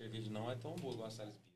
cerveja 0.00 0.30
não 0.30 0.50
é 0.50 0.56
tão 0.56 0.74
boa 0.76 0.94
igual 0.94 1.08
a 1.08 1.10
Sales 1.10 1.34
Beer. 1.34 1.50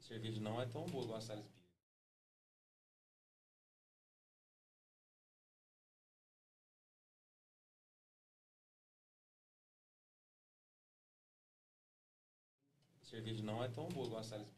cerveja 0.00 0.40
não 0.40 0.60
é 0.60 0.66
tão 0.66 0.84
boa 0.84 1.04
igual 1.04 1.16
a 1.16 1.20
Sales 1.22 1.46
Beer. 1.46 1.58
cerveja 13.02 13.42
não 13.42 13.64
é 13.64 13.68
tão 13.68 13.88
boa 13.88 14.06
igual 14.06 14.20
a 14.20 14.24
Sales 14.24 14.57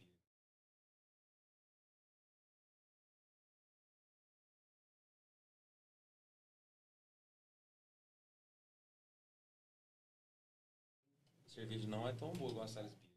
cerveja 11.60 11.86
não 11.86 12.08
é 12.08 12.12
tão 12.14 12.32
boa 12.32 12.50
igual 12.50 12.64
a 12.64 12.68
Sales 12.68 12.90
Beer. 12.94 13.10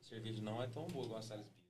cerveja 0.00 0.40
não 0.40 0.62
é 0.62 0.66
tão 0.68 0.86
boa 0.88 1.04
igual 1.04 1.18
a 1.18 1.22
Sales 1.22 1.46
Beer. 1.46 1.62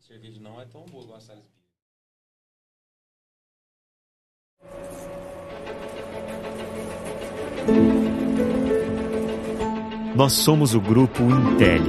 cerveja 0.00 0.40
não 0.40 0.58
é 0.58 0.64
tão 0.64 0.86
boa 0.86 1.04
igual 1.04 1.18
a 1.18 1.20
Sales 1.20 1.57
Nós 10.14 10.32
somos 10.32 10.74
o 10.74 10.80
grupo 10.80 11.22
Intel. 11.22 11.82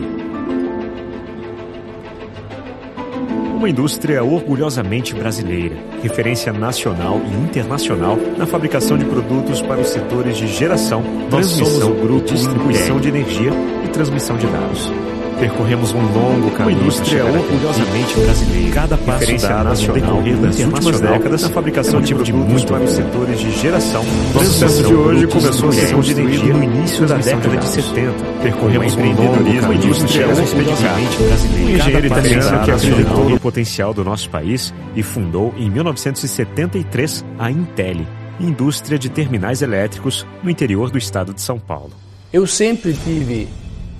Uma 3.55 3.69
indústria 3.69 4.23
orgulhosamente 4.23 5.15
brasileira, 5.15 5.75
referência 6.03 6.53
nacional 6.53 7.19
e 7.25 7.43
internacional 7.43 8.17
na 8.37 8.45
fabricação 8.45 8.97
de 8.97 9.05
produtos 9.05 9.61
para 9.61 9.81
os 9.81 9.87
setores 9.87 10.37
de 10.37 10.47
geração, 10.47 11.01
transmissão, 11.29 11.65
somos 11.65 11.97
o 11.97 12.01
grupo 12.01 12.25
distribuição 12.25 12.99
de 12.99 13.09
energia 13.09 13.51
e 13.83 13.87
transmissão 13.89 14.37
de 14.37 14.45
dados. 14.45 14.91
Percorremos 15.39 15.93
um 15.93 16.01
longo 16.01 16.51
caminho. 16.51 16.79
Uma 16.79 16.83
indústria 16.83 17.25
orgulhosamente 17.25 18.19
brasileira. 18.19 18.71
Cada 18.73 18.97
passo 18.97 19.37
dado 19.37 19.69
nacional 19.69 20.15
no 20.17 20.23
decorrer 20.23 20.37
das 20.37 20.59
últimas 20.59 20.99
décadas 20.99 21.41
na 21.43 21.49
fabricação 21.49 22.01
de 22.01 22.13
produtos 22.13 22.65
para 22.65 22.83
os 22.83 22.91
setores 22.91 23.39
de 23.39 23.51
geração. 23.51 24.03
O 24.35 24.39
sucesso 24.39 24.83
de 24.83 24.93
hoje 24.93 25.27
começou 25.27 25.69
a 25.69 25.71
ser 25.71 25.93
construído 25.93 26.53
no 26.53 26.63
início 26.63 27.07
da 27.07 27.15
década 27.15 27.57
de 27.57 27.65
70. 27.65 28.13
Percorremos 28.41 28.95
um 28.95 29.05
longo 29.05 29.43
caminho. 29.61 29.73
indústria 29.73 30.27
orgulhosamente 30.27 31.17
brasileira. 31.17 31.71
Um 31.71 31.75
engenheiro 31.75 32.07
italiano 32.07 32.65
que 32.65 32.71
acreditou 32.71 33.29
no 33.29 33.39
potencial 33.39 33.93
do 33.93 34.03
nosso 34.03 34.29
país 34.29 34.73
e 34.93 35.01
fundou 35.01 35.53
em 35.57 35.69
1973 35.69 37.25
a 37.37 37.49
Intel, 37.49 38.05
indústria 38.41 38.99
de 38.99 39.09
terminais 39.09 39.61
elétricos 39.61 40.27
no 40.43 40.49
interior 40.49 40.91
do 40.91 40.97
estado 40.97 41.33
de 41.33 41.41
São 41.41 41.57
Paulo. 41.57 41.91
Eu 42.33 42.45
sempre 42.45 42.93
tive 42.93 43.47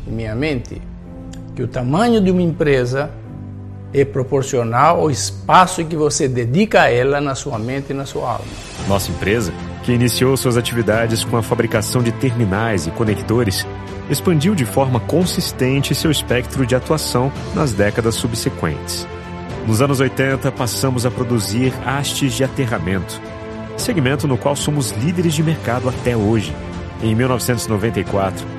em 0.08 0.12
minha 0.12 0.36
mente 0.36 0.82
que 1.60 1.64
o 1.64 1.68
tamanho 1.68 2.22
de 2.22 2.32
uma 2.32 2.42
empresa 2.42 3.12
é 3.94 4.06
proporcional 4.06 5.02
ao 5.02 5.12
espaço 5.12 5.84
que 5.84 5.96
você 5.96 6.26
dedica 6.26 6.84
a 6.84 6.90
ela 6.90 7.20
na 7.20 7.36
sua 7.36 7.60
mente 7.60 7.90
e 7.90 7.94
na 7.94 8.06
sua 8.06 8.32
alma. 8.32 8.46
Nossa 8.88 9.12
empresa, 9.12 9.52
que 9.84 9.92
iniciou 9.92 10.38
suas 10.38 10.56
atividades 10.56 11.26
com 11.26 11.36
a 11.36 11.44
fabricação 11.44 12.02
de 12.02 12.14
terminais 12.14 12.88
e 12.88 12.92
conectores, 12.92 13.68
expandiu 14.10 14.56
de 14.56 14.64
forma 14.64 15.02
consistente 15.02 15.94
seu 15.94 16.10
espectro 16.10 16.66
de 16.66 16.76
atuação 16.76 17.30
nas 17.54 17.74
décadas 17.74 18.16
subsequentes. 18.16 19.06
Nos 19.68 19.82
anos 19.82 20.00
80, 20.00 20.50
passamos 20.54 21.06
a 21.06 21.12
produzir 21.12 21.74
hastes 21.86 22.32
de 22.32 22.44
aterramento, 22.46 23.22
segmento 23.76 24.30
no 24.30 24.38
qual 24.38 24.56
somos 24.56 24.92
líderes 24.92 25.34
de 25.34 25.44
mercado 25.44 25.90
até 25.90 26.16
hoje. 26.16 26.56
Em 27.04 27.14
1994, 27.14 28.59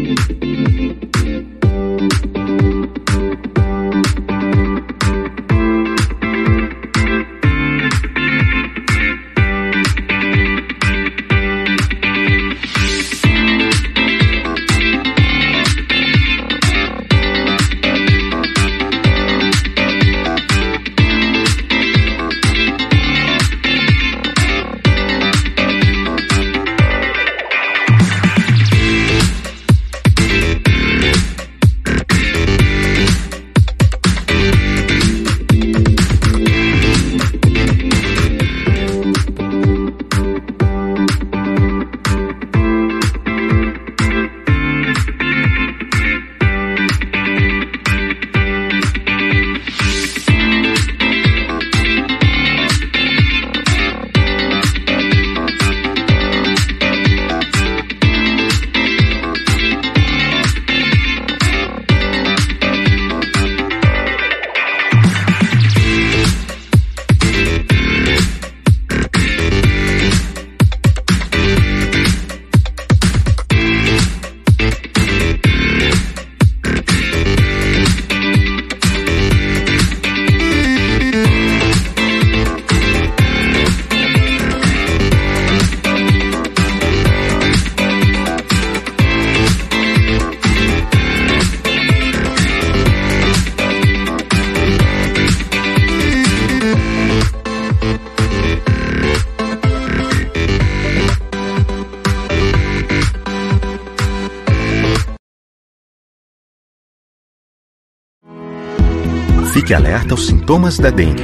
Fique 109.71 109.85
alerta 109.85 110.13
aos 110.13 110.27
sintomas 110.27 110.77
da 110.77 110.89
dengue: 110.89 111.23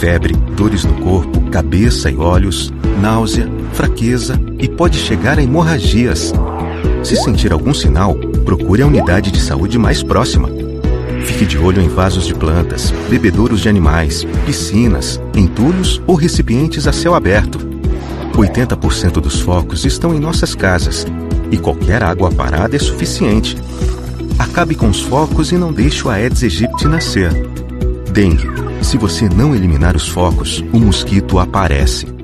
febre, 0.00 0.34
dores 0.56 0.82
no 0.82 0.94
corpo, 0.94 1.42
cabeça 1.50 2.10
e 2.10 2.16
olhos, 2.16 2.72
náusea, 3.02 3.50
fraqueza 3.74 4.40
e 4.58 4.66
pode 4.66 4.98
chegar 4.98 5.38
a 5.38 5.42
hemorragias. 5.42 6.32
Se 7.04 7.16
sentir 7.16 7.52
algum 7.52 7.74
sinal, 7.74 8.14
procure 8.46 8.80
a 8.80 8.86
unidade 8.86 9.30
de 9.30 9.38
saúde 9.38 9.78
mais 9.78 10.02
próxima. 10.02 10.48
Fique 11.26 11.44
de 11.44 11.58
olho 11.58 11.82
em 11.82 11.88
vasos 11.88 12.26
de 12.26 12.32
plantas, 12.32 12.94
bebedouros 13.10 13.60
de 13.60 13.68
animais, 13.68 14.24
piscinas, 14.46 15.20
entulhos 15.34 16.00
ou 16.06 16.14
recipientes 16.14 16.86
a 16.86 16.94
céu 16.94 17.14
aberto. 17.14 17.58
80% 18.32 19.20
dos 19.20 19.38
focos 19.40 19.84
estão 19.84 20.14
em 20.14 20.18
nossas 20.18 20.54
casas 20.54 21.06
e 21.50 21.58
qualquer 21.58 22.02
água 22.02 22.30
parada 22.30 22.74
é 22.74 22.78
suficiente. 22.78 23.54
Acabe 24.38 24.74
com 24.74 24.88
os 24.88 25.02
focos 25.02 25.52
e 25.52 25.58
não 25.58 25.74
deixe 25.74 26.06
o 26.06 26.10
Aedes 26.10 26.42
aegypti 26.42 26.88
nascer. 26.88 27.55
Dengue. 28.16 28.48
Se 28.82 28.96
você 28.96 29.28
não 29.28 29.54
eliminar 29.54 29.94
os 29.94 30.08
focos, 30.08 30.64
o 30.72 30.80
mosquito 30.80 31.38
aparece. 31.38 32.15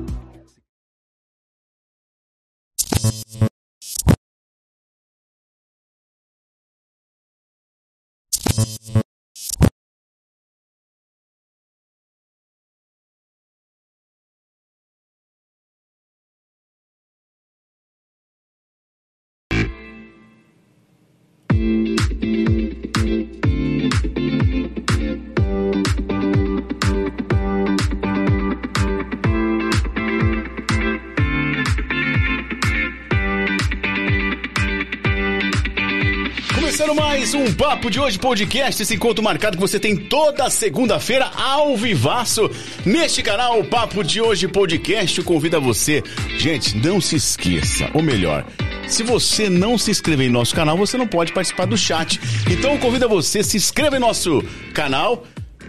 Papo 37.83 37.91
de 37.91 37.99
Hoje 37.99 38.17
Podcast, 38.17 38.81
esse 38.81 38.95
encontro 38.95 39.21
marcado 39.21 39.57
que 39.57 39.61
você 39.61 39.77
tem 39.77 39.93
toda 39.93 40.49
segunda-feira 40.49 41.29
ao 41.35 41.75
vivaço 41.75 42.49
neste 42.85 43.21
canal 43.21 43.59
o 43.59 43.65
Papo 43.65 44.05
de 44.05 44.21
Hoje 44.21 44.47
Podcast. 44.47 45.19
Eu 45.19 45.25
convido 45.25 45.57
a 45.57 45.59
você, 45.59 46.01
gente, 46.37 46.77
não 46.77 47.01
se 47.01 47.17
esqueça, 47.17 47.89
ou 47.93 48.01
melhor, 48.01 48.45
se 48.87 49.03
você 49.03 49.49
não 49.49 49.77
se 49.77 49.91
inscrever 49.91 50.27
em 50.27 50.31
nosso 50.31 50.55
canal, 50.55 50.77
você 50.77 50.95
não 50.95 51.05
pode 51.05 51.33
participar 51.33 51.65
do 51.65 51.77
chat. 51.77 52.21
Então 52.49 52.71
eu 52.71 52.79
convido 52.79 53.03
a 53.03 53.09
você, 53.09 53.43
se 53.43 53.57
inscreva 53.57 53.97
em 53.97 53.99
nosso 53.99 54.41
canal 54.73 55.25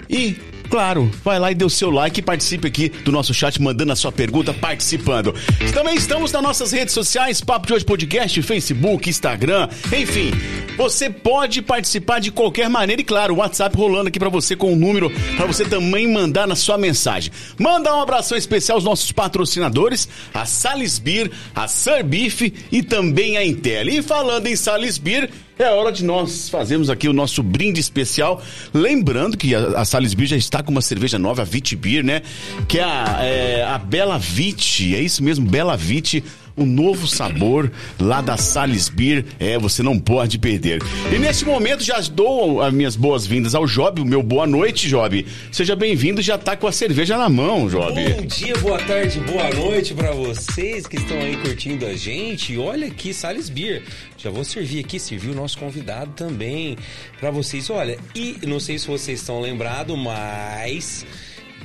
e 0.09 0.37
Claro, 0.69 1.11
vai 1.25 1.39
lá 1.39 1.53
e 1.53 1.55
dê 1.55 1.65
o 1.65 1.71
seu 1.71 1.91
like 1.91 2.21
e 2.21 2.23
participe 2.23 2.67
aqui 2.67 2.89
do 2.89 3.13
nosso 3.13 3.33
chat, 3.33 3.61
mandando 3.61 3.93
a 3.93 3.97
sua 3.97 4.11
pergunta, 4.11 4.53
participando. 4.53 5.35
Também 5.73 5.95
estamos 5.95 6.33
nas 6.33 6.43
nossas 6.43 6.73
redes 6.73 6.93
sociais, 6.93 7.41
Papo 7.41 7.67
de 7.67 7.75
Hoje 7.75 7.85
Podcast, 7.85 8.43
Facebook, 8.43 9.09
Instagram, 9.09 9.69
enfim. 9.97 10.33
Você 10.77 11.09
pode 11.09 11.63
participar 11.63 12.19
de 12.19 12.33
qualquer 12.33 12.69
maneira 12.69 13.01
e, 13.01 13.05
claro, 13.05 13.35
o 13.35 13.37
WhatsApp 13.39 13.77
rolando 13.77 14.09
aqui 14.09 14.19
para 14.19 14.29
você 14.29 14.57
com 14.57 14.71
o 14.71 14.73
um 14.73 14.77
número 14.77 15.11
para 15.37 15.47
você 15.47 15.65
também 15.65 16.09
mandar 16.09 16.47
na 16.47 16.57
sua 16.57 16.77
mensagem. 16.77 17.31
Manda 17.59 17.95
um 17.95 18.01
abração 18.01 18.37
especial 18.37 18.77
aos 18.77 18.85
nossos 18.85 19.13
patrocinadores, 19.13 20.09
a 20.33 20.45
Salisbir, 20.45 21.31
a 21.55 21.67
Beef 22.03 22.53
e 22.73 22.83
também 22.83 23.37
a 23.37 23.45
Intel. 23.45 23.89
E 23.89 24.03
falando 24.03 24.47
em 24.47 24.57
Salisbir, 24.57 25.31
é 25.59 25.71
hora 25.71 25.93
de 25.93 26.05
nós 26.05 26.49
fazermos 26.49 26.91
aqui 26.91 27.09
o 27.09 27.13
nosso 27.13 27.43
brinde 27.43 27.81
especial. 27.81 28.43
Lembrando 28.73 29.37
que 29.37 29.55
a, 29.55 29.81
a 29.81 29.85
Salisbury 29.85 30.27
já 30.27 30.37
está 30.37 30.63
com 30.63 30.71
uma 30.71 30.83
cerveja 30.83 31.19
nova, 31.19 31.43
a 31.43 31.45
Vit 31.45 31.77
Beer, 31.77 32.05
né? 32.05 32.23
Que 32.67 32.79
é 32.79 32.85
a, 32.85 33.19
é, 33.23 33.65
a 33.65 33.79
Bela 33.79 34.19
Vit, 34.19 34.95
é 34.95 35.01
isso 35.01 35.23
mesmo, 35.23 35.47
Bela 35.47 35.77
Vit 35.77 36.25
um 36.57 36.65
novo 36.65 37.07
sabor 37.07 37.71
lá 37.99 38.21
da 38.21 38.37
Sales 38.37 38.89
Beer. 38.89 39.25
É, 39.39 39.59
você 39.59 39.83
não 39.83 39.99
pode 39.99 40.39
perder. 40.39 40.83
E 41.13 41.19
neste 41.19 41.45
momento 41.45 41.83
já 41.83 42.01
dou 42.01 42.63
as 42.63 42.73
minhas 42.73 42.97
boas-vindas 42.97 43.55
ao 43.55 43.67
Job, 43.67 44.01
o 44.01 44.05
meu 44.05 44.23
boa 44.23 44.47
noite, 44.47 44.89
Job. 44.89 45.27
Seja 45.51 45.75
bem-vindo, 45.75 46.23
já 46.23 46.39
tá 46.39 46.57
com 46.57 46.67
a 46.67 46.73
cerveja 46.73 47.17
na 47.17 47.29
mão, 47.29 47.69
Job. 47.69 47.95
Bom 47.95 48.27
dia, 48.27 48.57
boa 48.59 48.79
tarde, 48.79 49.21
boa 49.21 49.51
noite 49.51 49.95
para 49.95 50.13
vocês 50.13 50.87
que 50.87 50.97
estão 50.97 51.17
aí 51.19 51.37
curtindo 51.39 51.87
a 51.87 51.95
gente. 51.95 52.57
Olha 52.57 52.87
aqui, 52.87 53.13
Sales 53.13 53.49
Beer. 53.49 53.83
Já 54.17 54.31
vou 54.31 54.45
servir 54.45 54.81
aqui, 54.85 54.99
servir 54.99 55.31
o 55.31 55.35
nosso 55.35 55.59
convidado 55.59 56.13
também 56.13 56.77
para 57.19 57.31
vocês. 57.31 57.69
Olha, 57.71 57.99
e 58.15 58.39
não 58.47 58.61
sei 58.61 58.79
se 58.79 58.87
vocês 58.87 59.21
estão 59.21 59.41
lembrados, 59.41 59.99
mas 59.99 61.05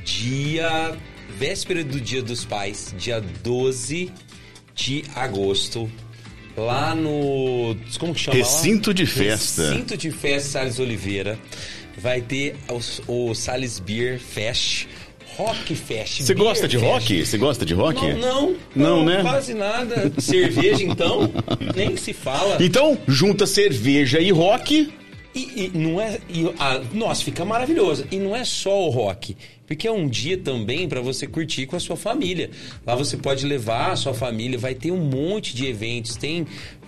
dia 0.04 0.98
véspera 1.38 1.84
do 1.84 2.02
Dia 2.02 2.22
dos 2.22 2.44
Pais, 2.44 2.94
dia 2.98 3.22
12 3.44 4.12
de 4.80 5.04
agosto, 5.14 5.90
lá 6.56 6.96
no. 6.96 7.76
Como 8.00 8.14
que 8.14 8.22
chama? 8.22 8.38
Recinto 8.38 8.90
lá? 8.92 8.94
de 8.94 9.06
festa. 9.06 9.70
Recinto 9.72 9.98
de 9.98 10.12
festa 10.12 10.50
Salles 10.52 10.80
Oliveira. 10.80 11.38
Vai 11.98 12.22
ter 12.22 12.56
o, 13.08 13.30
o 13.30 13.36
Salles 13.36 13.80
Beer 13.80 14.20
Fest. 14.20 14.88
Rock 15.36 15.74
Fest. 15.74 16.22
Você 16.22 16.34
gosta 16.34 16.68
de 16.68 16.78
Fest. 16.78 16.92
rock? 16.92 17.26
Você 17.26 17.38
gosta 17.38 17.66
de 17.66 17.74
rock? 17.74 18.02
Não, 18.14 18.16
não, 18.16 18.58
Não, 18.76 19.06
né? 19.06 19.22
Quase 19.22 19.54
nada. 19.54 20.12
Cerveja, 20.18 20.84
então, 20.84 21.32
nem 21.76 21.96
se 21.96 22.12
fala. 22.12 22.58
Então, 22.60 22.98
junta 23.08 23.46
cerveja 23.46 24.20
e 24.20 24.32
rock. 24.32 24.94
E, 25.34 25.40
e 25.40 25.72
não 25.78 26.02
é. 26.02 26.20
E, 26.30 26.50
ah, 26.60 26.82
nossa, 26.94 27.24
fica 27.24 27.46
maravilhoso. 27.46 28.06
E 28.12 28.18
não 28.18 28.36
é 28.36 28.44
só 28.44 28.86
o 28.86 28.90
rock. 28.90 29.38
Porque 29.70 29.88
é 29.88 29.92
um 29.92 30.08
dia 30.08 30.36
também 30.36 30.90
para 30.90 31.00
você 31.00 31.28
curtir 31.28 31.68
com 31.68 31.76
a 31.76 31.80
sua 31.80 31.96
família. 31.96 32.50
Lá 32.88 32.96
você 32.96 33.16
pode 33.16 33.46
levar 33.46 33.92
a 33.92 33.96
sua 33.96 34.16
família, 34.16 34.58
vai 34.58 34.74
ter 34.74 34.90
um 34.90 34.98
monte 34.98 35.56
de 35.56 35.68
eventos, 35.68 36.16
tem 36.16 36.48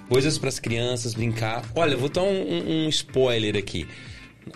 coisas 0.09 0.39
para 0.39 0.49
as 0.49 0.59
crianças 0.59 1.13
brincar. 1.13 1.63
Olha, 1.75 1.95
vou 1.95 2.09
dar 2.09 2.23
um- 2.23 2.85
um 2.85 2.89
spoiler 2.89 3.55
aqui. 3.55 3.87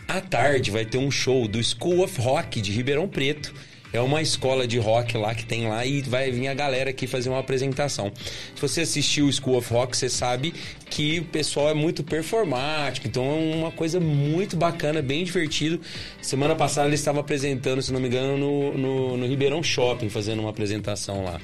À 0.07 0.19
tarde 0.19 0.71
vai 0.71 0.83
ter 0.85 0.97
um 0.97 1.11
show 1.11 1.47
do 1.47 1.63
School 1.63 2.03
of 2.03 2.19
Rock 2.19 2.59
de 2.59 2.71
Ribeirão 2.71 3.07
Preto. 3.07 3.53
É 3.95 4.01
uma 4.01 4.21
escola 4.21 4.67
de 4.67 4.77
rock 4.77 5.17
lá 5.17 5.33
que 5.33 5.45
tem 5.45 5.67
lá 5.67 5.85
e 5.85 6.01
vai 6.01 6.29
vir 6.29 6.47
a 6.49 6.53
galera 6.53 6.89
aqui 6.89 7.07
fazer 7.07 7.29
uma 7.29 7.39
apresentação. 7.39 8.11
Se 8.53 8.61
você 8.61 8.81
assistiu 8.81 9.27
o 9.27 9.31
School 9.31 9.57
of 9.57 9.71
Rock, 9.71 9.95
você 9.95 10.09
sabe 10.09 10.53
que 10.89 11.19
o 11.19 11.25
pessoal 11.25 11.69
é 11.69 11.73
muito 11.73 12.03
performático, 12.03 13.07
então 13.07 13.23
é 13.23 13.55
uma 13.55 13.71
coisa 13.71 13.99
muito 13.99 14.57
bacana, 14.57 15.01
bem 15.01 15.23
divertido. 15.23 15.79
Semana 16.21 16.55
passada 16.55 16.87
ele 16.87 16.95
estava 16.95 17.21
apresentando, 17.21 17.81
se 17.81 17.93
não 17.93 18.01
me 18.01 18.07
engano, 18.07 18.37
no, 18.37 18.77
no, 18.77 19.17
no 19.17 19.27
Ribeirão 19.27 19.63
Shopping, 19.63 20.09
fazendo 20.09 20.41
uma 20.41 20.49
apresentação 20.49 21.23
lá. 21.23 21.39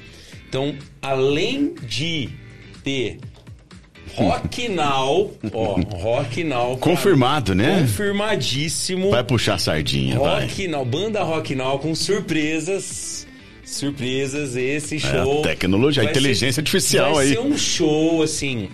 Então, 0.46 0.76
além 1.00 1.74
de 1.82 2.28
ter 2.84 3.18
Rock 4.14 4.68
Now, 4.68 5.30
ó, 5.52 5.80
Rock 5.96 6.44
Now. 6.44 6.76
Confirmado, 6.76 7.54
né? 7.54 7.80
Confirmadíssimo. 7.80 9.10
Vai 9.10 9.24
puxar 9.24 9.54
a 9.54 9.58
sardinha, 9.58 10.18
vai. 10.18 10.42
Rock 10.42 10.68
Now, 10.68 10.84
banda 10.84 11.22
Rock 11.22 11.54
Now 11.54 11.78
com 11.78 11.94
surpresas. 11.94 13.26
Surpresas, 13.64 14.54
esse 14.56 14.98
show. 14.98 15.40
a 15.40 15.48
tecnologia, 15.48 16.02
a 16.02 16.04
vai 16.04 16.12
inteligência 16.12 16.60
artificial 16.60 17.14
vai 17.14 17.26
aí. 17.26 17.32
ser 17.32 17.38
um 17.40 17.56
show, 17.56 18.22
assim, 18.22 18.68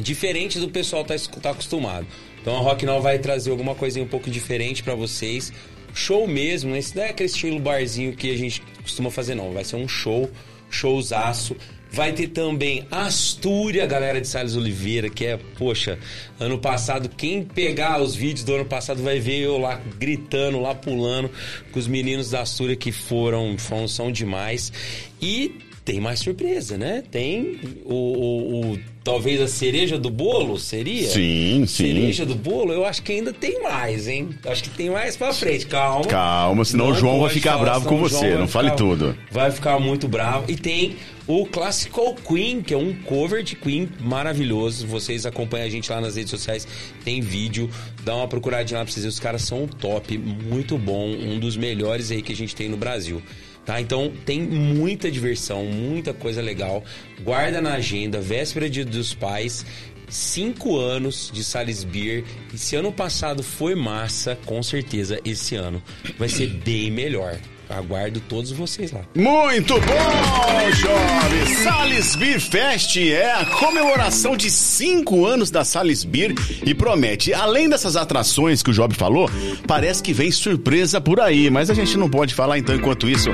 diferente 0.00 0.58
do 0.58 0.68
pessoal 0.68 1.04
tá, 1.04 1.14
tá 1.40 1.50
acostumado. 1.50 2.06
Então 2.40 2.56
a 2.56 2.60
Rock 2.60 2.84
Now 2.84 3.00
vai 3.00 3.18
trazer 3.18 3.50
alguma 3.50 3.74
coisinha 3.74 4.04
um 4.04 4.08
pouco 4.08 4.30
diferente 4.30 4.82
pra 4.82 4.94
vocês. 4.94 5.52
Show 5.94 6.26
mesmo, 6.26 6.74
esse 6.74 6.96
não 6.96 7.04
é 7.04 7.10
aquele 7.10 7.28
estilo 7.28 7.58
barzinho 7.60 8.14
que 8.14 8.30
a 8.30 8.36
gente 8.36 8.62
costuma 8.82 9.10
fazer, 9.10 9.34
não. 9.34 9.52
Vai 9.52 9.64
ser 9.64 9.76
um 9.76 9.86
show, 9.88 10.30
showzaço. 10.70 11.56
Vai 11.92 12.12
ter 12.12 12.28
também 12.28 12.86
Astúria, 12.90 13.84
galera 13.84 14.18
de 14.18 14.26
Salles 14.26 14.56
Oliveira, 14.56 15.10
que 15.10 15.26
é, 15.26 15.36
poxa, 15.58 15.98
ano 16.40 16.58
passado, 16.58 17.06
quem 17.10 17.44
pegar 17.44 18.00
os 18.00 18.14
vídeos 18.16 18.44
do 18.44 18.54
ano 18.54 18.64
passado 18.64 19.02
vai 19.02 19.20
ver 19.20 19.40
eu 19.40 19.58
lá 19.58 19.78
gritando, 19.98 20.58
lá 20.58 20.74
pulando 20.74 21.30
com 21.70 21.78
os 21.78 21.86
meninos 21.86 22.30
da 22.30 22.40
Astúria 22.40 22.74
que 22.74 22.90
foram, 22.90 23.58
foram 23.58 23.86
são 23.86 24.10
demais. 24.10 24.72
E 25.20 25.71
tem 25.84 26.00
mais 26.00 26.20
surpresa, 26.20 26.78
né? 26.78 27.02
Tem 27.10 27.58
o, 27.84 27.94
o- 27.94 28.72
o- 28.74 28.78
talvez 29.02 29.40
a 29.40 29.48
cereja 29.48 29.98
do 29.98 30.08
bolo, 30.10 30.56
seria? 30.58 31.08
Sim, 31.08 31.64
sim. 31.66 31.86
Cereja 31.94 32.24
do 32.24 32.36
bolo, 32.36 32.72
eu 32.72 32.84
acho 32.84 33.02
que 33.02 33.12
ainda 33.12 33.32
tem 33.32 33.60
mais, 33.62 34.06
hein? 34.06 34.28
Acho 34.46 34.62
que 34.62 34.70
tem 34.70 34.90
mais 34.90 35.16
pra 35.16 35.32
frente, 35.34 35.66
calma. 35.66 36.04
Calma, 36.06 36.64
senão 36.64 36.90
o 36.90 36.94
João 36.94 37.20
vai 37.20 37.30
ficar 37.30 37.52
falar, 37.54 37.64
bravo 37.64 37.88
com 37.88 37.98
você. 37.98 38.34
Não 38.36 38.46
fale 38.46 38.68
ficar- 38.68 38.76
tudo. 38.76 39.16
Vai 39.30 39.50
ficar 39.50 39.80
muito 39.80 40.06
bravo. 40.06 40.44
E 40.48 40.54
tem 40.56 40.94
o 41.26 41.44
Classical 41.46 42.14
Queen, 42.14 42.62
que 42.62 42.72
é 42.72 42.76
um 42.78 42.94
cover 42.94 43.42
de 43.42 43.56
Queen 43.56 43.88
maravilhoso. 44.00 44.86
Vocês 44.86 45.26
acompanham 45.26 45.66
a 45.66 45.70
gente 45.70 45.90
lá 45.90 46.00
nas 46.00 46.14
redes 46.14 46.30
sociais, 46.30 46.66
tem 47.04 47.20
vídeo. 47.20 47.68
Dá 48.04 48.14
uma 48.14 48.28
procuradinha 48.28 48.78
lá 48.78 48.84
pra 48.84 48.92
vocês 48.92 49.02
verem. 49.04 49.12
Os 49.14 49.18
caras 49.20 49.42
são 49.42 49.66
top, 49.66 50.16
muito 50.16 50.78
bom. 50.78 51.08
Um 51.08 51.40
dos 51.40 51.56
melhores 51.56 52.12
aí 52.12 52.22
que 52.22 52.32
a 52.32 52.36
gente 52.36 52.54
tem 52.54 52.68
no 52.68 52.76
Brasil. 52.76 53.20
Tá? 53.64 53.80
Então 53.80 54.12
tem 54.26 54.40
muita 54.40 55.10
diversão, 55.10 55.64
muita 55.64 56.12
coisa 56.12 56.42
legal. 56.42 56.84
Guarda 57.22 57.60
na 57.60 57.74
agenda, 57.74 58.20
véspera 58.20 58.68
de, 58.68 58.84
dos 58.84 59.14
pais. 59.14 59.64
Cinco 60.08 60.78
anos 60.78 61.30
de 61.32 61.42
Sales 61.42 61.84
Beer. 61.84 62.24
E 62.52 62.58
se 62.58 62.76
ano 62.76 62.92
passado 62.92 63.42
foi 63.42 63.74
massa, 63.74 64.36
com 64.44 64.62
certeza 64.62 65.18
esse 65.24 65.54
ano 65.54 65.82
vai 66.18 66.28
ser 66.28 66.48
bem 66.48 66.90
melhor. 66.90 67.38
Aguardo 67.76 68.20
todos 68.20 68.52
vocês 68.52 68.92
lá. 68.92 69.00
Muito 69.14 69.74
bom, 69.74 70.72
jovem! 70.72 71.54
Sales 71.62 72.16
Beer 72.16 72.40
Fest 72.40 72.96
é 72.96 73.32
a 73.32 73.44
comemoração 73.46 74.36
de 74.36 74.50
cinco 74.50 75.24
anos 75.26 75.50
da 75.50 75.64
Sales 75.64 76.04
Beer 76.04 76.34
e 76.64 76.74
promete, 76.74 77.32
além 77.32 77.68
dessas 77.68 77.96
atrações 77.96 78.62
que 78.62 78.70
o 78.70 78.72
Job 78.72 78.94
falou, 78.94 79.30
parece 79.66 80.02
que 80.02 80.12
vem 80.12 80.30
surpresa 80.30 81.00
por 81.00 81.20
aí, 81.20 81.50
mas 81.50 81.70
a 81.70 81.74
gente 81.74 81.96
não 81.96 82.08
pode 82.08 82.34
falar 82.34 82.58
então 82.58 82.74
enquanto 82.74 83.08
isso. 83.08 83.30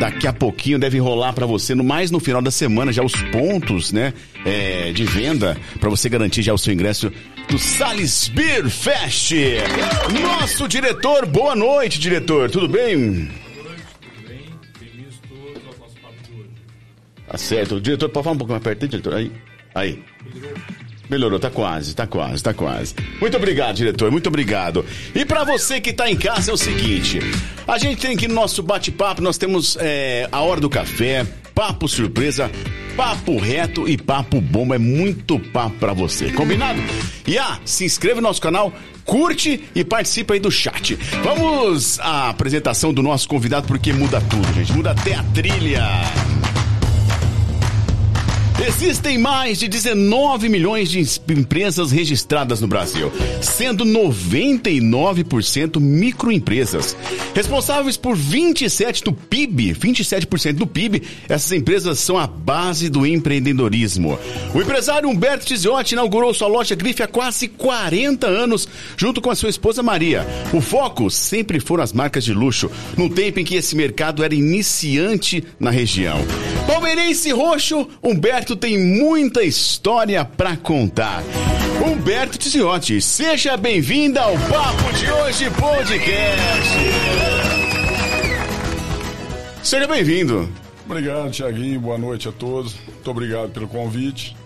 Daqui 0.00 0.26
a 0.26 0.32
pouquinho 0.32 0.78
deve 0.78 0.98
rolar 0.98 1.32
pra 1.32 1.46
você, 1.46 1.74
no 1.74 1.84
mais 1.84 2.10
no 2.10 2.18
final 2.18 2.42
da 2.42 2.50
semana, 2.50 2.92
já 2.92 3.02
os 3.02 3.14
pontos, 3.30 3.92
né, 3.92 4.12
é, 4.44 4.90
de 4.92 5.04
venda 5.04 5.56
pra 5.78 5.88
você 5.88 6.08
garantir 6.08 6.42
já 6.42 6.52
o 6.52 6.58
seu 6.58 6.72
ingresso 6.74 7.12
do 7.48 7.58
Sales 7.58 8.28
Beer 8.28 8.68
Fest. 8.68 9.32
Nosso 10.20 10.66
diretor, 10.66 11.26
boa 11.26 11.54
noite, 11.54 12.00
diretor, 12.00 12.50
tudo 12.50 12.68
bem? 12.68 13.30
Tá 17.34 17.38
certo. 17.38 17.74
O 17.74 17.80
diretor, 17.80 18.08
pode 18.10 18.22
falar 18.22 18.36
um 18.36 18.38
pouco 18.38 18.52
mais 18.52 18.62
perto, 18.62 18.86
diretor? 18.86 19.14
Aí. 19.14 19.32
Aí. 19.74 20.04
Melhorou, 21.10 21.40
tá 21.40 21.50
quase, 21.50 21.92
tá 21.92 22.06
quase, 22.06 22.40
tá 22.40 22.54
quase. 22.54 22.94
Muito 23.20 23.36
obrigado, 23.36 23.74
diretor, 23.74 24.08
muito 24.08 24.28
obrigado. 24.28 24.86
E 25.12 25.24
pra 25.24 25.42
você 25.42 25.80
que 25.80 25.92
tá 25.92 26.08
em 26.08 26.14
casa 26.14 26.52
é 26.52 26.54
o 26.54 26.56
seguinte: 26.56 27.18
a 27.66 27.76
gente 27.76 28.00
tem 28.00 28.14
aqui 28.14 28.28
no 28.28 28.34
nosso 28.34 28.62
bate-papo, 28.62 29.20
nós 29.20 29.36
temos 29.36 29.76
é, 29.80 30.28
a 30.30 30.42
hora 30.42 30.60
do 30.60 30.70
café, 30.70 31.26
papo 31.52 31.88
surpresa, 31.88 32.48
papo 32.96 33.36
reto 33.36 33.88
e 33.88 33.98
papo 33.98 34.40
bom. 34.40 34.72
É 34.72 34.78
muito 34.78 35.40
papo 35.40 35.76
pra 35.80 35.92
você, 35.92 36.30
combinado? 36.30 36.80
E 37.26 37.36
ah, 37.36 37.58
se 37.64 37.84
inscreva 37.84 38.20
no 38.20 38.28
nosso 38.28 38.40
canal, 38.40 38.72
curte 39.04 39.60
e 39.74 39.84
participa 39.84 40.34
aí 40.34 40.40
do 40.40 40.52
chat. 40.52 40.94
Vamos 41.24 41.98
à 41.98 42.28
apresentação 42.28 42.94
do 42.94 43.02
nosso 43.02 43.28
convidado, 43.28 43.66
porque 43.66 43.92
muda 43.92 44.20
tudo, 44.20 44.52
gente. 44.54 44.72
Muda 44.72 44.92
até 44.92 45.14
a 45.16 45.22
trilha. 45.34 45.82
Existem 48.66 49.18
mais 49.18 49.58
de 49.58 49.68
19 49.68 50.48
milhões 50.48 50.88
de 50.88 50.98
empresas 51.28 51.92
registradas 51.92 52.62
no 52.62 52.66
Brasil, 52.66 53.12
sendo 53.42 53.84
99% 53.84 55.78
microempresas. 55.78 56.96
Responsáveis 57.34 57.98
por 57.98 58.16
27 58.16 59.04
do 59.04 59.12
PIB, 59.12 59.74
27% 59.74 60.54
do 60.54 60.66
PIB, 60.66 61.02
essas 61.28 61.52
empresas 61.52 61.98
são 61.98 62.16
a 62.16 62.26
base 62.26 62.88
do 62.88 63.04
empreendedorismo. 63.04 64.18
O 64.54 64.62
empresário 64.62 65.10
Humberto 65.10 65.44
Tiziotti 65.44 65.92
inaugurou 65.92 66.32
sua 66.32 66.48
loja 66.48 66.74
Grife 66.74 67.02
há 67.02 67.06
quase 67.06 67.48
40 67.48 68.26
anos, 68.26 68.66
junto 68.96 69.20
com 69.20 69.28
a 69.28 69.34
sua 69.34 69.50
esposa 69.50 69.82
Maria. 69.82 70.26
O 70.54 70.62
foco 70.62 71.10
sempre 71.10 71.60
foram 71.60 71.84
as 71.84 71.92
marcas 71.92 72.24
de 72.24 72.32
luxo, 72.32 72.70
num 72.96 73.10
tempo 73.10 73.40
em 73.40 73.44
que 73.44 73.56
esse 73.56 73.76
mercado 73.76 74.24
era 74.24 74.34
iniciante 74.34 75.44
na 75.60 75.70
região. 75.70 76.18
Palmeirense 76.66 77.30
roxo, 77.30 77.86
Humberto 78.02 78.53
tem 78.56 78.78
muita 78.78 79.42
história 79.42 80.24
pra 80.24 80.56
contar. 80.56 81.22
Humberto 81.84 82.38
Tiziotti, 82.38 83.00
seja 83.00 83.56
bem-vindo 83.56 84.18
ao 84.18 84.32
Papo 84.32 84.92
de 84.92 85.10
Hoje 85.10 85.50
Podcast. 85.50 86.78
Seja 89.62 89.86
bem-vindo. 89.86 90.48
Obrigado, 90.86 91.30
Tiaguinho. 91.30 91.80
Boa 91.80 91.98
noite 91.98 92.28
a 92.28 92.32
todos. 92.32 92.74
Muito 92.86 93.10
obrigado 93.10 93.50
pelo 93.50 93.66
convite. 93.66 94.36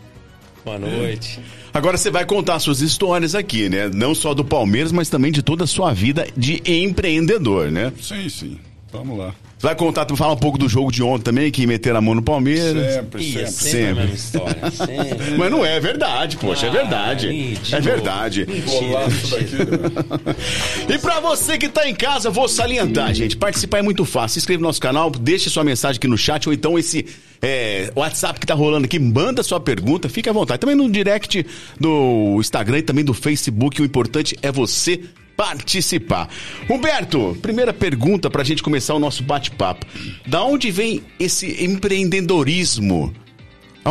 Boa 0.65 0.79
noite. 0.79 1.41
Agora 1.73 1.97
você 1.97 2.11
vai 2.11 2.25
contar 2.25 2.59
suas 2.61 2.81
histórias 2.81 3.35
aqui, 3.35 3.69
né? 3.69 3.89
Não 3.93 4.15
só 4.15 4.35
do 4.35 4.45
Palmeiras, 4.45 4.93
mas 4.93 5.09
também 5.09 5.33
de 5.33 5.43
toda 5.43 5.65
a 5.65 5.67
sua 5.67 5.93
vida 5.93 6.27
de 6.37 6.63
empreendedor, 6.67 7.71
né? 7.71 7.93
Sim, 8.01 8.29
sim. 8.29 8.59
Vamos 8.93 9.19
lá. 9.19 9.35
Vai 9.61 9.75
contar, 9.75 10.07
falar 10.17 10.35
um 10.35 10.37
pouco 10.37 10.57
do 10.57 10.69
jogo 10.69 10.93
de 10.93 11.03
ontem 11.03 11.25
também, 11.25 11.51
que 11.51 11.67
meteram 11.67 11.99
a 11.99 12.01
mão 12.01 12.15
no 12.15 12.23
Palmeiras. 12.23 12.95
Sempre, 12.95 13.25
Ih, 13.25 13.41
é 13.41 13.47
sempre. 13.47 13.71
sempre, 13.71 13.91
a 13.91 13.95
mesma 13.95 14.15
história. 14.15 14.71
Sempre. 14.71 15.37
Mas 15.37 15.51
não 15.51 15.67
é, 15.67 15.77
é 15.77 15.81
verdade, 15.81 16.37
poxa, 16.37 16.67
é 16.67 16.69
Ah, 16.69 16.73
verdade. 16.73 17.29
ih, 17.29 17.59
de 17.61 17.75
É 17.75 17.81
verdade. 17.81 18.47
Né? 18.47 18.55
E 20.89 20.99
pra 20.99 21.21
você 21.21 21.59
que 21.59 21.69
tá 21.69 21.89
em 21.89 21.95
casa, 21.95 22.31
vou 22.31 22.49
salientar, 22.49 23.13
gente. 23.15 23.37
Participar 23.37 23.79
é 23.79 23.83
muito 23.83 24.05
fácil. 24.05 24.35
Se 24.35 24.39
inscreva 24.41 24.61
no 24.61 24.67
nosso 24.69 24.81
canal, 24.81 25.11
deixe 25.11 25.51
sua 25.51 25.65
mensagem 25.65 25.99
aqui 25.99 26.09
no 26.09 26.17
chat, 26.17 26.47
ou 26.49 26.53
então 26.53 26.79
esse 26.79 27.05
é, 27.43 27.91
WhatsApp 27.95 28.39
que 28.41 28.47
tá 28.47 28.55
rolando 28.55 28.85
aqui, 28.87 28.99
manda 28.99 29.43
sua 29.43 29.61
pergunta, 29.61 30.09
fique 30.09 30.29
à 30.29 30.33
vontade. 30.33 30.61
Também 30.61 30.77
no 30.77 30.91
direct 30.91 31.45
do 31.79 32.37
Instagram 32.39 32.79
e 32.79 32.83
também 32.83 33.05
do 33.05 33.15
Facebook. 33.15 33.81
O 33.83 33.85
importante 33.85 34.37
é 34.43 34.51
você 34.53 35.01
participar. 35.39 36.29
Humberto, 36.69 37.39
primeira 37.41 37.73
pergunta 37.73 38.29
pra 38.29 38.43
gente 38.43 38.61
começar 38.61 38.95
o 38.95 38.99
nosso 38.99 39.23
bate-papo. 39.23 39.87
Da 40.27 40.43
onde 40.43 40.69
vem 40.73 41.01
esse 41.21 41.65
empreendedorismo? 41.65 43.15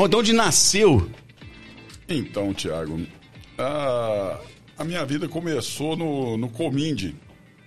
De 0.10 0.16
onde 0.18 0.34
nasceu? 0.34 1.10
Então, 2.10 2.54
Tiago, 2.54 3.00
a, 3.58 4.42
a 4.78 4.84
minha 4.84 5.06
vida 5.06 5.30
começou 5.30 5.96
no, 5.96 6.38
no 6.38 6.50
Cominde, 6.50 7.16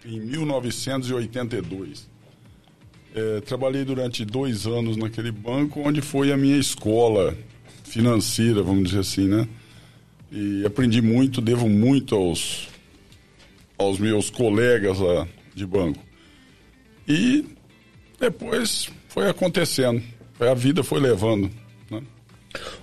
em 0.05 0.21
1982. 0.21 2.07
É, 3.15 3.41
trabalhei 3.41 3.83
durante 3.83 4.27
dois 4.27 4.67
anos 4.67 4.99
naquele 4.99 5.33
banco, 5.33 5.81
onde 5.81 6.03
foi 6.03 6.31
a 6.31 6.37
minha 6.37 6.59
escola 6.59 7.35
financeira, 7.85 8.63
vamos 8.63 8.91
dizer 8.91 9.01
assim, 9.01 9.27
né? 9.27 9.49
E 10.31 10.65
aprendi 10.67 11.01
muito, 11.01 11.41
devo 11.41 11.69
muito 11.69 12.15
aos, 12.15 12.70
aos 13.81 13.99
meus 13.99 14.29
colegas 14.31 14.99
lá 14.99 15.27
de 15.55 15.67
banco. 15.67 16.01
E 17.09 17.45
depois 18.19 18.89
foi 19.09 19.29
acontecendo, 19.29 20.03
a 20.39 20.55
vida 20.55 20.85
foi 20.85 21.01
levando, 21.01 21.51
né? 21.91 22.03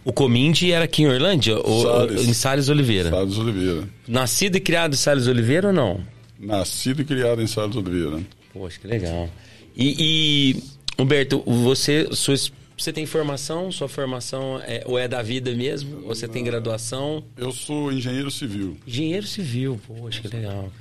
O 0.03 0.11
Cominde 0.11 0.71
era 0.71 0.85
aqui 0.85 1.03
em 1.03 1.07
Orlândia? 1.07 1.57
Ou, 1.59 1.83
Salles. 1.83 2.27
em 2.27 2.33
Salles 2.33 2.69
Oliveira? 2.69 3.09
Salles 3.09 3.37
Oliveira. 3.37 3.87
Nascido 4.07 4.55
e 4.55 4.59
criado 4.59 4.93
em 4.93 4.97
Salles 4.97 5.27
Oliveira 5.27 5.67
ou 5.67 5.73
não? 5.73 6.03
Nascido 6.39 7.01
e 7.01 7.05
criado 7.05 7.41
em 7.41 7.47
Salles 7.47 7.75
Oliveira. 7.75 8.21
Poxa, 8.53 8.79
que 8.79 8.87
legal. 8.87 9.29
E, 9.75 10.55
e, 10.57 10.63
Humberto, 11.01 11.43
você, 11.45 12.07
sua, 12.13 12.35
você 12.77 12.91
tem 12.91 13.05
formação? 13.05 13.71
Sua 13.71 13.87
formação 13.87 14.59
é, 14.65 14.83
ou 14.85 14.97
é 14.97 15.07
da 15.07 15.21
vida 15.21 15.53
mesmo? 15.53 15.97
Ou 16.03 16.15
você 16.15 16.27
tem 16.27 16.43
graduação? 16.43 17.23
Eu 17.37 17.51
sou 17.51 17.91
engenheiro 17.91 18.31
civil. 18.31 18.77
Engenheiro 18.87 19.27
civil, 19.27 19.79
poxa, 19.85 20.21
que 20.21 20.27
legal. 20.27 20.71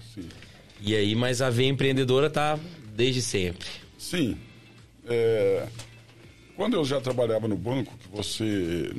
E 0.81 0.95
aí, 0.95 1.15
mas 1.15 1.41
a 1.43 1.51
veia 1.51 1.69
empreendedora 1.69 2.29
tá 2.31 2.59
desde 2.95 3.23
sempre. 3.23 3.67
Sim. 3.99 4.37
É, 5.07 5.69
quando 6.57 6.75
eu 6.75 6.85
já 6.85 7.01
trabalhava 7.01 7.47
no 7.47 7.57
banco, 7.57 7.97
que 7.99 8.09
você 8.09 8.93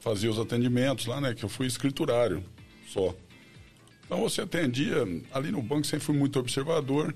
fazia 0.00 0.30
os 0.30 0.38
atendimentos 0.38 1.06
lá, 1.06 1.20
né? 1.20 1.34
Que 1.34 1.44
eu 1.44 1.48
fui 1.48 1.66
escriturário 1.66 2.42
só. 2.88 3.14
Então 4.04 4.20
você 4.20 4.40
atendia, 4.40 5.06
ali 5.32 5.52
no 5.52 5.62
banco 5.62 5.86
sempre 5.86 6.04
fui 6.04 6.16
muito 6.16 6.38
observador 6.38 7.14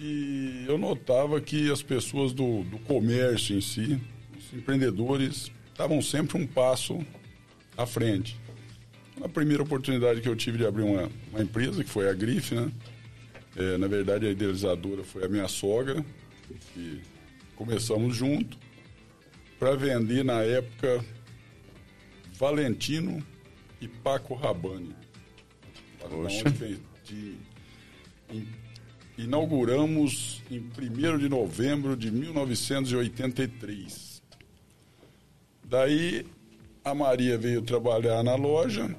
e 0.00 0.64
eu 0.66 0.78
notava 0.78 1.40
que 1.40 1.70
as 1.70 1.82
pessoas 1.82 2.32
do, 2.32 2.62
do 2.64 2.78
comércio 2.80 3.56
em 3.56 3.60
si, 3.60 4.00
os 4.36 4.52
empreendedores, 4.52 5.50
estavam 5.70 6.02
sempre 6.02 6.36
um 6.36 6.46
passo 6.46 7.04
à 7.76 7.86
frente. 7.86 8.36
Na 9.16 9.28
primeira 9.28 9.62
oportunidade 9.62 10.20
que 10.20 10.28
eu 10.28 10.36
tive 10.36 10.58
de 10.58 10.66
abrir 10.66 10.82
uma, 10.82 11.08
uma 11.30 11.42
empresa, 11.42 11.82
que 11.82 11.90
foi 11.90 12.08
a 12.08 12.12
Grife, 12.12 12.54
né? 12.54 12.70
É, 13.58 13.76
na 13.76 13.88
verdade, 13.88 14.26
a 14.26 14.30
idealizadora 14.30 15.02
foi 15.02 15.24
a 15.24 15.28
minha 15.28 15.48
sogra, 15.48 16.04
que 16.72 17.00
começamos 17.56 18.14
junto, 18.16 18.56
para 19.58 19.74
vender 19.74 20.24
na 20.24 20.40
época 20.42 21.04
Valentino 22.34 23.20
e 23.80 23.88
Paco 23.88 24.34
Rabanne. 24.34 24.94
Poxa. 25.98 26.44
Onde 26.48 26.78
de- 27.04 27.36
in- 28.32 28.46
inauguramos 29.18 30.40
em 30.48 30.60
1 30.60 31.18
de 31.18 31.28
novembro 31.28 31.96
de 31.96 32.12
1983. 32.12 34.22
Daí 35.64 36.24
a 36.84 36.94
Maria 36.94 37.36
veio 37.36 37.60
trabalhar 37.62 38.22
na 38.22 38.36
loja, 38.36 38.94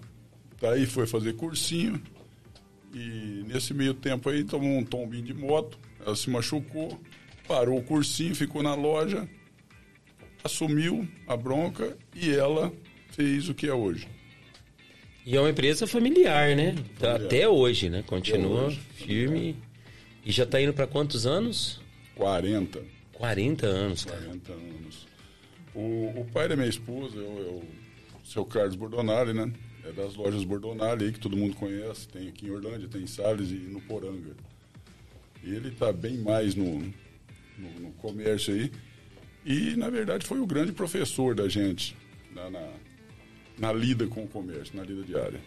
daí 0.61 0.85
foi 0.85 1.07
fazer 1.07 1.37
cursinho. 1.37 2.01
E 2.93 3.43
nesse 3.47 3.73
meio 3.73 3.93
tempo 3.93 4.29
aí 4.29 4.43
tomou 4.43 4.77
um 4.77 4.83
tombinho 4.83 5.23
de 5.23 5.33
moto, 5.33 5.77
ela 6.03 6.15
se 6.15 6.29
machucou, 6.29 6.99
parou 7.47 7.77
o 7.77 7.83
cursinho, 7.83 8.35
ficou 8.35 8.63
na 8.63 8.73
loja, 8.73 9.27
assumiu 10.43 11.07
a 11.27 11.37
bronca 11.37 11.97
e 12.15 12.31
ela 12.31 12.73
fez 13.11 13.49
o 13.49 13.53
que 13.53 13.67
é 13.67 13.73
hoje. 13.73 14.07
E 15.25 15.35
é 15.35 15.39
uma 15.39 15.49
empresa 15.49 15.85
familiar, 15.85 16.55
né? 16.55 16.75
Tá 16.97 17.15
Até 17.15 17.47
hoje, 17.47 17.89
né? 17.89 18.03
Continua 18.05 18.67
hoje, 18.67 18.79
firme. 18.95 19.55
E 20.25 20.31
já 20.31 20.45
tá 20.45 20.59
indo 20.59 20.73
para 20.73 20.87
quantos 20.87 21.25
anos? 21.25 21.79
40, 22.15 22.81
40 23.13 23.67
anos, 23.67 24.05
cara. 24.05 24.21
40 24.21 24.51
anos. 24.53 25.07
O, 25.75 26.21
o 26.21 26.27
pai 26.33 26.47
da 26.47 26.55
minha 26.55 26.67
esposa 26.67 27.17
é 27.17 27.21
o, 27.21 27.23
é 27.23 28.21
o 28.23 28.25
seu 28.25 28.43
Carlos 28.43 28.75
Bordonali, 28.75 29.33
né? 29.33 29.51
É 29.89 29.91
das 29.91 30.15
lojas 30.15 30.43
Bordonali 30.43 31.05
aí, 31.05 31.11
que 31.11 31.19
todo 31.19 31.35
mundo 31.35 31.55
conhece. 31.55 32.07
Tem 32.07 32.27
aqui 32.27 32.45
em 32.45 32.51
Orlândia, 32.51 32.87
tem 32.87 33.01
em 33.01 33.07
Salles 33.07 33.49
e 33.49 33.55
no 33.55 33.81
Poranga. 33.81 34.35
E 35.43 35.49
ele 35.49 35.69
está 35.69 35.91
bem 35.91 36.17
mais 36.17 36.53
no, 36.53 36.79
no, 37.57 37.79
no 37.79 37.91
comércio 37.93 38.53
aí. 38.53 38.71
E, 39.43 39.75
na 39.75 39.89
verdade, 39.89 40.25
foi 40.27 40.39
o 40.39 40.45
grande 40.45 40.71
professor 40.71 41.33
da 41.33 41.49
gente 41.49 41.97
na, 42.35 42.49
na, 42.51 42.69
na 43.57 43.73
lida 43.73 44.05
com 44.05 44.23
o 44.23 44.27
comércio, 44.27 44.75
na 44.77 44.83
lida 44.83 45.01
diária. 45.01 45.39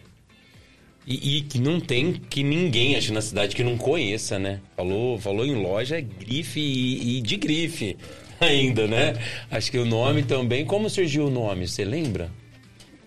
E, 1.07 1.37
e 1.37 1.41
que 1.41 1.59
não 1.59 1.79
tem 1.79 2.13
que 2.13 2.43
ninguém, 2.43 2.97
acho, 2.97 3.13
na 3.13 3.21
cidade 3.21 3.55
que 3.55 3.63
não 3.63 3.77
conheça, 3.77 4.37
né? 4.37 4.61
Falou, 4.75 5.19
falou 5.19 5.45
em 5.45 5.55
loja, 5.55 5.97
é 5.97 6.01
grife 6.01 6.59
e, 6.59 7.17
e 7.17 7.21
de 7.21 7.37
grife 7.37 7.95
ainda, 8.41 8.87
né? 8.87 9.13
Acho 9.49 9.71
que 9.71 9.77
o 9.77 9.85
nome 9.85 10.23
também. 10.23 10.65
Como 10.65 10.89
surgiu 10.89 11.27
o 11.27 11.29
nome? 11.29 11.65
Você 11.65 11.85
lembra? 11.85 12.29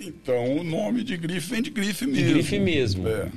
Então, 0.01 0.59
o 0.59 0.65
nome 0.65 1.03
de 1.03 1.17
grife 1.17 1.51
vem 1.51 1.63
de 1.63 1.71
grife 1.71 2.07
mesmo. 2.07 2.33
grife 2.33 2.59
mesmo. 2.59 3.09
É. 3.09 3.31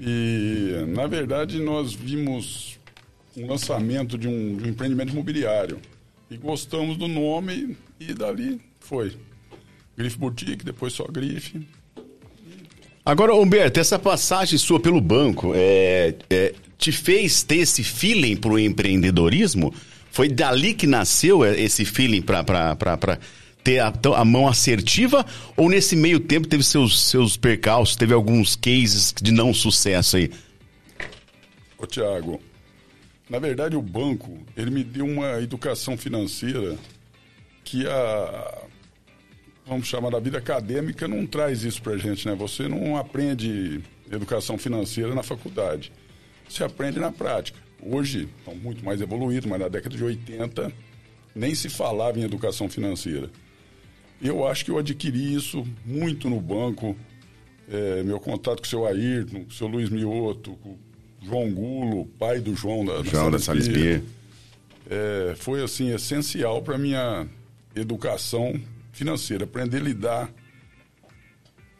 E, 0.00 0.84
na 0.88 1.06
verdade, 1.06 1.58
nós 1.60 1.92
vimos 1.92 2.78
um 3.36 3.46
lançamento 3.46 4.16
de 4.16 4.28
um, 4.28 4.56
de 4.56 4.64
um 4.64 4.68
empreendimento 4.68 5.12
imobiliário. 5.12 5.78
E 6.30 6.36
gostamos 6.36 6.96
do 6.96 7.08
nome 7.08 7.76
e 7.98 8.12
dali 8.12 8.60
foi. 8.80 9.12
Grife 9.96 10.18
Boutique, 10.18 10.64
depois 10.64 10.92
só 10.92 11.04
Grife. 11.04 11.60
Agora, 13.04 13.34
Humberto, 13.34 13.80
essa 13.80 13.98
passagem 13.98 14.58
sua 14.58 14.78
pelo 14.78 15.00
banco 15.00 15.52
é, 15.54 16.14
é, 16.28 16.54
te 16.76 16.92
fez 16.92 17.42
ter 17.42 17.56
esse 17.56 17.82
feeling 17.82 18.36
pro 18.36 18.58
empreendedorismo? 18.58 19.72
Foi 20.10 20.28
dali 20.28 20.74
que 20.74 20.86
nasceu 20.86 21.44
é, 21.44 21.58
esse 21.58 21.84
feeling 21.84 22.20
para 22.20 23.18
ter 23.68 23.80
a, 23.80 23.92
a 24.16 24.24
mão 24.24 24.48
assertiva? 24.48 25.26
Ou 25.54 25.68
nesse 25.68 25.94
meio 25.94 26.18
tempo 26.18 26.48
teve 26.48 26.62
seus, 26.62 26.98
seus 27.02 27.36
percalços, 27.36 27.96
teve 27.96 28.14
alguns 28.14 28.56
cases 28.56 29.12
de 29.20 29.30
não 29.30 29.52
sucesso 29.52 30.16
aí? 30.16 30.30
Ô, 31.76 31.86
Tiago, 31.86 32.40
na 33.28 33.38
verdade 33.38 33.76
o 33.76 33.82
banco, 33.82 34.38
ele 34.56 34.70
me 34.70 34.82
deu 34.82 35.04
uma 35.04 35.42
educação 35.42 35.98
financeira 35.98 36.78
que 37.62 37.86
a, 37.86 38.62
vamos 39.66 39.86
chamar 39.86 40.10
da 40.10 40.18
vida 40.18 40.38
acadêmica, 40.38 41.06
não 41.06 41.26
traz 41.26 41.62
isso 41.62 41.82
pra 41.82 41.98
gente, 41.98 42.26
né? 42.26 42.34
Você 42.36 42.66
não 42.66 42.96
aprende 42.96 43.82
educação 44.10 44.56
financeira 44.56 45.14
na 45.14 45.22
faculdade. 45.22 45.92
Você 46.48 46.64
aprende 46.64 46.98
na 46.98 47.12
prática. 47.12 47.58
Hoje, 47.82 48.30
estão 48.38 48.54
muito 48.54 48.82
mais 48.82 49.02
evoluídos, 49.02 49.46
mas 49.46 49.60
na 49.60 49.68
década 49.68 49.94
de 49.94 50.02
80 50.02 50.72
nem 51.34 51.54
se 51.54 51.68
falava 51.68 52.18
em 52.18 52.22
educação 52.22 52.66
financeira. 52.70 53.30
Eu 54.20 54.46
acho 54.46 54.64
que 54.64 54.70
eu 54.70 54.78
adquiri 54.78 55.34
isso 55.34 55.66
muito 55.84 56.28
no 56.28 56.40
banco. 56.40 56.96
É, 57.70 58.02
meu 58.02 58.18
contato 58.18 58.58
com 58.58 58.64
o 58.64 58.68
seu 58.68 58.86
Ayrton, 58.86 59.44
com 59.44 59.50
o 59.50 59.52
seu 59.52 59.66
Luiz 59.66 59.90
Mioto, 59.90 60.52
com 60.62 60.70
o 60.70 60.78
João 61.22 61.52
Gulo, 61.52 62.06
pai 62.18 62.40
do 62.40 62.54
João 62.54 62.84
da, 62.84 63.02
João 63.02 63.30
da 63.30 63.38
Salisbury. 63.38 64.02
é, 64.88 65.34
foi 65.36 65.62
assim 65.62 65.94
essencial 65.94 66.62
para 66.62 66.78
minha 66.78 67.28
educação 67.76 68.58
financeira, 68.92 69.44
aprender 69.44 69.76
a 69.76 69.80
lidar 69.80 70.30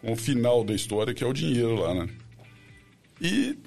com 0.01 0.13
o 0.13 0.17
final 0.17 0.63
da 0.63 0.75
história, 0.75 1.15
que 1.15 1.25
é 1.25 1.27
o 1.27 1.33
dinheiro 1.33 1.75
lá, 1.75 1.95
né? 1.95 2.09
E, 3.21 3.59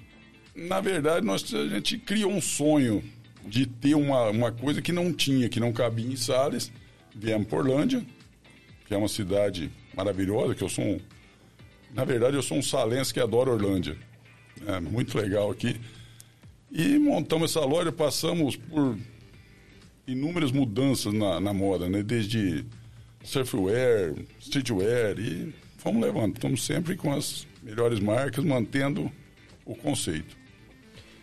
na 0.56 0.80
verdade, 0.80 1.26
nós, 1.26 1.54
a 1.54 1.68
gente 1.68 1.98
criou 1.98 2.32
um 2.32 2.40
sonho 2.40 3.04
de 3.46 3.66
ter 3.66 3.96
uma, 3.96 4.30
uma 4.30 4.52
coisa 4.52 4.82
que 4.82 4.92
não 4.92 5.12
tinha, 5.12 5.50
que 5.50 5.60
não 5.60 5.74
cabia 5.74 6.06
em 6.06 6.16
Salles. 6.16 6.72
Viemos 7.14 7.48
por 7.48 7.60
Orlândia, 7.60 8.06
que 8.92 8.96
é 8.96 8.98
uma 8.98 9.08
cidade 9.08 9.72
maravilhosa, 9.96 10.54
que 10.54 10.62
eu 10.62 10.68
sou 10.68 10.84
um, 10.84 11.00
Na 11.94 12.04
verdade, 12.04 12.36
eu 12.36 12.44
sou 12.44 12.58
um 12.58 12.62
salense 12.62 13.14
que 13.14 13.22
adora 13.22 13.50
Orlândia. 13.50 13.96
É 14.68 14.82
muito 14.82 15.18
legal 15.18 15.50
aqui. 15.50 15.80
E 16.70 17.00
montamos 17.00 17.52
essa 17.52 17.66
loja, 17.66 17.90
passamos 17.90 18.58
por 18.58 18.98
inúmeras 20.06 20.52
mudanças 20.52 21.14
na, 21.14 21.40
na 21.40 21.54
moda, 21.54 21.88
né? 21.88 22.04
Desde 22.04 22.66
surfwear, 23.24 24.14
streetwear 24.42 25.18
e 25.18 25.54
fomos 25.78 26.04
levando. 26.04 26.36
Estamos 26.36 26.62
sempre 26.62 26.98
com 26.98 27.14
as 27.14 27.48
melhores 27.64 28.02
marcas, 28.02 28.44
mantendo 28.44 29.10
o 29.64 29.74
conceito. 29.74 30.36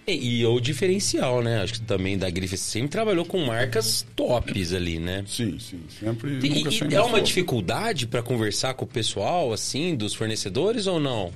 E, 0.08 0.40
e 0.40 0.46
o 0.46 0.58
diferencial, 0.60 1.42
né? 1.42 1.60
Acho 1.62 1.74
que 1.74 1.80
também 1.82 2.16
da 2.16 2.28
Grife 2.30 2.56
sempre 2.56 2.88
trabalhou 2.90 3.24
com 3.24 3.44
marcas 3.44 4.06
tops 4.16 4.72
ali, 4.72 4.98
né? 4.98 5.24
Sim, 5.26 5.58
sim. 5.58 5.80
Sempre. 6.00 6.38
E, 6.42 6.48
nunca 6.48 6.68
e 6.70 6.78
sem 6.78 6.94
é 6.94 7.00
uma 7.02 7.20
dificuldade 7.20 8.06
para 8.06 8.22
conversar 8.22 8.74
com 8.74 8.84
o 8.84 8.88
pessoal, 8.88 9.52
assim, 9.52 9.94
dos 9.94 10.14
fornecedores 10.14 10.86
ou 10.86 10.98
não? 10.98 11.30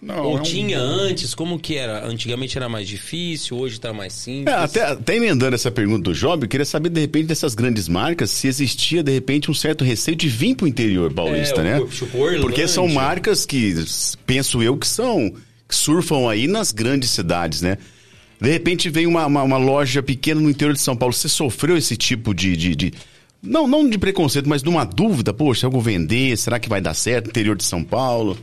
Não, 0.00 0.24
ou 0.24 0.36
é 0.38 0.40
um- 0.40 0.42
tinha 0.42 0.80
antes? 0.80 1.32
Como 1.32 1.60
que 1.60 1.76
era? 1.76 2.04
Antigamente 2.04 2.56
era 2.58 2.68
mais 2.68 2.88
difícil, 2.88 3.56
hoje 3.56 3.78
tá 3.78 3.92
mais 3.92 4.12
simples? 4.12 4.52
É, 4.52 4.58
até, 4.58 4.82
até 4.82 5.16
emendando 5.16 5.54
essa 5.54 5.70
pergunta 5.70 6.02
do 6.10 6.12
Job, 6.12 6.42
eu 6.42 6.48
queria 6.48 6.64
saber, 6.64 6.88
de 6.88 7.00
repente, 7.00 7.26
dessas 7.26 7.54
grandes 7.54 7.86
marcas, 7.86 8.30
se 8.32 8.48
existia, 8.48 9.00
de 9.00 9.12
repente, 9.12 9.48
um 9.48 9.54
certo 9.54 9.84
receio 9.84 10.16
de 10.16 10.28
vir 10.28 10.56
pro 10.56 10.66
interior 10.66 11.12
paulista, 11.12 11.60
É, 11.60 11.64
né? 11.64 11.80
o-. 11.80 12.40
Porque 12.40 12.66
são 12.66 12.88
marcas 12.88 13.46
que, 13.46 13.74
penso 14.26 14.60
eu, 14.60 14.76
que 14.76 14.88
são. 14.88 15.32
Que 15.72 15.76
surfam 15.76 16.28
aí 16.30 16.46
nas 16.46 16.70
grandes 16.70 17.08
cidades, 17.10 17.62
né? 17.62 17.78
De 18.38 18.50
repente 18.50 18.90
vem 18.90 19.06
uma, 19.06 19.24
uma, 19.26 19.42
uma 19.42 19.56
loja 19.56 20.02
pequena 20.02 20.40
no 20.40 20.50
interior 20.50 20.74
de 20.74 20.80
São 20.80 20.94
Paulo. 20.96 21.14
Você 21.14 21.28
sofreu 21.28 21.76
esse 21.76 21.96
tipo 21.96 22.34
de. 22.34 22.54
de, 22.56 22.76
de- 22.76 22.92
não, 23.42 23.66
não 23.66 23.88
de 23.88 23.96
preconceito, 23.98 24.48
mas 24.48 24.62
de 24.62 24.68
uma 24.68 24.84
dúvida, 24.84 25.32
poxa, 25.32 25.66
eu 25.66 25.70
vou 25.70 25.80
vender, 25.80 26.36
será 26.36 26.60
que 26.60 26.68
vai 26.68 26.80
dar 26.80 26.94
certo? 26.94 27.28
Interior 27.30 27.56
de 27.56 27.64
São 27.64 27.82
Paulo. 27.82 28.36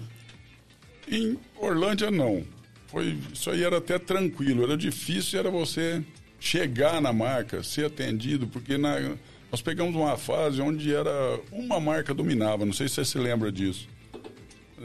Em 1.10 1.38
Orlândia, 1.60 2.10
não. 2.12 2.44
Foi, 2.88 3.18
isso 3.34 3.50
aí 3.52 3.64
era 3.64 3.78
até 3.78 4.00
tranquilo. 4.00 4.64
Era 4.64 4.76
difícil, 4.76 5.40
era 5.40 5.50
você 5.52 6.02
chegar 6.40 7.00
na 7.02 7.14
marca, 7.14 7.62
ser 7.64 7.86
atendido, 7.86 8.48
porque 8.48 8.78
na- 8.78 9.12
nós 9.52 9.62
pegamos 9.62 9.96
uma 9.96 10.18
fase 10.18 10.62
onde 10.62 10.94
era 10.94 11.40
uma 11.52 11.80
marca 11.80 12.14
dominava. 12.14 12.66
Não 12.66 12.74
sei 12.74 12.88
se 12.88 12.96
você 12.96 13.06
se 13.06 13.18
lembra 13.18 13.52
disso. 13.52 13.88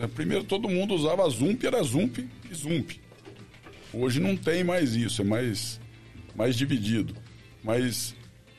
É, 0.00 0.06
Primeiro 0.06 0.44
todo 0.44 0.68
mundo 0.68 0.94
usava 0.94 1.28
Zump, 1.28 1.64
era 1.64 1.82
Zump 1.82 2.18
e 2.18 2.54
Zump. 2.54 3.00
Hoje 3.92 4.20
não 4.20 4.36
tem 4.36 4.64
mais 4.64 4.94
isso, 4.96 5.22
é 5.22 5.24
mais, 5.24 5.80
mais 6.34 6.56
dividido. 6.56 7.14
Mas 7.62 8.14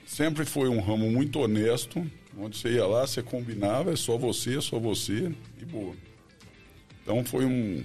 sempre 0.05 0.45
foi 0.45 0.69
um 0.69 0.79
ramo 0.79 1.11
muito 1.11 1.39
honesto, 1.39 2.05
onde 2.39 2.57
você 2.57 2.73
ia 2.73 2.85
lá, 2.85 3.05
você 3.05 3.21
combinava, 3.21 3.91
é 3.91 3.95
só 3.95 4.17
você, 4.17 4.57
é 4.57 4.61
só 4.61 4.79
você, 4.79 5.31
e 5.61 5.65
boa. 5.65 5.93
Então 7.03 7.23
foi 7.23 7.45
um. 7.45 7.83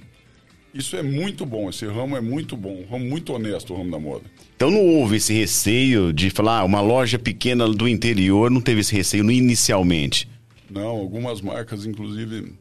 Isso 0.72 0.96
é 0.96 1.02
muito 1.02 1.44
bom, 1.44 1.68
esse 1.68 1.84
ramo 1.84 2.16
é 2.16 2.20
muito 2.20 2.56
bom, 2.56 2.82
um 2.82 2.86
ramo 2.86 3.04
muito 3.04 3.32
honesto, 3.32 3.74
o 3.74 3.76
ramo 3.76 3.90
da 3.90 3.98
moda. 3.98 4.24
Então 4.54 4.70
não 4.70 4.86
houve 4.86 5.16
esse 5.16 5.34
receio 5.34 6.12
de 6.12 6.30
falar, 6.30 6.60
ah, 6.60 6.64
uma 6.64 6.80
loja 6.80 7.18
pequena 7.18 7.68
do 7.68 7.88
interior 7.88 8.50
não 8.50 8.60
teve 8.60 8.80
esse 8.80 8.94
receio 8.94 9.28
inicialmente. 9.28 10.28
Não, 10.70 10.86
algumas 10.86 11.40
marcas, 11.40 11.84
inclusive, 11.84 12.54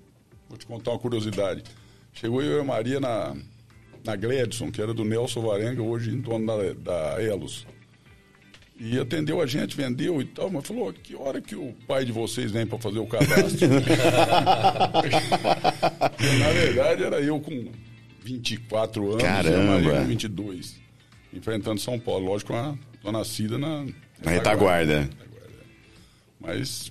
te 0.60 0.65
contar 0.65 0.91
uma 0.91 1.00
curiosidade. 1.00 1.63
Chegou 2.13 2.41
eu 2.41 2.58
e 2.58 2.62
a 2.62 2.63
Maria 2.63 3.00
na, 3.00 3.36
na 4.04 4.15
Gladson, 4.15 4.72
que 4.72 4.82
era 4.82 4.93
do 4.93 5.04
Nelson 5.04 5.41
Varenga, 5.41 5.82
hoje 5.82 6.12
em 6.12 6.19
dono 6.19 6.45
da, 6.45 6.74
da 6.74 7.24
Elos. 7.24 7.65
E 8.80 8.98
atendeu 8.98 9.41
a 9.41 9.45
gente, 9.45 9.76
vendeu 9.76 10.22
e 10.22 10.26
tal, 10.26 10.50
mas 10.50 10.65
falou, 10.65 10.93
que 10.93 11.13
hora 11.15 11.41
que 11.41 11.54
o 11.54 11.74
pai 11.86 12.06
de 12.06 12.13
vocês 12.13 12.50
vem 12.52 12.65
para 12.65 12.80
fazer 12.80 13.00
o 13.00 13.08
cadastro? 13.08 13.67
Na 16.39 16.50
verdade, 16.54 17.04
era 17.04 17.19
eu 17.19 17.41
com 17.41 17.72
24 18.24 19.12
anos 19.12 19.24
e 19.24 19.26
a 19.26 19.43
Caramba. 19.43 19.82
Maria 19.82 20.02
com 20.02 20.08
22, 20.08 20.80
enfrentando 21.34 21.82
São 21.82 22.00
Paulo. 22.00 22.28
Lógico, 22.28 22.54
uma, 22.54 22.80
tô 23.02 23.12
nascida 23.12 23.58
na... 23.58 23.86
Na 24.24 24.32
retaguarda. 24.32 25.10
Mas, 26.39 26.89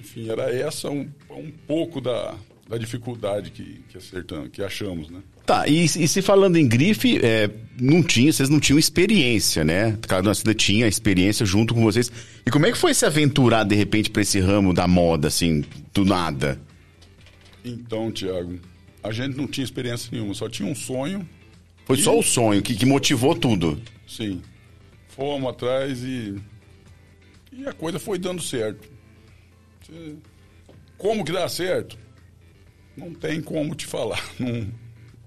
enfim, 0.00 0.28
era 0.28 0.52
essa 0.52 0.90
um, 0.90 1.08
um 1.30 1.50
pouco 1.50 2.00
da, 2.00 2.34
da 2.68 2.78
dificuldade 2.78 3.50
que, 3.50 3.82
que, 3.88 3.98
acertamos, 3.98 4.48
que 4.50 4.62
achamos, 4.62 5.10
né? 5.10 5.20
Tá, 5.44 5.68
e, 5.68 5.84
e 5.84 6.08
se 6.08 6.22
falando 6.22 6.56
em 6.56 6.66
grife, 6.66 7.18
é, 7.22 7.50
não 7.78 8.02
tinha, 8.02 8.32
vocês 8.32 8.48
não 8.48 8.58
tinham 8.58 8.78
experiência, 8.78 9.62
né? 9.62 9.98
Cada 10.08 10.30
uma 10.30 10.54
tinha 10.54 10.86
experiência 10.86 11.44
junto 11.44 11.74
com 11.74 11.82
vocês. 11.82 12.10
E 12.46 12.50
como 12.50 12.64
é 12.64 12.72
que 12.72 12.78
foi 12.78 12.94
se 12.94 13.04
aventurar, 13.04 13.64
de 13.64 13.74
repente, 13.74 14.10
para 14.10 14.22
esse 14.22 14.40
ramo 14.40 14.72
da 14.72 14.88
moda, 14.88 15.28
assim, 15.28 15.62
do 15.92 16.04
nada? 16.04 16.58
Então, 17.62 18.10
Tiago, 18.10 18.58
a 19.02 19.12
gente 19.12 19.36
não 19.36 19.46
tinha 19.46 19.64
experiência 19.64 20.08
nenhuma, 20.10 20.32
só 20.32 20.48
tinha 20.48 20.68
um 20.68 20.74
sonho, 20.74 21.28
Foi 21.84 21.98
só 21.98 22.18
o 22.18 22.22
sonho 22.22 22.62
que, 22.62 22.74
que 22.74 22.86
motivou 22.86 23.34
tudo. 23.34 23.80
sim. 24.06 24.40
Fomos 25.08 25.50
atrás 25.50 26.02
e, 26.02 26.34
e 27.52 27.64
a 27.68 27.72
coisa 27.72 28.00
foi 28.00 28.18
dando 28.18 28.42
certo. 28.42 28.88
Como 30.98 31.24
que 31.24 31.30
dá 31.30 31.48
certo? 31.48 31.96
Não 32.96 33.12
tem 33.12 33.40
como 33.40 33.74
te 33.74 33.86
falar. 33.86 34.22
Não, 34.38 34.66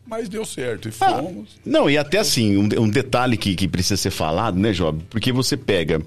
mas 0.06 0.30
deu 0.30 0.46
certo 0.46 0.88
e 0.88 0.94
Ah, 1.02 1.18
fomos. 1.22 1.60
não, 1.66 1.90
e 1.90 1.98
até 1.98 2.20
assim, 2.20 2.56
um, 2.56 2.70
um 2.84 2.90
detalhe 2.90 3.36
que, 3.36 3.54
que 3.56 3.68
precisa 3.68 3.98
ser 3.98 4.10
falado, 4.12 4.58
né, 4.58 4.72
Job? 4.72 5.04
Porque 5.10 5.34
você 5.34 5.58
pega 5.58 6.02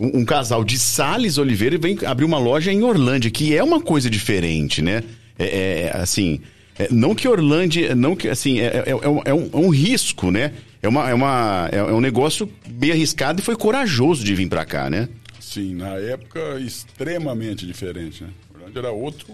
um, 0.00 0.20
um 0.20 0.24
casal 0.24 0.64
de 0.64 0.78
Sales 0.78 1.36
Oliveira 1.36 1.74
e 1.74 1.78
vem 1.78 1.98
abrir 2.06 2.24
uma 2.24 2.38
loja 2.38 2.72
em 2.72 2.82
Orlândia, 2.82 3.30
que 3.30 3.54
é 3.54 3.62
uma 3.62 3.78
coisa 3.78 4.08
diferente, 4.08 4.80
né? 4.80 5.02
É, 5.38 5.90
é, 5.92 5.96
assim, 6.00 6.40
é, 6.78 6.88
não 6.90 7.14
que 7.14 7.28
Orlândia, 7.28 7.94
não 7.94 8.16
que, 8.16 8.26
assim, 8.26 8.58
é, 8.58 8.84
é, 8.86 8.90
é 8.90 8.94
um, 9.08 9.20
é 9.26 9.34
um- 9.34 9.50
é 9.52 9.56
um 9.56 9.68
risco, 9.68 10.30
né? 10.30 10.52
É, 10.82 10.88
uma, 10.88 11.10
é, 11.10 11.12
uma, 11.14 11.68
é, 11.70 11.76
é 11.76 11.92
um 11.92 12.00
negócio 12.00 12.50
bem 12.66 12.90
arriscado 12.90 13.40
e 13.40 13.44
foi 13.44 13.54
corajoso 13.54 14.24
de 14.24 14.34
vir 14.34 14.48
pra 14.48 14.64
cá, 14.64 14.88
né? 14.88 15.10
Sim, 15.38 15.74
na 15.74 15.90
época 15.96 16.58
extremamente 16.58 17.66
diferente, 17.66 18.24
né? 18.24 18.30
Verdade 18.54 18.78
era 18.78 18.90
outro, 18.92 19.26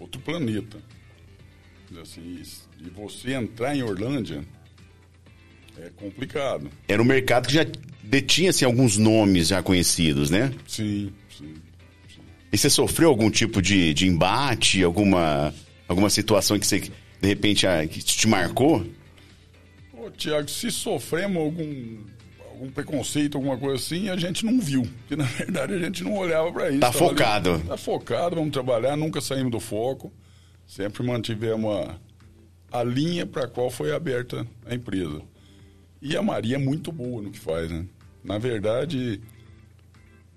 outro 0.00 0.20
planeta. 0.20 0.78
Assim, 2.00 2.42
e 2.80 2.88
você 2.90 3.34
entrar 3.34 3.76
em 3.76 3.82
Orlândia 3.82 4.42
é 5.78 5.90
complicado. 5.96 6.70
Era 6.88 7.00
um 7.00 7.04
mercado 7.04 7.46
que 7.46 7.54
já 7.54 7.66
detinha, 8.02 8.50
assim, 8.50 8.64
alguns 8.64 8.96
nomes 8.96 9.48
já 9.48 9.62
conhecidos, 9.62 10.30
né? 10.30 10.52
Sim, 10.66 11.12
sim. 11.36 11.54
E 12.52 12.58
você 12.58 12.68
sofreu 12.68 13.08
algum 13.08 13.30
tipo 13.30 13.62
de, 13.62 13.94
de 13.94 14.06
embate, 14.06 14.82
alguma, 14.82 15.54
alguma 15.86 16.10
situação 16.10 16.58
que 16.58 16.66
você, 16.66 16.80
de 16.80 17.28
repente, 17.28 17.66
ah, 17.66 17.86
que 17.86 18.00
te 18.00 18.26
marcou? 18.26 18.84
Ô, 19.92 20.10
Tiago, 20.10 20.48
se 20.48 20.70
sofremos 20.70 21.36
algum, 21.42 21.98
algum 22.60 22.70
preconceito, 22.70 23.38
alguma 23.38 23.56
coisa 23.56 23.76
assim, 23.76 24.10
a 24.10 24.16
gente 24.16 24.44
não 24.44 24.60
viu. 24.60 24.82
Porque, 24.82 25.16
na 25.16 25.24
verdade, 25.24 25.72
a 25.72 25.78
gente 25.78 26.04
não 26.04 26.14
olhava 26.14 26.52
para 26.52 26.68
isso. 26.68 26.80
Tá 26.80 26.92
focado. 26.92 27.54
Ali, 27.54 27.62
tá 27.64 27.76
focado, 27.76 28.36
vamos 28.36 28.52
trabalhar, 28.52 28.96
nunca 28.96 29.20
saímos 29.20 29.50
do 29.50 29.58
foco. 29.58 30.12
Sempre 30.66 31.02
mantivemos 31.02 31.74
a, 31.74 32.80
a 32.80 32.84
linha 32.84 33.24
para 33.26 33.48
qual 33.48 33.70
foi 33.70 33.92
aberta 33.92 34.46
a 34.66 34.74
empresa. 34.74 35.22
E 36.02 36.16
a 36.16 36.22
Maria 36.22 36.56
é 36.56 36.58
muito 36.58 36.92
boa 36.92 37.22
no 37.22 37.30
que 37.30 37.38
faz, 37.38 37.70
né? 37.70 37.86
Na 38.22 38.38
verdade, 38.38 39.20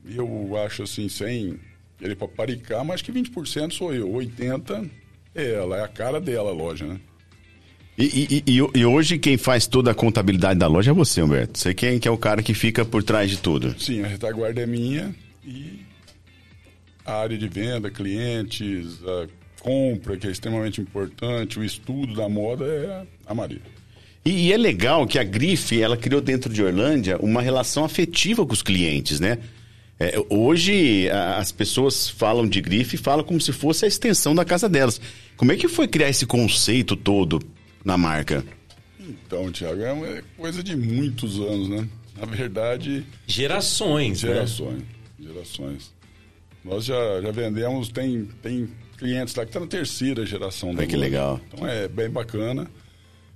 eu 0.06 0.58
acho 0.58 0.84
assim, 0.84 1.10
sem 1.10 1.60
querer 1.98 2.16
paparicar, 2.16 2.84
mas 2.86 3.02
que 3.02 3.12
20% 3.12 3.74
sou 3.74 3.94
eu, 3.94 4.10
80% 4.10 4.90
é 5.36 5.54
ela, 5.54 5.78
é 5.78 5.84
a 5.84 5.88
cara 5.88 6.22
dela 6.22 6.52
a 6.52 6.54
loja, 6.54 6.86
né? 6.86 7.00
E, 7.98 8.44
e- 8.46 8.52
e- 8.60 8.80
e 8.80 8.86
hoje 8.86 9.20
quem 9.20 9.38
faz 9.38 9.68
toda 9.68 9.92
a 9.92 9.94
contabilidade 9.94 10.60
da 10.60 10.68
loja 10.68 10.92
é 10.92 10.94
você, 10.94 11.22
Humberto. 11.22 11.60
Você 11.60 11.74
quem 11.74 12.00
que 12.00 12.08
é 12.08 12.12
o 12.12 12.18
cara 12.18 12.42
que 12.42 12.54
fica 12.54 12.84
por 12.84 13.04
trás 13.04 13.30
de 13.30 13.38
tudo. 13.38 13.76
Sim, 13.80 14.04
a 14.04 14.08
retaguarda 14.08 14.62
é 14.62 14.66
minha 14.66 15.14
e 15.46 15.82
a 17.06 17.14
área 17.16 17.38
de 17.38 17.48
venda, 17.48 17.92
clientes, 17.92 18.88
a 19.06 19.28
compra, 19.62 20.18
que 20.18 20.26
é 20.28 20.32
extremamente 20.32 20.82
importante, 20.82 21.60
o 21.60 21.64
estudo 21.64 22.16
da 22.16 22.28
moda 22.28 22.66
é 22.66 23.04
a 23.28 23.34
Maria. 23.36 23.62
E, 24.26 24.48
e 24.48 24.54
é 24.54 24.58
legal 24.58 25.06
que 25.06 25.20
a 25.20 25.24
Grife, 25.24 25.80
ela 25.82 25.96
criou 25.98 26.20
dentro 26.22 26.52
de 26.52 26.64
Orlândia 26.64 27.18
uma 27.20 27.42
relação 27.42 27.86
afetiva 27.86 28.46
com 28.46 28.54
os 28.54 28.62
clientes, 28.64 29.20
né? 29.20 29.38
É, 30.00 30.16
hoje 30.30 31.08
a- 31.12 31.38
as 31.38 31.52
pessoas 31.52 32.10
falam 32.10 32.48
de 32.48 32.60
Grife 32.60 32.96
e 32.96 32.98
falam 32.98 33.24
como 33.24 33.40
se 33.40 33.52
fosse 33.54 33.86
a 33.86 33.88
extensão 33.88 34.34
da 34.34 34.44
casa 34.44 34.68
delas. 34.68 35.00
Como 35.38 35.52
é 35.52 35.56
que 35.56 35.68
foi 35.68 35.88
criar 35.88 36.10
esse 36.10 36.26
conceito 36.26 36.96
todo 36.96 37.40
na 37.84 37.98
marca? 37.98 38.44
Então, 39.00 39.52
Tiago, 39.52 39.82
é 39.84 40.24
coisa 40.38 40.64
de 40.64 40.76
muitos 40.76 41.40
anos, 41.40 41.68
né? 41.70 41.88
Na 42.18 42.26
verdade, 42.26 43.06
Gerações, 43.28 44.24
né? 44.24 44.30
gerações. 44.34 44.84
Gerações. 45.20 45.94
Nós 46.64 46.86
já, 46.86 47.22
já 47.22 47.32
vendemos, 47.32 47.90
tem, 47.90 48.26
tem 48.42 48.70
clientes 48.98 49.36
lá 49.36 49.44
que 49.44 49.50
estão 49.50 49.62
na 49.64 49.68
terceira 49.68 50.26
geração 50.26 50.74
da 50.74 50.82
Ai, 50.82 50.88
que 50.88 50.96
loja. 50.96 51.06
legal. 51.10 51.42
Então 51.52 51.68
é 51.68 51.88
bem 51.88 52.10
bacana. 52.10 52.70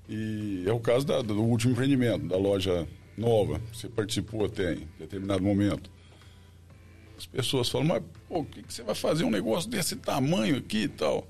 E 0.08 0.64
é 0.66 0.72
o 0.72 0.80
caso 0.80 1.06
da- 1.06 1.22
do 1.22 1.42
último 1.44 1.74
empreendimento, 1.74 2.26
da 2.28 2.38
loja 2.38 2.88
nova. 3.18 3.60
que 3.72 3.78
Você 3.78 3.90
participou 3.90 4.46
até 4.46 4.76
em 4.76 4.88
determinado 4.98 5.44
momento. 5.44 5.90
As 7.18 7.26
pessoas 7.26 7.68
falam, 7.68 7.88
mas 7.88 8.04
pô, 8.30 8.40
o 8.40 8.46
que, 8.46 8.62
que 8.64 8.74
você 8.74 8.84
vai 8.84 8.96
fazer 8.96 9.24
um 9.26 9.30
negócio 9.32 9.70
desse 9.70 9.96
tamanho 9.98 10.56
aqui 10.58 10.84
e 10.84 10.88
tal? 10.88 11.28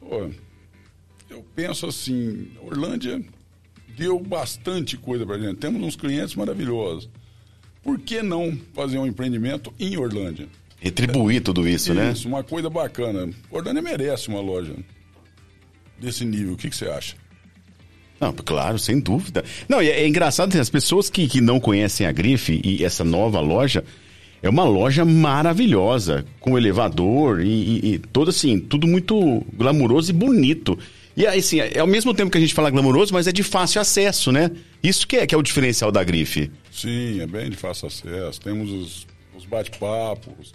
Pô, 0.00 0.30
eu 1.34 1.44
penso 1.54 1.86
assim, 1.86 2.46
Orlândia 2.62 3.20
deu 3.96 4.20
bastante 4.20 4.96
coisa 4.96 5.26
pra 5.26 5.36
gente. 5.36 5.56
Temos 5.56 5.82
uns 5.82 5.96
clientes 5.96 6.34
maravilhosos. 6.36 7.08
por 7.82 7.98
que 7.98 8.22
não 8.22 8.56
fazer 8.72 8.98
um 8.98 9.06
empreendimento 9.06 9.74
em 9.78 9.96
Orlândia? 9.96 10.48
Retribuir 10.80 11.42
tudo 11.42 11.66
isso, 11.68 11.92
né? 11.92 12.12
Isso, 12.12 12.28
uma 12.28 12.44
coisa 12.44 12.70
bacana. 12.70 13.30
Orlândia 13.50 13.82
merece 13.82 14.28
uma 14.28 14.40
loja 14.40 14.74
desse 15.98 16.24
nível. 16.24 16.54
O 16.54 16.56
que, 16.56 16.70
que 16.70 16.76
você 16.76 16.86
acha? 16.86 17.16
Não, 18.20 18.32
claro, 18.32 18.78
sem 18.78 19.00
dúvida. 19.00 19.44
Não, 19.68 19.80
é, 19.80 19.88
é 19.88 20.06
engraçado, 20.06 20.50
assim, 20.50 20.60
as 20.60 20.70
pessoas 20.70 21.10
que, 21.10 21.26
que 21.26 21.40
não 21.40 21.58
conhecem 21.58 22.06
a 22.06 22.12
Grife 22.12 22.60
e 22.64 22.84
essa 22.84 23.02
nova 23.02 23.40
loja, 23.40 23.84
é 24.40 24.48
uma 24.48 24.64
loja 24.64 25.04
maravilhosa, 25.04 26.24
com 26.38 26.56
elevador 26.56 27.40
e, 27.40 27.48
e, 27.48 27.94
e 27.94 27.98
todo 27.98 28.28
assim, 28.30 28.60
tudo 28.60 28.86
muito 28.86 29.44
glamuroso 29.54 30.10
e 30.10 30.14
bonito. 30.14 30.78
E 31.16 31.26
assim, 31.26 31.60
é 31.60 31.78
ao 31.78 31.86
mesmo 31.86 32.12
tempo 32.12 32.30
que 32.30 32.38
a 32.38 32.40
gente 32.40 32.54
fala 32.54 32.70
glamuroso, 32.70 33.12
mas 33.12 33.26
é 33.26 33.32
de 33.32 33.42
fácil 33.42 33.80
acesso, 33.80 34.32
né? 34.32 34.50
Isso 34.82 35.06
que 35.06 35.16
é, 35.16 35.26
que 35.26 35.34
é 35.34 35.38
o 35.38 35.42
diferencial 35.42 35.92
da 35.92 36.02
Grife. 36.02 36.50
Sim, 36.72 37.20
é 37.20 37.26
bem 37.26 37.50
de 37.50 37.56
fácil 37.56 37.86
acesso. 37.86 38.40
Temos 38.40 38.70
os, 38.70 39.06
os 39.36 39.44
bate-papos, 39.44 40.52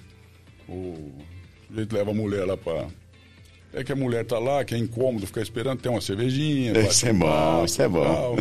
o 0.67 1.11
jeito 1.73 1.95
leva 1.95 2.11
a 2.11 2.13
mulher 2.13 2.45
lá 2.45 2.57
para 2.57 2.87
é 3.73 3.83
que 3.83 3.91
a 3.91 3.95
mulher 3.95 4.25
tá 4.25 4.39
lá, 4.39 4.65
que 4.65 4.73
é 4.73 4.77
incômodo 4.77 5.27
ficar 5.27 5.41
esperando, 5.41 5.79
tem 5.79 5.91
uma 5.91 6.01
cervejinha. 6.01 6.73
Isso 6.79 7.07
é 7.07 7.13
bom, 7.13 7.65
isso 7.65 7.81
é 7.81 7.87
bom. 7.87 8.37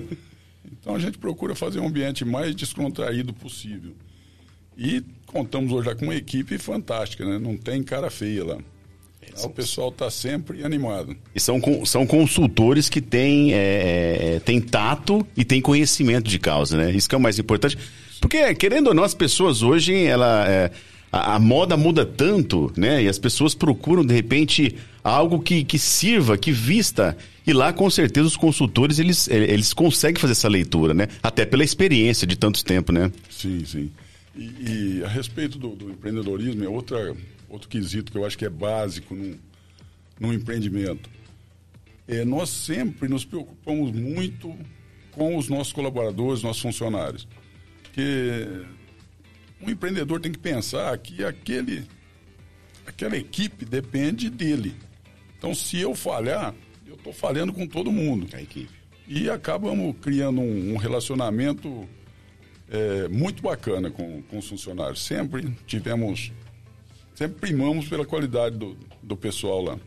Então 0.71 0.95
a 0.95 0.99
gente 0.99 1.19
procura 1.19 1.55
fazer 1.55 1.81
um 1.81 1.87
ambiente 1.87 2.25
mais 2.25 2.55
descontraído 2.55 3.33
possível. 3.35 3.93
E 4.77 5.03
contamos 5.27 5.73
hoje 5.73 5.87
já 5.87 5.95
com 5.95 6.05
uma 6.05 6.15
equipe 6.15 6.57
fantástica, 6.57 7.27
né? 7.27 7.39
Não 7.39 7.57
tem 7.57 7.83
cara 7.83 8.11
feia 8.11 8.45
lá. 8.45 8.59
O 9.47 9.51
pessoal 9.51 9.89
está 9.89 10.11
sempre 10.11 10.65
animado. 10.65 11.17
E 11.35 11.41
são, 11.41 11.61
são 11.85 12.07
consultores 12.07 12.89
que 12.89 13.01
têm, 13.01 13.53
é, 13.53 14.37
é, 14.37 14.41
têm 14.41 14.61
tato 14.61 15.27
e 15.37 15.45
têm 15.45 15.61
conhecimento 15.61 16.29
de 16.29 16.39
causa, 16.39 16.77
né? 16.77 16.91
Isso 16.91 17.09
que 17.09 17.15
é 17.15 17.19
o 17.19 17.21
mais 17.21 17.39
importante. 17.39 17.79
Porque, 18.21 18.55
querendo 18.55 18.89
ou 18.89 18.95
não, 18.95 19.05
as 19.05 19.15
pessoas 19.15 19.63
hoje, 19.63 19.95
ela, 19.95 20.49
é, 20.49 20.71
a, 21.13 21.37
a, 21.37 21.39
moda 21.39 21.77
muda 21.77 22.05
tanto, 22.05 22.73
né? 22.77 23.03
E 23.03 23.09
as 23.09 23.19
pessoas 23.19 23.55
procuram, 23.55 24.05
de 24.05 24.15
repente, 24.15 24.75
algo 25.03 25.41
que, 25.41 25.65
que 25.65 25.79
sirva, 25.79 26.37
que 26.37 26.53
vista. 26.53 27.17
E 27.47 27.53
lá, 27.53 27.73
com 27.73 27.89
certeza, 27.89 28.27
os 28.27 28.37
consultores, 28.37 28.99
eles, 28.99 29.29
eles 29.29 29.73
conseguem 29.73 30.21
fazer 30.21 30.33
essa 30.33 30.49
leitura, 30.49 30.93
né? 30.93 31.09
Até 31.23 31.47
pela 31.47 31.65
experiência 31.65 32.27
de 32.27 32.37
tanto 32.37 32.65
tempo, 32.65 32.93
né? 32.93 33.11
Sim, 33.31 33.65
sim. 33.65 33.91
E, 34.37 35.01
e 35.01 35.03
a 35.05 35.09
respeito 35.09 35.59
do, 35.59 35.71
do, 35.71 35.91
empreendedorismo, 35.91 36.65
é 36.65 36.69
outra, 36.69 37.15
outro 37.49 37.69
quesito 37.69 38.13
que 38.13 38.19
eu 38.19 38.25
acho 38.25 38.37
que 38.37 38.45
é 38.45 38.51
básico 38.51 39.15
num, 39.15 39.39
num 40.19 40.33
empreendimento. 40.33 41.09
É, 42.07 42.25
nós 42.25 42.49
sempre 42.49 43.09
nos 43.09 43.25
preocupamos 43.25 43.93
muito 43.93 44.57
com 45.13 45.37
os 45.37 45.49
nossos 45.49 45.73
colaboradores, 45.73 46.43
nossos 46.43 46.63
funcionários. 46.63 47.29
Porque 47.83 48.47
um 49.61 49.71
empreendedor 49.71 50.21
tem 50.21 50.33
que 50.33 50.39
pensar 50.39 50.97
que 50.99 51.25
aquele, 51.25 51.85
aquela 52.87 53.17
equipe 53.17 53.65
depende 53.65 54.31
dele. 54.31 54.75
Então, 55.37 55.55
se 55.55 55.79
eu 55.79 55.95
falhar, 55.95 56.55
eu 56.87 56.95
estou 56.95 57.13
falhando 57.13 57.53
com 57.53 57.67
todo 57.67 57.93
mundo. 57.93 58.29
A 58.35 58.41
equipe. 58.41 58.73
E 59.07 59.29
acabamos 59.31 59.97
criando 60.01 60.41
um, 60.41 60.75
um 60.75 60.77
relacionamento 60.77 61.89
é, 62.71 63.09
muito 63.09 63.43
bacana 63.43 63.91
com, 63.91 64.23
com 64.23 64.39
os 64.39 64.49
funcionários. 64.49 65.03
Sempre 65.03 65.51
tivemos, 65.67 66.33
sempre 67.19 67.41
primamos 67.41 67.89
pela 67.89 68.05
qualidade 68.05 68.57
do, 68.57 68.77
do 69.03 69.17
pessoal 69.17 69.61
lá. 69.61 69.79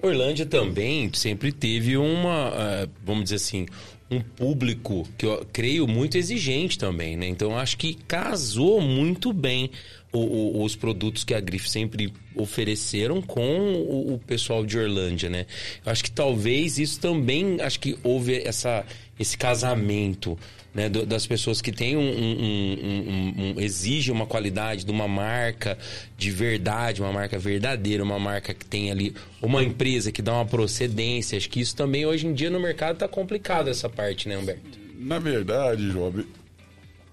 Orlândia 0.00 0.46
também 0.46 1.10
sempre 1.12 1.50
teve 1.50 1.96
uma, 1.96 2.50
uh, 2.50 2.90
vamos 3.04 3.24
dizer 3.24 3.36
assim, 3.36 3.66
um 4.08 4.20
público 4.20 5.08
que 5.18 5.26
eu 5.26 5.44
creio 5.52 5.88
muito 5.88 6.16
exigente 6.16 6.78
também, 6.78 7.16
né? 7.16 7.26
Então 7.26 7.58
acho 7.58 7.76
que 7.76 7.94
casou 7.94 8.80
muito 8.80 9.32
bem 9.32 9.72
o, 10.12 10.18
o, 10.18 10.64
os 10.64 10.76
produtos 10.76 11.24
que 11.24 11.34
a 11.34 11.40
Grife 11.40 11.68
sempre 11.68 12.12
ofereceram 12.34 13.20
com 13.20 13.74
o, 13.74 14.14
o, 14.14 14.18
pessoal 14.18 14.64
de 14.64 14.78
Orlândia, 14.78 15.28
né? 15.28 15.46
Eu 15.84 15.92
acho 15.92 16.04
que 16.04 16.10
talvez 16.10 16.78
isso 16.78 17.00
também, 17.00 17.60
acho 17.60 17.80
que 17.80 17.98
houve 18.02 18.42
essa, 18.44 18.84
esse 19.18 19.36
casamento 19.36 20.38
né, 20.74 20.90
do, 20.90 21.06
das 21.06 21.26
pessoas 21.26 21.62
que 21.62 21.72
têm 21.72 21.96
um, 21.96 22.02
um, 22.02 22.36
um, 22.42 23.34
um, 23.56 23.60
exige 23.60 24.12
uma 24.12 24.26
qualidade 24.26 24.84
de 24.84 24.90
uma 24.90 25.08
marca 25.08 25.78
de 26.18 26.30
verdade, 26.30 27.00
uma 27.00 27.12
marca 27.12 27.38
verdadeira, 27.38 28.04
uma 28.04 28.18
marca 28.18 28.52
que 28.52 28.64
tem 28.64 28.90
ali 28.90 29.14
uma 29.40 29.64
empresa 29.64 30.12
que 30.12 30.20
dá 30.20 30.34
uma 30.34 30.44
procedência. 30.44 31.38
Acho 31.38 31.48
que 31.48 31.60
isso 31.60 31.74
também 31.74 32.04
hoje 32.04 32.26
em 32.26 32.34
dia 32.34 32.50
no 32.50 32.60
mercado 32.60 32.94
está 32.94 33.08
complicado 33.08 33.68
essa 33.68 33.88
parte, 33.88 34.28
né, 34.28 34.36
Humberto? 34.36 34.78
Na 34.98 35.18
verdade, 35.18 35.90
Job, 35.90 36.26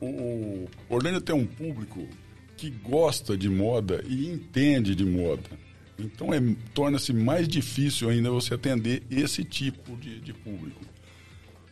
o 0.01 0.67
Orlando 0.89 1.21
tem 1.21 1.33
um 1.33 1.45
público 1.45 2.05
que 2.63 2.69
gosta 2.69 3.35
de 3.35 3.49
moda 3.49 4.01
e 4.07 4.29
entende 4.29 4.95
de 4.95 5.03
moda. 5.03 5.43
Então 5.99 6.33
é, 6.33 6.39
torna-se 6.73 7.11
mais 7.11 7.45
difícil 7.45 8.09
ainda 8.09 8.31
você 8.31 8.53
atender 8.53 9.03
esse 9.11 9.43
tipo 9.43 9.97
de, 9.97 10.21
de 10.21 10.33
público. 10.33 10.79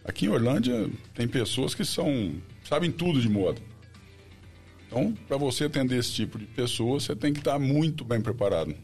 Aqui 0.03 0.25
em 0.25 0.29
Orlândia 0.29 0.89
tem 1.13 1.29
pessoas 1.29 1.73
que 1.73 1.85
são 1.85 2.33
sabem 2.65 2.91
tudo 2.91 3.21
de 3.21 3.29
moda. 3.29 3.61
Então, 4.85 5.13
para 5.29 5.37
você 5.37 5.63
atender 5.63 5.97
esse 5.97 6.11
tipo 6.11 6.37
de 6.37 6.45
pessoa, 6.45 6.99
você 6.99 7.15
tem 7.15 7.31
que 7.31 7.39
estar 7.39 7.57
muito 7.57 8.03
bem 8.03 8.19
preparado. 8.19 8.75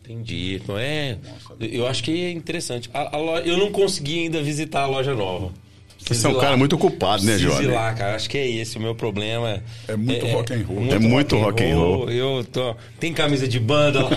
Entendi. 0.00 0.62
Não 0.66 0.78
é? 0.78 1.18
Eu 1.60 1.86
acho 1.86 2.02
que 2.02 2.10
é 2.10 2.30
interessante. 2.30 2.88
A, 2.94 3.16
a 3.16 3.20
loja, 3.20 3.46
eu 3.46 3.58
não 3.58 3.70
consegui 3.70 4.20
ainda 4.20 4.42
visitar 4.42 4.84
a 4.84 4.86
loja 4.86 5.14
nova. 5.14 5.52
Você 5.98 6.26
é 6.26 6.30
um 6.30 6.38
cara 6.38 6.56
muito 6.56 6.76
ocupado, 6.76 7.24
né, 7.24 7.36
Jorge? 7.36 7.66
lá, 7.66 7.92
cara. 7.92 8.14
Acho 8.14 8.30
que 8.30 8.38
é 8.38 8.48
esse 8.48 8.78
o 8.78 8.80
meu 8.80 8.94
problema. 8.94 9.62
É 9.86 9.96
muito 9.96 10.24
é, 10.24 10.32
rock 10.32 10.52
and 10.54 10.64
roll. 10.66 10.80
Muito 10.80 10.94
é 10.94 10.98
muito 10.98 11.36
rock 11.36 11.64
and 11.64 11.76
roll. 11.76 11.96
roll. 11.96 12.10
Eu 12.10 12.44
tô... 12.44 12.74
Tem 12.98 13.12
camisa 13.12 13.46
de 13.48 13.58
banda 13.58 14.04
lá. 14.04 14.10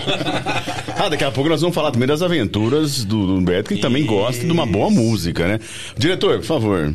ah, 0.96 1.08
daqui 1.08 1.24
a 1.24 1.30
pouco 1.30 1.50
nós 1.50 1.60
vamos 1.60 1.74
falar 1.74 1.90
também 1.90 2.08
das 2.08 2.22
aventuras 2.22 3.04
do, 3.04 3.26
do 3.26 3.34
Humberto, 3.34 3.68
que 3.68 3.74
Isso. 3.74 3.82
também 3.82 4.06
gosta 4.06 4.44
de 4.44 4.50
uma 4.50 4.64
boa 4.64 4.90
música, 4.90 5.46
né? 5.46 5.60
Diretor, 5.96 6.38
por 6.38 6.46
favor. 6.46 6.94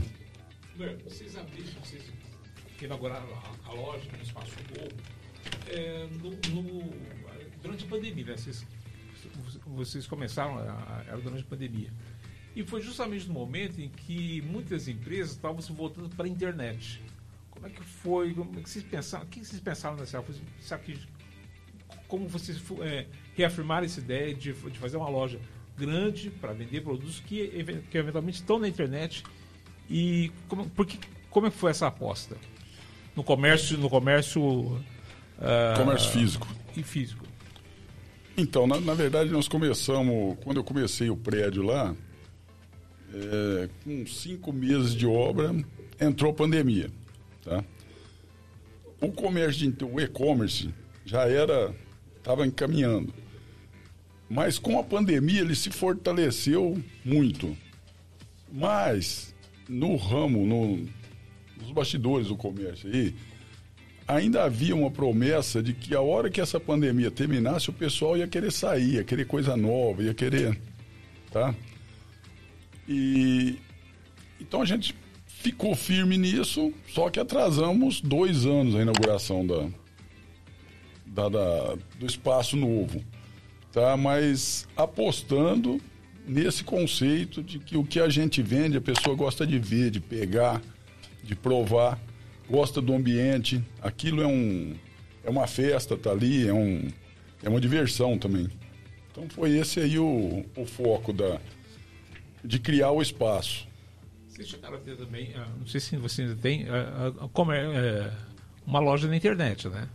Vocês 1.06 1.36
abriram, 1.38 1.70
vocês 1.84 2.04
inauguraram 2.82 3.26
a, 3.66 3.70
a 3.70 3.74
loja 3.74 4.04
no 4.16 4.24
Espaço 4.24 4.52
Gol 4.74 4.88
é, 5.70 6.06
no, 6.24 6.62
no, 6.62 6.84
durante 7.62 7.84
a 7.84 7.88
pandemia, 7.88 8.26
né? 8.26 8.36
Vocês, 8.38 8.66
vocês 9.68 10.08
começaram, 10.08 10.60
era 11.08 11.18
durante 11.18 11.42
a 11.42 11.48
pandemia. 11.48 11.90
E 12.58 12.64
foi 12.64 12.82
justamente 12.82 13.28
no 13.28 13.36
momento 13.36 13.80
em 13.80 13.88
que 13.88 14.42
muitas 14.42 14.88
empresas 14.88 15.34
estavam 15.34 15.62
se 15.62 15.72
voltando 15.72 16.10
para 16.16 16.26
a 16.26 16.28
internet. 16.28 17.00
Como 17.52 17.68
é 17.68 17.70
que 17.70 17.84
foi? 17.84 18.34
Como 18.34 18.60
é 18.60 18.64
que 18.64 18.68
vocês 18.68 18.84
pensaram? 18.84 19.26
O 19.26 19.28
que 19.28 19.46
vocês 19.46 19.62
pensaram 19.62 19.96
nessa 19.96 20.20
que, 20.80 21.00
Como 22.08 22.28
vocês 22.28 22.60
é, 22.82 23.06
reafirmaram 23.36 23.86
essa 23.86 24.00
ideia 24.00 24.34
de, 24.34 24.54
de 24.54 24.80
fazer 24.80 24.98
uma 24.98 25.08
loja 25.08 25.40
grande 25.78 26.32
para 26.32 26.52
vender 26.52 26.82
produtos 26.82 27.20
que, 27.20 27.48
que 27.92 27.96
eventualmente 28.00 28.40
estão 28.40 28.58
na 28.58 28.68
internet 28.68 29.24
e 29.88 30.32
como, 30.48 30.68
porque, 30.72 30.98
como 31.30 31.46
é 31.46 31.52
que 31.52 31.58
foi 31.58 31.70
essa 31.70 31.86
aposta 31.86 32.36
no 33.16 33.24
comércio 33.24 33.78
no 33.78 33.88
comércio 33.88 34.42
uh, 34.42 34.82
comércio 35.78 36.12
físico 36.12 36.48
e 36.76 36.82
físico 36.82 37.24
então 38.36 38.66
na, 38.66 38.82
na 38.82 38.96
verdade 38.96 39.30
nós 39.30 39.48
começamos 39.48 40.36
quando 40.44 40.58
eu 40.58 40.64
comecei 40.64 41.12
o 41.12 41.16
prédio 41.16 41.62
lá 41.62 41.96
é, 43.14 43.70
com 43.84 44.06
cinco 44.06 44.52
meses 44.52 44.94
de 44.94 45.06
obra, 45.06 45.56
entrou 46.00 46.32
a 46.32 46.34
pandemia. 46.34 46.90
Tá? 47.44 47.64
O 49.00 49.12
comércio, 49.12 49.74
o 49.92 50.00
e-commerce 50.02 50.74
já 51.06 51.28
era, 51.28 51.74
estava 52.18 52.46
encaminhando. 52.46 53.14
Mas 54.30 54.60
com 54.60 54.78
a 54.78 54.84
pandemia 54.84 55.42
ele 55.42 55.56
se 55.56 55.70
fortaleceu 55.70 56.82
muito. 57.06 57.56
Mas 58.52 59.34
no 59.70 59.96
ramo, 59.96 60.46
no, 60.46 60.78
nos 61.62 61.72
bastidores 61.72 62.28
do 62.28 62.36
comércio 62.36 62.90
aí, 62.90 63.16
ainda 64.08 64.44
havia 64.44 64.76
uma 64.76 64.90
promessa 64.90 65.62
de 65.62 65.74
que 65.74 65.94
a 65.94 66.02
hora 66.02 66.30
que 66.30 66.42
essa 66.42 66.60
pandemia 66.60 67.12
terminasse, 67.12 67.70
o 67.70 67.74
pessoal 67.74 68.18
ia 68.18 68.28
querer 68.28 68.52
sair, 68.52 68.96
ia 68.96 69.04
querer 69.04 69.26
coisa 69.26 69.56
nova, 69.56 70.04
ia 70.04 70.14
querer. 70.14 70.60
Tá? 71.32 71.54
E 72.88 73.58
então 74.40 74.62
a 74.62 74.66
gente 74.66 74.96
ficou 75.26 75.76
firme 75.76 76.18
nisso, 76.18 76.74
só 76.90 77.10
que 77.10 77.20
atrasamos 77.20 78.02
dois 78.02 78.46
anos 78.46 78.76
a 78.76 78.82
inauguração 78.82 79.46
da, 79.46 79.68
da, 81.06 81.30
da, 81.30 81.76
do 82.00 82.06
espaço 82.06 82.56
novo, 82.56 83.04
tá? 83.72 83.96
Mas 83.98 84.68
apostando 84.76 85.80
nesse 86.28 86.64
conceito 86.64 87.42
de 87.42 87.60
que 87.60 87.78
o 87.78 87.84
que 87.84 88.00
a 88.00 88.10
gente 88.10 88.42
vende 88.42 88.78
a 88.78 88.82
pessoa 88.82 89.16
gosta 89.16 89.46
de 89.46 89.58
ver, 89.58 89.92
de 89.92 90.00
pegar, 90.00 90.62
de 91.24 91.36
provar, 91.36 92.00
gosta 92.50 92.82
do 92.82 92.94
ambiente. 92.94 93.64
Aquilo 93.82 94.22
é 94.22 94.28
um 94.28 94.76
é 95.24 95.30
uma 95.30 95.46
festa, 95.46 95.98
tá 95.98 96.12
ali, 96.12 96.48
é 96.48 96.54
um 96.54 96.88
é 97.44 97.50
uma 97.50 97.62
diversão 97.62 98.18
também. 98.18 98.50
Então 99.12 99.28
foi 99.30 99.58
esse 99.58 99.80
aí 99.80 99.98
o, 100.00 100.46
o 100.56 100.66
foco 100.66 101.14
da 101.14 101.40
de 102.44 102.60
criar 102.60 102.92
o 102.92 103.02
espaço. 103.02 103.68
Vocês 104.28 104.48
chegaram 104.50 104.76
a 104.76 104.80
ter 104.80 104.96
também, 104.98 105.34
ah, 105.36 105.48
não 105.60 105.66
sei 105.66 105.80
se 105.80 105.98
você 105.98 106.22
ainda 106.24 106.36
tem, 106.36 106.68
ah, 106.70 107.14
ah, 107.22 107.28
como 107.34 107.52
é, 107.52 107.64
é 107.66 108.14
uma 108.66 108.80
loja 108.80 109.08
na 109.08 109.16
internet, 109.16 109.68
né? 109.70 109.88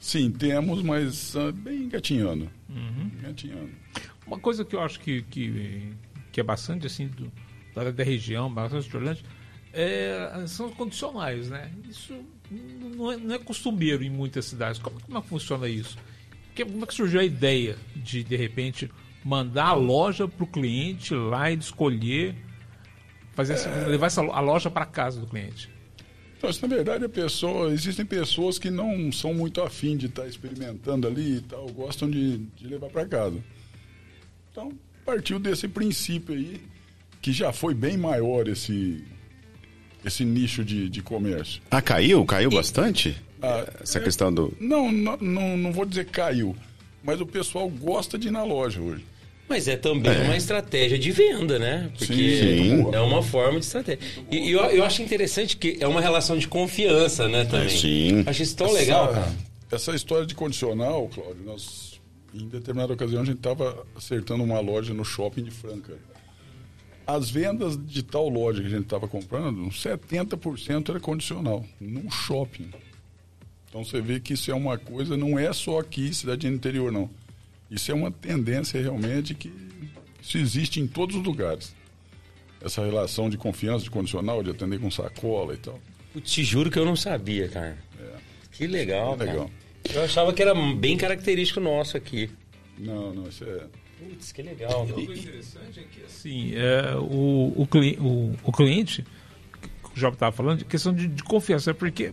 Sim, 0.00 0.30
temos, 0.30 0.82
mas 0.82 1.34
bem 1.56 1.84
engatinhando. 1.84 2.50
Uhum. 2.68 3.10
Engatinhando. 3.18 3.70
Uma 4.26 4.38
coisa 4.38 4.64
que 4.64 4.74
eu 4.76 4.80
acho 4.80 5.00
que, 5.00 5.22
que, 5.22 5.92
que 6.32 6.40
é 6.40 6.42
bastante 6.42 6.86
assim 6.86 7.06
do, 7.08 7.30
da, 7.74 7.90
da 7.90 8.04
região, 8.04 8.52
bastante 8.52 8.88
de 8.88 8.96
Orlândia, 8.96 9.24
é, 9.72 10.44
são 10.46 10.66
os 10.66 10.74
condicionais, 10.74 11.48
né? 11.50 11.70
Isso 11.88 12.14
não 12.50 13.12
é, 13.12 13.16
não 13.16 13.34
é 13.34 13.38
costumeiro 13.38 14.04
em 14.04 14.10
muitas 14.10 14.44
cidades. 14.44 14.78
Como, 14.80 15.00
como 15.00 15.18
é 15.18 15.22
que 15.22 15.28
funciona 15.28 15.68
isso? 15.68 15.96
Que- 16.54 16.64
Como 16.64 16.84
é 16.84 16.86
que 16.86 16.94
surgiu 16.94 17.20
a 17.20 17.24
ideia 17.24 17.76
de, 17.96 18.22
de 18.22 18.36
repente, 18.36 18.90
mandar 19.24 19.68
a 19.68 19.74
loja 19.74 20.28
para 20.28 20.44
o 20.44 20.46
cliente 20.46 21.14
lá 21.14 21.50
e 21.50 21.56
escolher, 21.56 22.34
fazer 23.32 23.54
essa- 23.54 23.70
levar 23.86 24.06
essa, 24.06 24.20
a 24.22 24.40
loja 24.40 24.70
para 24.70 24.84
casa 24.86 25.20
do 25.20 25.26
cliente? 25.26 25.68
Então, 26.36 26.50
isso, 26.50 26.60
na 26.66 26.74
verdade, 26.74 27.04
a 27.04 27.08
pessoa, 27.08 27.72
existem 27.72 28.04
pessoas 28.04 28.58
que 28.58 28.70
não 28.70 29.10
são 29.10 29.32
muito 29.32 29.62
afim 29.62 29.96
de 29.96 30.06
estar 30.06 30.26
experimentando 30.26 31.06
ali 31.06 31.36
e 31.38 31.40
tal, 31.40 31.66
gostam 31.70 32.10
de, 32.10 32.38
de 32.38 32.66
levar 32.66 32.90
para 32.90 33.06
casa. 33.06 33.38
Então, 34.52 34.72
partiu 35.06 35.38
desse 35.38 35.66
princípio 35.66 36.34
aí, 36.34 36.60
que 37.22 37.32
já 37.32 37.50
foi 37.52 37.72
bem 37.74 37.96
maior 37.96 38.46
esse, 38.46 39.02
esse 40.04 40.22
nicho 40.24 40.62
de, 40.62 40.88
de 40.90 41.00
comércio. 41.02 41.62
Ah, 41.70 41.80
caiu? 41.80 42.24
Caiu 42.26 42.50
bastante? 42.50 43.16
Ah, 43.40 43.66
Essa 43.80 43.98
é- 43.98 44.02
questão 44.02 44.32
do. 44.32 44.54
Não, 44.60 44.92
não, 44.92 45.16
não, 45.16 45.56
não 45.56 45.72
vou 45.72 45.86
dizer 45.86 46.06
caiu, 46.06 46.54
mas 47.02 47.20
o 47.22 47.26
pessoal 47.26 47.68
gosta 47.70 48.18
de 48.18 48.28
ir 48.28 48.30
na 48.30 48.44
loja 48.44 48.80
hoje. 48.82 49.04
Mas 49.48 49.68
é 49.68 49.76
também 49.76 50.22
uma 50.22 50.36
estratégia 50.36 50.98
de 50.98 51.10
venda, 51.10 51.58
né? 51.58 51.90
Porque 51.98 52.14
Sim. 52.14 52.94
é 52.94 53.00
uma 53.00 53.22
forma 53.22 53.58
de 53.58 53.66
estratégia. 53.66 54.00
E, 54.30 54.48
e 54.48 54.52
eu, 54.52 54.60
eu 54.64 54.84
acho 54.84 55.02
interessante 55.02 55.56
que 55.56 55.76
é 55.80 55.86
uma 55.86 56.00
relação 56.00 56.38
de 56.38 56.48
confiança, 56.48 57.28
né, 57.28 57.44
também. 57.44 57.68
Sim. 57.68 58.24
Acho 58.26 58.42
isso 58.42 58.56
tão 58.56 58.72
legal, 58.72 59.04
essa, 59.04 59.14
cara. 59.14 59.32
Essa 59.70 59.94
história 59.94 60.26
de 60.26 60.34
condicional, 60.34 61.08
Cláudio, 61.08 61.44
nós, 61.44 62.00
em 62.32 62.48
determinada 62.48 62.94
ocasião, 62.94 63.20
a 63.20 63.24
gente 63.24 63.36
estava 63.36 63.86
acertando 63.94 64.42
uma 64.42 64.60
loja 64.60 64.94
no 64.94 65.04
shopping 65.04 65.44
de 65.44 65.50
Franca. 65.50 65.98
As 67.06 67.28
vendas 67.28 67.76
de 67.76 68.02
tal 68.02 68.30
loja 68.30 68.62
que 68.62 68.66
a 68.66 68.70
gente 68.70 68.84
estava 68.84 69.06
comprando, 69.06 69.60
uns 69.60 69.82
70% 69.82 70.88
era 70.88 70.98
condicional, 70.98 71.62
num 71.78 72.10
shopping. 72.10 72.70
Então 73.68 73.84
você 73.84 74.00
vê 74.00 74.20
que 74.20 74.32
isso 74.32 74.50
é 74.50 74.54
uma 74.54 74.78
coisa, 74.78 75.16
não 75.16 75.38
é 75.38 75.52
só 75.52 75.80
aqui, 75.80 76.14
cidade 76.14 76.46
interior, 76.46 76.90
não. 76.90 77.10
Isso 77.74 77.90
é 77.90 77.94
uma 77.94 78.10
tendência 78.10 78.80
realmente 78.80 79.34
que 79.34 79.52
isso 80.22 80.38
existe 80.38 80.80
em 80.80 80.86
todos 80.86 81.16
os 81.16 81.22
lugares. 81.22 81.74
Essa 82.62 82.84
relação 82.84 83.28
de 83.28 83.36
confiança, 83.36 83.84
de 83.84 83.90
condicional, 83.90 84.42
de 84.42 84.50
atender 84.50 84.78
com 84.80 84.90
sacola 84.90 85.54
e 85.54 85.56
tal. 85.58 85.78
Eu 86.14 86.20
te 86.20 86.42
juro 86.44 86.70
que 86.70 86.78
eu 86.78 86.84
não 86.84 86.96
sabia, 86.96 87.48
cara. 87.48 87.76
Que 88.52 88.66
legal, 88.66 89.14
É 89.14 89.24
legal. 89.24 89.50
cara. 89.82 89.98
Eu 89.98 90.02
achava 90.04 90.32
que 90.32 90.40
era 90.40 90.54
bem 90.74 90.96
característico 90.96 91.60
nosso 91.60 91.96
aqui. 91.96 92.30
Não, 92.78 93.12
não, 93.12 93.28
isso 93.28 93.44
é. 93.44 93.64
Putz, 93.98 94.32
que 94.32 94.42
legal. 94.42 94.84
O 94.86 95.00
interessante 95.12 95.80
é 95.80 95.82
que 95.82 96.04
assim, 96.06 96.52
é, 96.54 96.94
o, 96.96 97.52
o, 97.56 97.66
cli- 97.66 97.98
o, 98.00 98.34
o 98.42 98.52
cliente, 98.52 99.04
o 99.94 99.98
Job 99.98 100.14
estava 100.14 100.34
falando, 100.34 100.58
de 100.60 100.64
questão 100.64 100.92
de, 100.94 101.06
de 101.06 101.22
confiança, 101.22 101.70
é 101.70 101.74
porque 101.74 102.12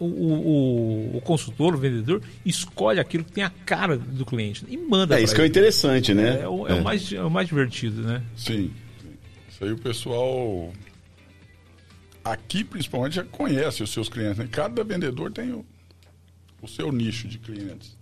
o, 0.00 0.06
o, 0.06 1.16
o- 1.16 1.20
consultor, 1.20 1.74
o 1.74 1.78
vendedor, 1.78 2.22
escolhe 2.44 2.98
aquilo 2.98 3.22
que 3.24 3.32
tem 3.32 3.44
a 3.44 3.50
cara 3.50 3.96
do 3.96 4.24
cliente 4.26 4.64
e 4.68 4.76
manda. 4.76 5.18
É 5.18 5.22
isso 5.22 5.34
que 5.34 5.40
é 5.40 5.44
o 5.44 5.46
ele. 5.46 5.50
interessante, 5.50 6.12
né? 6.14 6.40
É, 6.42 6.48
o, 6.48 6.66
é 6.66 6.74
o 6.74 6.82
mais, 6.82 7.12
é 7.12 7.22
o 7.22 7.30
mais 7.30 7.46
divertido, 7.48 8.02
né? 8.02 8.22
Sim. 8.36 8.70
Isso 9.48 9.64
aí 9.64 9.72
o 9.72 9.78
pessoal 9.78 10.72
aqui 12.24 12.64
principalmente 12.64 13.16
já 13.16 13.24
conhece 13.24 13.82
os 13.82 13.90
seus 13.90 14.08
clientes. 14.08 14.38
Né? 14.38 14.48
Cada 14.50 14.82
vendedor 14.84 15.32
tem 15.32 15.52
o, 15.52 15.64
o 16.62 16.68
seu 16.68 16.90
nicho 16.92 17.28
de 17.28 17.38
clientes. 17.38 17.96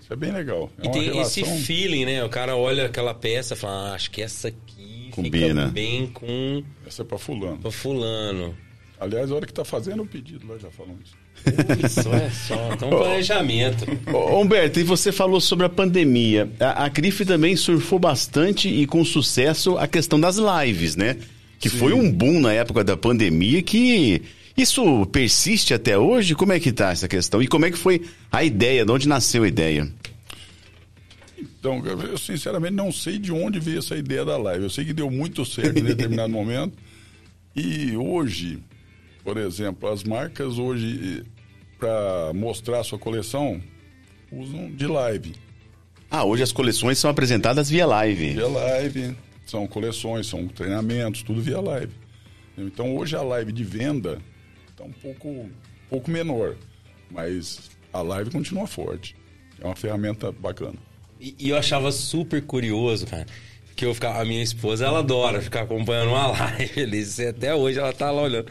Isso 0.00 0.12
é 0.12 0.16
bem 0.16 0.32
legal. 0.32 0.70
É 0.78 0.86
E 0.86 0.90
tem 0.90 1.02
relação... 1.04 1.42
esse 1.42 1.62
feeling, 1.64 2.04
né? 2.06 2.24
O 2.24 2.28
cara 2.28 2.56
olha 2.56 2.86
aquela 2.86 3.14
peça 3.14 3.54
e 3.54 3.56
fala, 3.56 3.90
ah, 3.90 3.94
acho 3.94 4.10
que 4.10 4.22
essa 4.22 4.48
aqui 4.48 5.10
Combina. 5.12 5.62
fica 5.62 5.72
bem 5.72 6.06
com 6.08 6.62
Essa 6.86 7.02
é 7.02 7.04
para 7.04 7.18
fulano. 7.18 7.60
o 7.62 7.70
fulano. 7.70 8.56
Aliás, 9.00 9.30
a 9.30 9.34
hora 9.34 9.46
que 9.46 9.52
tá 9.52 9.64
fazendo 9.64 10.02
o 10.02 10.06
pedido 10.06 10.46
lá 10.46 10.58
já 10.58 10.70
falam 10.70 10.96
isso. 11.04 11.14
Putz, 11.44 12.06
olha 12.06 12.30
só, 12.30 12.72
então 12.74 12.90
planejamento. 12.90 13.86
Ô, 14.12 14.40
Humberto, 14.40 14.80
e 14.80 14.82
você 14.82 15.12
falou 15.12 15.40
sobre 15.40 15.66
a 15.66 15.68
pandemia. 15.68 16.48
A, 16.60 16.84
a 16.84 16.88
Grife 16.88 17.24
também 17.24 17.56
surfou 17.56 17.98
bastante 17.98 18.68
e 18.68 18.86
com 18.86 19.04
sucesso 19.04 19.78
a 19.78 19.86
questão 19.86 20.18
das 20.18 20.36
lives, 20.36 20.96
né? 20.96 21.16
Que 21.58 21.68
foi 21.68 21.92
um 21.92 22.10
boom 22.10 22.40
na 22.40 22.52
época 22.52 22.84
da 22.84 22.96
pandemia 22.96 23.60
que 23.62 24.22
isso 24.56 25.06
persiste 25.06 25.72
até 25.72 25.96
hoje? 25.96 26.34
Como 26.34 26.52
é 26.52 26.58
que 26.58 26.72
tá 26.72 26.90
essa 26.90 27.06
questão? 27.06 27.40
E 27.42 27.46
como 27.46 27.64
é 27.64 27.70
que 27.70 27.78
foi 27.78 28.02
a 28.30 28.42
ideia? 28.42 28.84
De 28.84 28.90
onde 28.90 29.08
nasceu 29.08 29.44
a 29.44 29.48
ideia? 29.48 29.88
Então, 31.38 31.84
eu 31.86 32.18
sinceramente 32.18 32.74
não 32.74 32.90
sei 32.90 33.18
de 33.18 33.32
onde 33.32 33.60
veio 33.60 33.78
essa 33.78 33.96
ideia 33.96 34.24
da 34.24 34.36
live. 34.36 34.64
Eu 34.64 34.70
sei 34.70 34.84
que 34.84 34.92
deu 34.92 35.10
muito 35.10 35.44
certo 35.44 35.78
em 35.78 35.84
determinado 35.84 36.30
momento. 36.32 36.76
E 37.54 37.96
hoje, 37.96 38.58
por 39.24 39.36
exemplo, 39.36 39.88
as 39.88 40.04
marcas 40.04 40.58
hoje, 40.58 41.24
para 41.78 42.32
mostrar 42.34 42.80
a 42.80 42.84
sua 42.84 42.98
coleção, 42.98 43.60
usam 44.30 44.70
de 44.70 44.86
live. 44.86 45.34
Ah, 46.10 46.24
hoje 46.24 46.42
as 46.42 46.52
coleções 46.52 46.98
são 46.98 47.10
apresentadas 47.10 47.68
via 47.68 47.86
live. 47.86 48.32
Via 48.32 48.48
live, 48.48 49.16
são 49.44 49.66
coleções, 49.66 50.26
são 50.26 50.48
treinamentos, 50.48 51.22
tudo 51.22 51.40
via 51.40 51.60
live. 51.60 51.92
Então 52.56 52.96
hoje 52.96 53.14
a 53.14 53.22
live 53.22 53.52
de 53.52 53.62
venda 53.62 54.18
está 54.70 54.84
um 54.84 54.92
pouco, 54.92 55.28
um 55.28 55.50
pouco 55.88 56.10
menor, 56.10 56.56
mas 57.10 57.70
a 57.92 58.00
live 58.00 58.30
continua 58.30 58.66
forte. 58.66 59.14
É 59.60 59.66
uma 59.66 59.76
ferramenta 59.76 60.32
bacana. 60.32 60.76
E, 61.20 61.34
e 61.38 61.48
eu 61.50 61.56
achava 61.56 61.90
super 61.92 62.42
curioso, 62.42 63.06
cara. 63.06 63.26
Que 63.74 63.84
eu 63.84 63.94
ficava, 63.94 64.20
a 64.20 64.24
minha 64.24 64.42
esposa, 64.42 64.86
ela 64.86 65.00
adora 65.00 65.40
ficar 65.40 65.62
acompanhando 65.62 66.10
uma 66.10 66.26
live 66.32 66.98
isso 66.98 67.22
Até 67.22 67.54
hoje 67.54 67.78
ela 67.78 67.92
tá 67.92 68.10
lá 68.10 68.22
olhando. 68.22 68.50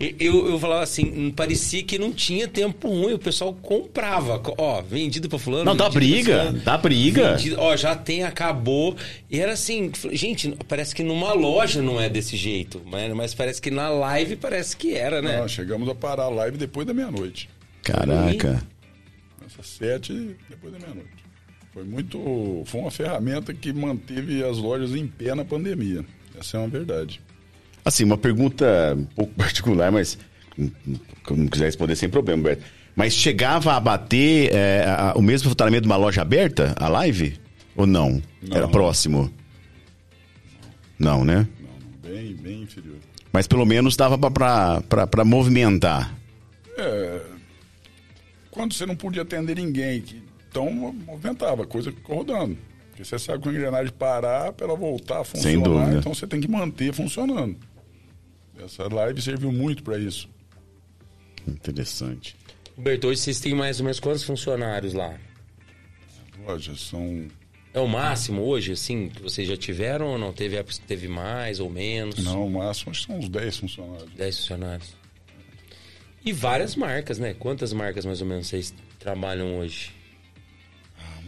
E 0.00 0.14
eu, 0.20 0.48
eu 0.48 0.58
falava 0.60 0.82
assim, 0.84 1.28
parecia 1.32 1.82
que 1.82 1.98
não 1.98 2.12
tinha 2.12 2.46
tempo 2.46 2.88
ruim, 2.88 3.14
o 3.14 3.18
pessoal 3.18 3.52
comprava. 3.52 4.40
Ó, 4.56 4.80
vendido 4.80 5.28
pra 5.28 5.40
fulano. 5.40 5.64
Não, 5.64 5.74
dá 5.76 5.90
briga, 5.90 6.38
fulano, 6.38 6.58
dá 6.60 6.78
briga. 6.78 7.32
vendido- 7.36 7.56
ó, 7.58 7.76
já 7.76 7.96
tem, 7.96 8.22
acabou. 8.22 8.96
E 9.28 9.40
era 9.40 9.52
assim, 9.54 9.90
gente, 10.12 10.56
parece 10.68 10.94
que 10.94 11.02
numa 11.02 11.32
loja 11.32 11.82
não 11.82 12.00
é 12.00 12.08
desse 12.08 12.36
jeito. 12.36 12.80
Mas, 12.86 13.12
mas 13.12 13.34
parece 13.34 13.60
que 13.60 13.72
na 13.72 13.88
live 13.88 14.36
parece 14.36 14.76
que 14.76 14.94
era, 14.94 15.20
né? 15.20 15.38
Nós 15.38 15.50
chegamos 15.50 15.88
a 15.88 15.94
parar 15.96 16.24
a 16.24 16.28
live 16.28 16.56
depois 16.56 16.86
da 16.86 16.94
meia-noite. 16.94 17.50
Caraca. 17.82 18.62
Essas 19.46 19.66
sete 19.66 20.12
depois 20.48 20.72
da 20.74 20.78
meia-noite. 20.78 21.10
Foi 21.74 21.82
muito. 21.82 22.62
Foi 22.66 22.80
uma 22.82 22.90
ferramenta 22.90 23.52
que 23.52 23.72
manteve 23.72 24.44
as 24.44 24.58
lojas 24.58 24.94
em 24.94 25.06
pé 25.08 25.34
na 25.34 25.44
pandemia. 25.44 26.04
Essa 26.38 26.56
é 26.56 26.60
uma 26.60 26.68
verdade. 26.68 27.20
Assim, 27.84 28.04
uma 28.04 28.18
pergunta 28.18 28.94
um 28.96 29.04
pouco 29.04 29.32
particular, 29.38 29.90
mas 29.92 30.18
não 30.56 31.46
quiser 31.48 31.66
responder 31.66 31.96
sem 31.96 32.08
problema, 32.08 32.40
Humberto. 32.40 32.62
Mas 32.96 33.14
chegava 33.14 33.74
a 33.74 33.80
bater 33.80 34.52
é, 34.52 34.84
a- 34.86 35.12
o 35.16 35.22
mesmo 35.22 35.48
faturamento 35.48 35.82
de 35.82 35.88
uma 35.88 35.96
loja 35.96 36.20
aberta, 36.22 36.74
a 36.78 36.88
live? 36.88 37.38
Ou 37.76 37.86
não? 37.86 38.20
Não. 38.42 38.56
Era 38.56 38.66
próximo? 38.68 39.32
Não, 40.98 41.24
né? 41.24 41.46
Não, 41.60 42.10
bem, 42.10 42.34
bem 42.34 42.62
inferior. 42.62 42.96
Mas 43.32 43.46
pelo 43.46 43.64
menos 43.64 43.94
dava 43.96 44.18
pra 44.18 45.24
movimentar. 45.24 46.12
É, 46.76 47.20
quando 48.50 48.74
você 48.74 48.84
não 48.84 48.96
podia 48.96 49.22
atender 49.22 49.54
ninguém, 49.56 50.02
então 50.50 50.68
movimentava, 50.72 51.64
coisa 51.66 51.92
ficou 51.92 52.16
rodando. 52.18 52.58
Porque 52.98 53.04
você 53.10 53.16
sabe 53.16 53.44
que 53.44 53.48
a 53.48 53.52
engrenagem 53.52 53.92
parar 53.92 54.52
para 54.52 54.66
ela 54.66 54.76
voltar 54.76 55.20
a 55.20 55.24
funcionar, 55.24 55.52
Sem 55.52 55.62
dúvida. 55.62 55.98
então 55.98 56.12
você 56.12 56.26
tem 56.26 56.40
que 56.40 56.48
manter 56.48 56.92
funcionando. 56.92 57.56
Essa 58.58 58.92
live 58.92 59.22
serviu 59.22 59.52
muito 59.52 59.84
para 59.84 59.96
isso. 59.96 60.28
Interessante. 61.46 62.34
Roberto, 62.76 63.06
hoje 63.06 63.20
vocês 63.20 63.38
têm 63.38 63.54
mais 63.54 63.78
ou 63.78 63.84
menos 63.84 64.00
quantos 64.00 64.24
funcionários 64.24 64.94
lá? 64.94 65.14
Lojas 66.44 66.80
são. 66.80 67.28
É 67.72 67.78
o 67.78 67.86
máximo 67.86 68.42
hoje, 68.42 68.72
assim, 68.72 69.08
que 69.10 69.22
vocês 69.22 69.46
já 69.46 69.56
tiveram 69.56 70.06
ou 70.08 70.18
não? 70.18 70.32
Teve 70.32 70.56
épocas 70.56 70.78
que 70.80 70.86
teve 70.86 71.06
mais 71.06 71.60
ou 71.60 71.70
menos? 71.70 72.18
Não, 72.24 72.46
o 72.46 72.50
máximo 72.50 72.90
acho 72.90 73.02
que 73.02 73.06
são 73.06 73.18
uns 73.20 73.28
10 73.28 73.56
funcionários. 73.58 74.10
10 74.14 74.38
funcionários. 74.38 74.94
E 76.24 76.32
várias 76.32 76.74
marcas, 76.74 77.20
né? 77.20 77.32
Quantas 77.32 77.72
marcas 77.72 78.04
mais 78.04 78.20
ou 78.20 78.26
menos 78.26 78.48
vocês 78.48 78.74
trabalham 78.98 79.56
hoje? 79.60 79.96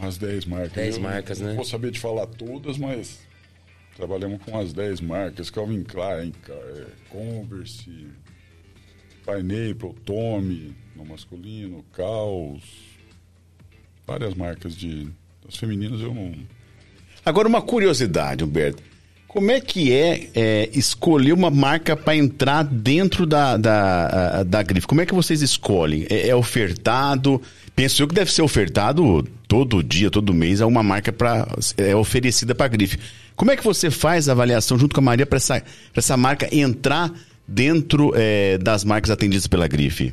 Umas 0.00 0.16
10 0.16 0.46
marcas. 0.46 0.72
10 0.72 0.96
Eu 0.96 1.02
marcas, 1.02 1.40
não 1.40 1.48
né? 1.48 1.54
vou 1.54 1.64
saber 1.64 1.90
te 1.90 2.00
falar 2.00 2.26
todas, 2.26 2.78
mas 2.78 3.18
trabalhamos 3.96 4.42
com 4.42 4.58
as 4.58 4.72
10 4.72 5.00
marcas. 5.02 5.50
Calvin 5.50 5.82
Klein, 5.82 6.32
é, 6.48 6.86
Converse, 7.10 8.06
Pineapple, 9.24 9.94
Tommy, 10.04 10.74
no 10.96 11.04
masculino, 11.04 11.84
Caos. 11.92 12.62
Várias 14.06 14.34
marcas 14.34 14.74
de... 14.74 15.08
Das 15.44 15.56
femininas 15.56 16.00
eu 16.00 16.14
não... 16.14 16.34
Agora, 17.24 17.46
uma 17.46 17.60
curiosidade, 17.60 18.42
Humberto. 18.42 18.82
Como 19.28 19.50
é 19.52 19.60
que 19.60 19.92
é, 19.92 20.28
é 20.34 20.70
escolher 20.72 21.32
uma 21.32 21.50
marca 21.50 21.96
para 21.96 22.16
entrar 22.16 22.64
dentro 22.64 23.24
da, 23.24 23.56
da, 23.56 24.42
da 24.42 24.60
grife? 24.60 24.88
Como 24.88 25.00
é 25.00 25.06
que 25.06 25.14
vocês 25.14 25.40
escolhem? 25.40 26.04
É, 26.10 26.28
é, 26.28 26.34
ofertado? 26.34 27.40
Penso 27.80 28.02
eu 28.02 28.06
que 28.06 28.14
deve 28.14 28.30
ser 28.30 28.42
ofertado 28.42 29.26
todo 29.48 29.82
dia, 29.82 30.10
todo 30.10 30.34
mês, 30.34 30.60
uma 30.60 30.82
marca 30.82 31.10
pra, 31.10 31.48
é 31.78 31.96
oferecida 31.96 32.54
para 32.54 32.66
a 32.66 32.68
grife. 32.68 32.98
Como 33.34 33.50
é 33.50 33.56
que 33.56 33.64
você 33.64 33.90
faz 33.90 34.28
a 34.28 34.32
avaliação 34.32 34.78
junto 34.78 34.94
com 34.94 35.00
a 35.00 35.04
Maria 35.04 35.24
para 35.24 35.38
essa, 35.38 35.64
essa 35.96 36.14
marca 36.14 36.54
entrar 36.54 37.10
dentro 37.48 38.12
é, 38.14 38.58
das 38.58 38.84
marcas 38.84 39.10
atendidas 39.10 39.46
pela 39.46 39.66
grife? 39.66 40.12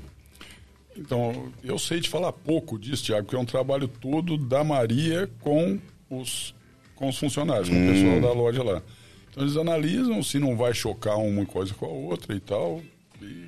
Então, 0.96 1.52
eu 1.62 1.78
sei 1.78 2.00
te 2.00 2.08
falar 2.08 2.32
pouco 2.32 2.80
disso, 2.80 3.04
Tiago, 3.04 3.26
porque 3.26 3.36
é 3.36 3.40
um 3.40 3.44
trabalho 3.44 3.90
todo 3.90 4.38
da 4.38 4.64
Maria 4.64 5.30
com 5.42 5.78
os, 6.10 6.56
com 6.96 7.10
os 7.10 7.18
funcionários, 7.18 7.68
com 7.68 7.76
hum. 7.76 7.90
o 7.90 7.94
pessoal 7.94 8.22
da 8.22 8.32
loja 8.32 8.64
lá. 8.64 8.82
Então 9.30 9.44
eles 9.44 9.58
analisam 9.58 10.24
se 10.24 10.40
não 10.40 10.56
vai 10.56 10.74
chocar 10.74 11.18
uma 11.18 11.46
coisa 11.46 11.74
com 11.74 11.86
a 11.86 11.90
outra 11.90 12.34
e 12.34 12.40
tal. 12.40 12.82
E, 13.22 13.47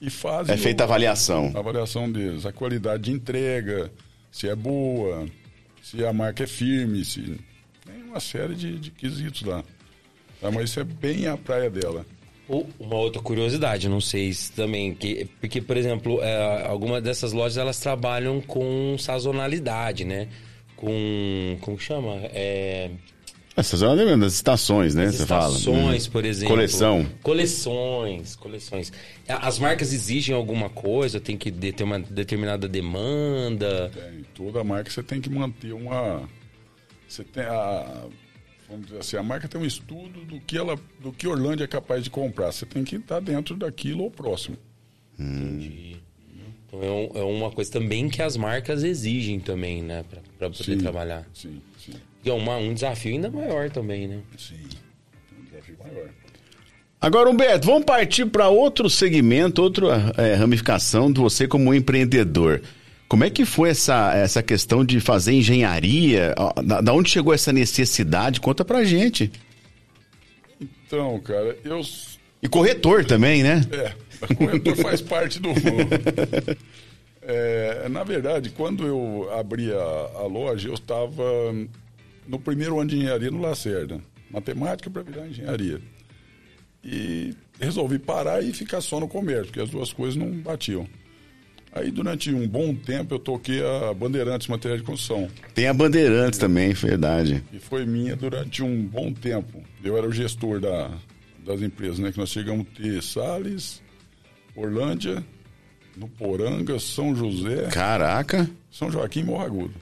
e 0.00 0.08
fazem. 0.08 0.54
É 0.54 0.58
feita 0.58 0.84
a 0.84 0.86
avaliação. 0.86 1.52
A 1.54 1.58
avaliação 1.58 2.10
deles. 2.10 2.46
A 2.46 2.52
qualidade 2.52 3.04
de 3.04 3.12
entrega, 3.12 3.90
se 4.32 4.48
é 4.48 4.54
boa, 4.54 5.26
se 5.82 6.04
a 6.04 6.12
marca 6.12 6.44
é 6.44 6.46
firme, 6.46 7.04
se. 7.04 7.38
Tem 7.84 8.02
uma 8.02 8.20
série 8.20 8.54
de, 8.54 8.78
de 8.78 8.90
quesitos 8.90 9.42
lá. 9.42 9.62
Tá? 10.40 10.50
Mas 10.50 10.70
isso 10.70 10.80
é 10.80 10.84
bem 10.84 11.26
a 11.26 11.36
praia 11.36 11.68
dela. 11.68 12.06
Uma 12.80 12.96
outra 12.96 13.22
curiosidade, 13.22 13.88
não 13.88 14.00
sei 14.00 14.32
se 14.32 14.50
também, 14.50 14.92
que, 14.92 15.28
porque, 15.40 15.60
por 15.60 15.76
exemplo, 15.76 16.20
é, 16.20 16.66
algumas 16.66 17.00
dessas 17.00 17.32
lojas 17.32 17.56
elas 17.56 17.78
trabalham 17.78 18.40
com 18.40 18.96
sazonalidade, 18.98 20.04
né? 20.04 20.26
Com. 20.74 21.56
Como 21.60 21.78
chama? 21.78 22.16
É. 22.24 22.90
Essas 23.60 23.80
são 23.80 23.94
das 24.18 24.32
estações, 24.32 24.94
né? 24.94 25.04
As 25.04 25.16
você 25.16 25.22
estações, 25.22 26.06
fala. 26.06 26.12
por 26.12 26.24
exemplo. 26.24 26.54
Coleção. 26.54 27.06
Coleções, 27.22 28.36
coleções. 28.36 28.92
As 29.28 29.58
marcas 29.58 29.92
exigem 29.92 30.34
alguma 30.34 30.70
coisa? 30.70 31.20
Tem 31.20 31.36
que 31.36 31.52
ter 31.52 31.84
uma 31.84 31.98
determinada 31.98 32.66
demanda? 32.66 33.90
Tem. 33.90 34.24
Toda 34.34 34.64
marca 34.64 34.90
você 34.90 35.02
tem 35.02 35.20
que 35.20 35.28
manter 35.28 35.74
uma. 35.74 36.26
Você 37.06 37.22
tem 37.22 37.42
a. 37.42 38.06
Vamos 38.66 38.86
dizer 38.86 39.00
assim, 39.00 39.16
a 39.16 39.22
marca 39.22 39.46
tem 39.46 39.60
um 39.60 39.66
estudo 39.66 40.24
do 40.24 40.40
que 40.40 40.56
ela, 40.56 40.78
do 41.00 41.12
que 41.12 41.28
Orlândia 41.28 41.64
é 41.64 41.66
capaz 41.66 42.02
de 42.02 42.08
comprar. 42.08 42.52
Você 42.52 42.64
tem 42.64 42.82
que 42.82 42.96
estar 42.96 43.20
dentro 43.20 43.56
daquilo 43.56 44.04
ou 44.04 44.10
próximo. 44.10 44.56
Entendi. 45.18 45.96
Então 46.66 46.82
é, 46.82 46.90
um, 46.90 47.10
é, 47.14 47.22
uma 47.24 47.50
coisa 47.50 47.70
também 47.70 48.08
que 48.08 48.22
as 48.22 48.36
marcas 48.36 48.84
exigem 48.84 49.38
também, 49.38 49.82
né? 49.82 50.02
Para 50.38 50.48
poder 50.48 50.64
sim, 50.64 50.78
trabalhar. 50.78 51.28
Sim, 51.34 51.60
sim. 52.22 52.28
E 52.28 52.30
é 52.30 52.32
uma, 52.32 52.56
um 52.56 52.74
desafio 52.74 53.12
ainda 53.12 53.30
maior 53.30 53.70
também, 53.70 54.06
né? 54.08 54.20
Sim, 54.36 54.60
um 55.38 55.44
desafio 55.44 55.76
maior. 55.82 56.08
Agora, 57.00 57.30
Humberto, 57.30 57.66
vamos 57.66 57.84
partir 57.84 58.26
para 58.26 58.48
outro 58.48 58.90
segmento, 58.90 59.62
outra 59.62 60.12
é, 60.18 60.34
ramificação 60.34 61.10
de 61.10 61.18
você 61.18 61.48
como 61.48 61.72
empreendedor. 61.72 62.60
Como 63.08 63.24
é 63.24 63.30
que 63.30 63.46
foi 63.46 63.70
essa, 63.70 64.14
essa 64.14 64.42
questão 64.42 64.84
de 64.84 65.00
fazer 65.00 65.32
engenharia? 65.32 66.34
Da, 66.62 66.82
da 66.82 66.92
onde 66.92 67.10
chegou 67.10 67.32
essa 67.32 67.52
necessidade? 67.52 68.38
Conta 68.38 68.64
pra 68.64 68.84
gente. 68.84 69.32
Então, 70.86 71.18
cara, 71.20 71.56
eu. 71.64 71.80
E 72.42 72.48
corretor 72.48 73.04
também, 73.04 73.42
né? 73.42 73.62
É, 73.72 73.94
corretor 74.34 74.76
faz 74.76 75.00
parte 75.00 75.40
do. 75.40 75.48
É, 77.22 77.88
na 77.88 78.04
verdade, 78.04 78.50
quando 78.50 78.86
eu 78.86 79.28
abri 79.32 79.72
a, 79.72 80.10
a 80.18 80.26
loja, 80.26 80.68
eu 80.68 80.74
estava 80.74 81.22
no 82.26 82.38
primeiro 82.38 82.78
ano 82.78 82.90
de 82.90 82.96
engenharia 82.96 83.30
no 83.30 83.40
Lacerda. 83.40 84.00
Matemática 84.30 84.88
para 84.90 85.02
virar 85.02 85.26
engenharia. 85.26 85.80
E 86.82 87.34
resolvi 87.60 87.98
parar 87.98 88.42
e 88.42 88.52
ficar 88.52 88.80
só 88.80 89.00
no 89.00 89.08
comércio, 89.08 89.46
porque 89.46 89.60
as 89.60 89.70
duas 89.70 89.92
coisas 89.92 90.16
não 90.16 90.30
batiam. 90.30 90.86
Aí 91.72 91.90
durante 91.90 92.32
um 92.32 92.48
bom 92.48 92.74
tempo 92.74 93.14
eu 93.14 93.18
toquei 93.18 93.62
a 93.64 93.94
Bandeirantes 93.94 94.48
Material 94.48 94.78
de 94.78 94.84
Construção. 94.84 95.28
Tem 95.54 95.68
a 95.68 95.74
Bandeirantes 95.74 96.38
também, 96.38 96.72
verdade. 96.72 97.44
E 97.52 97.58
foi 97.60 97.86
minha 97.86 98.16
durante 98.16 98.62
um 98.62 98.84
bom 98.84 99.12
tempo. 99.12 99.62
Eu 99.82 99.96
era 99.96 100.08
o 100.08 100.12
gestor 100.12 100.58
da, 100.58 100.90
das 101.44 101.62
empresas, 101.62 101.98
né? 101.98 102.10
Que 102.10 102.18
nós 102.18 102.30
chegamos 102.30 102.66
a 102.66 102.76
ter 102.76 103.02
Salles, 103.02 103.80
Orlândia, 104.56 105.24
no 105.96 106.08
Poranga, 106.08 106.78
São 106.80 107.14
José. 107.14 107.68
Caraca! 107.68 108.50
São 108.70 108.90
Joaquim 108.90 109.20
e 109.20 109.24
Morragudo. 109.24 109.74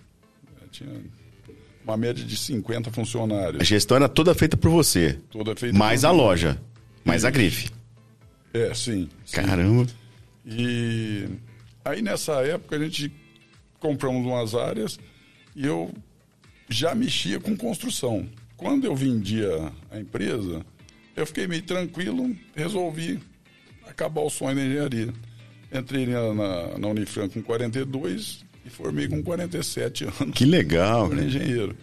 Tinha 0.71 0.91
uma 1.89 1.97
média 1.97 2.25
de 2.25 2.37
50 2.37 2.91
funcionários. 2.91 3.61
A 3.61 3.65
gestão 3.65 3.97
era 3.97 4.09
toda 4.09 4.35
feita 4.35 4.57
por 4.57 4.71
você. 4.71 5.19
Toda 5.31 5.57
feita 5.57 5.77
Mais 5.77 6.05
a 6.05 6.11
loja. 6.11 6.61
Mais 7.05 7.25
a 7.25 7.31
grife. 7.31 7.71
É, 8.53 8.75
sim, 8.75 9.09
sim. 9.25 9.37
Caramba. 9.37 9.87
E 10.45 11.27
aí 11.85 12.03
nessa 12.03 12.45
época 12.45 12.77
a 12.77 12.79
gente 12.79 13.13
compramos 13.81 14.27
umas 14.27 14.55
áreas 14.55 14.99
e 15.57 15.67
eu 15.67 15.93
já 16.69 16.95
mexia 16.95 17.41
com 17.41 17.57
construção. 17.57 18.29
Quando 18.57 18.85
eu 18.85 18.95
vendia 18.95 19.73
a 19.91 19.99
empresa, 19.99 20.65
eu 21.17 21.27
fiquei 21.27 21.47
meio 21.47 21.63
tranquilo, 21.63 22.35
resolvi 22.55 23.19
acabar 23.87 24.23
o 24.23 24.31
sonho 24.31 24.57
da 24.57 24.65
engenharia. 24.65 25.15
Entrei 25.73 26.07
na, 26.07 26.35
na, 26.35 26.79
na 26.79 26.89
Unifran 26.89 27.29
com 27.29 27.43
42 27.43 28.45
e 28.69 28.71
formei 28.71 29.09
com 29.09 29.23
47 29.23 30.05
anos. 30.05 30.35
Que 30.35 30.45
legal. 30.45 31.09
Como 31.09 31.21
engenheiro. 31.21 31.75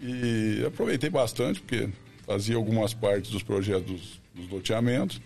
E 0.00 0.62
aproveitei 0.66 1.08
bastante, 1.08 1.60
porque 1.60 1.88
fazia 2.26 2.56
algumas 2.56 2.92
partes 2.92 3.30
dos 3.30 3.42
projetos 3.42 3.90
dos, 3.90 4.20
dos 4.34 4.50
loteamentos. 4.50 5.20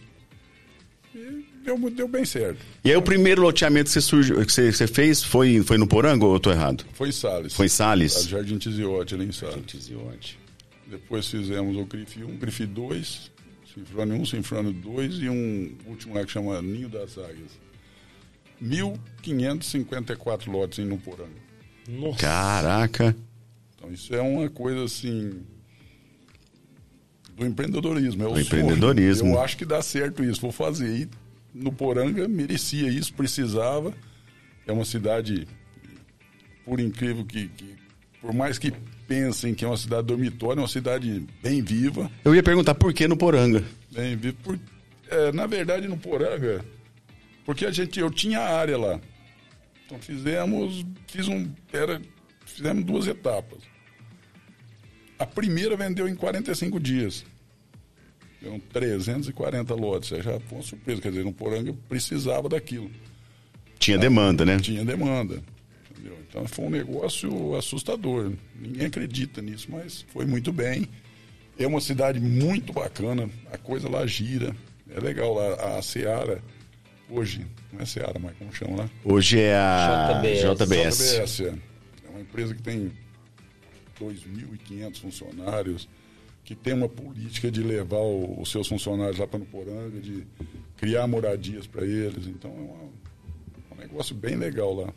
E 1.14 1.44
deu, 1.64 1.90
deu 1.90 2.06
bem 2.06 2.24
certo. 2.24 2.58
E 2.84 2.90
aí 2.90 2.96
o 2.96 3.02
primeiro 3.02 3.42
loteamento 3.42 3.86
que 3.86 3.92
você, 3.92 4.00
surgiu, 4.00 4.36
que 4.46 4.52
você, 4.52 4.72
você 4.72 4.86
fez 4.86 5.22
foi, 5.22 5.62
foi 5.62 5.76
no 5.76 5.86
Porango 5.86 6.26
ou 6.26 6.32
eu 6.34 6.36
estou 6.36 6.52
errado? 6.52 6.86
Foi 6.92 7.08
em 7.08 7.12
Salles. 7.12 7.54
Foi 7.54 7.66
em 7.66 7.70
Salles? 7.70 8.28
Jardim 8.28 8.56
Tiziote, 8.56 9.14
ali 9.14 9.24
em 9.24 9.32
Salles. 9.32 9.66
Tiziote. 9.66 10.38
Depois 10.86 11.28
fizemos 11.28 11.76
o 11.76 11.84
Grife 11.84 12.22
1, 12.22 12.36
Grife 12.36 12.64
2, 12.64 13.30
Sinfrone 13.74 14.12
1, 14.12 14.24
Sinfrone 14.24 14.72
2 14.72 15.14
e 15.16 15.28
um 15.28 15.76
último 15.86 16.14
lá 16.14 16.24
que 16.24 16.30
chama 16.30 16.62
Ninho 16.62 16.88
das 16.88 17.18
Águias. 17.18 17.67
1.554 18.62 20.50
lotes 20.50 20.78
em 20.78 20.84
Nuporanga. 20.84 21.48
Nossa. 21.88 22.18
Caraca! 22.18 23.16
Então 23.74 23.92
isso 23.92 24.14
é 24.14 24.20
uma 24.20 24.48
coisa 24.50 24.84
assim 24.84 25.42
do 27.36 27.46
empreendedorismo. 27.46 28.22
É 28.22 28.26
o 28.26 28.32
do 28.32 28.40
empreendedorismo. 28.40 29.34
Eu 29.34 29.40
acho 29.40 29.56
que 29.56 29.64
dá 29.64 29.80
certo 29.80 30.24
isso. 30.24 30.40
Vou 30.40 30.52
fazer. 30.52 31.02
E 31.02 31.08
no 31.54 31.72
Poranga 31.72 32.26
merecia 32.28 32.88
isso, 32.88 33.14
precisava. 33.14 33.94
É 34.66 34.72
uma 34.72 34.84
cidade, 34.84 35.46
por 36.64 36.78
incrível 36.78 37.24
que, 37.24 37.48
que 37.48 37.76
por 38.20 38.34
mais 38.34 38.58
que 38.58 38.72
pensem 39.06 39.54
que 39.54 39.64
é 39.64 39.68
uma 39.68 39.76
cidade 39.76 40.06
dormitória, 40.06 40.60
é 40.60 40.62
uma 40.62 40.68
cidade 40.68 41.26
bem 41.42 41.62
viva. 41.62 42.10
Eu 42.24 42.34
ia 42.34 42.42
perguntar 42.42 42.74
por 42.74 42.92
que 42.92 43.08
no 43.08 43.16
Poranga? 43.16 43.64
Bem 43.90 44.16
viva. 44.16 44.36
Por, 44.42 44.58
é, 45.08 45.32
na 45.32 45.46
verdade, 45.46 45.88
no 45.88 45.96
Poranga, 45.96 46.62
porque 47.48 47.64
a 47.64 47.70
gente, 47.70 47.98
eu 47.98 48.10
tinha 48.10 48.40
a 48.40 48.58
área 48.58 48.76
lá. 48.76 49.00
Então 49.86 49.98
fizemos, 49.98 50.84
fiz 51.06 51.28
um, 51.28 51.50
era, 51.72 51.98
fizemos 52.44 52.84
duas 52.84 53.06
etapas. 53.06 53.60
A 55.18 55.24
primeira 55.24 55.74
vendeu 55.74 56.06
em 56.06 56.14
45 56.14 56.78
dias. 56.78 57.24
Deu 58.42 58.60
340 58.70 59.74
lotes. 59.74 60.10
Já 60.10 60.38
foi 60.40 60.58
uma 60.58 60.62
surpresa. 60.62 61.00
Quer 61.00 61.08
dizer, 61.08 61.24
no 61.24 61.32
Poranga 61.32 61.72
precisava 61.88 62.50
daquilo. 62.50 62.90
Tinha 63.78 63.96
demanda, 63.96 64.44
né? 64.44 64.58
Tinha 64.60 64.84
demanda. 64.84 65.42
Entendeu? 65.90 66.18
Então 66.28 66.46
foi 66.46 66.66
um 66.66 66.70
negócio 66.70 67.56
assustador. 67.56 68.30
Ninguém 68.60 68.88
acredita 68.88 69.40
nisso, 69.40 69.68
mas 69.70 70.04
foi 70.12 70.26
muito 70.26 70.52
bem. 70.52 70.86
É 71.58 71.66
uma 71.66 71.80
cidade 71.80 72.20
muito 72.20 72.74
bacana. 72.74 73.26
A 73.50 73.56
coisa 73.56 73.88
lá 73.88 74.06
gira. 74.06 74.54
É 74.94 75.00
legal 75.00 75.32
lá. 75.32 75.78
A 75.78 75.80
Seara 75.80 76.42
hoje, 77.10 77.46
não 77.72 77.80
é 77.80 77.86
Seara, 77.86 78.18
mas 78.18 78.36
como 78.36 78.52
chama 78.54 78.76
lá? 78.76 78.90
Hoje 79.04 79.40
é 79.40 79.56
a 79.56 80.20
JBS. 80.22 80.40
JBS. 80.40 80.98
JBS 80.98 81.40
é. 81.40 81.48
é 82.06 82.10
uma 82.10 82.20
empresa 82.20 82.54
que 82.54 82.62
tem 82.62 82.92
2.500 84.00 84.96
funcionários, 84.96 85.88
que 86.44 86.54
tem 86.54 86.74
uma 86.74 86.88
política 86.88 87.50
de 87.50 87.62
levar 87.62 87.98
o, 87.98 88.40
os 88.40 88.50
seus 88.50 88.68
funcionários 88.68 89.18
lá 89.18 89.26
para 89.26 89.38
Nuporanga, 89.38 90.00
de 90.00 90.26
criar 90.76 91.06
moradias 91.06 91.66
para 91.66 91.84
eles. 91.84 92.26
Então 92.26 92.50
é 92.50 92.54
uma, 92.54 93.76
um 93.76 93.80
negócio 93.80 94.14
bem 94.14 94.36
legal 94.36 94.74
lá. 94.74 94.92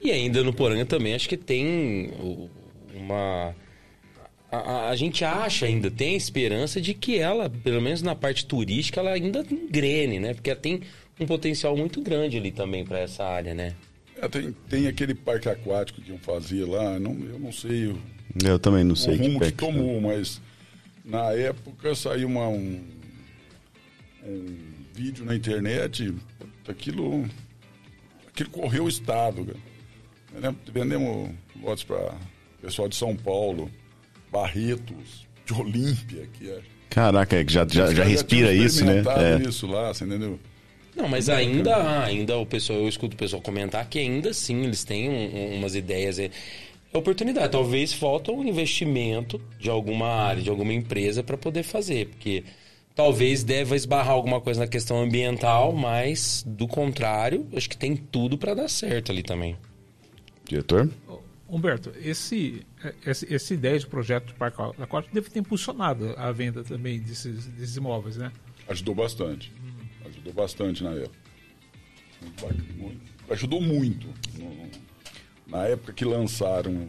E 0.00 0.10
ainda 0.10 0.42
no 0.42 0.52
Poranga 0.52 0.86
também 0.86 1.14
acho 1.14 1.28
que 1.28 1.36
tem 1.36 2.10
uma. 2.94 3.54
A, 4.50 4.88
a, 4.88 4.96
gente 4.96 5.24
acha 5.24 5.66
ainda, 5.66 5.90
tem 5.90 6.16
esperança 6.16 6.80
de 6.80 6.92
que 6.92 7.18
ela, 7.18 7.48
pelo 7.48 7.80
menos 7.80 8.02
na 8.02 8.16
parte 8.16 8.46
turística, 8.46 8.98
ela 8.98 9.12
ainda 9.12 9.46
engrene, 9.48 10.18
né? 10.18 10.34
Porque 10.34 10.50
ela 10.50 10.58
tem 10.58 10.80
um 11.20 11.26
potencial 11.26 11.76
muito 11.76 12.00
grande 12.00 12.36
ali 12.36 12.50
também 12.50 12.84
para 12.84 12.98
essa 12.98 13.24
área, 13.24 13.54
né? 13.54 13.74
É, 14.20 14.28
tem, 14.28 14.52
tem 14.68 14.86
aquele 14.86 15.14
parque 15.14 15.48
aquático 15.48 16.00
que 16.00 16.10
iam 16.10 16.18
fazer 16.18 16.64
lá, 16.64 16.98
não, 16.98 17.12
eu 17.12 17.38
não 17.38 17.52
sei 17.52 17.86
o, 17.86 17.98
eu 18.44 18.58
também 18.58 18.84
não 18.84 18.94
sei 18.94 19.14
o 19.14 19.18
rumo 19.18 19.40
que, 19.40 19.46
que 19.46 19.52
tomou, 19.52 20.00
mas 20.00 20.40
Na 21.04 21.32
época 21.32 21.94
saiu 21.94 22.28
uma, 22.28 22.48
um, 22.48 22.84
um 24.22 24.56
vídeo 24.94 25.24
na 25.24 25.34
internet, 25.34 26.14
aquilo, 26.68 27.28
aquilo 28.28 28.50
correu 28.50 28.84
o 28.84 28.88
estado. 28.88 29.44
Cara. 29.44 29.58
Eu 30.34 30.40
lembro, 30.40 30.60
vendemos 30.72 31.30
lotes 31.60 31.84
para 31.84 32.14
pessoal 32.62 32.88
de 32.88 32.96
São 32.96 33.16
Paulo, 33.16 33.70
Barretos, 34.30 35.26
de 35.44 35.52
Olímpia, 35.54 36.28
que 36.32 36.48
é. 36.48 36.60
Caraca, 36.88 37.36
é 37.36 37.44
que 37.44 37.52
já, 37.52 37.66
já, 37.68 37.92
já 37.92 38.04
respira 38.04 38.50
tinham 38.50 38.66
isso, 38.66 38.84
né? 38.84 39.02
É. 39.16 39.48
isso 39.48 39.66
lá, 39.66 39.92
você 39.92 40.04
entendeu? 40.04 40.38
Não, 40.96 41.08
mas 41.08 41.28
ainda 41.28 41.76
há, 41.76 42.04
ainda 42.04 42.36
o 42.36 42.44
pessoal, 42.44 42.80
eu 42.80 42.88
escuto 42.88 43.14
o 43.14 43.18
pessoal 43.18 43.40
comentar 43.40 43.88
que 43.88 43.98
ainda 43.98 44.32
sim 44.34 44.64
eles 44.64 44.84
têm 44.84 45.08
um- 45.08 45.36
um- 45.36 45.54
umas 45.56 45.74
ideias. 45.74 46.18
É, 46.18 46.30
é 46.92 46.98
oportunidade. 46.98 47.52
Talvez 47.52 47.92
falta 47.92 48.32
um 48.32 48.44
investimento 48.44 49.40
de 49.58 49.70
alguma 49.70 50.06
área, 50.08 50.42
de 50.42 50.50
alguma 50.50 50.72
empresa 50.72 51.22
para 51.22 51.36
poder 51.38 51.62
fazer, 51.62 52.08
porque 52.08 52.42
talvez 52.94 53.42
deva 53.44 53.76
esbarrar 53.76 54.10
alguma 54.12 54.40
coisa 54.40 54.60
na 54.60 54.66
questão 54.66 55.00
ambiental, 55.00 55.72
mas 55.72 56.44
do 56.46 56.66
contrário, 56.66 57.46
acho 57.54 57.68
que 57.70 57.76
tem 57.76 57.96
tudo 57.96 58.36
para 58.36 58.52
dar 58.54 58.68
certo 58.68 59.12
ali 59.12 59.22
também. 59.22 59.56
Diretor? 60.44 60.90
Humberto, 61.48 61.92
esse, 62.00 62.62
esse, 63.06 63.32
essa 63.34 63.54
ideia 63.54 63.78
de 63.78 63.86
projeto 63.86 64.26
do 64.26 64.34
Parque 64.34 64.60
Aquático 64.80 65.12
deve 65.14 65.30
ter 65.30 65.40
impulsionado 65.40 66.14
a 66.16 66.30
venda 66.30 66.62
também 66.62 66.98
desses, 67.00 67.46
desses 67.46 67.76
imóveis, 67.76 68.16
né? 68.16 68.30
Ajudou 68.68 68.94
bastante. 68.94 69.52
Ajudou 70.20 70.32
bastante 70.34 70.84
na 70.84 70.90
época. 70.92 71.18
Ajudou 73.30 73.60
muito. 73.60 74.06
No- 74.38 74.70
na 75.46 75.64
época 75.66 75.92
que 75.92 76.04
lançaram, 76.04 76.88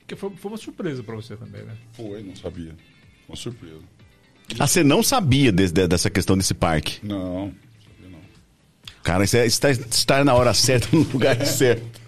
Porque 0.00 0.16
foi, 0.16 0.30
foi 0.36 0.50
uma 0.52 0.56
surpresa 0.56 1.02
para 1.02 1.14
você 1.14 1.36
também, 1.36 1.62
né? 1.64 1.76
foi, 1.92 2.22
não 2.22 2.34
sabia. 2.34 2.74
Uma 3.28 3.36
surpresa. 3.36 3.80
Ah, 4.58 4.66
você 4.66 4.82
não 4.82 5.02
sabia 5.02 5.52
desse- 5.52 5.74
de- 5.74 5.86
dessa 5.86 6.08
questão 6.08 6.36
desse 6.36 6.54
parque? 6.54 7.04
Não. 7.06 7.52
Cara, 9.08 9.24
isso 9.24 9.38
é 9.38 9.46
estar, 9.46 9.70
estar 9.70 10.22
na 10.22 10.34
hora 10.34 10.52
certa, 10.52 10.86
no 10.94 11.02
lugar 11.02 11.34
certo. 11.46 11.98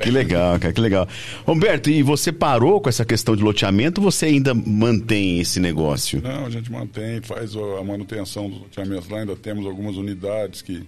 Que 0.00 0.08
legal, 0.08 0.56
cara, 0.60 0.72
que 0.72 0.80
legal. 0.80 1.08
Humberto, 1.44 1.90
e 1.90 2.00
você 2.00 2.30
parou 2.30 2.80
com 2.80 2.88
essa 2.88 3.04
questão 3.04 3.34
de 3.34 3.42
loteamento 3.42 4.00
ou 4.00 4.08
você 4.08 4.26
ainda 4.26 4.54
mantém 4.54 5.40
esse 5.40 5.58
negócio? 5.58 6.22
Não, 6.22 6.46
a 6.46 6.50
gente 6.50 6.70
mantém, 6.70 7.20
faz 7.20 7.56
a 7.56 7.82
manutenção 7.82 8.48
dos 8.48 8.60
loteamentos 8.60 9.08
lá, 9.08 9.18
ainda 9.18 9.34
temos 9.34 9.66
algumas 9.66 9.96
unidades 9.96 10.62
que 10.62 10.86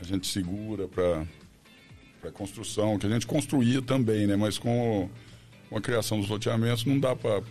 a 0.00 0.04
gente 0.04 0.26
segura 0.26 0.88
para 0.88 2.30
construção, 2.32 2.98
que 2.98 3.06
a 3.06 3.10
gente 3.10 3.26
construía 3.26 3.82
também, 3.82 4.26
né? 4.26 4.36
Mas 4.36 4.56
com, 4.56 5.06
com 5.68 5.76
a 5.76 5.82
criação 5.82 6.18
dos 6.18 6.30
loteamentos 6.30 6.86
não 6.86 6.98
dá 6.98 7.14
para 7.14 7.42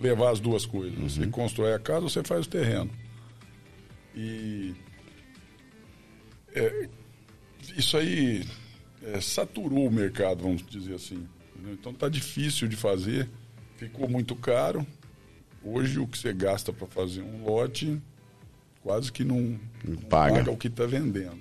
levar 0.00 0.30
as 0.30 0.40
duas 0.40 0.64
coisas. 0.64 0.98
Você 0.98 1.26
constrói 1.26 1.74
a 1.74 1.78
casa, 1.78 2.00
você 2.00 2.22
faz 2.22 2.46
o 2.46 2.48
terreno. 2.48 2.88
E 4.16 4.74
é, 6.58 6.88
isso 7.76 7.96
aí 7.96 8.44
é, 9.02 9.20
saturou 9.20 9.86
o 9.86 9.90
mercado, 9.90 10.42
vamos 10.42 10.64
dizer 10.66 10.94
assim. 10.94 11.26
entendeu? 11.54 11.74
Então 11.74 11.92
tá 11.92 12.08
difícil 12.08 12.68
de 12.68 12.76
fazer, 12.76 13.28
ficou 13.76 14.08
muito 14.08 14.34
caro. 14.36 14.86
Hoje 15.62 15.98
o 15.98 16.06
que 16.06 16.16
você 16.16 16.32
gasta 16.32 16.72
para 16.72 16.86
fazer 16.86 17.22
um 17.22 17.44
lote 17.44 18.00
quase 18.82 19.10
que 19.12 19.24
não, 19.24 19.58
não 19.84 19.96
paga. 19.96 20.36
paga 20.36 20.50
o 20.50 20.56
que 20.56 20.68
está 20.68 20.86
vendendo. 20.86 21.38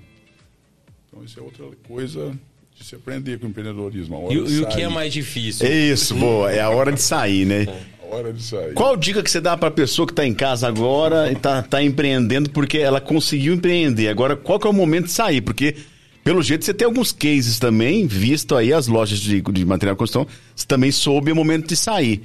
Então 1.07 1.24
isso 1.24 1.39
é 1.39 1.43
outra 1.43 1.65
coisa 1.88 2.38
de 2.76 2.84
se 2.84 2.95
aprender 2.95 3.39
com 3.39 3.47
o 3.47 3.49
empreendedorismo. 3.49 4.15
A 4.15 4.20
hora 4.20 4.34
E, 4.34 4.38
e 4.38 4.61
o 4.61 4.68
que 4.68 4.82
é 4.82 4.89
mais 4.89 5.13
difícil? 5.13 5.65
É 5.65 5.72
Isso, 5.72 6.13
boa, 6.15 6.51
é 6.51 6.59
a 6.59 6.70
hora 6.70 6.91
de 6.91 7.01
sair, 7.01 7.45
né? 7.45 7.65
A 7.97 7.97
hora 8.10 8.34
de 8.34 8.41
sair. 8.41 8.74
Qual 8.74 8.95
dica 8.95 9.22
que 9.24 9.30
você 9.30 9.41
dá 9.41 9.58
pra 9.58 9.72
pessoa 9.72 10.08
que 10.08 10.14
tá 10.14 10.26
em 10.26 10.34
casa 10.34 10.68
agora 10.68 11.32
e 11.32 11.36
tá, 11.36 11.62
tá 11.62 11.84
empreendendo 11.84 12.49
porque 12.49 12.78
ela 12.78 13.01
conseguiu 13.01 13.53
empreender? 13.53 14.10
Agora, 14.10 14.36
qual 14.36 14.60
que 14.60 14.68
é 14.68 14.70
o 14.70 14.74
momento 14.74 15.05
de 15.05 15.12
sair? 15.12 15.41
Porque, 15.41 15.76
pelo 16.24 16.41
jeito, 16.41 16.66
você 16.66 16.74
tem 16.74 16.86
alguns 16.86 17.12
cases 17.12 17.60
também, 17.60 18.05
visto 18.08 18.55
aí 18.55 18.72
as 18.72 18.88
lojas 18.88 19.20
de, 19.20 19.41
de 19.41 19.66
material 19.66 19.95
de 19.95 19.99
construção, 19.99 20.28
você 20.55 20.66
também 20.66 20.91
soube 20.91 21.32
o 21.32 21.36
momento 21.36 21.68
de 21.68 21.76
sair. 21.76 22.22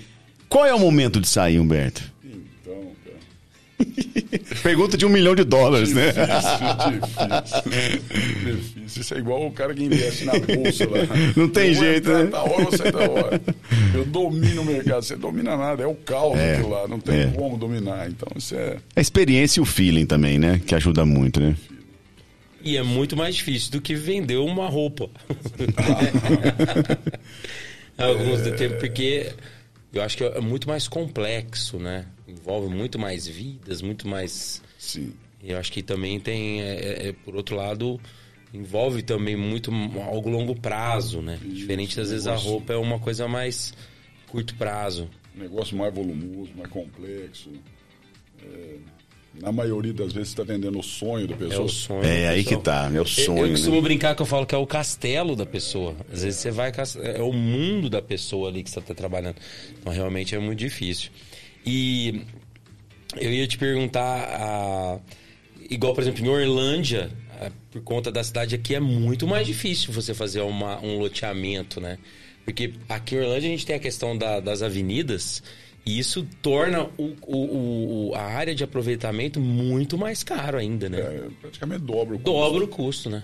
Qual 0.48 0.66
é 0.66 0.74
o 0.74 0.78
momento 0.78 1.20
de 1.20 1.28
sair, 1.28 1.58
Humberto? 1.58 2.11
Pergunta 4.62 4.96
de 4.96 5.04
um 5.06 5.08
milhão 5.08 5.34
de 5.34 5.44
dólares, 5.44 5.92
né? 5.92 6.12
Difícil, 6.12 7.00
difícil. 7.00 8.56
difícil. 8.56 9.02
Isso 9.02 9.14
é 9.14 9.18
igual 9.18 9.46
o 9.46 9.52
cara 9.52 9.74
que 9.74 9.84
investe 9.84 10.24
na 10.24 10.32
bolsa 10.32 10.88
lá. 10.88 10.98
Não 11.36 11.48
tem 11.48 11.68
Eu 11.68 11.74
jeito, 11.74 12.10
né? 12.12 12.24
Da 12.24 12.42
hora 12.42 12.64
ou 12.64 12.76
sai 12.76 12.92
da 12.92 13.10
hora. 13.10 13.40
Eu 13.94 14.04
domino 14.04 14.62
o 14.62 14.64
mercado. 14.64 15.02
Você 15.02 15.16
domina 15.16 15.56
nada. 15.56 15.82
É 15.82 15.86
o 15.86 15.94
caos 15.94 16.38
É, 16.38 16.54
aquilo 16.54 16.70
lá. 16.70 16.86
Não 16.86 17.00
tem 17.00 17.22
é. 17.22 17.26
como 17.28 17.56
dominar. 17.56 18.08
Então, 18.08 18.28
isso 18.36 18.54
é. 18.54 18.76
A 18.94 19.00
experiência 19.00 19.60
e 19.60 19.62
o 19.62 19.66
feeling 19.66 20.06
também, 20.06 20.38
né? 20.38 20.60
Que 20.66 20.74
ajuda 20.74 21.04
muito, 21.04 21.40
né? 21.40 21.56
E 22.64 22.76
é 22.76 22.82
muito 22.82 23.16
mais 23.16 23.34
difícil 23.34 23.72
do 23.72 23.80
que 23.80 23.94
vender 23.94 24.36
uma 24.36 24.68
roupa. 24.68 25.08
Alguns 27.98 28.40
do 28.42 28.52
tempo, 28.52 28.78
porque 28.78 29.32
eu 29.92 30.02
acho 30.02 30.16
que 30.16 30.24
é 30.24 30.40
muito 30.40 30.68
mais 30.68 30.88
complexo, 30.88 31.78
né? 31.78 32.06
Envolve 32.26 32.74
muito 32.74 32.98
mais 32.98 33.26
vidas, 33.26 33.82
muito 33.82 34.08
mais. 34.08 34.62
Sim. 34.78 35.12
Eu 35.42 35.58
acho 35.58 35.70
que 35.70 35.82
também 35.82 36.18
tem, 36.18 36.62
é, 36.62 36.74
é, 36.74 37.08
é, 37.08 37.12
por 37.12 37.36
outro 37.36 37.56
lado, 37.56 38.00
envolve 38.54 39.02
também 39.02 39.36
muito 39.36 39.70
algo 40.00 40.30
longo 40.30 40.58
prazo, 40.58 41.20
né? 41.20 41.38
Diferente 41.42 41.96
das 41.96 42.10
vezes 42.10 42.26
a 42.26 42.34
roupa 42.34 42.72
é 42.72 42.76
uma 42.76 42.98
coisa 42.98 43.28
mais 43.28 43.74
curto 44.28 44.54
prazo. 44.54 45.10
Um 45.36 45.40
negócio 45.40 45.76
mais 45.76 45.92
volumoso, 45.94 46.52
mais 46.56 46.70
complexo. 46.70 47.50
É, 48.42 48.76
na 49.40 49.50
maioria 49.50 49.92
das 49.92 50.12
vezes, 50.12 50.30
você 50.30 50.40
está 50.40 50.52
vendendo 50.52 50.78
o 50.78 50.82
sonho 50.82 51.26
da 51.26 51.34
É 51.34 51.38
pessoa. 51.38 51.64
o 51.64 51.68
sonho. 51.68 52.04
É 52.04 52.24
da 52.24 52.30
aí 52.30 52.44
que 52.44 52.56
tá, 52.56 52.88
meu 52.90 53.02
Eu- 53.02 53.06
sonho. 53.06 53.46
Eu 53.46 53.50
costumo 53.52 53.76
né? 53.76 53.82
brincar 53.82 54.14
que 54.14 54.22
eu 54.22 54.26
falo 54.26 54.44
que 54.46 54.54
é 54.54 54.58
o 54.58 54.66
castelo 54.66 55.34
da 55.34 55.46
pessoa. 55.46 55.96
Às 56.12 56.22
vezes 56.22 56.38
você 56.40 56.50
vai. 56.50 56.70
cas- 56.72 56.96
É 56.96 57.22
o 57.22 57.32
mundo 57.32 57.88
da 57.90 58.02
pessoa 58.02 58.48
ali 58.48 58.62
que 58.62 58.70
você 58.70 58.78
está 58.78 58.94
trabalhando. 58.94 59.36
Então 59.80 59.92
realmente 59.92 60.34
é 60.34 60.38
muito 60.38 60.58
difícil. 60.58 61.10
E 61.64 62.22
eu 63.20 63.32
ia 63.32 63.46
te 63.46 63.56
perguntar. 63.58 64.28
ah, 64.40 64.98
igual, 65.70 65.94
por 65.94 66.02
exemplo, 66.02 66.24
em 66.24 66.28
Orlândia, 66.28 67.10
por 67.70 67.82
conta 67.82 68.12
da 68.12 68.22
cidade 68.22 68.54
aqui, 68.54 68.74
é 68.74 68.80
muito 68.80 69.26
mais 69.26 69.46
difícil 69.46 69.92
você 69.92 70.12
fazer 70.14 70.40
uma- 70.42 70.78
um 70.80 70.98
loteamento, 70.98 71.80
né? 71.80 71.98
Porque 72.44 72.74
aqui 72.88 73.14
em 73.14 73.18
Orlândia 73.18 73.48
a 73.48 73.50
gente 73.52 73.64
tem 73.66 73.76
a 73.76 73.78
questão 73.80 74.16
da- 74.16 74.40
das 74.40 74.62
avenidas. 74.62 75.42
E 75.84 75.98
isso 75.98 76.26
torna 76.40 76.84
o- 76.96 77.16
o- 77.26 78.08
o- 78.10 78.14
a 78.14 78.22
área 78.22 78.54
de 78.54 78.62
aproveitamento 78.62 79.40
muito 79.40 79.98
mais 79.98 80.22
caro 80.22 80.56
ainda, 80.58 80.88
né? 80.88 80.98
É, 81.00 81.28
praticamente 81.40 81.82
dobra 81.82 82.14
o 82.14 82.18
custo. 82.20 82.32
dobra 82.32 82.64
o 82.64 82.68
custo, 82.68 83.10
né? 83.10 83.22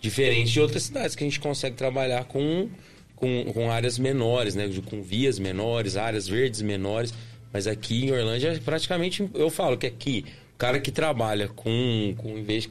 Diferente 0.00 0.52
de 0.52 0.60
outras 0.60 0.82
cidades 0.82 1.14
que 1.14 1.22
a 1.24 1.26
gente 1.26 1.38
consegue 1.40 1.76
trabalhar 1.76 2.24
com, 2.24 2.68
com, 3.14 3.44
com 3.52 3.70
áreas 3.70 3.98
menores, 3.98 4.54
né? 4.54 4.68
Com 4.86 5.02
vias 5.02 5.38
menores, 5.38 5.96
áreas 5.96 6.26
verdes 6.28 6.60
menores. 6.62 7.14
Mas 7.52 7.66
aqui 7.68 8.04
em 8.06 8.10
Orlândia, 8.12 8.60
praticamente, 8.64 9.28
eu 9.32 9.48
falo 9.48 9.78
que 9.78 9.86
aqui, 9.86 10.24
o 10.54 10.58
cara 10.58 10.80
que 10.80 10.90
trabalha 10.90 11.46
com, 11.48 12.12
com 12.18 12.42
vez 12.42 12.68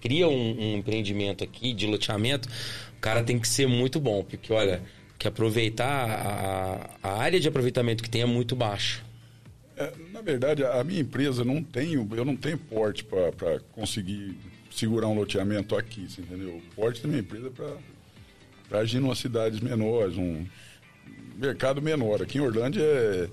cria 0.00 0.28
um, 0.28 0.60
um 0.60 0.76
empreendimento 0.78 1.44
aqui 1.44 1.72
de 1.72 1.86
loteamento, 1.86 2.48
o 2.96 3.00
cara 3.00 3.22
tem 3.22 3.38
que 3.38 3.46
ser 3.48 3.68
muito 3.68 4.00
bom, 4.00 4.24
porque 4.24 4.52
olha, 4.52 4.82
que 5.18 5.26
aproveitar 5.26 6.08
a, 6.08 6.90
a 7.02 7.18
área 7.18 7.40
de 7.40 7.48
aproveitamento 7.48 8.02
que 8.02 8.08
tem 8.08 8.22
é 8.22 8.26
muito 8.26 8.54
baixa. 8.54 9.02
É, 9.76 9.92
na 10.12 10.20
verdade, 10.20 10.64
a 10.64 10.82
minha 10.84 11.00
empresa 11.00 11.44
não 11.44 11.62
tem, 11.62 11.94
eu 11.94 12.24
não 12.24 12.36
tenho 12.36 12.56
porte 12.56 13.04
para 13.04 13.60
conseguir 13.72 14.36
segurar 14.70 15.08
um 15.08 15.14
loteamento 15.14 15.76
aqui, 15.76 16.08
você 16.08 16.20
entendeu? 16.20 16.56
O 16.56 16.74
porte 16.74 17.02
da 17.02 17.08
minha 17.08 17.20
empresa 17.20 17.48
é 17.48 17.50
para 18.68 18.78
agir 18.78 18.98
em 18.98 19.00
umas 19.00 19.18
cidades 19.18 19.60
menores, 19.60 20.16
um 20.16 20.46
mercado 21.36 21.82
menor. 21.82 22.22
Aqui 22.22 22.38
em 22.38 22.40
Orlândia 22.40 22.82
é, 22.82 23.28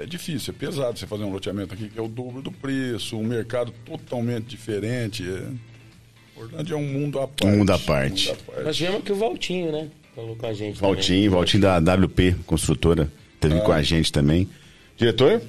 é 0.00 0.06
difícil, 0.06 0.52
é 0.54 0.58
pesado 0.58 0.98
você 0.98 1.06
fazer 1.06 1.24
um 1.24 1.30
loteamento 1.32 1.72
aqui 1.72 1.88
que 1.88 1.98
é 1.98 2.02
o 2.02 2.08
dobro 2.08 2.42
do 2.42 2.52
preço, 2.52 3.16
um 3.16 3.24
mercado 3.24 3.72
totalmente 3.86 4.46
diferente. 4.46 5.22
É... 5.22 6.40
Orlândia 6.40 6.74
é 6.74 6.76
um 6.76 6.86
mundo 6.86 7.20
à 7.20 7.28
parte. 7.28 7.46
mundo 7.46 7.70
à 7.70 7.78
parte. 7.78 8.28
Um 8.28 8.32
mundo 8.32 8.40
à 8.40 8.52
parte. 8.52 8.64
Nós 8.64 8.76
tivemos 8.76 9.00
aqui 9.00 9.12
o 9.12 9.16
Valtinho, 9.16 9.72
né? 9.72 9.90
Falou 10.14 10.36
com 10.36 10.46
a 10.46 10.52
gente. 10.52 10.80
Valtinho, 10.80 11.30
Valtinho 11.30 11.62
da 11.62 11.78
WP, 11.78 12.36
construtora, 12.46 13.10
teve 13.40 13.60
com 13.60 13.72
a 13.72 13.82
gente 13.82 14.12
também. 14.12 14.48
Diretor? 14.96 15.42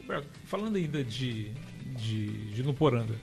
Roberto, 0.00 0.26
Falando 0.46 0.76
ainda 0.76 1.02
de, 1.04 1.50
de, 1.96 2.26
de 2.52 2.62
Nuporanga, 2.62 3.14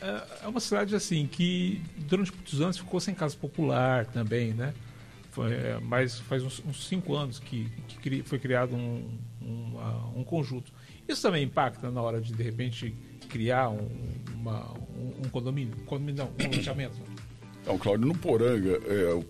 é- 0.00 0.44
é 0.44 0.48
uma 0.48 0.60
cidade 0.60 0.94
assim 0.94 1.26
que 1.26 1.80
durante 1.96 2.32
muitos 2.32 2.60
anos 2.60 2.76
ficou 2.78 3.00
sem 3.00 3.14
casa 3.14 3.36
popular 3.36 4.06
também, 4.06 4.52
né? 4.52 4.72
Foi, 5.30 5.52
é, 5.52 5.78
mas 5.80 6.18
faz 6.18 6.42
uns, 6.42 6.60
uns 6.66 6.86
cinco 6.88 7.14
anos 7.14 7.38
que, 7.38 7.68
que 7.86 7.96
cri- 7.98 8.22
foi 8.24 8.38
criado 8.40 8.74
um, 8.74 9.04
um, 9.40 9.78
ah, 9.78 10.08
um 10.16 10.24
conjunto. 10.24 10.72
Isso 11.08 11.22
também 11.22 11.44
impacta 11.44 11.88
na 11.90 12.02
hora 12.02 12.20
de 12.20 12.32
de 12.32 12.42
repente 12.42 12.92
criar 13.28 13.68
um, 13.68 13.88
uma- 14.34 14.72
um, 14.72 15.12
um 15.24 15.28
condomínio, 15.28 15.76
condomínio 15.86 16.24
não, 16.24 16.46
um 16.46 16.56
loteamento. 16.56 16.96
Então, 17.62 17.78
Cláudio, 17.78 18.06
no 18.08 18.14
Poranga, 18.16 18.80
é, 18.86 19.22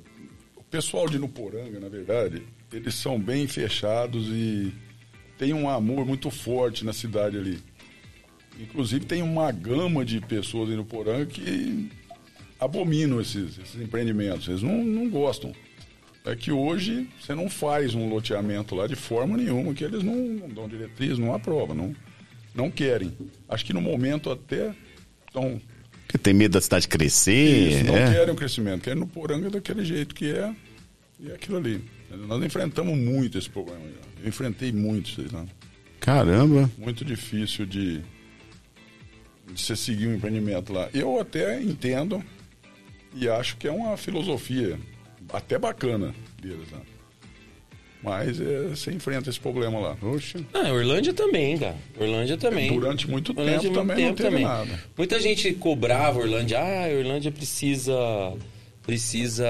pessoal 0.70 1.08
de 1.08 1.18
Nuporanga, 1.18 1.80
na 1.80 1.88
verdade, 1.88 2.42
eles 2.72 2.94
são 2.94 3.18
bem 3.18 3.46
fechados 3.48 4.28
e 4.28 4.72
tem 5.36 5.52
um 5.52 5.68
amor 5.68 6.06
muito 6.06 6.30
forte 6.30 6.84
na 6.84 6.92
cidade 6.92 7.36
ali. 7.36 7.58
Inclusive 8.58 9.04
tem 9.04 9.22
uma 9.22 9.50
gama 9.50 10.04
de 10.04 10.20
pessoas 10.20 10.70
aí 10.70 10.76
no 10.76 10.84
Poranga 10.84 11.26
que 11.26 11.90
abominam 12.58 13.20
esses, 13.20 13.58
esses 13.58 13.80
empreendimentos. 13.80 14.48
Eles 14.48 14.62
não, 14.62 14.84
não 14.84 15.08
gostam. 15.08 15.52
É 16.24 16.36
que 16.36 16.52
hoje 16.52 17.08
você 17.18 17.34
não 17.34 17.48
faz 17.48 17.94
um 17.94 18.08
loteamento 18.08 18.74
lá 18.74 18.86
de 18.86 18.94
forma 18.94 19.36
nenhuma, 19.38 19.72
que 19.72 19.82
eles 19.82 20.02
não, 20.02 20.14
não 20.14 20.48
dão 20.48 20.68
diretriz, 20.68 21.18
não 21.18 21.34
aprovam, 21.34 21.74
não, 21.74 21.96
não 22.54 22.70
querem. 22.70 23.16
Acho 23.48 23.64
que 23.64 23.72
no 23.72 23.80
momento 23.80 24.30
até 24.30 24.74
estão 25.26 25.60
Porque 26.10 26.18
tem 26.18 26.34
medo 26.34 26.52
da 26.54 26.60
cidade 26.60 26.88
crescer. 26.88 27.70
isso, 27.70 27.84
não 27.84 27.96
é. 27.96 28.12
querem 28.12 28.34
o 28.34 28.36
crescimento, 28.36 28.82
querem 28.82 28.98
no 28.98 29.06
Poranga 29.06 29.48
daquele 29.48 29.84
jeito 29.84 30.12
que 30.12 30.28
é, 30.28 30.52
e 31.20 31.30
é 31.30 31.34
aquilo 31.34 31.56
ali. 31.56 31.84
Nós 32.26 32.42
enfrentamos 32.42 32.98
muito 32.98 33.38
esse 33.38 33.48
problema. 33.48 33.80
Eu 34.20 34.28
enfrentei 34.28 34.72
muito 34.72 35.08
isso 35.08 35.20
aí, 35.20 35.28
né? 35.32 35.46
Caramba. 36.00 36.68
Muito 36.76 37.04
difícil 37.04 37.64
de, 37.64 37.98
de 39.52 39.62
você 39.62 39.76
seguir 39.76 40.08
um 40.08 40.14
empreendimento 40.16 40.72
lá. 40.72 40.88
Eu 40.92 41.20
até 41.20 41.62
entendo 41.62 42.24
e 43.14 43.28
acho 43.28 43.56
que 43.56 43.68
é 43.68 43.70
uma 43.70 43.96
filosofia 43.96 44.80
até 45.32 45.60
bacana 45.60 46.12
deles, 46.42 46.68
né? 46.72 46.80
Mas 48.02 48.40
é, 48.40 48.62
você 48.68 48.90
enfrenta 48.92 49.28
esse 49.28 49.38
problema 49.38 49.78
lá. 49.78 49.96
Oxe, 50.02 50.38
Ah, 50.54 50.72
Orlândia 50.72 51.12
também, 51.12 51.58
cara. 51.58 51.76
Orlândia 51.98 52.36
também. 52.38 52.72
Durante 52.72 53.08
muito 53.08 53.30
Orlândia 53.32 53.60
tempo 53.60 53.74
muito 53.74 53.88
também 53.88 53.96
não 54.06 54.14
tempo 54.14 54.16
teve 54.16 54.28
também. 54.30 54.44
nada. 54.44 54.80
Muita 54.96 55.20
gente 55.20 55.52
cobrava 55.54 56.18
Orlândia. 56.18 56.58
Ah, 56.60 56.88
Orlândia 56.96 57.30
precisa. 57.30 57.92
Precisa. 58.86 59.44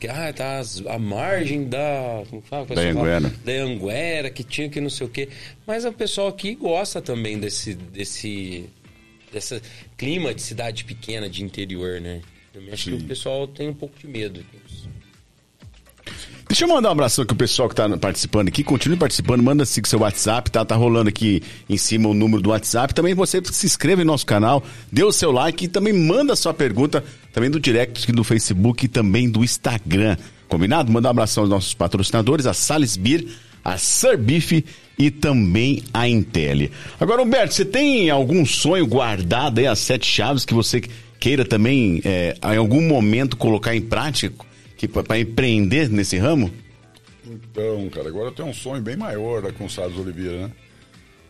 que, 0.00 0.08
Ah, 0.08 0.32
tá 0.32 0.60
a 0.88 0.98
margem 0.98 1.64
da. 1.68 2.22
Como 2.30 2.42
fala? 2.42 2.66
Fala? 2.66 2.80
Anhanguera. 2.80 3.32
Da 3.44 3.52
Anguera, 3.52 4.30
que 4.30 4.42
tinha 4.42 4.68
que 4.68 4.80
não 4.80 4.90
sei 4.90 5.06
o 5.06 5.10
quê. 5.10 5.28
Mas 5.66 5.84
o 5.84 5.92
pessoal 5.92 6.28
aqui 6.28 6.54
gosta 6.54 7.00
também 7.02 7.38
desse. 7.38 7.74
desse 7.74 8.64
desse 9.32 9.60
clima 9.98 10.32
de 10.32 10.40
cidade 10.40 10.84
pequena, 10.84 11.28
de 11.28 11.42
interior, 11.42 12.00
né? 12.00 12.20
Eu 12.54 12.72
acho 12.72 12.84
que 12.90 12.98
Sim. 12.98 13.04
o 13.04 13.08
pessoal 13.08 13.48
tem 13.48 13.68
um 13.68 13.74
pouco 13.74 13.98
de 13.98 14.06
medo. 14.06 14.44
Deixa 16.54 16.66
eu 16.66 16.68
mandar 16.68 16.90
um 16.90 16.92
abraço 16.92 17.20
aqui 17.20 17.26
pro 17.26 17.36
pessoal 17.36 17.68
que 17.68 17.74
tá 17.74 17.98
participando 17.98 18.46
aqui. 18.46 18.62
Continue 18.62 18.96
participando, 18.96 19.42
manda 19.42 19.64
seguir 19.64 19.88
seu 19.88 19.98
WhatsApp, 19.98 20.52
tá? 20.52 20.64
Tá 20.64 20.76
rolando 20.76 21.08
aqui 21.08 21.42
em 21.68 21.76
cima 21.76 22.08
o 22.08 22.14
número 22.14 22.40
do 22.40 22.50
WhatsApp. 22.50 22.94
Também 22.94 23.12
você 23.12 23.42
se 23.44 23.66
inscreva 23.66 24.02
em 24.02 24.04
nosso 24.04 24.24
canal, 24.24 24.62
dê 24.92 25.02
o 25.02 25.10
seu 25.10 25.32
like 25.32 25.64
e 25.64 25.68
também 25.68 25.92
manda 25.92 26.36
sua 26.36 26.54
pergunta 26.54 27.02
também 27.32 27.50
do 27.50 27.58
direct 27.58 28.12
do 28.12 28.22
Facebook 28.22 28.84
e 28.84 28.88
também 28.88 29.28
do 29.28 29.42
Instagram. 29.42 30.16
Combinado? 30.48 30.92
Manda 30.92 31.08
um 31.08 31.10
abração 31.10 31.42
aos 31.42 31.50
nossos 31.50 31.74
patrocinadores, 31.74 32.46
a 32.46 32.54
Sales 32.54 32.96
Beer, 32.96 33.26
a 33.64 33.76
Sir 33.76 34.16
Beef 34.16 34.64
e 34.96 35.10
também 35.10 35.82
a 35.92 36.08
Intel. 36.08 36.68
Agora, 37.00 37.20
Humberto, 37.20 37.52
você 37.52 37.64
tem 37.64 38.10
algum 38.10 38.46
sonho 38.46 38.86
guardado 38.86 39.58
aí, 39.58 39.66
as 39.66 39.80
sete 39.80 40.06
chaves 40.06 40.44
que 40.44 40.54
você 40.54 40.84
queira 41.18 41.44
também, 41.44 42.00
é, 42.04 42.36
em 42.44 42.56
algum 42.56 42.82
momento, 42.82 43.36
colocar 43.36 43.74
em 43.74 43.80
prática? 43.80 44.32
Que 44.76 44.88
para 44.88 45.18
empreender 45.18 45.88
nesse 45.88 46.16
ramo? 46.16 46.50
Então, 47.26 47.88
cara, 47.90 48.08
agora 48.08 48.28
eu 48.28 48.32
tenho 48.32 48.48
um 48.48 48.54
sonho 48.54 48.82
bem 48.82 48.96
maior 48.96 49.42
da 49.42 49.52
com 49.52 49.68
Salles 49.68 49.98
Oliveira, 49.98 50.48
né? 50.48 50.52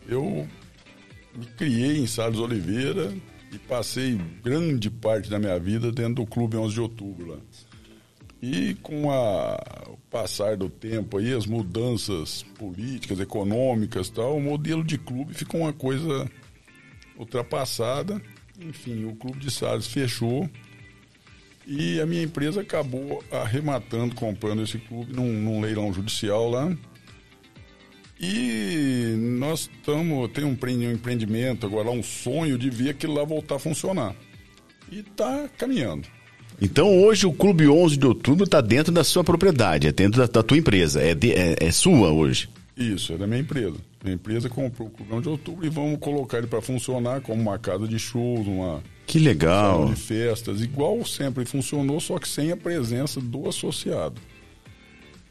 Eu 0.07 0.47
me 1.35 1.45
criei 1.57 1.97
em 1.97 2.07
Salles 2.07 2.39
Oliveira 2.39 3.13
e 3.51 3.57
passei 3.57 4.19
grande 4.43 4.89
parte 4.89 5.29
da 5.29 5.39
minha 5.39 5.57
vida 5.59 5.91
dentro 5.91 6.15
do 6.15 6.25
Clube 6.25 6.57
11 6.57 6.73
de 6.73 6.81
Outubro 6.81 7.27
lá. 7.27 7.37
E 8.41 8.75
com 8.75 9.09
a, 9.09 9.57
o 9.87 9.97
passar 10.09 10.57
do 10.57 10.69
tempo 10.69 11.17
aí, 11.17 11.33
as 11.33 11.45
mudanças 11.45 12.43
políticas, 12.57 13.19
econômicas 13.19 14.09
tal, 14.09 14.37
o 14.37 14.41
modelo 14.41 14.83
de 14.83 14.97
clube 14.97 15.33
ficou 15.33 15.61
uma 15.61 15.73
coisa 15.73 16.29
ultrapassada. 17.17 18.21
Enfim, 18.59 19.05
o 19.05 19.15
Clube 19.15 19.39
de 19.39 19.49
Salles 19.49 19.87
fechou 19.87 20.49
e 21.67 21.99
a 21.99 22.05
minha 22.05 22.23
empresa 22.23 22.61
acabou 22.61 23.23
arrematando, 23.31 24.13
comprando 24.15 24.61
esse 24.61 24.77
clube 24.77 25.13
num, 25.13 25.31
num 25.31 25.61
leilão 25.61 25.91
judicial 25.93 26.49
lá. 26.49 26.75
E 28.19 29.13
nós 29.17 29.61
estamos, 29.73 30.31
tem 30.31 30.45
um 30.45 30.53
empre- 30.53 30.71
empreendimento 30.91 31.65
agora, 31.65 31.89
um 31.91 32.01
sonho 32.03 32.57
de 32.57 32.69
ver 32.69 32.91
aquilo 32.91 33.13
lá 33.15 33.23
voltar 33.25 33.55
a 33.55 33.59
funcionar. 33.59 34.15
E 34.91 34.99
está 34.99 35.49
caminhando. 35.57 36.07
Então 36.61 37.03
hoje 37.03 37.25
o 37.25 37.33
Clube 37.33 37.67
11 37.67 37.97
de 37.97 38.05
Outubro 38.05 38.45
está 38.45 38.61
dentro 38.61 38.93
da 38.93 39.03
sua 39.03 39.23
propriedade, 39.23 39.87
é 39.87 39.91
dentro 39.91 40.21
da, 40.21 40.27
da 40.27 40.41
tua 40.41 40.57
empresa, 40.57 41.01
é, 41.01 41.13
de- 41.13 41.33
é- 41.33 41.55
é 41.59 41.71
sua 41.71 42.09
hoje. 42.11 42.47
Isso, 42.77 43.11
é 43.13 43.17
da 43.17 43.27
minha 43.27 43.41
empresa. 43.41 43.75
Minha 44.01 44.15
empresa 44.15 44.47
comprou 44.47 44.87
o 44.87 44.91
Clube 44.91 45.11
11 45.13 45.21
de 45.23 45.29
Outubro 45.29 45.65
e 45.65 45.69
vamos 45.69 45.99
colocar 45.99 46.37
ele 46.37 46.47
para 46.47 46.61
funcionar 46.61 47.19
como 47.21 47.41
uma 47.41 47.59
casa 47.59 47.85
de 47.87 47.99
shows, 47.99 48.47
uma 48.47 48.81
Que 49.05 49.19
salão 49.19 49.27
legal. 49.33 49.85
de 49.89 49.95
festas, 49.95 50.61
igual 50.61 51.05
sempre 51.05 51.45
funcionou, 51.45 51.99
só 51.99 52.17
que 52.17 52.27
sem 52.27 52.51
a 52.51 52.57
presença 52.57 53.21
do 53.21 53.47
associado. 53.47 54.19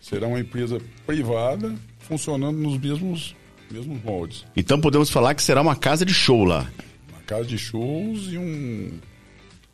Será 0.01 0.27
uma 0.27 0.39
empresa 0.41 0.81
privada 1.07 1.75
funcionando 2.01 2.59
nos 2.59 2.79
mesmos, 2.79 3.35
mesmos 3.71 4.03
moldes. 4.03 4.45
Então 4.57 4.81
podemos 4.81 5.11
falar 5.11 5.35
que 5.35 5.43
será 5.43 5.63
uma 5.63 5.75
casa 5.75 6.05
de 6.05 6.13
show 6.15 6.45
lá. 6.45 6.71
Uma 7.11 7.21
casa 7.23 7.45
de 7.47 7.57
shows 7.59 8.29
e 8.33 8.37
um 8.39 8.93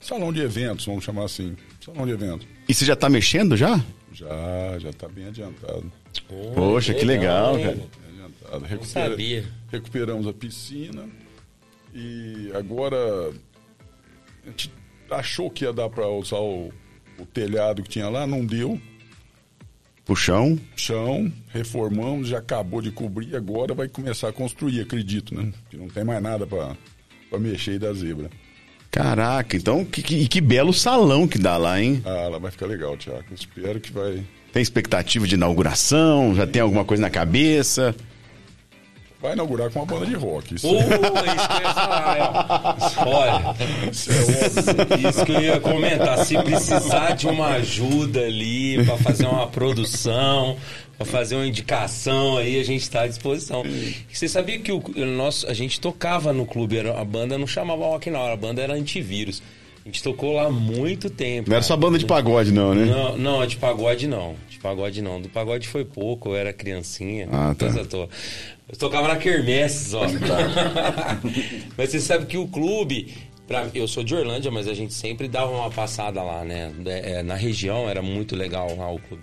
salão 0.01 0.33
de 0.33 0.41
eventos, 0.41 0.87
vamos 0.87 1.05
chamar 1.05 1.25
assim. 1.25 1.57
Salão 1.85 2.07
de 2.07 2.13
eventos. 2.13 2.47
E 2.69 2.73
você 2.75 2.85
já 2.85 2.93
está 2.95 3.09
mexendo 3.09 3.57
já? 3.57 3.85
Já, 4.13 4.79
já 4.79 4.91
está 4.91 5.09
bem 5.09 5.27
adiantado. 5.27 5.91
Poxa, 6.55 6.95
que 6.95 7.05
legal, 7.05 7.59
hein? 7.59 7.65
cara. 7.65 7.77
Bem 7.77 7.87
adiantado. 8.15 8.61
Não 8.61 8.69
Recupera- 8.69 9.11
sabia. 9.11 9.45
Recuperamos 9.71 10.27
a 10.29 10.33
piscina 10.33 11.09
e 11.95 12.51
agora 12.55 13.33
a 14.51 14.53
gente 14.53 14.73
achou 15.11 15.51
que 15.51 15.65
ia 15.65 15.73
dar 15.73 15.89
para 15.89 16.09
usar 16.09 16.39
o, 16.39 16.73
o 17.19 17.27
telhado 17.27 17.83
que 17.83 17.89
tinha 17.89 18.09
lá, 18.09 18.27
não 18.27 18.45
deu. 18.45 18.81
Puxão. 20.05 20.59
Chão, 20.75 21.33
reformamos, 21.49 22.29
já 22.29 22.39
acabou 22.39 22.83
de 22.83 22.91
cobrir, 22.91 23.37
agora 23.37 23.75
vai 23.75 23.89
começar 23.89 24.29
a 24.29 24.33
construir, 24.33 24.81
acredito, 24.81 25.35
né? 25.35 25.53
Que 25.71 25.77
não 25.77 25.89
tem 25.89 26.03
mais 26.03 26.21
nada 26.21 26.47
para 26.47 27.39
mexer 27.39 27.73
aí 27.73 27.79
da 27.79 27.93
zebra. 27.93 28.29
Caraca, 28.91 29.57
então 29.57 29.85
que, 29.85 30.03
que, 30.03 30.27
que 30.27 30.41
belo 30.41 30.73
salão 30.73 31.29
que 31.29 31.39
dá 31.39 31.57
lá, 31.57 31.81
hein? 31.81 32.03
Ah, 32.05 32.29
lá 32.29 32.39
vai 32.39 32.51
ficar 32.51 32.67
legal, 32.67 32.97
Tiago. 32.97 33.25
Espero 33.33 33.79
que 33.79 33.93
vai. 33.93 34.25
Tem 34.53 34.61
expectativa 34.61 35.29
de 35.29 35.37
inauguração? 35.37 36.35
Já 36.35 36.45
tem 36.45 36.61
alguma 36.61 36.85
coisa 36.85 37.01
na 37.01 37.11
cabeça? 37.11 37.95
Vai 39.23 39.35
inaugurar 39.35 39.71
com 39.71 39.81
uma 39.81 39.85
banda 39.87 40.07
de 40.07 40.15
rock. 40.15 40.55
Isso, 40.55 40.67
Pô, 40.67 40.77
isso 40.77 40.87
que 40.89 40.95
eu 40.95 41.63
ia 41.63 41.75
falar, 41.75 42.77
ó. 43.05 43.07
Olha, 43.07 43.91
isso 43.93 44.11
é 44.11 45.09
isso 45.09 45.25
que 45.27 45.33
eu 45.33 45.41
ia 45.43 45.61
comentar. 45.61 46.25
Se 46.25 46.39
precisar 46.43 47.11
de 47.17 47.27
uma 47.29 47.49
ajuda 47.49 48.21
ali 48.21 48.83
para 48.85 48.97
fazer 48.97 49.27
uma 49.27 49.47
produção, 49.47 50.57
para 50.97 51.05
fazer 51.07 51.35
uma 51.37 51.47
indicação 51.47 52.39
aí, 52.39 52.59
a 52.59 52.65
gente 52.65 52.81
está 52.81 53.03
à 53.03 53.07
disposição. 53.07 53.63
Você 54.11 54.27
sabia 54.27 54.59
que 54.59 54.73
o, 54.73 54.83
o 54.97 55.05
nosso, 55.05 55.47
a 55.51 55.53
gente 55.53 55.79
tocava 55.81 56.33
no 56.33 56.47
clube, 56.47 56.79
era- 56.79 56.99
a 56.99 57.05
banda 57.05 57.37
não 57.37 57.47
chamava 57.47 57.85
Rock 57.85 58.09
na 58.09 58.21
hora, 58.21 58.33
a 58.33 58.37
banda 58.39 58.63
era 58.63 58.73
antivírus. 58.73 59.43
A 59.85 59.89
gente 59.89 60.03
tocou 60.03 60.35
lá 60.35 60.45
há 60.47 60.51
muito 60.51 61.09
tempo. 61.11 61.49
Não 61.49 61.57
era 61.57 61.63
cara. 61.63 61.69
só 61.69 61.77
banda 61.77 61.99
de 61.99 62.05
pagode, 62.07 62.53
não, 62.53 62.75
né? 62.75 62.85
Não, 62.85 63.17
não, 63.19 63.47
de 63.47 63.57
pagode 63.57 64.07
não. 64.07 64.35
De 64.61 64.63
pagode 64.63 65.01
não. 65.01 65.23
Do 65.23 65.31
pagode 65.31 65.67
foi 65.67 65.87
pouco, 65.87 66.29
eu 66.29 66.37
era 66.37 66.53
criancinha. 66.53 67.27
Ah, 67.33 67.55
tá. 67.57 67.65
coisa 67.65 67.81
à 67.81 67.85
toa. 67.87 68.11
Eu 68.69 68.77
tocava 68.77 69.09
na 69.09 69.17
Quermesses, 69.17 69.95
ó. 69.95 70.03
mas 71.79 71.89
você 71.89 71.99
sabe 71.99 72.27
que 72.27 72.37
o 72.37 72.47
clube. 72.47 73.15
Pra, 73.49 73.67
eu 73.75 73.89
sou 73.89 74.05
de 74.05 74.15
Orlândia, 74.15 74.51
mas 74.51 74.69
a 74.69 74.75
gente 74.75 74.93
sempre 74.93 75.27
dava 75.29 75.51
uma 75.51 75.71
passada 75.71 76.23
lá, 76.23 76.45
né? 76.45 76.71
É, 76.85 77.23
na 77.23 77.35
região 77.37 77.89
era 77.89 78.03
muito 78.03 78.37
legal 78.37 78.77
lá 78.77 78.93
o 78.93 78.99
clube. 78.99 79.23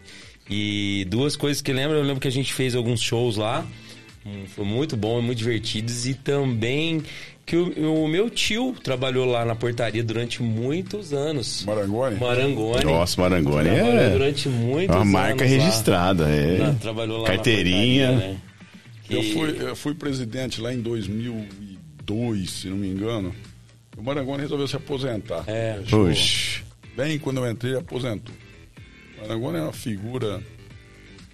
E 0.49 1.05
duas 1.07 1.35
coisas 1.35 1.61
que 1.61 1.71
lembro, 1.71 1.95
eu 1.97 2.03
lembro 2.03 2.19
que 2.19 2.27
a 2.27 2.31
gente 2.31 2.51
fez 2.51 2.73
alguns 2.75 2.99
shows 2.99 3.37
lá. 3.37 3.63
Hum, 4.25 4.45
Foi 4.47 4.65
muito 4.65 4.97
bom, 4.97 5.21
muito 5.21 5.37
divertidos. 5.37 6.07
E 6.07 6.15
também 6.15 7.03
que 7.47 7.55
o, 7.55 8.03
o 8.03 8.07
meu 8.09 8.29
tio 8.29 8.75
trabalhou 8.83 9.25
lá 9.25 9.43
na 9.45 9.55
portaria 9.55 10.03
durante 10.03 10.43
muitos 10.43 11.13
anos. 11.13 11.63
Marangoni? 11.65 12.19
Marangoni. 12.19 12.83
Nossa, 12.83 13.19
Marangoni 13.21 13.69
é 13.69 14.09
durante 14.11 14.49
muitos 14.49 14.93
uma 14.95 15.01
anos 15.01 15.13
marca 15.13 15.43
lá. 15.45 15.49
registrada. 15.49 16.29
É. 16.29 16.57
Na- 16.59 16.73
trabalhou 16.73 17.21
lá 17.21 17.27
Carteirinha. 17.27 18.07
na 18.11 18.11
portaria, 18.17 18.33
né? 18.33 18.41
Eu 19.09 19.21
Que- 19.21 19.33
fui, 19.33 19.57
eu 19.69 19.75
fui 19.77 19.93
presidente 19.95 20.59
lá 20.59 20.73
em 20.73 20.81
2002, 20.81 22.49
se 22.49 22.67
não 22.67 22.77
me 22.77 22.89
engano. 22.89 23.33
O 23.97 24.03
Marangoni 24.03 24.41
resolveu 24.41 24.67
se 24.67 24.75
aposentar. 24.75 25.43
É. 25.47 25.79
Puxa. 25.89 26.61
Bem 26.95 27.17
quando 27.17 27.37
eu 27.43 27.49
entrei, 27.49 27.77
aposentou. 27.77 28.35
O 29.17 29.21
Marangoni 29.21 29.57
é 29.57 29.61
uma 29.61 29.73
figura. 29.73 30.41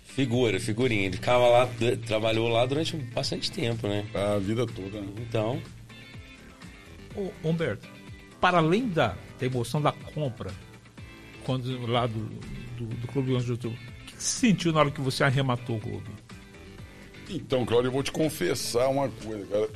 Figura, 0.05 0.59
figurinha. 0.59 1.05
Ele 1.07 1.15
ficava 1.15 1.47
lá, 1.47 1.67
trabalhou 2.05 2.47
lá 2.47 2.63
durante 2.67 2.95
bastante 2.95 3.51
tempo, 3.51 3.87
né? 3.87 4.05
A 4.13 4.37
vida 4.37 4.65
toda. 4.67 5.01
né? 5.01 5.07
Então, 5.27 5.59
Ô, 7.15 7.31
Humberto, 7.43 7.87
para 8.41 8.57
além 8.57 8.89
da, 8.89 9.15
da 9.39 9.45
emoção 9.45 9.81
da 9.81 9.91
compra, 9.91 10.51
quando 11.45 11.85
lá 11.85 12.07
do, 12.07 12.25
do, 12.77 12.85
do 12.85 13.07
Clube 13.07 13.33
11 13.33 13.45
de 13.45 13.51
Outubro, 13.51 13.77
o 13.77 14.05
que 14.05 14.13
você 14.17 14.47
sentiu 14.47 14.71
na 14.71 14.79
hora 14.79 14.91
que 14.91 15.01
você 15.01 15.23
arrematou 15.23 15.77
o 15.77 15.79
clube? 15.79 16.09
Então, 17.29 17.65
Cláudio, 17.65 17.87
eu 17.87 17.91
vou 17.91 18.03
te 18.03 18.11
confessar 18.11 18.89
uma 18.89 19.09
coisa, 19.09 19.45
cara. 19.45 19.69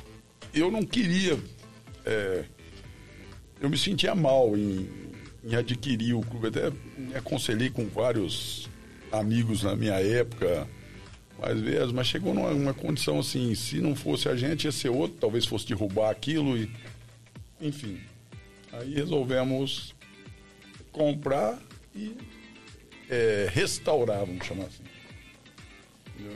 Eu 0.52 0.70
não 0.70 0.82
queria. 0.82 1.38
é, 2.04 2.44
eu 3.60 3.68
me 3.68 3.76
sentia 3.76 4.14
mal 4.14 4.56
em, 4.56 4.88
em 5.44 5.54
adquirir 5.54 6.14
o 6.14 6.20
clube. 6.20 6.48
Até 6.48 6.70
me 6.96 7.14
aconselhei 7.14 7.70
com 7.70 7.86
vários 7.86 8.68
amigos 9.10 9.62
na 9.62 9.74
minha 9.74 9.94
época, 9.94 10.68
mais 11.40 11.60
vezes, 11.60 11.92
mas 11.92 12.06
chegou 12.06 12.34
numa, 12.34 12.50
numa 12.52 12.74
condição 12.74 13.18
assim: 13.18 13.54
se 13.54 13.80
não 13.80 13.94
fosse 13.94 14.28
a 14.28 14.36
gente, 14.36 14.64
ia 14.64 14.72
ser 14.72 14.90
outro, 14.90 15.16
talvez 15.20 15.46
fosse 15.46 15.66
derrubar 15.66 16.10
aquilo 16.10 16.56
e. 16.56 16.70
Enfim. 17.60 18.00
Aí 18.72 18.94
resolvemos 18.94 19.94
comprar 20.92 21.58
e 21.94 22.14
é, 23.08 23.48
restaurar, 23.50 24.20
vamos 24.20 24.46
chamar 24.46 24.64
assim. 24.64 24.82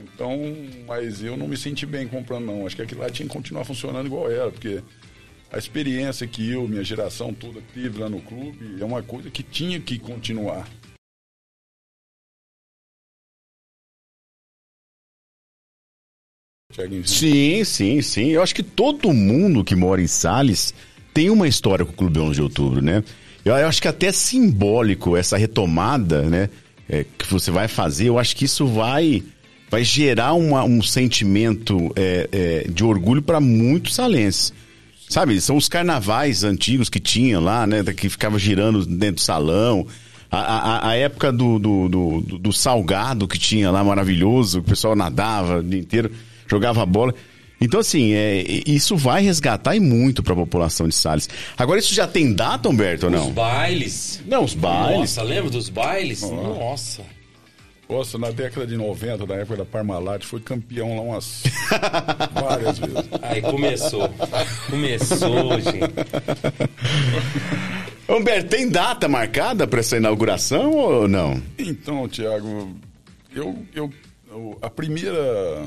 Então, 0.05 0.39
mas 0.87 1.23
eu 1.23 1.37
não 1.37 1.49
me 1.49 1.57
senti 1.57 1.85
bem 1.85 2.07
comprando, 2.07 2.47
não. 2.47 2.67
Acho 2.67 2.77
que 2.77 2.83
aquilo 2.83 3.01
lá 3.01 3.11
tinha 3.11 3.29
que 3.29 3.35
continuar 3.35 3.65
funcionando 3.65 4.07
igual 4.07 4.31
era, 4.31 4.51
porque 4.51 4.83
a 5.51 5.59
experiência 5.59 6.27
que 6.27 6.51
eu, 6.51 6.67
minha 6.69 6.85
geração 6.85 7.35
toda, 7.35 7.61
teve 7.75 7.99
lá 7.99 8.09
no 8.09 8.23
clube 8.23 8.81
é 8.81 8.85
uma 8.85 9.03
coisa 9.03 9.31
que 9.31 9.43
tinha 9.43 9.81
que 9.81 9.99
continuar. 9.99 10.69
Sim, 17.05 17.65
sim, 17.65 18.01
sim. 18.01 18.29
Eu 18.29 18.43
acho 18.43 18.55
que 18.55 18.63
todo 18.63 19.13
mundo 19.13 19.63
que 19.63 19.77
mora 19.77 20.01
em 20.01 20.07
Sales 20.07 20.73
tem 21.15 21.31
uma 21.31 21.47
história 21.49 21.85
com 21.85 21.93
o 21.93 21.95
Clube 21.97 22.19
11 22.19 22.35
de 22.35 22.43
Outubro, 22.43 22.83
né? 22.83 23.03
Eu, 23.45 23.55
eu 23.55 23.67
acho 23.67 23.83
que 23.83 23.89
até 23.89 24.13
simbólico 24.13 25.17
essa 25.17 25.37
retomada, 25.37 26.23
né? 26.23 26.49
é, 26.89 27.05
que 27.17 27.27
você 27.31 27.51
vai 27.51 27.69
fazer, 27.69 28.09
eu 28.09 28.19
acho 28.19 28.37
que 28.37 28.45
isso 28.45 28.67
vai 28.67 29.23
vai 29.71 29.83
gerar 29.83 30.35
uma- 30.35 30.65
um 30.65 30.83
sentimento 30.83 31.91
é, 31.97 32.29
é, 32.31 32.67
de 32.71 32.85
orgulho 32.85 33.23
para 33.23 33.41
muitos 33.41 33.95
salenses. 33.95 34.53
Sabe, 35.09 35.41
são 35.41 35.57
os 35.57 35.67
carnavais 35.69 36.45
antigos 36.45 36.89
que 36.91 37.01
tinha 37.01 37.41
lá, 37.41 37.67
né? 37.67 37.83
Que 37.85 38.09
ficava 38.11 38.39
girando 38.39 38.85
dentro 38.85 39.15
do 39.17 39.21
salão. 39.23 39.87
A, 40.31 40.39
a- 40.39 40.89
a 40.91 40.95
época 40.97 41.33
do, 41.33 41.59
do, 41.59 41.89
do, 41.89 42.21
do 42.39 42.53
salgado 42.53 43.27
que 43.29 43.39
tinha 43.39 43.71
lá, 43.71 43.83
maravilhoso, 43.83 44.59
o 44.61 44.63
pessoal 44.63 44.95
nadava 44.95 45.59
o 45.59 45.63
dia 45.63 45.81
inteiro, 45.81 46.11
jogava 46.47 46.85
bola. 46.85 47.15
Então, 47.63 47.81
assim, 47.81 48.13
é, 48.13 48.43
isso 48.67 48.97
vai 48.97 49.23
resgatar 49.23 49.77
e 49.77 49.81
muito 49.81 50.23
para 50.23 50.33
a 50.33 50.37
população 50.37 50.89
de 50.89 50.95
Salles. 50.95 51.29
Agora, 51.57 51.79
isso 51.79 51.95
já 51.95 52.07
tem 52.07 52.33
data, 52.35 52.69
Humberto, 52.69 53.07
ou 53.07 53.13
Os 53.13 53.19
não? 53.21 53.31
bailes. 53.33 54.21
Não, 54.27 54.45
os 54.45 54.55
bailes. 54.55 54.99
Nossa, 55.17 55.23
lembra 55.23 55.51
dos 55.51 55.69
bailes? 55.69 56.23
Nossa. 56.23 57.03
Nossa, 57.89 58.17
na 58.17 58.31
década 58.31 58.67
de 58.67 58.75
90, 58.77 59.27
na 59.27 59.35
época 59.35 59.57
da 59.59 59.65
Parmalat, 59.67 60.25
foi 60.25 60.41
campeão 60.41 60.97
lá 60.97 61.03
umas 61.03 61.43
várias 62.33 62.79
vezes. 62.79 62.97
Aí 63.21 63.43
começou. 63.43 64.09
Começou, 64.71 65.61
gente. 65.61 65.93
Humberto, 68.09 68.49
tem 68.49 68.69
data 68.69 69.09
marcada 69.09 69.67
para 69.67 69.81
essa 69.81 69.97
inauguração 69.97 70.71
ou 70.73 71.07
não? 71.09 71.41
Então, 71.59 72.09
Tiago, 72.09 72.75
eu, 73.35 73.57
eu, 73.75 73.91
eu- 74.31 74.59
a 74.63 74.71
primeira, 74.71 75.67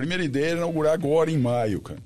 primeira 0.00 0.24
ideia 0.24 0.46
era 0.46 0.56
inaugurar 0.58 0.92
agora 0.94 1.30
em 1.30 1.38
maio, 1.38 1.80
cara. 1.80 2.00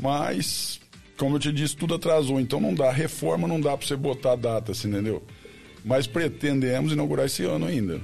Mas, 0.00 0.80
como 1.16 1.36
eu 1.36 1.40
te 1.40 1.52
disse, 1.52 1.76
tudo 1.76 1.94
atrasou, 1.94 2.40
então 2.40 2.60
não 2.60 2.74
dá. 2.74 2.90
Reforma 2.90 3.46
não 3.46 3.60
dá 3.60 3.76
pra 3.76 3.86
você 3.86 3.96
botar 3.96 4.32
a 4.32 4.36
data, 4.36 4.72
assim, 4.72 4.88
entendeu? 4.88 5.22
Mas 5.84 6.06
pretendemos 6.06 6.92
inaugurar 6.92 7.26
esse 7.26 7.44
ano 7.44 7.66
ainda. 7.66 8.00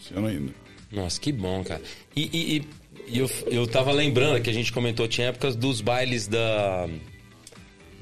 Esse 0.00 0.14
ano 0.14 0.26
ainda. 0.26 0.52
Nossa, 0.90 1.20
que 1.20 1.32
bom, 1.32 1.62
cara. 1.64 1.80
E, 2.14 2.22
e- 2.32 2.56
e- 2.58 3.18
eu, 3.18 3.30
eu 3.46 3.66
tava 3.66 3.90
lembrando 3.92 4.40
que 4.42 4.50
a 4.50 4.52
gente 4.52 4.72
comentou, 4.72 5.08
tinha 5.08 5.28
épocas 5.28 5.56
dos 5.56 5.80
bailes 5.80 6.26
da. 6.26 6.88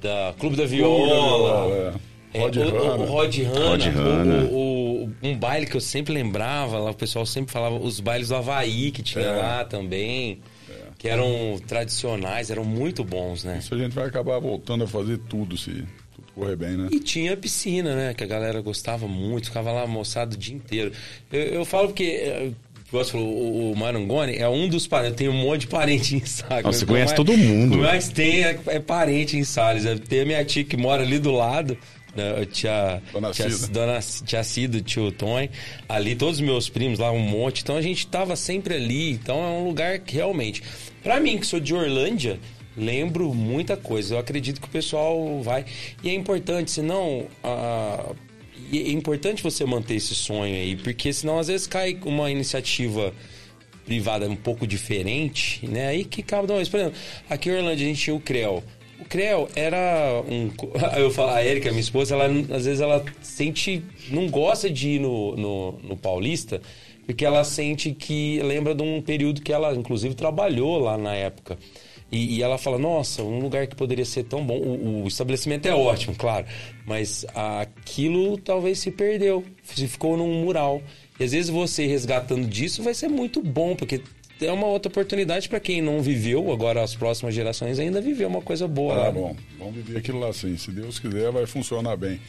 Da 0.01 0.35
Clube 0.39 0.57
da 0.57 0.67
Viola. 0.67 1.73
É. 1.75 1.95
Rod 2.39 2.57
É, 2.57 2.61
o, 2.61 2.69
o, 2.69 2.79
Hanna. 2.79 3.03
o 3.03 3.07
Rod 3.07 3.37
Hanna, 3.39 3.69
Rod 3.69 3.83
Hanna. 3.87 4.45
o- 4.51 5.05
o- 5.05 5.13
um 5.23 5.37
baile 5.37 5.67
que 5.67 5.77
eu 5.77 5.81
sempre 5.81 6.13
lembrava, 6.13 6.79
lá 6.79 6.91
o 6.91 6.95
pessoal 6.95 7.25
sempre 7.27 7.53
falava, 7.53 7.77
os 7.77 8.01
bailes 8.01 8.29
do 8.29 8.37
Havaí 8.37 8.91
que 8.91 9.03
tinha 9.03 9.25
É. 9.25 9.37
lá 9.37 9.65
também, 9.65 10.41
que 10.99 11.09
eram 11.09 11.59
tradicionais, 11.67 12.51
eram 12.51 12.65
muito 12.65 13.05
bons, 13.05 13.45
né? 13.45 13.59
Isso 13.59 13.75
a 13.75 13.79
gente 13.79 13.93
vai 13.93 14.07
acabar 14.07 14.39
voltando 14.39 14.85
a 14.85 14.87
fazer 14.89 15.19
tudo, 15.29 15.57
se 15.57 15.71
tudo 16.15 16.33
correr 16.35 16.57
bem, 16.57 16.77
né? 16.77 16.89
E 16.91 16.99
tinha 17.01 17.35
a 17.35 17.37
piscina, 17.37 17.95
né? 17.95 18.15
Que 18.15 18.25
a 18.25 18.27
galera 18.27 18.61
gostava 18.61 19.07
muito, 19.07 19.47
ficava 19.47 19.71
lá 19.73 19.87
moçado 19.87 20.35
o 20.35 20.39
dia 20.39 20.55
inteiro. 20.55 20.93
Eu, 21.33 21.41
eu 21.43 21.65
falo 21.65 21.89
porque, 21.89 22.51
você 22.91 23.13
falou, 23.13 23.29
o, 23.29 23.73
o 23.73 23.77
Marangoni 23.77 24.37
é 24.37 24.49
um 24.49 24.69
dos 24.69 24.87
parentes. 24.87 25.17
Tem 25.17 25.29
um 25.29 25.33
monte 25.35 25.63
de 25.63 25.67
parente 25.67 26.17
em 26.17 26.25
Salles. 26.25 26.65
Nossa, 26.65 26.79
você 26.79 26.85
O 26.85 26.87
que 26.87 26.93
conhece 26.95 27.13
mais- 27.15 27.17
todo 27.17 27.37
mundo. 27.37 27.77
Mais 27.79 28.09
tem 28.09 28.45
é, 28.45 28.59
é 28.69 28.79
parente 28.81 29.37
em 29.37 29.45
Salles. 29.45 29.85
Tem 30.09 30.21
a 30.21 30.25
minha 30.25 30.45
tia 30.45 30.65
que 30.65 30.77
mora 30.77 31.03
ali 31.03 31.19
do 31.19 31.31
lado. 31.33 31.77
Né? 32.17 32.43
A 32.43 32.47
Tia, 32.47 33.03
Dona 33.13 33.31
tia, 33.31 33.51
Cida. 33.51 33.69
Dona, 33.69 34.01
tia 34.01 34.45
Cida, 34.45 34.81
tio 34.81 35.13
Tony, 35.13 35.51
ali 35.89 36.17
todos 36.17 36.37
os 36.37 36.41
meus 36.41 36.69
primos 36.69 36.99
lá, 36.99 37.11
um 37.13 37.19
monte. 37.19 37.63
Então 37.63 37.77
a 37.77 37.83
gente 37.83 38.07
tava 38.07 38.35
sempre 38.37 38.75
ali. 38.75 39.13
Então 39.13 39.39
é 39.39 39.49
um 39.49 39.67
lugar 39.67 39.99
que 39.99 40.15
realmente. 40.15 40.63
Pra 41.03 41.21
mim, 41.21 41.39
que 41.39 41.47
sou 41.47 41.61
de 41.61 41.75
Orlândia, 41.75 42.41
lembro 42.77 43.33
muita 43.35 43.77
coisa. 43.77 44.15
Eu 44.15 44.19
acredito 44.19 44.61
que 44.61 44.67
o 44.67 44.71
pessoal 44.71 45.43
vai. 45.43 45.65
E 46.03 46.11
é 46.11 46.15
importante, 46.15 46.71
senão. 46.71 47.27
e 48.71 48.79
é 48.79 48.91
importante 48.91 49.43
você 49.43 49.65
manter 49.65 49.95
esse 49.95 50.15
sonho 50.15 50.55
aí, 50.55 50.77
porque 50.77 51.13
senão 51.13 51.39
às 51.39 51.49
vezes 51.49 51.67
cai 51.67 51.99
uma 52.05 52.31
iniciativa 52.31 53.13
privada 53.87 54.29
um 54.29 54.37
pouco 54.37 54.67
diferente, 54.67 55.65
né? 55.67 55.87
Aí 55.87 56.05
que 56.05 56.23
dando 56.23 56.61
isso. 56.61 56.71
Por 56.71 56.81
exemplo, 56.81 56.99
aqui 57.31 57.49
em 57.49 57.53
Orlândia 57.53 57.87
a 57.87 57.89
gente 57.89 58.03
tinha 58.03 58.17
o 58.17 58.21
CREL. 58.21 58.63
O 59.01 59.05
CREL 59.05 59.49
era 59.55 60.23
um. 60.29 60.51
Eu 60.97 61.11
falo, 61.11 61.31
a 61.31 61.45
Erika, 61.45 61.71
minha 61.71 61.81
esposa, 61.81 62.15
ela 62.15 62.27
às 62.55 62.65
vezes 62.65 62.81
ela 62.81 63.05
sente. 63.21 63.85
não 64.11 64.29
gosta 64.29 64.71
de 64.71 64.91
ir 64.91 65.01
no, 65.01 65.37
no, 65.37 65.73
no 65.83 65.97
Paulista, 65.97 66.61
porque 67.05 67.25
ela 67.25 67.45
sente 67.45 67.93
que 67.93 68.41
lembra 68.43 68.75
de 68.75 68.83
um 68.83 69.03
período 69.03 69.43
que 69.43 69.53
ela, 69.53 69.75
inclusive, 69.75 70.15
trabalhou 70.15 70.79
lá 70.79 70.97
na 70.97 71.15
época. 71.15 71.59
E, 72.11 72.37
e 72.37 72.43
ela 72.43 72.57
fala, 72.57 72.79
nossa, 72.79 73.23
um 73.23 73.41
lugar 73.41 73.67
que 73.67 73.75
poderia 73.75 74.05
ser 74.05 74.25
tão 74.25 74.45
bom. 74.45 74.59
O, 74.59 75.05
o 75.05 75.09
estabelecimento 75.09 75.67
é 75.67 75.75
ótimo, 75.75 76.15
claro. 76.17 76.47
Mas 76.87 77.27
aquilo 77.35 78.39
talvez 78.39 78.79
se 78.79 78.91
perdeu. 78.91 79.45
Se 79.63 79.87
ficou 79.89 80.17
num 80.17 80.43
mural. 80.43 80.81
E 81.19 81.25
às 81.25 81.33
vezes 81.33 81.51
você 81.51 81.87
resgatando 81.87 82.47
disso 82.47 82.83
vai 82.83 82.95
ser 82.95 83.09
muito 83.09 83.43
bom, 83.43 83.75
porque 83.75 84.01
é 84.41 84.53
uma 84.53 84.67
outra 84.67 84.91
oportunidade 84.91 85.49
para 85.49 85.61
quem 85.61 85.81
não 85.81 86.03
viveu, 86.03 86.53
agora 86.53 86.83
as 86.83 86.95
próximas 86.95 87.35
gerações 87.35 87.79
ainda 87.79 88.01
viveu 88.01 88.29
uma 88.29 88.43
coisa 88.43 88.69
boa 88.69 88.95
Ah, 88.95 88.99
lá. 89.05 89.11
bom. 89.13 89.37
Vamos 89.59 89.75
viver 89.77 89.99
aquilo 89.99 90.19
lá 90.21 90.33
sim. 90.33 90.57
Se 90.57 90.71
Deus 90.71 90.99
quiser, 90.99 91.31
vai 91.33 91.47
funcionar 91.47 91.97
bem. 91.97 92.21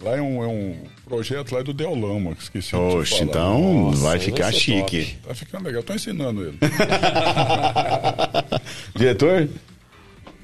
Lá 0.00 0.16
é 0.16 0.22
um, 0.22 0.42
é 0.42 0.46
um 0.46 0.78
projeto 1.04 1.54
lá 1.54 1.60
do 1.62 1.74
Deolama, 1.74 2.34
que 2.34 2.42
esqueci 2.42 2.70
de 2.70 2.76
Oxe, 2.76 3.18
falar. 3.18 3.24
então 3.30 3.60
Nossa, 3.90 4.02
vai 4.02 4.18
ficar 4.18 4.44
vai 4.44 4.52
ser 4.54 4.58
chique. 4.58 5.04
top. 5.04 5.18
Tá 5.28 5.34
ficando 5.34 5.64
legal. 5.66 5.82
Tô 5.82 5.92
ensinando 5.92 6.42
ele. 6.46 6.58
Diretor? 8.96 9.46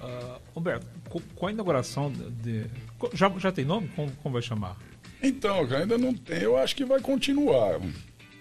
Ah, 0.03 0.39
Humberto, 0.55 0.87
co- 1.09 1.23
com 1.35 1.47
a 1.47 1.53
inauguração 1.53 2.12
de. 2.12 2.31
de- 2.62 2.67
já, 3.14 3.31
já 3.39 3.51
tem 3.51 3.64
nome? 3.64 3.89
Como, 3.97 4.11
como 4.23 4.33
vai 4.35 4.43
chamar? 4.43 4.77
Então, 5.23 5.61
ainda 5.75 5.97
não 5.97 6.12
tem. 6.14 6.43
Eu 6.43 6.59
acho 6.59 6.77
que 6.77 6.85
vai 6.85 7.01
continuar. 7.01 7.81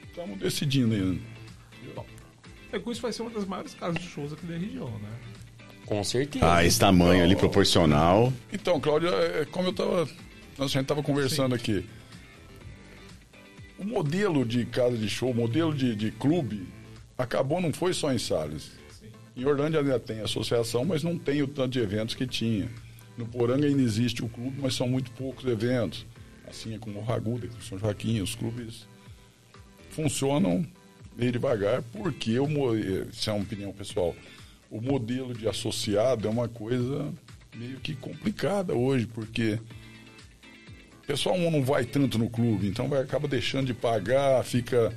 Estamos 0.10 0.38
decidindo 0.40 0.94
ainda. 0.96 1.22
É 2.76 2.80
que 2.80 2.92
isso 2.92 3.02
vai 3.02 3.14
ser 3.14 3.22
uma 3.22 3.32
das 3.32 3.46
maiores 3.46 3.74
casas 3.74 4.02
de 4.02 4.10
shows 4.10 4.34
aqui 4.34 4.46
da 4.46 4.58
região, 4.58 4.90
né? 5.00 5.10
Com 5.86 6.04
certeza. 6.04 6.46
Ah, 6.46 6.66
esse 6.66 6.78
tamanho 6.78 7.24
ali 7.24 7.34
proporcional. 7.34 8.34
Então, 8.52 8.82
Cláudio, 8.82 9.08
é 9.10 9.46
como 9.46 9.70
eu 9.70 9.74
tava. 9.74 10.10
Nós 10.58 10.72
a 10.72 10.80
gente 10.80 10.86
tava 10.86 11.02
conversando 11.02 11.56
aqui. 11.56 11.86
O 13.80 13.86
modelo 13.86 14.44
de 14.46 14.66
casa 14.66 14.98
de 14.98 15.08
show, 15.08 15.32
o 15.32 15.34
modelo 15.34 15.74
de, 15.74 15.96
de 15.96 16.12
clube, 16.12 16.68
acabou, 17.18 17.62
não 17.62 17.72
foi 17.72 17.94
só 17.94 18.12
em 18.12 18.18
Salles. 18.18 18.72
Em 19.38 19.46
Orlândia 19.46 19.80
ainda 19.80 20.00
tem 20.00 20.20
associação, 20.20 20.84
mas 20.84 21.02
não 21.02 21.18
tem 21.18 21.42
o 21.42 21.48
tanto 21.48 21.70
de 21.70 21.80
eventos 21.80 22.14
que 22.14 22.28
tinha. 22.28 22.70
No 23.18 23.26
Poranga 23.26 23.66
ainda 23.68 23.82
existe 23.82 24.22
o 24.22 24.28
clube, 24.28 24.58
mas 24.62 24.76
são 24.76 24.88
muito 24.88 25.12
poucos 25.12 25.46
eventos. 25.46 26.06
Assim 26.46 26.76
é 26.76 26.78
como 26.78 27.00
o 27.00 27.04
Raguda, 27.04 27.48
com 27.48 27.62
São 27.62 27.78
Joaquim, 27.78 28.20
os 28.20 28.36
clubes 28.36 28.86
funcionam 29.92 30.66
meio 31.18 31.32
devagar, 31.32 31.82
porque 31.93 32.32
eh, 32.32 33.07
isso 33.11 33.30
é 33.30 33.34
uma 33.34 33.43
opinião 33.43 33.72
pessoal, 33.72 34.16
o 34.70 34.82
modelo 34.82 35.34
de 35.34 35.47
associado 35.47 36.28
é 36.28 36.32
uma 36.32 36.47
coisa 36.47 37.11
meio 37.55 37.80
que 37.80 37.95
complicada 37.95 38.74
hoje, 38.74 39.07
porque 39.07 39.59
o 41.03 41.07
pessoal 41.07 41.38
não 41.38 41.63
vai 41.63 41.86
tanto 41.86 42.18
no 42.18 42.30
clube, 42.30 42.68
então 42.68 42.88
vai 42.88 43.01
acaba 43.01 43.28
deixando 43.28 43.68
de 43.68 43.74
pagar, 43.74 44.43
fica 44.43 44.93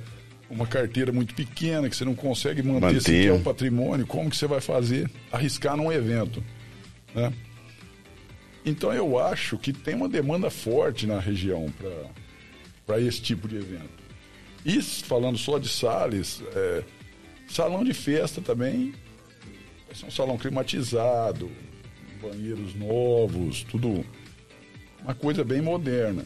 uma 0.49 0.65
carteira 0.65 1.11
muito 1.11 1.33
pequena 1.35 1.87
que 1.89 1.95
você 1.95 2.03
não 2.03 2.15
consegue 2.15 2.61
manter, 2.63 2.95
Manter. 2.95 3.31
o 3.33 3.39
patrimônio, 3.39 4.07
como 4.07 4.29
que 4.29 4.35
você 4.35 4.47
vai 4.47 4.59
fazer? 4.59 5.09
Arriscar 5.31 5.77
num 5.77 5.91
evento, 5.91 6.43
né? 7.13 7.31
Então 8.65 8.91
eu 8.91 9.17
acho 9.17 9.57
que 9.57 9.71
tem 9.71 9.95
uma 9.95 10.09
demanda 10.09 10.49
forte 10.49 11.05
na 11.05 11.19
região 11.19 11.71
para 12.85 12.99
esse 12.99 13.21
tipo 13.21 13.47
de 13.47 13.55
evento. 13.55 13.98
E 14.65 14.81
falando 14.81 15.37
só 15.37 15.57
de 15.57 15.69
Salles, 15.69 16.41
é, 16.55 16.83
Salão 17.47 17.83
de 17.83 17.93
festa 17.93 18.41
também. 18.41 18.93
Vai 19.87 19.95
ser 19.95 20.05
um 20.05 20.11
salão 20.11 20.37
climatizado, 20.37 21.49
banheiros 22.21 22.75
novos, 22.75 23.63
tudo 23.63 24.05
uma 25.01 25.15
coisa 25.15 25.43
bem 25.43 25.61
moderna. 25.61 26.25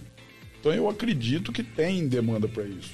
Então 0.60 0.74
eu 0.74 0.90
acredito 0.90 1.52
que 1.52 1.64
tem 1.64 2.08
demanda 2.08 2.48
para 2.48 2.64
isso. 2.64 2.92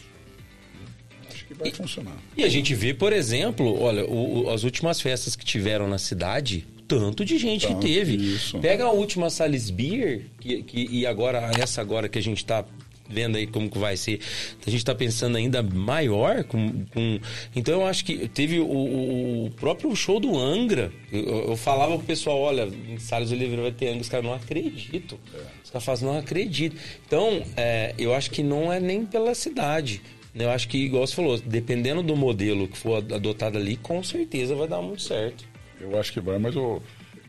Acho 1.28 1.46
que 1.46 1.54
vai 1.56 1.72
funcionar. 1.72 2.18
E 2.38 2.44
a 2.44 2.50
gente 2.50 2.76
vê, 2.76 2.94
por 2.94 3.12
exemplo, 3.14 3.82
olha, 3.82 4.06
o- 4.06 4.44
o- 4.44 4.50
as 4.52 4.64
últimas 4.64 5.02
festas 5.02 5.36
que 5.36 5.44
tiveram 5.46 5.88
na 5.88 5.98
cidade, 5.98 6.68
tanto 6.88 7.24
de 7.26 7.38
gente 7.40 7.66
Tanto, 7.68 7.80
que 7.80 7.94
teve. 7.94 8.16
isso. 8.16 8.60
Pega 8.60 8.84
a 8.86 8.92
última 8.92 9.30
Salis 9.32 9.70
Beer, 9.72 10.26
que, 10.40 10.62
que- 10.64 10.88
e 10.92 11.06
agora, 11.08 11.50
essa 11.60 11.82
agora 11.82 12.08
que 12.10 12.20
a 12.20 12.22
gente 12.22 12.46
tá 12.46 12.64
vendo 13.10 13.38
aí 13.38 13.48
como 13.48 13.70
que 13.70 13.78
vai 13.78 13.98
ser, 13.98 14.20
a 14.66 14.70
gente 14.70 14.86
tá 14.86 14.94
pensando 14.94 15.36
ainda 15.38 15.64
maior 15.64 16.44
com, 16.44 16.86
com- 16.94 17.20
então 17.56 17.82
eu 17.82 17.88
acho 17.88 18.06
que 18.06 18.28
teve 18.28 18.60
o, 18.60 18.66
o- 18.66 19.52
próprio 19.60 19.96
show 19.96 20.20
do 20.20 20.38
Angra. 20.38 20.92
Eu, 21.12 21.50
eu 21.50 21.56
falava 21.58 21.98
pro 21.98 22.06
pessoal 22.06 22.38
olha 22.40 22.64
em 22.88 22.98
Salles 23.00 23.32
Oliveira 23.32 23.64
vai 23.64 23.72
ter 23.72 23.88
Angra. 23.88 24.02
Os 24.02 24.10
caras 24.10 24.26
não 24.26 24.34
acredito. 24.34 25.20
Os 25.64 25.70
caras 25.72 25.84
falam 25.84 26.14
não 26.14 26.20
acredito. 26.20 26.76
Então 27.08 27.42
é, 27.58 27.94
eu 27.98 28.14
acho 28.14 28.30
que 28.32 28.44
não 28.44 28.72
é 28.72 28.80
nem 28.80 29.06
pela 29.06 29.34
cidade 29.34 30.02
né? 30.34 30.46
eu 30.46 30.52
acho 30.52 30.68
que 30.68 30.78
igual 30.78 31.06
você 31.08 31.16
falou 31.16 31.40
dependendo 31.44 32.04
do 32.04 32.16
modelo 32.16 32.68
que 32.68 32.78
for 32.78 32.98
adotado 32.98 33.58
ali 33.58 33.76
com 33.78 34.04
certeza 34.04 34.54
vai 34.56 34.68
dar 34.68 34.82
muito 34.82 35.02
certo. 35.02 35.44
Eu 35.82 36.00
acho 36.00 36.14
que 36.14 36.20
vai, 36.20 36.38
mas 36.38 36.56
o 36.56 36.82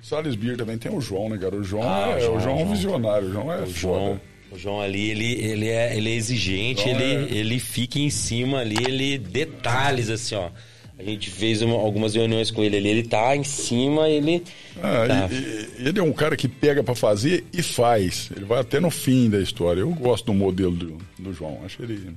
Salles 0.03 0.35
Beer 0.35 0.57
também 0.57 0.77
tem 0.79 0.93
o 0.95 1.01
João, 1.01 1.29
né, 1.29 1.39
cara? 1.39 1.57
O 1.57 1.63
João, 1.65 1.83
Ah, 1.89 2.11
é, 2.17 2.21
João, 2.21 2.37
o 2.37 2.41
João 2.41 2.59
é 2.59 2.63
um 2.65 2.71
visionário, 2.71 3.29
o 3.29 3.33
João 3.33 3.53
é 3.53 3.57
O 3.57 3.67
foda. 3.67 3.73
João, 3.73 4.21
o 4.53 4.59
João 4.59 4.81
ali, 4.81 5.11
ele, 5.11 5.33
ele, 5.45 5.69
é, 5.69 5.97
ele 5.97 6.11
é 6.11 6.15
exigente, 6.15 6.83
João 6.83 6.95
ele, 7.01 7.05
é- 7.35 7.39
ele 7.39 7.59
fica 7.59 7.99
em 7.99 8.11
cima 8.11 8.59
ali, 8.61 8.77
ele 8.87 9.19
detalhes 9.19 10.09
assim, 10.11 10.35
ó. 10.35 10.51
A 10.99 11.03
gente 11.03 11.31
fez 11.31 11.63
uma- 11.63 11.77
algumas 11.77 12.15
reuniões 12.15 12.51
com 12.51 12.63
ele 12.63 12.77
ali, 12.77 12.89
ele 12.91 13.03
tá 13.05 13.35
em 13.35 13.43
cima, 13.45 14.07
ele. 14.09 14.43
Ah, 14.83 15.07
tá. 15.09 15.29
e- 15.33 15.83
e- 15.83 15.89
ele 15.89 15.99
é 15.99 16.03
um 16.03 16.13
cara 16.13 16.37
que 16.37 16.47
pega 16.47 16.83
pra 16.85 16.95
fazer 16.95 17.45
e 17.55 17.63
faz. 17.63 18.31
Ele 18.37 18.45
vai 18.45 18.61
até 18.61 18.79
no 18.81 18.91
fim 18.91 19.31
da 19.31 19.41
história. 19.41 19.81
Eu 19.81 19.89
gosto 19.95 20.27
do 20.27 20.35
modelo 20.35 20.73
do, 20.73 20.99
do 21.19 21.33
João. 21.33 21.61
Acho 21.65 21.83
ele 21.83 22.11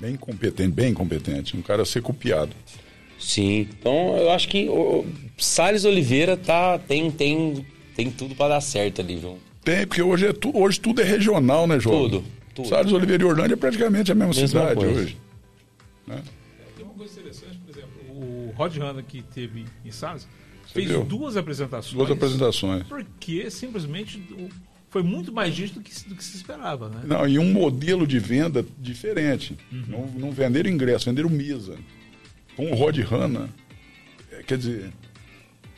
bem 0.00 0.14
competente, 0.14 0.70
bem 0.70 0.94
competente. 0.94 1.56
Um 1.56 1.62
cara 1.62 1.82
a 1.82 1.84
ser 1.84 2.00
copiado. 2.00 2.52
Sim. 3.18 3.66
Então 3.76 4.16
eu 4.16 4.30
acho 4.30 4.48
que 4.48 4.68
o, 4.68 5.04
Salles 5.36 5.84
Oliveira 5.84 6.36
tá, 6.36 6.78
tem, 6.78 7.10
tem, 7.10 7.66
tem 7.96 8.08
tudo 8.08 8.36
pra 8.36 8.46
dar 8.46 8.60
certo 8.60 9.00
ali, 9.00 9.16
viu? 9.16 9.36
Tem, 9.76 9.86
porque 9.86 10.00
hoje, 10.02 10.26
é 10.26 10.32
tu, 10.32 10.50
hoje 10.56 10.80
tudo 10.80 11.02
é 11.02 11.04
regional, 11.04 11.66
né, 11.66 11.78
João? 11.78 12.08
Tudo, 12.08 12.24
tudo. 12.54 12.68
Salles 12.68 12.90
Oliveira 12.92 13.22
e 13.22 13.26
Orlândia 13.26 13.52
é 13.54 13.56
praticamente 13.56 14.10
a 14.10 14.14
mesma, 14.14 14.32
Mesma 14.32 14.48
cidade 14.48 14.74
coisa. 14.76 15.00
hoje. 15.02 15.16
né? 16.06 16.22
Tem 16.74 16.84
uma 16.86 16.94
coisa 16.94 17.12
interessante, 17.20 17.58
por 17.58 17.70
exemplo, 17.76 17.90
o 18.10 18.52
Rod 18.56 18.76
Hanna 18.78 19.02
que 19.02 19.20
teve 19.22 19.66
em 19.84 19.90
Salles 19.90 20.26
fez 20.72 20.88
viu? 20.88 21.04
duas 21.04 21.36
apresentações. 21.36 21.92
Duas 21.94 22.10
apresentações. 22.10 22.82
Porque 22.84 23.50
simplesmente 23.50 24.22
foi 24.88 25.02
muito 25.02 25.30
mais 25.30 25.54
gente 25.54 25.74
do 25.74 25.80
que, 25.82 25.94
se- 25.94 26.08
do 26.08 26.14
que 26.14 26.24
se 26.24 26.36
esperava, 26.38 26.88
né? 26.88 27.02
Não, 27.04 27.28
e 27.28 27.38
um 27.38 27.52
modelo 27.52 28.06
de 28.06 28.18
venda 28.18 28.64
diferente. 28.78 29.54
Não, 29.70 30.06
não 30.06 30.30
venderam 30.30 30.70
ingresso, 30.70 31.04
venderam 31.04 31.28
mesa. 31.28 31.76
Com 32.56 32.72
o 32.72 32.74
Rod 32.74 32.96
Hanna, 33.00 33.50
é, 34.32 34.42
quer 34.42 34.56
dizer, 34.56 34.90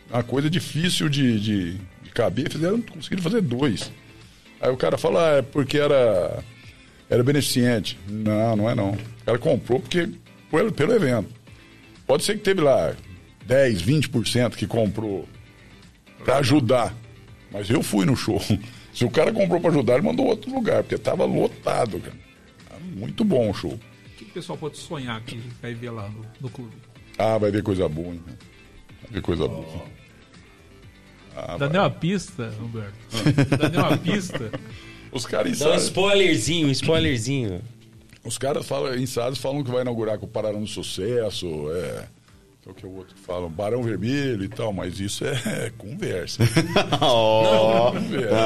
uma 0.09 0.23
coisa 0.23 0.49
difícil 0.49 1.09
de, 1.09 1.41
de, 1.41 1.77
caber, 2.13 2.51
fizeram, 2.51 2.81
conseguiram 2.81 3.23
fazer 3.23 3.41
dois. 3.41 3.91
Aí 4.61 4.71
o 4.71 4.77
cara 4.77 4.99
fala, 4.99 5.35
ah, 5.35 5.37
é 5.39 5.43
porque 5.43 5.79
era, 5.79 6.43
era 7.09 7.25
beneficente. 7.25 7.99
Não, 8.09 8.57
não 8.57 8.71
é 8.71 8.75
não. 8.75 8.91
O 8.91 9.25
cara 9.25 9.39
comprou 9.39 9.81
porque 9.81 10.09
pelo, 10.51 10.73
pelo 10.73 10.93
evento. 10.93 11.29
Pode 12.07 12.25
ser 12.25 12.35
que 12.35 12.41
teve 12.41 12.61
lá 12.61 12.95
10, 13.47 13.83
20% 13.83 14.57
que 14.57 14.67
comprou 14.67 15.29
para 16.25 16.39
ajudar. 16.39 16.95
Mas 17.51 17.71
eu 17.71 17.83
fui 17.83 18.05
no 18.05 18.17
show. 18.17 18.41
Se 18.93 19.05
o 19.05 19.11
cara 19.11 19.33
comprou 19.33 19.61
para 19.61 19.71
ajudar, 19.71 19.95
ele 19.95 20.03
mandou 20.03 20.27
outro 20.27 20.53
lugar, 20.53 20.83
porque 20.83 20.99
tava 20.99 21.25
lotado, 21.25 22.01
cara. 22.01 22.17
Muito 22.97 23.25
bom 23.25 23.51
o 23.51 23.55
show. 23.55 23.73
O 23.73 24.17
que 24.17 24.25
o 24.25 24.29
pessoal 24.29 24.59
pode 24.59 24.77
sonhar 24.77 25.21
que 25.23 25.41
vai 25.63 25.73
ver 25.73 25.91
lá 25.91 26.09
no, 26.09 26.27
no 26.41 26.51
clube? 26.51 26.75
Ah, 27.17 27.39
vai 27.39 27.51
ver 27.51 27.63
coisa 27.63 27.89
boa, 27.89 28.13
hein? 28.13 28.21
Vai 28.27 29.13
ver 29.13 29.23
coisa 29.23 29.47
boa. 29.47 29.85
Ah, 31.49 31.57
Dá 31.59 31.69
nem 31.69 31.81
uma 31.81 31.91
pista, 31.91 32.53
Humberto. 32.61 32.93
Dá 33.59 33.69
nem 33.69 33.79
uma 33.81 33.97
pista. 33.97 34.51
Os 35.13 35.27
caras 35.27 35.61
em 35.61 35.65
Dá 35.65 35.73
um 35.73 35.75
spoilerzinho, 35.77 36.69
um 36.69 36.71
spoilerzinho. 36.71 37.61
os 38.25 38.39
caras 38.39 38.65
falam, 38.67 38.95
em 38.95 39.07
Salles 39.07 39.39
falam 39.39 39.65
que 39.65 39.71
vai 39.71 39.83
inaugurar 39.83 40.19
com 40.19 40.27
o 40.27 40.29
Pararão 40.29 40.61
do 40.61 40.69
Sucesso, 40.69 41.47
é, 41.73 42.05
que 42.63 42.69
é 42.69 42.71
o 42.71 42.75
que 42.75 42.87
o 42.87 42.95
outro 42.97 43.17
fala, 43.27 43.49
Barão 43.49 43.83
Vermelho 43.83 44.45
e 44.45 44.49
tal, 44.49 44.73
mas 44.73 45.01
isso 45.01 45.25
é 45.25 45.73
conversa. 45.77 46.45
Ó, 47.01 47.91
conversa. 47.91 48.37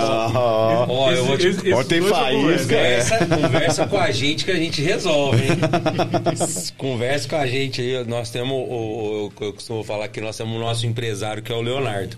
Ó, 0.88 1.10
eu 1.12 1.24
vou 1.26 1.36
te 1.36 1.48
Esse- 1.48 1.60
esse- 1.60 1.72
Ó, 1.74 1.84
tem 1.84 2.00
faísca, 2.00 2.74
é. 2.74 2.98
Conversa, 3.04 3.26
conversa 3.26 3.86
com 3.86 3.98
a 3.98 4.10
gente 4.10 4.44
que 4.46 4.50
a 4.50 4.56
gente 4.56 4.80
resolve, 4.80 5.42
hein? 5.42 5.58
conversa 6.78 7.28
com 7.28 7.36
a 7.36 7.46
gente 7.46 7.80
aí. 7.82 8.04
Nós 8.06 8.30
temos, 8.30 8.52
o, 8.52 8.62
o- 9.28 9.32
eu 9.44 9.52
costumo 9.52 9.84
falar 9.84 10.08
que 10.08 10.20
nós 10.20 10.36
temos 10.36 10.56
o 10.56 10.60
nosso 10.60 10.86
empresário, 10.86 11.42
que 11.42 11.52
é 11.52 11.54
o 11.54 11.60
Leonardo. 11.60 12.16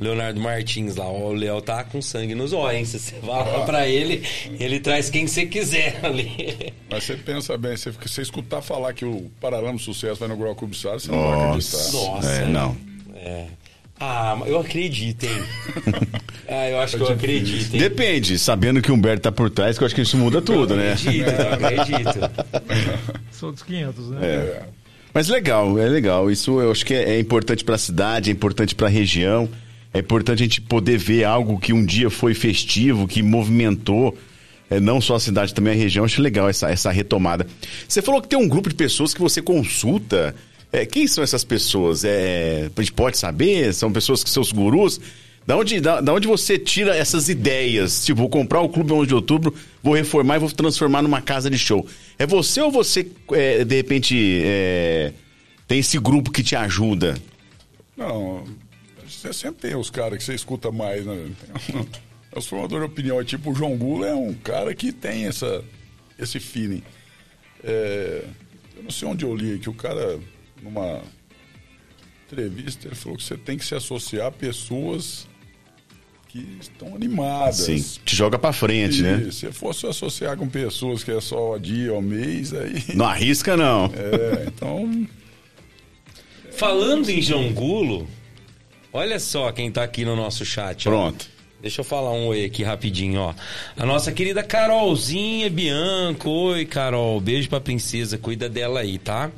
Leonardo 0.00 0.40
Martins 0.40 0.96
lá. 0.96 1.08
O 1.08 1.32
Léo 1.32 1.60
tá 1.60 1.82
com 1.84 2.00
sangue 2.00 2.34
nos 2.34 2.52
olhos. 2.52 2.88
Se 2.88 2.98
você 2.98 3.16
vai 3.20 3.52
lá 3.52 3.64
pra 3.64 3.88
ele, 3.88 4.22
ele 4.58 4.80
traz 4.80 5.10
quem 5.10 5.26
você 5.26 5.46
quiser 5.46 5.98
ali. 6.02 6.72
Mas 6.90 7.04
você 7.04 7.14
pensa 7.14 7.56
bem, 7.58 7.76
você, 7.76 7.90
você 7.90 8.22
escutar 8.22 8.62
falar 8.62 8.92
que 8.92 9.04
o 9.04 9.30
do 9.40 9.78
Sucesso 9.78 10.16
vai 10.16 10.28
inaugurar 10.28 10.52
o 10.52 10.56
Clube 10.56 10.76
Salles, 10.76 11.02
você 11.02 11.10
não 11.10 11.30
vai 11.30 11.48
acreditar. 11.48 11.92
Nossa. 11.92 12.30
É, 12.30 12.46
não. 12.46 12.76
É. 13.16 13.46
Ah, 14.00 14.38
eu 14.46 14.60
acredito, 14.60 15.24
hein? 15.24 15.42
Ah, 16.50 16.66
eu 16.66 16.80
acho 16.80 16.96
que 16.96 17.02
eu 17.02 17.08
acredito, 17.08 17.74
hein? 17.74 17.78
Depende, 17.78 18.38
sabendo 18.38 18.80
que 18.80 18.90
o 18.90 18.94
Humberto 18.94 19.24
tá 19.24 19.30
por 19.30 19.50
trás, 19.50 19.76
que 19.76 19.84
eu 19.84 19.86
acho 19.86 19.94
que 19.94 20.00
isso 20.00 20.16
muda 20.16 20.40
tudo, 20.40 20.74
né? 20.74 20.94
Acredito, 20.94 21.28
eu 21.28 21.52
acredito. 21.52 22.30
São 23.30 23.52
dos 23.52 23.62
500, 23.62 24.10
né? 24.12 24.18
É. 24.26 24.62
Mas 25.12 25.28
legal, 25.28 25.78
é 25.78 25.86
legal. 25.86 26.30
Isso 26.30 26.58
eu 26.58 26.70
acho 26.70 26.86
que 26.86 26.94
é, 26.94 27.16
é 27.16 27.20
importante 27.20 27.62
para 27.62 27.74
a 27.74 27.78
cidade, 27.78 28.30
é 28.30 28.32
importante 28.32 28.74
para 28.74 28.86
a 28.86 28.90
região. 28.90 29.46
É 29.92 30.00
importante 30.00 30.42
a 30.42 30.44
gente 30.44 30.60
poder 30.60 30.98
ver 30.98 31.24
algo 31.24 31.58
que 31.58 31.72
um 31.72 31.84
dia 31.84 32.10
foi 32.10 32.34
festivo, 32.34 33.08
que 33.08 33.22
movimentou 33.22 34.16
é, 34.70 34.78
não 34.78 35.00
só 35.00 35.14
a 35.14 35.20
cidade, 35.20 35.54
também 35.54 35.72
a 35.72 35.76
região. 35.76 36.04
Acho 36.04 36.20
legal 36.20 36.48
essa, 36.48 36.70
essa 36.70 36.90
retomada. 36.90 37.46
Você 37.86 38.02
falou 38.02 38.20
que 38.20 38.28
tem 38.28 38.38
um 38.38 38.48
grupo 38.48 38.68
de 38.68 38.74
pessoas 38.74 39.14
que 39.14 39.20
você 39.20 39.40
consulta. 39.40 40.34
É, 40.70 40.84
quem 40.84 41.06
são 41.06 41.24
essas 41.24 41.42
pessoas? 41.42 42.04
É, 42.04 42.70
a 42.74 42.80
gente 42.80 42.92
pode 42.92 43.16
saber? 43.16 43.72
São 43.72 43.90
pessoas 43.90 44.22
que 44.22 44.30
são 44.30 44.42
os 44.42 44.52
gurus? 44.52 45.00
Da 45.46 45.56
onde, 45.56 45.80
da, 45.80 46.02
da 46.02 46.12
onde 46.12 46.28
você 46.28 46.58
tira 46.58 46.94
essas 46.94 47.30
ideias? 47.30 48.04
Tipo, 48.04 48.20
vou 48.20 48.28
comprar 48.28 48.60
o 48.60 48.68
clube 48.68 48.92
11 48.92 49.06
de 49.06 49.14
outubro, 49.14 49.54
vou 49.82 49.94
reformar 49.94 50.36
e 50.36 50.40
vou 50.40 50.50
transformar 50.50 51.00
numa 51.00 51.22
casa 51.22 51.48
de 51.48 51.56
show. 51.56 51.86
É 52.18 52.26
você 52.26 52.60
ou 52.60 52.70
você, 52.70 53.10
é, 53.32 53.64
de 53.64 53.76
repente, 53.76 54.42
é, 54.44 55.14
tem 55.66 55.78
esse 55.78 55.98
grupo 55.98 56.30
que 56.30 56.42
te 56.42 56.54
ajuda? 56.54 57.16
Não, 57.96 58.44
você 59.18 59.32
sempre 59.32 59.68
tem 59.68 59.76
os 59.76 59.90
caras 59.90 60.18
que 60.18 60.24
você 60.24 60.34
escuta 60.34 60.70
mais, 60.70 61.04
né? 61.04 61.30
Os 62.36 62.46
formadores 62.46 62.86
de 62.86 62.92
opinião, 62.92 63.20
é 63.20 63.24
tipo 63.24 63.50
o 63.50 63.54
João 63.54 63.76
Gula 63.76 64.06
é 64.06 64.14
um 64.14 64.34
cara 64.34 64.72
que 64.74 64.92
tem 64.92 65.26
essa, 65.26 65.64
esse 66.18 66.38
feeling. 66.38 66.82
É, 67.64 68.22
eu 68.76 68.82
não 68.82 68.90
sei 68.90 69.08
onde 69.08 69.24
eu 69.24 69.34
li 69.34 69.58
que 69.58 69.68
o 69.68 69.74
cara, 69.74 70.20
numa 70.62 71.00
entrevista, 72.26 72.86
ele 72.86 72.94
falou 72.94 73.16
que 73.16 73.24
você 73.24 73.36
tem 73.36 73.56
que 73.56 73.64
se 73.64 73.74
associar 73.74 74.26
a 74.26 74.30
pessoas 74.30 75.26
que 76.28 76.58
estão 76.60 76.94
animadas. 76.94 77.56
Sim, 77.56 77.82
te 78.04 78.14
joga 78.14 78.38
pra 78.38 78.52
frente, 78.52 79.02
né? 79.02 79.24
E 79.26 79.32
se 79.32 79.50
for 79.50 79.74
se 79.74 79.86
associar 79.86 80.36
com 80.36 80.46
pessoas 80.46 81.02
que 81.02 81.10
é 81.10 81.20
só 81.20 81.54
o 81.54 81.58
dia 81.58 81.92
ou 81.94 82.02
mês, 82.02 82.52
aí. 82.52 82.84
Não 82.94 83.06
arrisca, 83.06 83.56
não. 83.56 83.86
É, 83.86 84.44
então. 84.46 85.08
Falando 86.52 87.08
em 87.08 87.22
João 87.22 87.52
Gulo, 87.52 88.06
olha 88.92 89.18
só 89.18 89.50
quem 89.52 89.70
tá 89.70 89.82
aqui 89.82 90.04
no 90.04 90.16
nosso 90.16 90.44
chat. 90.44 90.88
ó. 90.88 90.90
Pronto. 90.90 91.38
Deixa 91.60 91.80
eu 91.80 91.84
falar 91.84 92.12
um 92.12 92.28
oi 92.28 92.44
aqui 92.44 92.62
rapidinho, 92.62 93.20
ó. 93.20 93.34
A 93.76 93.84
nossa 93.84 94.12
querida 94.12 94.44
Carolzinha 94.44 95.50
Bianco. 95.50 96.30
Oi, 96.30 96.64
Carol. 96.64 97.20
Beijo 97.20 97.48
pra 97.48 97.60
princesa. 97.60 98.16
Cuida 98.16 98.48
dela 98.48 98.78
aí, 98.78 98.96
tá? 98.96 99.28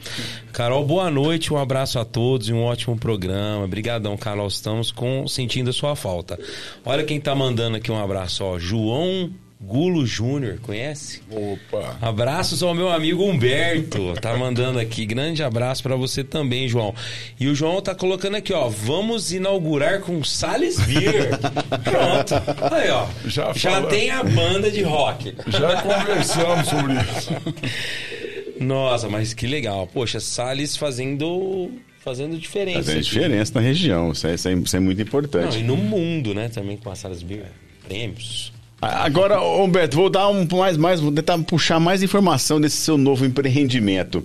Carol, 0.53 0.85
boa 0.85 1.11
noite. 1.11 1.51
Um 1.51 1.57
abraço 1.57 1.99
a 1.99 2.05
todos 2.05 2.51
e 2.51 2.53
um 2.53 2.63
ótimo 2.63 2.95
programa. 2.99 3.65
Obrigadão, 3.65 4.19
Carol. 4.19 4.49
Estamos 4.49 4.93
com, 4.93 5.27
sentindo 5.27 5.71
a 5.71 5.73
sua 5.73 5.97
falta. 5.97 6.39
Olha 6.85 7.05
quem 7.05 7.19
tá 7.19 7.35
mandando 7.35 7.79
aqui 7.79 7.91
um 7.91 7.99
abraço, 7.99 8.45
ó. 8.45 8.59
João 8.59 9.31
Gulo 9.63 10.07
Júnior. 10.07 10.59
Conhece? 10.63 11.21
Opa! 11.31 11.99
Abraços 12.01 12.63
ao 12.63 12.75
meu 12.75 12.89
amigo 12.91 13.23
Humberto, 13.25 14.15
tá 14.21 14.35
mandando 14.37 14.79
aqui. 14.79 15.05
Grande 15.05 15.43
abraço 15.43 15.83
pra 15.83 15.97
você 15.97 16.25
também, 16.25 16.67
João. 16.67 16.95
E 17.39 17.47
o 17.47 17.55
João 17.55 17.81
tá 17.83 17.95
colocando 17.95 18.37
aqui, 18.37 18.53
ó, 18.55 18.69
vamos 18.69 19.33
inaugurar 19.33 20.01
com 20.01 20.25
Sales 20.25 20.81
Beer. 20.81 21.31
Pronto. 21.85 22.35
Aí, 22.75 22.89
ó. 22.91 23.07
Já 23.27 23.53
Já, 23.53 23.83
tem 23.83 24.11
a 24.11 24.23
banda 24.25 24.71
de 24.71 24.83
rock. 24.83 25.35
Já 25.49 25.83
conversamos 25.83 26.67
sobre 26.69 26.95
isso. 26.95 27.31
Nossa, 28.59 29.09
mas 29.09 29.35
que 29.35 29.47
legal. 29.47 29.87
Poxa, 29.87 30.21
Salles 30.21 30.77
fazendo, 30.77 31.71
fazendo 31.99 32.39
diferença. 32.39 32.79
Fazendo 32.85 33.01
aqui. 33.01 33.09
diferença 33.11 33.53
na 33.55 33.61
região. 33.61 34.13
Isso 34.13 34.27
é, 34.27 34.35
isso 34.35 34.49
é- 34.49 34.53
isso 34.55 34.77
é 34.77 34.81
muito 34.81 34.99
Não, 34.99 35.05
importante. 35.07 35.59
e 35.59 35.63
no 35.63 35.77
mundo, 35.77 36.35
né? 36.35 36.49
Também 36.49 36.77
com 36.79 36.91
a 36.91 36.95
Salles 36.95 37.23
Beer. 37.23 37.47
Prêmios. 37.87 38.53
Agora, 38.81 39.43
Humberto, 39.43 39.97
vou 39.97 40.09
dar 40.09 40.29
um 40.29 40.47
mais, 40.57 40.77
mais, 40.77 41.01
vou 41.01 41.13
tentar 41.13 41.39
puxar 41.41 41.79
mais 41.79 42.03
informação 42.03 42.61
desse 42.61 42.79
seu 42.79 42.97
novo 42.97 43.27
empreendimento. 43.27 44.25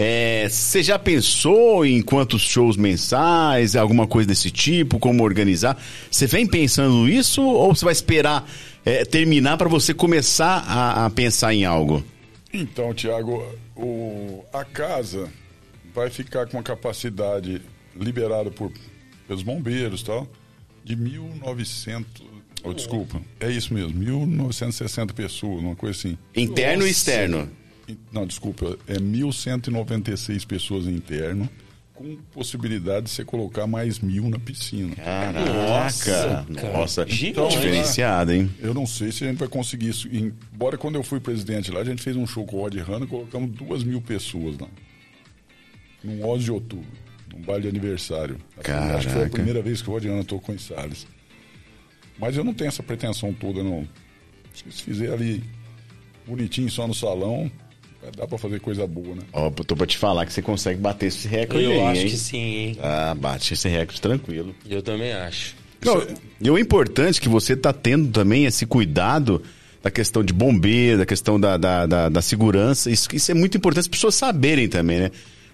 É, 0.00 0.48
Você 0.48 0.80
já 0.80 0.96
pensou 0.96 1.84
em 1.84 2.00
quantos 2.00 2.42
shows 2.42 2.76
mensais, 2.76 3.74
alguma 3.74 4.06
coisa 4.06 4.28
desse 4.28 4.48
tipo, 4.48 5.00
como 5.00 5.24
organizar? 5.24 5.76
Você 6.08 6.28
vem 6.28 6.46
pensando 6.46 7.08
isso 7.08 7.42
ou 7.42 7.74
você 7.74 7.84
vai 7.84 7.92
esperar 7.92 8.48
é, 8.84 9.04
terminar 9.04 9.56
para 9.56 9.68
você 9.68 9.92
começar 9.92 10.64
a, 10.68 11.06
a 11.06 11.10
pensar 11.10 11.52
em 11.52 11.64
algo? 11.64 12.04
Então, 12.54 12.94
Tiago, 12.94 13.44
a 14.52 14.64
casa 14.64 15.28
vai 15.92 16.08
ficar 16.08 16.46
com 16.46 16.56
uma 16.56 16.62
capacidade 16.62 17.60
liberada 17.96 18.52
por, 18.52 18.72
pelos 19.26 19.42
bombeiros 19.42 20.04
tal, 20.04 20.28
de 20.84 20.96
1.900. 20.96 22.27
Oh, 22.64 22.72
desculpa, 22.74 23.20
é 23.40 23.50
isso 23.50 23.72
mesmo, 23.72 23.92
1.960 24.00 25.12
pessoas, 25.12 25.60
uma 25.60 25.76
coisa 25.76 25.96
assim. 25.98 26.18
Interno 26.36 26.82
e 26.82 26.86
Nossa. 26.86 26.90
externo. 26.90 27.50
Não, 28.12 28.26
desculpa, 28.26 28.76
é 28.86 28.94
1.196 28.94 30.46
pessoas 30.46 30.86
interno, 30.86 31.48
com 31.94 32.16
possibilidade 32.32 33.06
de 33.06 33.10
você 33.10 33.24
colocar 33.24 33.66
mais 33.66 33.98
mil 33.98 34.28
na 34.28 34.38
piscina. 34.38 34.94
Caraca, 34.94 35.44
Nossa, 35.52 36.46
nossa, 36.72 37.06
Gigante. 37.08 37.56
diferenciado, 37.56 38.32
hein? 38.32 38.50
Eu 38.60 38.72
não 38.74 38.86
sei 38.86 39.10
se 39.10 39.24
a 39.24 39.28
gente 39.28 39.38
vai 39.38 39.48
conseguir 39.48 39.88
isso. 39.88 40.08
Embora 40.12 40.76
quando 40.78 40.94
eu 40.96 41.02
fui 41.02 41.18
presidente 41.18 41.70
lá, 41.72 41.80
a 41.80 41.84
gente 41.84 42.02
fez 42.02 42.14
um 42.16 42.26
show 42.26 42.44
com 42.44 42.56
o 42.56 42.60
Rod 42.60 42.76
Hanna 42.76 43.04
e 43.04 43.08
colocamos 43.08 43.50
duas 43.50 43.82
mil 43.82 44.00
pessoas 44.00 44.56
lá. 44.58 44.68
Num 46.04 46.24
11 46.24 46.44
de 46.44 46.52
outubro, 46.52 46.86
num 47.34 47.40
baile 47.42 47.62
de 47.62 47.68
aniversário. 47.68 48.36
Acho 48.56 48.62
que 48.62 48.70
foi 48.70 48.74
a 48.74 49.14
Caraca. 49.14 49.30
primeira 49.30 49.60
vez 49.62 49.82
que 49.82 49.88
o 49.90 49.92
Rod 49.92 50.04
Hanna 50.04 50.22
tocou 50.24 50.54
em 50.54 50.58
Salles. 50.58 51.04
Mas 52.18 52.36
eu 52.36 52.44
não 52.44 52.52
tenho 52.52 52.68
essa 52.68 52.82
pretensão 52.82 53.32
toda, 53.32 53.62
não. 53.62 53.86
Acho 54.52 54.64
que 54.64 54.72
se 54.72 54.82
fizer 54.82 55.12
ali 55.12 55.42
bonitinho 56.26 56.70
só 56.70 56.86
no 56.86 56.94
salão, 56.94 57.50
vai 58.02 58.10
dar 58.10 58.26
pra 58.26 58.36
fazer 58.38 58.60
coisa 58.60 58.86
boa, 58.86 59.14
né? 59.14 59.22
Ó, 59.32 59.50
tô 59.50 59.76
pra 59.76 59.86
te 59.86 59.96
falar 59.96 60.26
que 60.26 60.32
você 60.32 60.42
consegue 60.42 60.80
bater 60.80 61.06
esse 61.06 61.28
recorde 61.28 61.64
Eu 61.64 61.72
aí, 61.72 61.80
acho 61.80 62.00
hein? 62.02 62.08
que 62.08 62.16
sim, 62.16 62.38
hein? 62.38 62.78
Ah, 62.82 63.14
bate 63.14 63.54
esse 63.54 63.68
recorde 63.68 64.00
tranquilo. 64.00 64.54
Eu 64.68 64.82
também 64.82 65.12
acho. 65.12 65.56
Não, 65.84 66.04
e 66.40 66.50
o 66.50 66.58
importante 66.58 67.18
é 67.18 67.22
que 67.22 67.28
você 67.28 67.52
está 67.52 67.72
tendo 67.72 68.10
também 68.10 68.44
esse 68.46 68.66
cuidado 68.66 69.42
da 69.80 69.90
questão 69.90 70.24
de 70.24 70.32
bombeiro, 70.32 70.98
da 70.98 71.06
questão 71.06 71.38
da, 71.38 71.56
da, 71.56 71.86
da, 71.86 72.08
da 72.08 72.22
segurança. 72.22 72.90
Isso, 72.90 73.08
isso 73.12 73.30
é 73.30 73.34
muito 73.34 73.56
importante 73.56 73.84
as 73.84 73.88
pessoas 73.88 74.16
saberem 74.16 74.68
também, 74.68 74.98
né? 74.98 75.10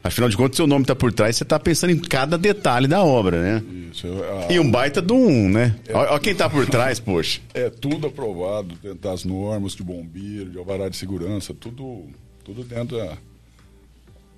Afinal 0.06 0.28
de 0.28 0.36
contas, 0.36 0.56
seu 0.56 0.66
nome 0.66 0.82
está 0.82 0.94
por 0.94 1.10
trás, 1.14 1.34
você 1.34 1.44
está 1.44 1.58
pensando 1.58 1.90
em 1.90 1.98
cada 1.98 2.36
detalhe 2.36 2.86
da 2.86 3.02
obra, 3.02 3.40
né? 3.42 3.64
Isso, 3.90 4.06
a- 4.06 4.52
E 4.52 4.60
um 4.60 4.70
baita 4.70 5.00
do 5.00 5.14
um, 5.14 5.48
né? 5.48 5.74
Olha 5.94 6.20
quem 6.20 6.34
tá 6.34 6.48
por 6.50 6.66
trás, 6.66 7.00
poxa. 7.00 7.40
É 7.54 7.70
tudo 7.70 8.06
aprovado 8.08 8.74
dentro 8.82 8.98
das 8.98 9.24
normas 9.24 9.72
de 9.72 9.82
bombeiro, 9.82 10.50
de 10.50 10.58
alvará 10.58 10.90
de 10.90 10.96
segurança, 10.96 11.54
tudo, 11.54 12.06
tudo 12.44 12.62
dentro, 12.64 12.98
da, 12.98 13.16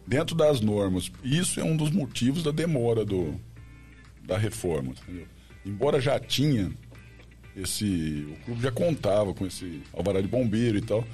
dentro 0.06 0.36
das 0.36 0.60
normas. 0.60 1.10
Isso 1.24 1.58
é 1.58 1.64
um 1.64 1.76
dos 1.76 1.90
motivos 1.90 2.44
da 2.44 2.52
demora 2.52 3.04
do, 3.04 3.34
da 4.24 4.38
reforma. 4.38 4.92
entendeu? 5.02 5.26
Embora 5.64 6.00
já 6.00 6.16
tinha 6.20 6.70
esse. 7.56 8.24
O 8.30 8.44
clube 8.44 8.62
já 8.62 8.70
contava 8.70 9.34
com 9.34 9.44
esse 9.44 9.82
alvará 9.92 10.20
de 10.20 10.28
bombeiro 10.28 10.78
e 10.78 10.82
tal, 10.82 11.04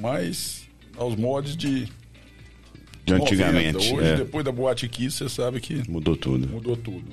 mas 0.00 0.62
aos 0.96 1.14
modos 1.16 1.54
de. 1.54 1.86
De 3.04 3.12
antigamente. 3.14 3.72
90. 3.90 3.94
Hoje, 3.96 4.08
é. 4.08 4.16
depois 4.16 4.44
da 4.44 4.50
Boate 4.52 4.88
Kiss, 4.88 5.18
você 5.18 5.28
sabe 5.28 5.60
que 5.60 5.82
Mudou 5.88 6.16
tudo. 6.16 6.48
mudou 6.48 6.76
tudo. 6.76 7.04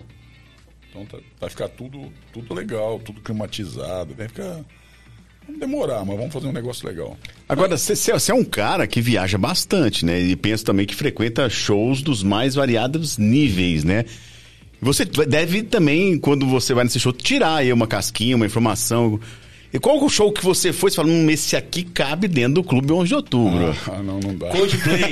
Então 0.90 1.06
tá- 1.06 1.18
vai 1.40 1.50
ficar 1.50 1.68
tudo, 1.70 2.12
tudo 2.34 2.54
legal, 2.54 3.00
tudo 3.00 3.22
climatizado. 3.22 4.14
Vai 4.16 4.28
ficar. 4.28 4.60
Vamos 5.46 5.60
demorar, 5.60 6.06
mas 6.06 6.18
vamos 6.18 6.32
fazer 6.34 6.48
um 6.48 6.52
negócio 6.52 6.88
legal. 6.88 7.18
Agora, 7.50 7.78
você 7.78 7.96
você 7.96 8.32
é 8.32 8.36
um 8.36 8.44
cara 8.44 8.86
que 8.88 9.02
viaja 9.02 9.38
bastante, 9.38 10.06
né? 10.06 10.20
E 10.22 10.36
penso 10.36 10.64
também 10.64 10.86
que 10.86 10.96
frequenta 10.96 11.50
shows 11.50 12.02
dos 12.02 12.24
mais 12.24 12.56
variados 12.56 13.18
níveis, 13.18 13.84
né? 13.84 14.06
Você 14.82 15.06
deve 15.06 15.64
também, 15.64 16.18
quando 16.18 16.46
você 16.48 16.74
vai 16.74 16.84
nesse 16.84 17.00
show, 17.00 17.12
tirar 17.14 17.58
aí 17.58 17.72
uma 17.74 17.86
casquinha, 17.88 18.36
uma 18.36 18.46
informação. 18.46 19.20
E 19.74 19.80
qual 19.80 20.04
o 20.04 20.10
show 20.10 20.32
que 20.34 20.44
você 20.44 20.74
foi? 20.74 20.90
Você 20.92 20.98
fala, 20.98 21.08
hum, 21.10 21.30
esse 21.30 21.56
aqui 21.56 21.84
cabe 21.84 22.28
dentro 22.28 22.56
do 22.56 22.64
Clube 22.64 22.92
11 22.92 23.08
de 23.08 23.16
Outubro. 23.16 23.74
Ah, 23.88 24.02
não, 24.04 24.20
não 24.20 24.36
dá. 24.36 24.48
Coldplay. 24.50 25.12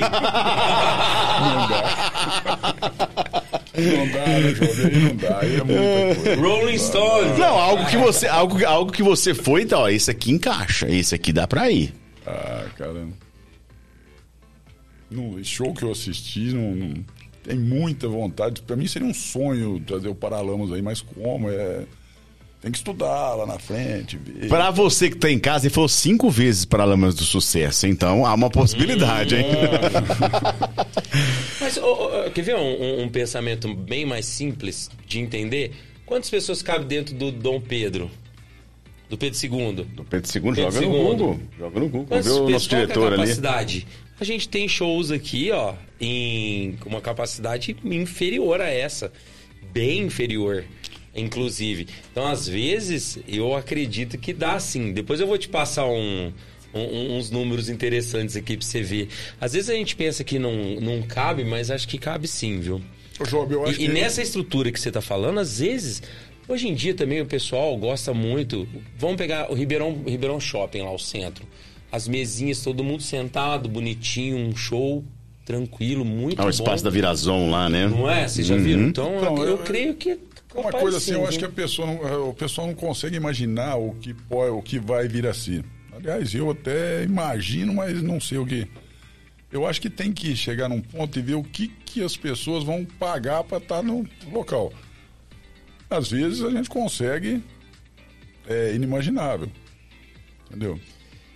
Não 3.72 4.08
dá, 4.08 4.26
né, 4.26 4.54
jovem? 4.54 4.86
Aí 4.86 5.00
não 5.04 5.16
dá, 5.16 5.38
aí 5.40 5.56
é 5.56 5.64
muita 5.64 6.20
coisa. 6.22 6.40
Rolling 6.40 6.78
Stones. 6.78 7.38
Não, 7.38 7.56
algo 7.58 7.86
que 7.86 7.96
você, 7.96 8.26
algo, 8.26 8.66
algo 8.66 8.92
que 8.92 9.02
você 9.02 9.32
foi, 9.32 9.62
então, 9.62 9.80
ó, 9.80 9.88
esse 9.88 10.10
aqui 10.10 10.30
encaixa, 10.32 10.86
esse 10.90 11.14
aqui 11.14 11.32
dá 11.32 11.46
pra 11.46 11.70
ir. 11.70 11.94
Ah, 12.26 12.66
cara. 12.76 13.06
No 15.10 15.38
esse 15.40 15.50
show 15.50 15.72
que 15.72 15.82
eu 15.82 15.92
assisti, 15.92 16.52
não, 16.52 16.74
não- 16.74 17.04
tem 17.42 17.58
muita 17.58 18.06
vontade. 18.06 18.60
Pra 18.60 18.76
mim 18.76 18.86
seria 18.86 19.08
um 19.08 19.14
sonho 19.14 19.80
trazer 19.86 20.08
o 20.08 20.14
Paralamas 20.14 20.70
aí, 20.72 20.82
mas 20.82 21.00
como? 21.00 21.48
É, 21.48 21.84
tem 22.60 22.70
que 22.70 22.78
estudar 22.78 23.34
lá 23.34 23.46
na 23.46 23.58
frente. 23.58 24.18
Pra 24.48 24.70
você 24.70 25.08
que 25.10 25.16
tá 25.16 25.30
em 25.30 25.38
casa, 25.38 25.66
ele 25.66 25.74
falou 25.74 25.88
cinco 25.88 26.28
vezes 26.30 26.64
para 26.64 26.84
Lamas 26.84 27.14
do 27.14 27.24
Sucesso, 27.24 27.86
então 27.86 28.26
há 28.26 28.34
uma 28.34 28.50
possibilidade, 28.50 29.34
hein? 29.36 29.44
Mas, 31.60 31.76
ô, 31.78 32.26
ô, 32.26 32.30
quer 32.30 32.42
ver 32.42 32.56
um, 32.56 32.60
um- 32.82 33.02
um 33.04 33.08
pensamento 33.08 33.72
bem 33.74 34.04
mais 34.04 34.26
simples 34.26 34.90
de 35.06 35.18
entender? 35.20 35.72
Quantas 36.06 36.28
pessoas 36.30 36.62
cabem 36.62 36.86
dentro 36.86 37.14
do 37.14 37.30
Dom 37.30 37.60
Pedro? 37.60 38.10
Do 39.08 39.16
Pedro 39.18 39.38
II? 39.42 39.86
O 39.98 40.04
Pedro 40.04 40.30
II 40.34 40.42
Pedro 40.54 40.54
joga 40.54 40.80
no 40.80 40.86
II. 40.94 41.02
Google. 41.02 41.40
Joga 41.58 41.80
no 41.80 41.88
Google. 41.88 42.06
Quantas 42.06 42.26
Vê 42.26 42.32
o 42.32 42.48
nosso 42.50 42.66
é 42.66 42.68
diretor 42.68 43.04
a 43.04 43.06
ali. 43.08 43.16
capacidade? 43.16 43.86
A 44.20 44.24
gente 44.24 44.48
tem 44.48 44.68
shows 44.68 45.10
aqui, 45.10 45.50
ó, 45.50 45.74
em 46.00 46.76
com 46.80 46.88
uma 46.90 47.00
capacidade 47.00 47.76
inferior 47.84 48.60
a 48.60 48.68
essa. 48.68 49.10
Bem 49.72 50.02
inferior, 50.02 50.64
inclusive. 51.14 51.86
Então, 52.10 52.26
às 52.26 52.48
vezes, 52.48 53.18
eu 53.26 53.54
acredito 53.56 54.16
que 54.18 54.32
dá 54.32 54.58
sim. 54.58 54.92
Depois 54.92 55.20
eu 55.20 55.26
vou 55.26 55.38
te 55.38 55.48
passar 55.48 55.86
um- 55.86 56.32
um- 56.72 57.16
uns 57.16 57.30
números 57.30 57.68
interessantes 57.68 58.36
aqui 58.36 58.56
pra 58.56 58.64
você 58.66 58.80
ver. 58.82 59.08
Às 59.40 59.52
vezes 59.54 59.68
a 59.70 59.74
gente 59.74 59.96
pensa 59.96 60.22
que 60.22 60.38
não, 60.38 60.52
não 60.80 61.02
cabe, 61.02 61.44
mas 61.44 61.70
acho 61.70 61.88
que 61.88 61.98
cabe 61.98 62.28
sim, 62.28 62.60
viu? 62.60 62.80
Job, 63.28 63.52
eu 63.52 63.64
acho 63.64 63.72
E, 63.80 63.84
e 63.84 63.86
que 63.88 63.92
nessa 63.92 64.22
estrutura 64.22 64.70
que 64.72 64.80
você 64.80 64.88
está 64.88 65.00
falando, 65.02 65.40
às 65.40 65.58
vezes, 65.58 66.02
hoje 66.48 66.68
em 66.68 66.74
dia 66.74 66.94
também 66.94 67.20
o 67.20 67.26
pessoal 67.26 67.76
gosta 67.76 68.14
muito. 68.14 68.66
Vamos 68.96 69.16
pegar 69.16 69.50
o 69.50 69.54
Ribeirão, 69.54 70.02
Ribeirão 70.06 70.40
Shopping 70.40 70.82
lá, 70.82 70.92
o 70.92 70.98
centro. 70.98 71.44
As 71.92 72.06
mesinhas, 72.06 72.62
todo 72.62 72.84
mundo 72.84 73.02
sentado, 73.02 73.68
bonitinho, 73.68 74.36
um 74.38 74.54
show 74.56 75.04
tranquilo, 75.44 76.04
muito 76.04 76.38
Ah, 76.38 76.42
bom. 76.42 76.46
o 76.46 76.50
espaço 76.50 76.84
da 76.84 76.88
Virazon 76.90 77.50
lá, 77.50 77.68
né? 77.68 77.88
Não 77.88 78.08
é? 78.08 78.28
Vocês 78.28 78.46
já 78.46 78.56
viram? 78.56 78.84
Então, 78.84 79.16
Então, 79.18 79.36
eu, 79.38 79.48
eu- 79.50 79.58
creio 79.58 79.94
que. 79.94 80.16
Uma 80.54 80.72
coisa 80.72 80.96
assim, 80.96 81.12
sim, 81.12 81.18
eu 81.18 81.26
acho 81.26 81.38
que 81.38 81.44
a 81.44 81.50
pessoa 81.50 81.86
não, 81.86 82.08
eh, 82.08 82.16
o 82.16 82.34
pessoal 82.34 82.66
não 82.66 82.74
consegue 82.74 83.16
imaginar 83.16 83.76
o 83.76 83.94
que 83.94 84.12
pode, 84.12 84.50
o 84.50 84.62
que 84.62 84.78
vai 84.78 85.06
vir 85.06 85.26
a 85.26 85.34
ser. 85.34 85.64
Aliás, 85.92 86.34
eu 86.34 86.50
até 86.50 87.04
imagino, 87.04 87.74
mas 87.74 88.02
não 88.02 88.20
sei 88.20 88.38
o 88.38 88.46
que. 88.46 88.66
Eu 89.52 89.66
acho 89.66 89.80
que 89.80 89.90
tem 89.90 90.12
que 90.12 90.34
chegar 90.34 90.68
num 90.68 90.80
ponto 90.80 91.18
e 91.18 91.22
ver 91.22 91.34
o 91.34 91.42
que, 91.42 91.68
que 91.68 92.02
as 92.02 92.16
pessoas 92.16 92.64
vão 92.64 92.84
pagar 92.84 93.44
para 93.44 93.58
estar 93.58 93.82
no 93.82 94.08
local. 94.32 94.72
Às 95.88 96.10
vezes 96.10 96.42
a 96.42 96.50
gente 96.50 96.68
consegue 96.68 97.42
é 98.50 98.74
inimaginável. 98.74 99.48
Entendeu? 100.48 100.80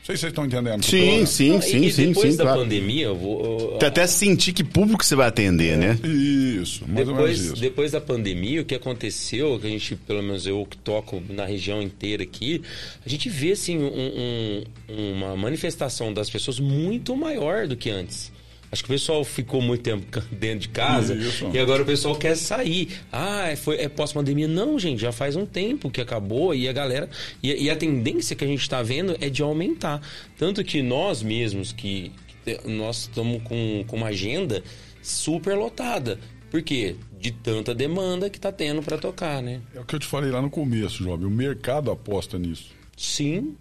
Não 0.04 0.06
sei 0.08 0.16
se 0.16 0.20
vocês 0.20 0.32
estão 0.32 0.44
entendendo. 0.44 0.84
Sim, 0.84 1.24
sim, 1.24 1.52
Não, 1.52 1.62
sim, 1.62 1.80
e 1.86 1.90
sim, 1.90 2.08
depois 2.08 2.32
sim. 2.32 2.36
da 2.36 2.44
claro. 2.44 2.60
pandemia, 2.60 3.06
eu 3.06 3.16
vou. 3.16 3.78
eu- 3.80 3.86
Até- 3.88 4.06
sentir 4.06 4.52
que 4.52 4.62
público 4.62 5.02
você 5.02 5.16
vai 5.16 5.28
atender, 5.28 5.78
né? 5.78 5.98
Isso, 6.04 6.84
mais 6.86 7.08
ou 7.08 7.14
menos 7.14 7.30
Depois, 7.30 7.40
isso. 7.40 7.54
depois 7.62 7.92
da 7.92 8.00
pandemia, 8.02 8.60
o 8.60 8.64
que 8.66 8.74
aconteceu, 8.74 9.58
que 9.58 9.66
a 9.66 9.70
gente, 9.70 9.96
pelo 9.96 10.22
menos 10.22 10.46
eu 10.46 10.66
que 10.68 10.76
toco 10.76 11.22
na 11.30 11.46
região 11.46 11.80
inteira 11.80 12.22
aqui, 12.22 12.60
a 13.04 13.08
gente 13.08 13.30
vê 13.30 13.52
assim, 13.52 13.78
um- 13.78 14.62
um- 14.90 15.12
uma 15.16 15.34
manifestação 15.36 16.12
das 16.12 16.28
pessoas 16.28 16.60
muito 16.60 17.16
maior 17.16 17.66
do 17.66 17.74
que 17.74 17.88
antes. 17.88 18.30
Acho 18.74 18.82
que 18.82 18.90
o 18.90 18.92
pessoal 18.94 19.24
ficou 19.24 19.62
muito 19.62 19.82
tempo 19.82 20.04
dentro 20.34 20.58
de 20.58 20.68
casa 20.68 21.14
Isso. 21.14 21.48
e 21.54 21.58
agora 21.60 21.84
o 21.84 21.86
pessoal 21.86 22.16
quer 22.16 22.36
sair. 22.36 22.88
Ah, 23.12 23.46
é, 23.46 23.54
foi, 23.54 23.76
é 23.76 23.88
pós-pandemia. 23.88 24.48
Não, 24.48 24.76
gente, 24.80 25.00
já 25.00 25.12
faz 25.12 25.36
um 25.36 25.46
tempo 25.46 25.88
que 25.88 26.00
acabou 26.00 26.52
e 26.52 26.68
a 26.68 26.72
galera. 26.72 27.08
E, 27.40 27.52
e 27.66 27.70
a 27.70 27.76
tendência 27.76 28.34
que 28.34 28.42
a 28.42 28.48
gente 28.48 28.62
está 28.62 28.82
vendo 28.82 29.16
é 29.20 29.30
de 29.30 29.42
aumentar. 29.42 30.02
Tanto 30.36 30.64
que 30.64 30.82
nós 30.82 31.22
mesmos, 31.22 31.72
que, 31.72 32.10
que 32.26 32.56
te- 32.56 32.68
nós 32.68 33.02
estamos 33.02 33.40
com, 33.44 33.84
com 33.86 33.96
uma 33.96 34.08
agenda 34.08 34.60
super 35.00 35.54
lotada. 35.56 36.18
Por 36.50 36.60
quê? 36.60 36.96
De 37.16 37.30
tanta 37.30 37.72
demanda 37.72 38.28
que 38.28 38.40
tá 38.40 38.50
tendo 38.50 38.82
para 38.82 38.98
tocar, 38.98 39.40
né? 39.40 39.60
É 39.72 39.78
o 39.78 39.84
que 39.84 39.94
eu 39.94 40.00
te 40.00 40.06
falei 40.06 40.32
lá 40.32 40.42
no 40.42 40.50
começo, 40.50 41.04
Jovem. 41.04 41.26
O 41.26 41.30
mercado 41.30 41.92
aposta 41.92 42.38
nisso. 42.40 42.72
Sim. 42.96 43.54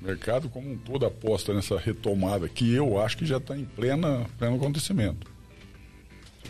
O 0.00 0.06
mercado 0.06 0.48
como 0.48 0.70
um 0.72 0.76
todo 0.78 1.04
aposta 1.04 1.52
nessa 1.52 1.78
retomada 1.78 2.48
que 2.48 2.72
eu 2.74 2.98
acho 3.00 3.18
que 3.18 3.26
já 3.26 3.36
está 3.36 3.56
em 3.56 3.64
plena, 3.64 4.24
pleno 4.38 4.56
acontecimento. 4.56 5.26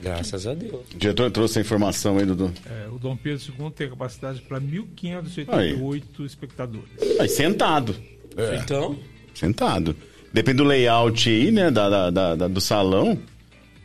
Graças 0.00 0.46
a 0.46 0.54
Deus. 0.54 0.86
O 0.94 0.98
diretor 0.98 1.30
trouxe 1.30 1.58
a 1.58 1.62
informação 1.62 2.16
aí, 2.16 2.24
Dudu. 2.24 2.52
É, 2.64 2.88
o 2.88 2.98
Dom 2.98 3.16
Pedro 3.16 3.42
II 3.58 3.70
tem 3.70 3.88
capacidade 3.90 4.40
para 4.42 4.58
1.588 4.60 6.24
espectadores. 6.24 6.88
Aí, 7.18 7.28
sentado. 7.28 7.94
É. 8.36 8.56
Então, 8.56 8.98
Sentado. 9.34 9.94
Depende 10.32 10.58
do 10.58 10.64
layout 10.64 11.28
aí, 11.28 11.50
né? 11.50 11.70
Da, 11.70 11.88
da- 11.90 12.10
da- 12.10 12.34
da- 12.36 12.48
do 12.48 12.60
salão. 12.60 13.18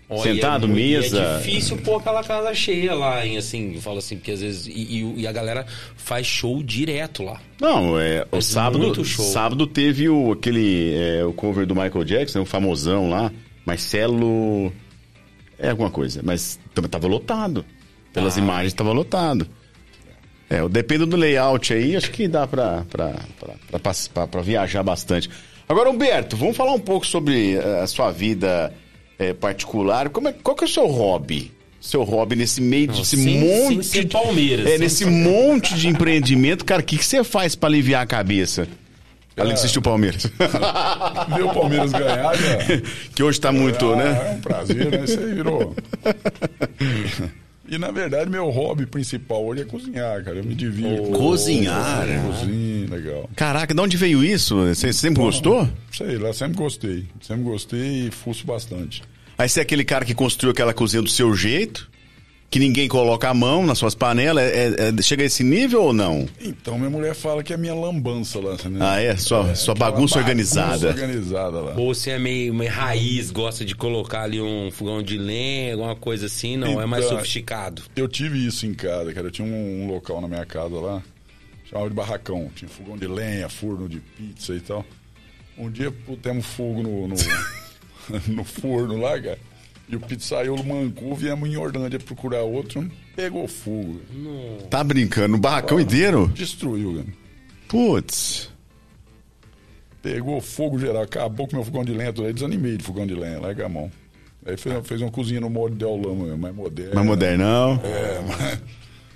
Ó, 0.10 0.18
Sentado, 0.18 0.66
é, 0.66 0.70
mesa. 0.70 1.20
É 1.22 1.38
difícil 1.38 1.78
pôr 1.78 1.97
aquela 1.99 2.24
casa 2.24 2.53
cheia 2.53 2.93
lá, 2.93 3.26
hein? 3.26 3.38
Assim, 3.38 3.80
fala 3.82 3.99
assim, 3.99 4.16
porque 4.18 4.32
às 4.32 4.41
vezes. 4.41 4.68
E, 4.68 4.72
e- 4.72 5.22
e 5.22 5.28
a 5.28 5.32
galera 5.32 5.66
faz 5.95 6.26
show 6.28 6.62
direto 6.64 7.24
lá. 7.24 7.39
Não, 7.60 7.99
é, 7.99 8.26
o 8.32 8.41
sábado, 8.41 8.80
muito 8.80 9.03
show. 9.06 9.26
sábado 9.26 9.66
teve 9.68 10.08
o, 10.10 10.32
aquele, 10.34 10.93
é, 10.95 11.24
o 11.26 11.34
cover 11.34 11.66
do 11.66 11.74
Michael 11.76 12.03
Jackson, 12.03 12.41
o 12.41 12.45
famosão 12.45 13.10
lá, 13.10 13.32
Marcelo, 13.66 14.72
é 15.58 15.70
alguma 15.70 15.89
coisa, 15.89 16.22
mas 16.24 16.60
também 16.74 16.89
tava 16.89 17.08
lotado, 17.08 17.66
pelas 18.14 18.38
Ah. 18.38 18.39
imagens 18.41 18.74
tava 18.74 18.91
lotado. 18.91 19.47
É, 20.49 20.68
depende 20.70 21.06
do 21.06 21.16
layout 21.16 21.74
aí, 21.74 21.95
acho 21.95 22.12
que 22.12 22.28
dá 22.28 22.45
pra, 22.45 22.86
pra, 22.89 23.16
pra, 23.39 23.80
pra- 24.14 24.28
pra 24.28 24.41
viajar 24.41 24.84
bastante. 24.84 25.30
Agora, 25.68 25.89
Humberto, 25.89 26.38
vamos 26.38 26.56
falar 26.56 26.74
um 26.74 26.80
pouco 26.80 27.08
sobre 27.08 27.56
eh, 27.56 27.80
a 27.82 27.88
sua 27.88 28.12
vida 28.12 28.72
eh, 29.20 29.34
particular, 29.34 30.09
Como 30.09 30.28
é, 30.28 30.34
qual 30.34 30.55
que 30.55 30.63
é 30.63 30.68
o 30.68 30.70
seu 30.70 30.88
hobby? 30.88 31.51
Seu 31.82 32.03
hobby 32.03 32.36
nesse 32.36 32.59
meio 32.61 32.88
desse 32.88 33.16
sem- 33.16 33.39
monte 33.39 33.84
sem 33.86 34.01
de- 34.01 34.07
Palmeiras, 34.07 34.66
É, 34.66 34.78
nesse 34.78 35.05
monte 35.05 35.76
de 35.76 35.88
empreendimento, 35.88 36.66
cara, 36.66 36.82
o 36.82 36.86
que, 36.86 36.97
que 36.97 37.05
você 37.05 37.24
faz 37.24 37.55
pra 37.55 37.70
aliviar 37.70 38.01
a 38.01 38.05
cabeça? 38.07 38.68
Além 39.38 39.53
de 39.53 39.59
assistir 39.59 39.80
o 39.80 39.82
Palmeiras. 39.82 40.24
Ver 41.36 41.43
o 41.43 41.53
Palmeiras 41.53 41.91
ganhar 41.91 42.34
já. 42.39 42.57
que 43.13 43.22
hoje 43.22 43.39
tá 43.39 43.51
muito, 43.51 43.91
Ah, 43.91 43.95
né? 43.97 44.30
É 44.32 44.32
um 44.36 44.39
prazer, 44.41 44.89
né? 44.91 45.03
Isso 45.03 45.20
aí 45.20 45.34
virou. 45.36 45.76
E 47.68 47.78
na 47.78 47.89
verdade, 47.89 48.30
meu 48.30 48.49
hobby 48.49 48.86
principal 48.86 49.43
hoje 49.43 49.61
é 49.61 49.66
cozinhar, 49.66 50.24
cara. 50.24 50.38
Eu 50.38 50.43
me 50.43 50.53
divirto. 50.53 51.09
Cozinhar? 51.11 52.07
É, 52.07 52.20
Cozinho, 52.20 52.89
legal. 52.89 53.30
Caraca, 53.36 53.74
de 53.74 53.82
onde 53.82 53.97
veio 53.97 54.24
isso? 54.24 54.55
Você 54.68 54.93
sempre 54.93 55.22
gostou? 55.24 55.68
Sei 55.91 56.18
lá, 56.18 56.32
sempre 56.32 56.57
gostei. 56.57 57.05
Sempre 57.22 57.43
gostei 57.43 58.07
e 58.07 58.11
fuço 58.11 58.45
bastante. 58.45 59.01
Aí 59.38 59.49
você 59.49 59.59
é 59.59 59.63
aquele 59.63 59.84
cara 59.84 60.05
que 60.05 60.13
construiu 60.13 60.51
aquela 60.51 60.74
cozinha 60.74 61.01
do 61.01 61.09
seu 61.09 61.34
jeito, 61.36 61.89
que 62.50 62.60
ninguém 62.60 62.88
coloca 62.88 63.28
a 63.30 63.34
mão 63.34 63.66
nas 63.66 63.78
suas 63.78 63.93
panelas, 63.93 64.43
é- 64.43 64.89
é- 64.98 65.02
chega 65.02 65.24
a 65.24 65.26
esse 65.26 65.43
nível 65.43 65.84
ou 65.84 65.91
não? 65.93 66.26
Então, 66.39 66.78
minha 66.78 66.89
mulher 66.89 67.14
fala 67.14 67.43
que 67.43 67.52
é 67.54 67.58
minha 67.58 67.74
lambança 67.74 68.39
lá. 68.39 68.54
Né? 68.70 68.80
Ah, 68.80 69.02
é? 69.02 69.18
Sua, 69.18 69.54
sua 69.56 69.74
aquela 69.74 69.91
bagunça 69.91 70.18
organizada. 70.20 70.88
organizada 70.88 71.60
lá. 71.60 71.76
Ou 71.76 71.93
você 71.93 72.12
é 72.12 72.20
meio, 72.20 72.54
meio 72.54 72.72
raiz, 72.72 73.30
gosta 73.30 73.66
de 73.66 73.76
colocar 73.76 74.22
ali 74.22 74.39
um 74.39 74.72
fogão 74.72 75.04
de 75.04 75.18
lenha, 75.18 75.74
alguma 75.74 75.96
coisa 75.96 76.28
assim, 76.28 76.56
não, 76.56 76.80
é 76.82 76.86
mais 76.86 77.04
Então, 77.06 77.18
sofisticado. 77.18 77.82
Eu 77.96 78.08
tive 78.08 78.46
isso 78.46 78.66
em 78.66 78.74
casa, 78.74 79.14
cara. 79.14 79.28
Eu 79.28 79.32
tinha 79.32 79.48
um, 79.48 79.84
um 79.84 79.88
local 79.88 80.22
na 80.22 80.28
minha 80.28 80.46
casa 80.46 80.76
lá, 80.76 81.04
chamava 81.70 81.89
de 81.89 81.96
barracão. 81.96 82.50
Tinha 82.56 82.70
fogão 82.70 82.96
de 82.98 83.08
lenha, 83.08 83.50
forno 83.50 83.89
de 83.89 84.00
pizza 84.00 84.54
e 84.56 84.62
tal. 84.62 84.86
Um 85.58 85.70
dia 85.70 85.91
putemos 85.91 86.46
fogo 86.46 86.82
no, 86.84 87.08
no, 87.08 87.16
no 88.28 88.43
forno 88.46 88.98
lá, 89.00 89.20
cara. 89.22 89.39
E 89.88 89.95
o 89.95 89.99
pizzaiolo 89.99 90.63
mancou, 90.63 91.13
viemos 91.15 91.47
em 91.47 91.57
Orlândia 91.57 91.99
procurar 91.99 92.41
outro, 92.41 92.89
pegou 93.15 93.47
fogo. 93.47 94.01
Tá 94.69 94.83
brincando? 94.83 95.29
No 95.29 95.38
barracão 95.38 95.79
inteiro? 95.79 96.31
Destruiu, 96.33 96.95
cara. 96.95 97.07
Putz. 97.67 98.49
Pegou 100.01 100.39
fogo 100.41 100.77
geral, 100.79 101.03
acabou 101.03 101.47
com 101.47 101.55
meu 101.55 101.65
fogão 101.65 101.83
de 101.83 101.91
lenha, 101.91 102.13
aí 102.17 102.33
desanimei 102.33 102.77
de 102.77 102.83
fogão 102.83 103.07
de 103.07 103.15
lenha, 103.15 103.39
larga 103.39 103.65
a 103.65 103.69
mão. 103.69 103.91
Aí 104.45 104.55
fez, 104.57 104.75
fez 104.88 105.01
uma 105.01 105.09
cozinha 105.11 105.41
no 105.41 105.49
molde 105.49 105.75
de 105.75 105.83
aulama, 105.83 106.25
mesmo, 106.25 106.38
mais 106.38 106.55
moderna. 106.55 106.93
Mais 106.95 107.07
modernão. 107.07 107.81
É, 107.83 108.21
mais, 108.27 108.59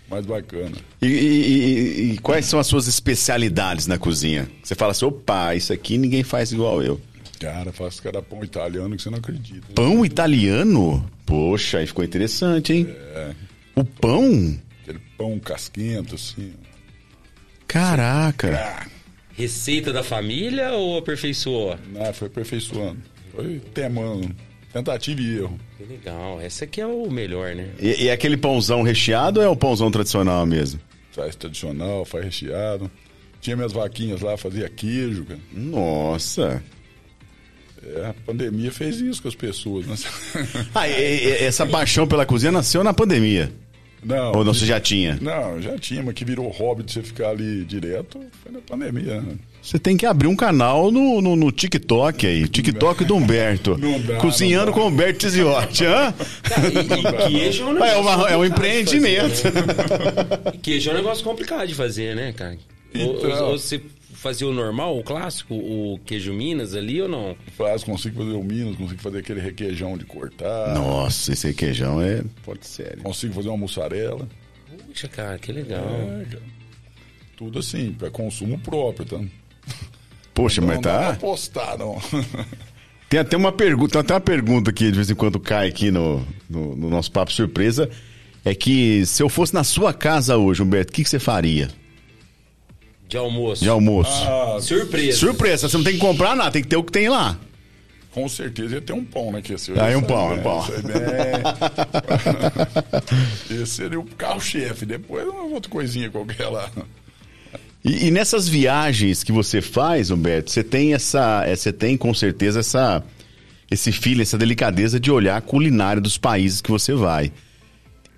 mais 0.09 0.25
bacana. 0.25 0.71
E, 0.99 1.05
e- 1.05 1.11
e- 1.11 2.11
e 2.13 2.17
quais 2.17 2.45
são 2.45 2.59
as 2.59 2.65
suas 2.65 2.87
especialidades 2.87 3.85
na 3.85 3.99
cozinha? 3.99 4.49
Você 4.63 4.73
fala 4.73 4.91
assim, 4.91 5.05
opa, 5.05 5.53
isso 5.53 5.71
aqui 5.71 5.97
ninguém 5.99 6.23
faz 6.23 6.51
igual 6.51 6.81
eu. 6.81 6.99
Cara, 7.39 7.71
faço 7.71 8.01
cada 8.03 8.21
pão 8.21 8.43
italiano 8.43 8.95
que 8.95 9.01
você 9.01 9.09
não 9.09 9.17
acredita. 9.19 9.67
Pão 9.73 10.05
italiano? 10.05 11.09
Poxa, 11.25 11.77
aí 11.79 11.87
ficou 11.87 12.03
interessante, 12.03 12.73
hein? 12.73 12.87
É, 12.89 13.31
O 13.75 13.83
pão? 13.85 14.57
aquele 14.83 14.99
pão 15.17 15.39
casquento, 15.39 16.15
assim. 16.15 16.53
Caraca. 17.67 18.55
Ah, 18.57 18.87
Receita 19.33 19.93
da 19.93 20.03
família 20.03 20.71
ou 20.73 20.97
aperfeiçoou? 20.97 21.77
não, 21.93 22.13
foi 22.13 22.27
aperfeiçoando. 22.27 22.97
Foi 23.33 23.59
temando. 23.73 24.35
Tentativa 24.73 25.21
e 25.21 25.37
erro. 25.37 25.59
Que 25.77 25.83
legal, 25.85 26.41
esse 26.41 26.63
aqui 26.63 26.81
é 26.81 26.85
o 26.85 27.09
melhor, 27.09 27.55
né? 27.55 27.69
E, 27.79 28.03
e 28.03 28.11
aquele 28.11 28.35
pãozão 28.37 28.81
recheado 28.83 29.39
ou 29.39 29.45
é 29.45 29.49
o 29.49 29.55
pãozão 29.55 29.89
tradicional 29.89 30.45
mesmo? 30.45 30.79
Faz 31.11 31.35
tradicional, 31.35 32.03
faz 32.05 32.25
recheado. 32.25 32.91
Tinha 33.41 33.55
minhas 33.55 33.71
vaquinhas 33.71 34.19
lá, 34.21 34.35
fazia 34.37 34.67
queijo, 34.69 35.23
cara. 35.25 35.39
Nossa. 35.53 36.61
É, 37.81 38.07
a 38.07 38.13
pandemia 38.25 38.71
fez 38.71 38.99
isso 38.99 39.21
com 39.21 39.27
as 39.27 39.35
pessoas, 39.35 39.85
né? 39.85 39.95
Ah, 40.75 40.87
e- 40.87 40.91
e- 41.27 41.43
essa 41.43 41.65
paixão 41.65 42.07
pela 42.07 42.25
cozinha 42.25 42.51
nasceu 42.51 42.83
na 42.83 42.93
pandemia. 42.93 43.51
Não, 44.03 44.31
Ou 44.33 44.45
não, 44.45 44.53
você 44.53 44.65
já 44.65 44.79
tinha? 44.79 45.17
Não, 45.21 45.61
já 45.61 45.77
tinha, 45.77 46.01
mas 46.01 46.13
que 46.13 46.23
virou 46.23 46.47
hobby 46.49 46.83
de 46.83 46.93
você 46.93 47.03
ficar 47.03 47.29
ali 47.31 47.65
direto 47.65 48.17
foi 48.41 48.51
na 48.51 48.59
pandemia. 48.59 49.19
né? 49.21 49.33
Você 49.61 49.77
tem 49.77 49.97
que 49.97 50.05
abrir 50.05 50.27
um 50.29 50.37
canal 50.37 50.89
no, 50.89 51.21
no, 51.21 51.35
no 51.35 51.51
TikTok 51.51 52.25
aí. 52.25 52.47
TikTok 52.47 53.03
do 53.03 53.15
Humberto. 53.17 53.77
Não 53.77 53.99
dá, 53.99 54.15
Cozinhando 54.15 54.71
com 54.71 54.79
o 54.81 54.87
Humberto 54.87 55.19
Tiziotti, 55.19 55.83
hã? 55.85 56.13
E, 56.63 57.27
e 57.27 57.27
queijo 57.39 57.63
é 57.63 57.65
um 57.65 57.83
É, 57.83 57.97
uma- 57.97 58.29
é 58.29 58.37
um 58.37 58.45
empreendimento. 58.45 59.35
fazer, 59.35 59.53
né? 59.53 60.51
Queijo 60.61 60.89
é 60.89 60.93
um 60.93 60.97
negócio 60.97 61.21
complicado 61.23 61.67
de 61.67 61.75
fazer, 61.75 62.15
né, 62.15 62.31
cara? 62.31 62.57
Ou- 62.95 63.17
Então. 63.17 63.29
Ou, 63.31 63.51
ou 63.51 63.59
você 63.59 63.81
fazia 64.19 64.45
o 64.45 64.53
normal, 64.53 64.97
o 64.97 65.03
clássico, 65.03 65.55
o 65.55 65.97
queijo 66.05 66.33
Minas 66.33 66.75
ali 66.75 67.01
ou 67.01 67.07
não? 67.07 67.37
Faz, 67.57 67.83
consigo 67.83 68.17
fazer 68.17 68.35
o 68.35 68.43
Minas, 68.43 68.75
consigo 68.75 69.01
fazer 69.01 69.19
aquele 69.19 69.39
requeijão 69.39 69.97
de 69.97 70.05
cortar. 70.05 70.73
Nossa, 70.73 71.31
esse 71.31 71.47
requeijão 71.47 72.01
é 72.01 72.21
pode 72.43 72.67
sério. 72.67 73.01
Consigo 73.01 73.33
fazer 73.33 73.47
uma 73.47 73.57
mussarela. 73.57 74.27
Puxa, 74.87 75.07
cara, 75.07 75.39
que 75.39 75.51
legal. 75.51 75.85
É, 75.85 76.25
cara. 76.25 76.43
Tudo 77.37 77.59
assim, 77.59 77.93
para 77.93 78.09
consumo 78.09 78.59
próprio, 78.59 79.05
tá? 79.05 79.19
Poxa, 80.33 80.61
mas 80.61 80.75
não 80.75 80.81
pra 80.81 81.13
tá. 81.13 81.15
postar, 81.15 81.77
não. 81.77 81.97
Tem 83.09 83.19
até 83.19 83.35
uma 83.35 83.51
pergunta, 83.51 83.93
tem 83.93 84.01
até 84.01 84.13
uma 84.13 84.21
pergunta 84.21 84.71
que 84.71 84.85
de 84.85 84.91
vez 84.91 85.09
em 85.09 85.15
quando 85.15 85.39
cai 85.39 85.67
aqui 85.67 85.89
no, 85.89 86.23
no, 86.47 86.75
no 86.75 86.89
nosso 86.89 87.11
papo 87.11 87.31
surpresa. 87.31 87.89
É 88.45 88.53
que 88.53 89.05
se 89.05 89.23
eu 89.23 89.27
fosse 89.27 89.53
na 89.53 89.63
sua 89.63 89.93
casa 89.93 90.37
hoje, 90.37 90.61
Humberto, 90.61 90.91
o 90.91 90.95
que, 90.95 91.03
que 91.03 91.09
você 91.09 91.19
faria 91.19 91.69
De 93.09 93.17
almoço. 93.17 93.63
de 93.63 93.69
almoço? 93.69 94.23
Ah, 94.23 94.59
Surpresa. 94.61 95.17
Surpresa, 95.17 95.67
você 95.67 95.75
não 95.75 95.83
tem 95.83 95.93
que 95.93 95.99
comprar 95.99 96.35
nada, 96.35 96.51
tem 96.51 96.61
que 96.61 96.67
ter 96.67 96.77
o 96.77 96.83
que 96.83 96.91
tem 96.91 97.09
lá. 97.09 97.35
com 98.11 98.29
certeza 98.29 98.75
ia 98.75 98.81
ter 98.81 98.93
um 98.93 99.03
pão, 99.03 99.31
né? 99.31 99.41
Que 99.41 99.53
esse 99.53 99.71
Aí 99.79 99.95
um 99.95 100.03
pão, 100.03 100.29
bem, 100.29 100.39
um 100.39 100.43
pão. 100.43 100.59
esse 100.69 100.81
bem. 100.83 100.93
esse 103.63 103.65
seria 103.65 103.99
o 103.99 104.05
carro-chefe. 104.05 104.85
Depois 104.85 105.27
uma 105.27 105.43
outra 105.45 105.71
coisinha 105.71 106.09
qualquer 106.11 106.49
lá. 106.49 106.69
E, 107.83 108.07
e 108.07 108.11
nessas 108.11 108.47
viagens 108.47 109.23
que 109.23 109.31
você 109.31 109.59
faz, 109.61 110.11
Humberto, 110.11 110.51
você 110.51 110.63
tem 110.63 110.93
essa, 110.93 111.43
é, 111.47 111.55
você 111.55 111.73
tem 111.73 111.97
com 111.97 112.13
certeza 112.13 112.59
essa, 112.59 113.01
esse 113.71 113.91
feeling, 113.91 114.21
essa 114.21 114.37
delicadeza 114.37 114.99
de 114.99 115.09
olhar 115.11 115.37
a 115.37 115.41
culinária 115.41 116.01
dos 116.01 116.17
países 116.17 116.61
que 116.61 116.69
você 116.69 116.93
vai. 116.93 117.31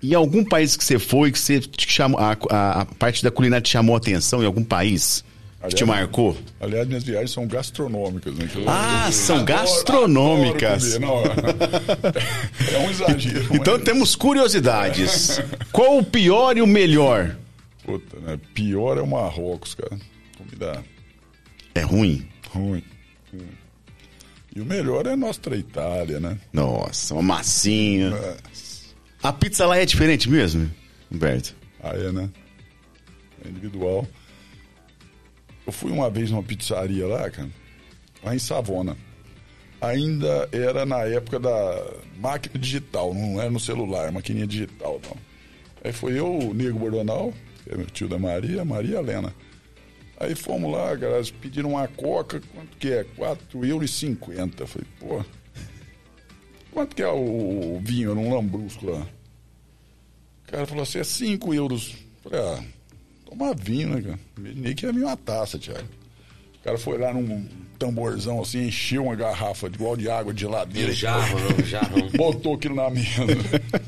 E 0.02 0.14
algum 0.14 0.44
país 0.44 0.76
que 0.76 0.84
você 0.84 0.98
foi 0.98 1.30
que 1.30 1.38
você 1.38 1.60
chamou, 1.78 2.18
a, 2.20 2.36
a- 2.50 2.80
a 2.80 2.84
parte 2.86 3.22
da 3.22 3.30
culinária 3.30 3.62
te 3.62 3.70
chamou 3.70 3.94
a 3.94 3.98
atenção 3.98 4.42
em 4.42 4.46
algum 4.46 4.64
país 4.64 5.24
que 5.62 5.68
te 5.76 5.84
Aliás, 5.84 6.00
marcou? 6.00 6.36
Aliás, 6.60 6.88
minhas 6.88 7.04
viagens 7.04 7.30
são 7.30 7.46
gastronômicas, 7.46 8.34
né? 8.34 8.48
Eu- 8.52 8.64
Ah, 8.68 9.04
eu 9.06 9.12
são 9.12 9.36
adoro- 9.36 9.58
gastronômicas. 9.58 10.96
adoro. 10.96 11.06
Não, 11.06 11.22
é 12.74 12.78
um 12.84 12.90
exagero. 12.90 13.46
Então 13.54 13.74
mas- 13.74 13.84
temos 13.84 14.16
curiosidades. 14.16 15.40
Qual 15.70 15.98
o 15.98 16.04
pior 16.04 16.56
e 16.56 16.62
o 16.62 16.66
melhor? 16.66 17.36
Puta, 17.84 18.18
né? 18.20 18.38
Pior 18.54 18.98
é 18.98 19.00
o 19.02 19.06
Marrocos, 19.06 19.74
cara. 19.74 19.96
Comida 20.36 20.82
É 21.76 21.80
ruim? 21.82 22.26
ruim. 22.50 22.82
ruim. 23.32 23.46
E 24.54 24.60
o 24.60 24.64
melhor 24.64 25.06
é 25.06 25.12
a 25.12 25.16
nossa 25.16 25.40
Itália, 25.56 26.18
né? 26.20 26.38
Nossa, 26.52 27.14
uma 27.14 27.22
massinha. 27.22 28.08
É. 28.08 28.36
A 29.22 29.32
pizza 29.32 29.66
lá 29.66 29.78
é 29.78 29.86
diferente 29.86 30.28
mesmo, 30.28 30.68
Humberto? 31.10 31.54
Ah, 31.80 31.94
é, 31.94 32.10
né? 32.10 32.28
É 33.44 33.48
individual. 33.48 34.06
Eu 35.64 35.72
fui 35.72 35.92
uma 35.92 36.10
vez 36.10 36.30
numa 36.30 36.42
pizzaria 36.42 37.06
lá, 37.06 37.30
cara, 37.30 37.48
lá 38.24 38.34
em 38.34 38.38
Savona. 38.40 38.96
Ainda 39.80 40.48
era 40.50 40.84
na 40.84 41.04
época 41.04 41.38
da 41.38 41.84
máquina 42.18 42.58
digital, 42.58 43.14
não 43.14 43.40
era 43.40 43.50
no 43.50 43.60
celular, 43.60 44.10
maquininha 44.10 44.46
digital. 44.46 45.00
Não. 45.04 45.16
Aí 45.84 45.92
foi 45.92 46.18
eu, 46.18 46.26
o 46.26 46.54
Nego 46.54 46.80
Bordonal, 46.80 47.32
que 47.62 47.72
é 47.72 47.76
meu 47.76 47.86
tio 47.86 48.08
da 48.08 48.18
Maria, 48.18 48.64
Maria 48.64 48.98
Helena. 48.98 49.32
Aí 50.18 50.34
fomos 50.34 50.70
lá, 50.72 50.96
cara, 50.96 51.16
eles 51.16 51.30
pediram 51.30 51.70
uma 51.70 51.86
coca, 51.86 52.40
quanto 52.54 52.76
que 52.76 52.92
é? 52.92 53.04
4,50 53.16 53.68
euros. 53.68 54.70
Falei, 54.70 54.86
pô, 54.98 55.24
quanto 56.72 56.96
que 56.96 57.02
é 57.02 57.08
o, 57.08 57.80
vinho 57.82 58.14
num 58.14 58.34
lambrusco 58.34 58.90
lá? 58.90 59.06
O 60.48 60.50
cara 60.50 60.66
falou 60.66 60.82
assim, 60.82 60.98
é 60.98 61.04
5 61.04 61.54
euros. 61.54 61.94
Falei, 62.22 62.40
ah, 62.40 62.62
toma 63.24 63.54
vinho, 63.54 63.90
né, 63.90 64.02
cara? 64.02 64.18
Imaginei 64.36 64.74
que 64.74 64.86
ia 64.86 64.92
vir 64.92 65.04
uma 65.04 65.16
taça, 65.16 65.58
Thiago. 65.58 65.88
O 66.60 66.64
cara 66.64 66.78
foi 66.78 66.98
lá 66.98 67.12
num 67.12 67.46
tamborzão 67.78 68.40
assim, 68.40 68.66
encheu 68.66 69.04
uma 69.04 69.16
garrafa 69.16 69.66
igual 69.66 69.96
de 69.96 70.08
água 70.08 70.32
de 70.32 70.42
geladeira. 70.42 70.92
Jarro, 70.92 71.38
não, 71.40 71.56
um 71.56 71.66
jarrão. 71.66 72.08
Botou 72.14 72.54
aquilo 72.54 72.76
na 72.76 72.88
mesa. 72.88 73.26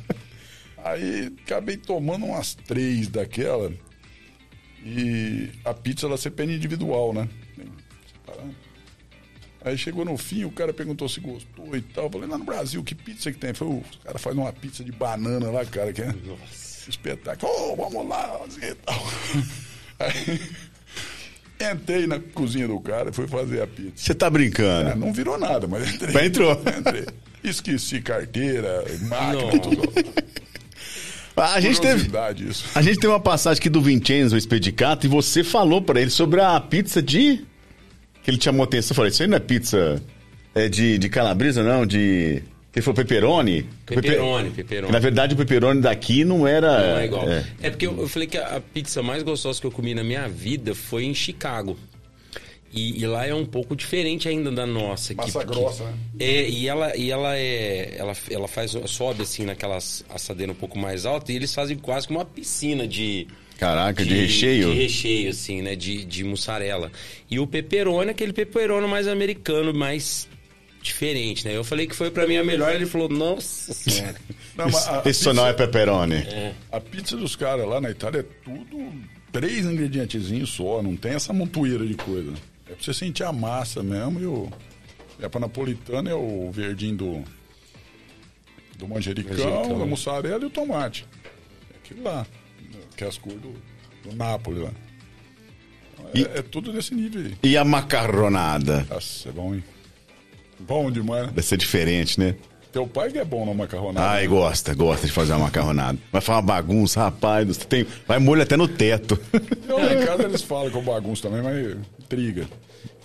Aí 0.84 1.32
acabei 1.44 1.76
tomando 1.76 2.26
umas 2.26 2.54
três 2.54 3.08
daquela. 3.08 3.72
E 4.84 5.48
a 5.64 5.72
pizza 5.72 6.06
ela 6.06 6.16
é 6.16 6.44
individual, 6.44 7.14
né? 7.14 7.28
Aí 9.64 9.78
chegou 9.78 10.04
no 10.04 10.16
fim, 10.18 10.44
o 10.44 10.50
cara 10.50 10.74
perguntou 10.74 11.08
se 11.08 11.20
gostou 11.20 11.74
e 11.74 11.80
tal. 11.80 12.04
Eu 12.04 12.10
falei, 12.10 12.28
lá 12.28 12.36
no 12.36 12.44
Brasil, 12.44 12.84
que 12.84 12.94
pizza 12.94 13.32
que 13.32 13.38
tem? 13.38 13.54
Falei, 13.54 13.74
o 13.74 13.84
cara 14.04 14.18
faz 14.18 14.36
uma 14.36 14.52
pizza 14.52 14.84
de 14.84 14.92
banana 14.92 15.50
lá, 15.50 15.64
cara, 15.64 15.90
que 15.90 16.02
é 16.02 16.14
espetáculo. 16.86 17.50
Ô, 17.50 17.74
vamos 17.74 18.06
lá, 18.06 18.40
e 18.60 18.74
tal. 18.74 19.06
Aí, 19.98 20.40
entrei 21.72 22.06
na 22.06 22.20
cozinha 22.20 22.68
do 22.68 22.78
cara 22.78 23.08
e 23.08 23.12
fui 23.12 23.26
fazer 23.26 23.62
a 23.62 23.66
pizza. 23.66 23.92
Você 23.96 24.14
tá 24.14 24.28
brincando? 24.28 24.90
É, 24.90 24.94
não 24.94 25.12
virou 25.14 25.38
nada, 25.38 25.66
mas 25.66 25.94
entrei. 25.94 26.12
Mas 26.12 26.26
entrou. 26.26 26.52
Entrei. 26.78 27.06
Esqueci 27.42 28.00
carteira, 28.02 28.84
máquina, 29.02 29.58
tudo. 29.60 29.82
A 31.36 31.60
gente 31.60 31.80
teve. 31.80 32.08
Isso. 32.48 32.64
A 32.76 32.80
gente 32.80 33.00
tem 33.00 33.10
uma 33.10 33.18
passagem 33.18 33.58
aqui 33.58 33.68
do 33.68 33.80
Vincenzo 33.80 34.36
Expedicato 34.36 35.04
e 35.04 35.08
você 35.08 35.42
falou 35.42 35.82
pra 35.82 36.00
ele 36.00 36.10
sobre 36.10 36.40
a 36.40 36.60
pizza 36.60 37.02
de. 37.02 37.44
Que 38.24 38.30
ele 38.30 38.38
te 38.38 38.44
chamou 38.44 38.64
atenção. 38.64 38.92
Eu 38.92 38.96
falei, 38.96 39.10
isso 39.10 39.22
aí 39.22 39.28
não 39.28 39.36
é 39.36 39.40
pizza 39.40 40.02
é 40.54 40.68
de, 40.68 40.98
de 40.98 41.08
calabresa, 41.08 41.62
não? 41.62 41.86
De. 41.86 42.42
Ele 42.74 42.82
falou 42.82 42.96
pepperoni? 42.96 43.68
Pepperoni, 43.86 44.50
pepperoni. 44.50 44.92
Na 44.92 44.98
verdade, 44.98 45.34
o 45.34 45.36
pepperoni 45.36 45.80
daqui 45.80 46.24
não 46.24 46.46
era. 46.46 46.92
Não 46.94 46.98
é 46.98 47.04
igual. 47.04 47.28
é. 47.30 47.44
É, 47.62 47.70
porque 47.70 47.86
eu, 47.86 47.96
eu 48.00 48.08
falei 48.08 48.26
que 48.26 48.36
a, 48.36 48.56
a 48.56 48.60
pizza 48.60 49.00
mais 49.02 49.22
gostosa 49.22 49.60
que 49.60 49.66
eu 49.66 49.70
comi 49.70 49.94
na 49.94 50.02
minha 50.02 50.26
vida 50.28 50.74
foi 50.74 51.04
em 51.04 51.14
Chicago. 51.14 51.76
E, 52.72 53.00
e 53.00 53.06
lá 53.06 53.24
é 53.24 53.32
um 53.32 53.46
pouco 53.46 53.76
diferente 53.76 54.28
ainda 54.28 54.50
da 54.50 54.66
nossa. 54.66 55.14
Massa 55.14 55.38
porque- 55.40 55.54
grossa, 55.54 55.84
né? 55.84 55.94
É, 56.18 56.48
e 56.48 56.66
ela, 56.66 56.96
e 56.96 57.12
ela 57.12 57.36
é. 57.36 57.94
Ela, 57.96 58.12
ela 58.28 58.48
faz. 58.48 58.76
Sobe 58.86 59.22
assim 59.22 59.44
naquelas 59.44 60.04
assadeiras 60.08 60.56
um 60.56 60.58
pouco 60.58 60.76
mais 60.76 61.06
altas 61.06 61.28
e 61.28 61.34
eles 61.36 61.54
fazem 61.54 61.76
quase 61.76 62.08
como 62.08 62.18
uma 62.18 62.24
piscina 62.24 62.88
de. 62.88 63.28
Caraca, 63.58 64.04
de 64.04 64.14
recheio? 64.14 64.72
De 64.72 64.78
recheio, 64.80 65.30
assim, 65.30 65.62
né? 65.62 65.76
De, 65.76 66.04
de 66.04 66.24
mussarela. 66.24 66.90
E 67.30 67.38
o 67.38 67.46
pepperoni, 67.46 68.10
aquele 68.10 68.32
pepperoni 68.32 68.86
mais 68.86 69.06
americano, 69.06 69.72
mais 69.72 70.28
diferente, 70.82 71.46
né? 71.46 71.56
Eu 71.56 71.64
falei 71.64 71.86
que 71.86 71.94
foi 71.94 72.10
pra 72.10 72.26
mim 72.26 72.36
a 72.36 72.44
melhor, 72.44 72.74
ele 72.74 72.84
falou, 72.86 73.08
nossa 73.08 73.72
senhora. 73.72 74.16
Não, 74.56 74.66
a, 74.66 75.02
a 75.04 75.08
Isso 75.08 75.32
não 75.34 75.44
é 75.46 75.52
pizza, 75.52 75.66
pepperoni. 75.66 76.24
a 76.70 76.80
pizza 76.80 77.16
dos 77.16 77.34
caras 77.34 77.66
lá 77.66 77.80
na 77.80 77.90
Itália 77.90 78.20
é 78.20 78.22
tudo 78.44 78.92
três 79.32 79.66
ingredientezinhos 79.66 80.50
só, 80.50 80.80
não 80.80 80.94
tem 80.96 81.12
essa 81.14 81.32
montoeira 81.32 81.84
de 81.84 81.94
coisa. 81.94 82.32
É 82.70 82.74
pra 82.74 82.84
você 82.84 82.94
sentir 82.94 83.24
a 83.24 83.32
massa 83.32 83.82
mesmo 83.82 84.20
e 84.20 84.26
o. 84.26 84.48
É 85.20 85.28
pra 85.28 85.40
napolitana 85.40 86.08
é 86.10 86.14
o 86.14 86.50
verdinho 86.52 86.96
do. 86.96 87.24
Do 88.78 88.86
manjericão, 88.88 89.36
Manjericão. 89.36 89.82
a 89.82 89.86
mussarela 89.86 90.42
e 90.44 90.46
o 90.46 90.50
tomate. 90.50 91.04
É 91.72 91.76
aquilo 91.78 92.04
lá. 92.04 92.24
Que 92.96 93.04
é 93.04 93.08
as 93.08 93.18
cores 93.18 93.40
do, 93.40 93.52
do 94.08 94.16
Nápoles 94.16 94.62
lá. 94.62 94.70
Então, 95.94 96.06
É, 96.14 96.18
E- 96.18 96.38
é 96.38 96.42
tudo 96.42 96.72
desse 96.72 96.94
nível 96.94 97.22
aí. 97.22 97.36
E 97.42 97.56
a 97.56 97.64
macarronada? 97.64 98.86
Nossa, 98.90 99.28
é 99.28 99.32
bom, 99.32 99.54
hein? 99.54 99.64
Bom 100.60 100.90
demais, 100.90 101.26
né? 101.26 101.32
Deve 101.34 101.46
ser 101.46 101.56
diferente, 101.56 102.18
né? 102.18 102.34
Teu 102.72 102.86
pai 102.88 103.10
que 103.10 103.18
é 103.18 103.24
bom 103.24 103.46
na 103.46 103.54
macarronada. 103.54 104.04
Ai, 104.04 104.22
né? 104.22 104.28
gosta, 104.28 104.74
gosta 104.74 105.06
de 105.06 105.12
fazer 105.12 105.32
uma 105.32 105.44
macarronada. 105.44 105.96
Vai 106.10 106.20
fazer 106.20 106.36
uma 106.36 106.42
bagunça, 106.42 107.00
rapaz. 107.00 107.56
Tem, 107.56 107.86
vai 108.06 108.18
molho 108.18 108.42
até 108.42 108.56
no 108.56 108.66
teto. 108.66 109.16
Lá 109.68 109.94
em 109.94 110.04
casa 110.04 110.24
eles 110.24 110.42
falam 110.42 110.70
que 110.70 110.76
eu 110.76 110.82
bagunço 110.82 111.22
também, 111.22 111.40
mas 111.40 111.76
intriga. 112.00 112.48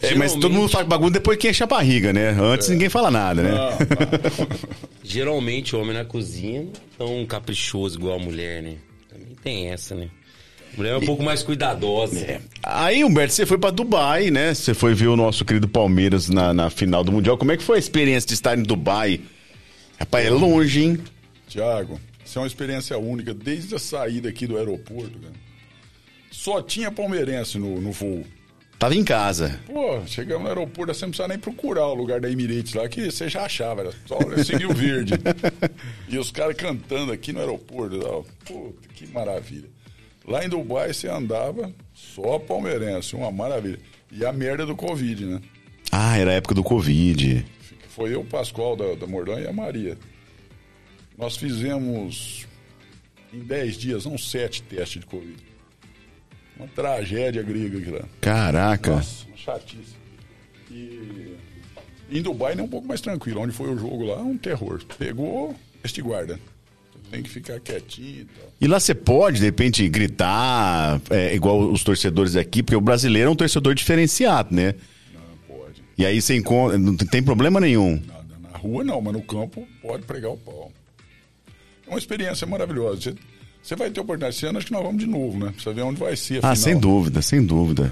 É, 0.01 0.15
mas 0.15 0.33
todo 0.33 0.49
mundo 0.49 0.69
faz 0.69 0.87
bagunça 0.87 1.11
depois 1.13 1.37
que 1.37 1.49
enche 1.49 1.63
a 1.63 1.67
barriga, 1.67 2.11
né? 2.11 2.29
Antes 2.29 2.69
ninguém 2.69 2.89
fala 2.89 3.11
nada, 3.11 3.43
né? 3.43 3.51
Não, 3.51 3.69
não. 3.69 4.57
Geralmente 5.03 5.75
o 5.75 5.81
homem 5.81 5.93
na 5.93 6.05
cozinha 6.05 6.63
não 6.63 6.69
é 6.71 6.97
tão 6.97 7.25
caprichoso 7.25 7.97
igual 7.99 8.15
a 8.15 8.19
mulher, 8.19 8.63
né? 8.63 8.75
Tem 9.43 9.69
essa, 9.69 9.95
né? 9.95 10.09
A 10.73 10.77
mulher 10.77 10.93
é 10.93 10.97
um 10.97 11.05
pouco 11.05 11.23
mais 11.23 11.41
cuidadosa. 11.41 12.19
É. 12.19 12.41
Aí, 12.61 13.03
Humberto, 13.03 13.33
você 13.33 13.45
foi 13.45 13.57
pra 13.57 13.71
Dubai, 13.71 14.29
né? 14.29 14.53
Você 14.53 14.73
foi 14.73 14.93
ver 14.93 15.07
o 15.07 15.15
nosso 15.15 15.43
querido 15.43 15.67
Palmeiras 15.67 16.29
na, 16.29 16.53
na 16.53 16.69
final 16.69 17.03
do 17.03 17.11
Mundial. 17.11 17.37
Como 17.37 17.51
é 17.51 17.57
que 17.57 17.63
foi 17.63 17.77
a 17.77 17.79
experiência 17.79 18.27
de 18.27 18.33
estar 18.35 18.57
em 18.57 18.63
Dubai? 18.63 19.19
Rapaz, 19.99 20.25
é 20.25 20.29
longe, 20.29 20.83
hein? 20.83 20.99
Tiago, 21.47 21.99
isso 22.23 22.37
é 22.37 22.41
uma 22.41 22.47
experiência 22.47 22.97
única. 22.97 23.33
Desde 23.33 23.75
a 23.75 23.79
saída 23.79 24.29
aqui 24.29 24.45
do 24.45 24.57
aeroporto, 24.57 25.17
cara, 25.19 25.33
só 26.31 26.61
tinha 26.61 26.91
palmeirense 26.91 27.57
no, 27.57 27.81
no 27.81 27.91
voo. 27.91 28.23
Tava 28.79 28.95
em 28.95 29.03
casa. 29.03 29.59
Pô, 29.65 30.01
chegamos 30.07 30.43
no 30.43 30.47
aeroporto, 30.47 30.93
você 30.93 31.03
não 31.03 31.09
precisa 31.09 31.27
nem 31.27 31.37
procurar 31.37 31.87
o 31.87 31.93
lugar 31.93 32.21
da 32.21 32.31
Emirates 32.31 32.73
lá, 32.73 32.87
que 32.87 33.11
você 33.11 33.27
já 33.27 33.43
achava, 33.43 33.81
era 33.81 33.91
só 34.05 34.17
seguir 34.41 34.67
o 34.67 34.73
verde. 34.73 35.15
e 36.07 36.17
os 36.17 36.31
caras 36.31 36.55
cantando 36.55 37.11
aqui 37.11 37.33
no 37.33 37.41
aeroporto. 37.41 38.25
Puta, 38.45 38.87
que 38.95 39.05
maravilha. 39.07 39.67
Lá 40.25 40.45
em 40.45 40.47
Dubai 40.47 40.93
você 40.93 41.09
andava 41.09 41.73
só 41.93 42.39
palmeirense, 42.39 43.17
uma 43.17 43.29
maravilha. 43.29 43.79
E 44.09 44.25
a 44.25 44.31
merda 44.31 44.65
do 44.65 44.77
Covid, 44.77 45.25
né? 45.25 45.41
Ah, 45.91 46.17
era 46.17 46.31
a 46.31 46.35
época 46.35 46.55
do 46.55 46.63
Covid. 46.63 47.45
Foi 47.89 48.15
eu, 48.15 48.21
o 48.21 48.25
Pascoal 48.25 48.77
da, 48.77 48.95
da 48.95 49.05
Mordan 49.05 49.41
e 49.41 49.47
a 49.47 49.51
Maria. 49.51 49.97
Nós 51.17 51.35
fizemos 51.35 52.47
em 53.33 53.39
10 53.39 53.75
dias, 53.75 54.05
uns 54.05 54.31
7 54.31 54.63
testes 54.63 55.01
de 55.01 55.05
Covid. 55.05 55.48
Uma 56.59 56.67
tragédia 56.67 57.41
grega 57.41 57.77
aqui 57.77 57.89
lá. 57.89 58.03
Caraca. 58.19 58.97
Nossa, 58.97 59.25
uma 59.27 59.37
chatice. 59.37 59.95
E 60.69 61.37
em 62.11 62.21
Dubai 62.21 62.53
é 62.57 62.61
um 62.61 62.67
pouco 62.67 62.87
mais 62.87 62.99
tranquilo. 62.99 63.41
Onde 63.41 63.53
foi 63.53 63.73
o 63.73 63.77
jogo 63.77 64.03
lá, 64.03 64.21
um 64.21 64.37
terror. 64.37 64.81
Pegou 64.97 65.55
este 65.83 66.01
guarda. 66.01 66.37
Tem 67.09 67.23
que 67.23 67.29
ficar 67.29 67.59
quietinho 67.59 68.21
e 68.21 68.25
tal. 68.25 68.53
E 68.61 68.67
lá 68.67 68.79
você 68.79 68.93
pode, 68.93 69.39
de 69.39 69.45
repente, 69.45 69.87
gritar, 69.87 71.01
é, 71.09 71.33
igual 71.33 71.59
os 71.71 71.83
torcedores 71.83 72.35
aqui, 72.35 72.61
porque 72.61 72.75
o 72.75 72.81
brasileiro 72.81 73.29
é 73.29 73.31
um 73.31 73.35
torcedor 73.35 73.73
diferenciado, 73.73 74.53
né? 74.53 74.75
Não 75.13 75.57
pode. 75.57 75.81
E 75.97 76.05
aí 76.05 76.21
você 76.21 76.35
encontra. 76.35 76.77
Não 76.77 76.95
tem 76.95 77.23
problema 77.23 77.59
nenhum. 77.59 77.99
Nada. 78.05 78.37
Na 78.51 78.57
rua 78.57 78.83
não, 78.83 79.01
mas 79.01 79.13
no 79.13 79.21
campo 79.21 79.67
pode 79.81 80.03
pregar 80.03 80.31
o 80.31 80.37
pau. 80.37 80.71
É 81.87 81.89
uma 81.89 81.97
experiência 81.97 82.45
maravilhosa. 82.45 83.01
Você, 83.01 83.15
você 83.61 83.75
vai 83.75 83.89
ter 83.89 83.99
oportunidade. 84.01 84.35
Esse 84.35 84.45
ano 84.45 84.57
acho 84.57 84.67
que 84.67 84.73
nós 84.73 84.83
vamos 84.83 84.97
de 84.99 85.07
novo, 85.07 85.37
né? 85.37 85.51
Precisa 85.51 85.73
ver 85.73 85.81
onde 85.83 85.99
vai 85.99 86.15
ser 86.15 86.37
Ah, 86.37 86.41
final. 86.41 86.55
sem 86.55 86.77
dúvida, 86.79 87.21
sem 87.21 87.45
dúvida. 87.45 87.91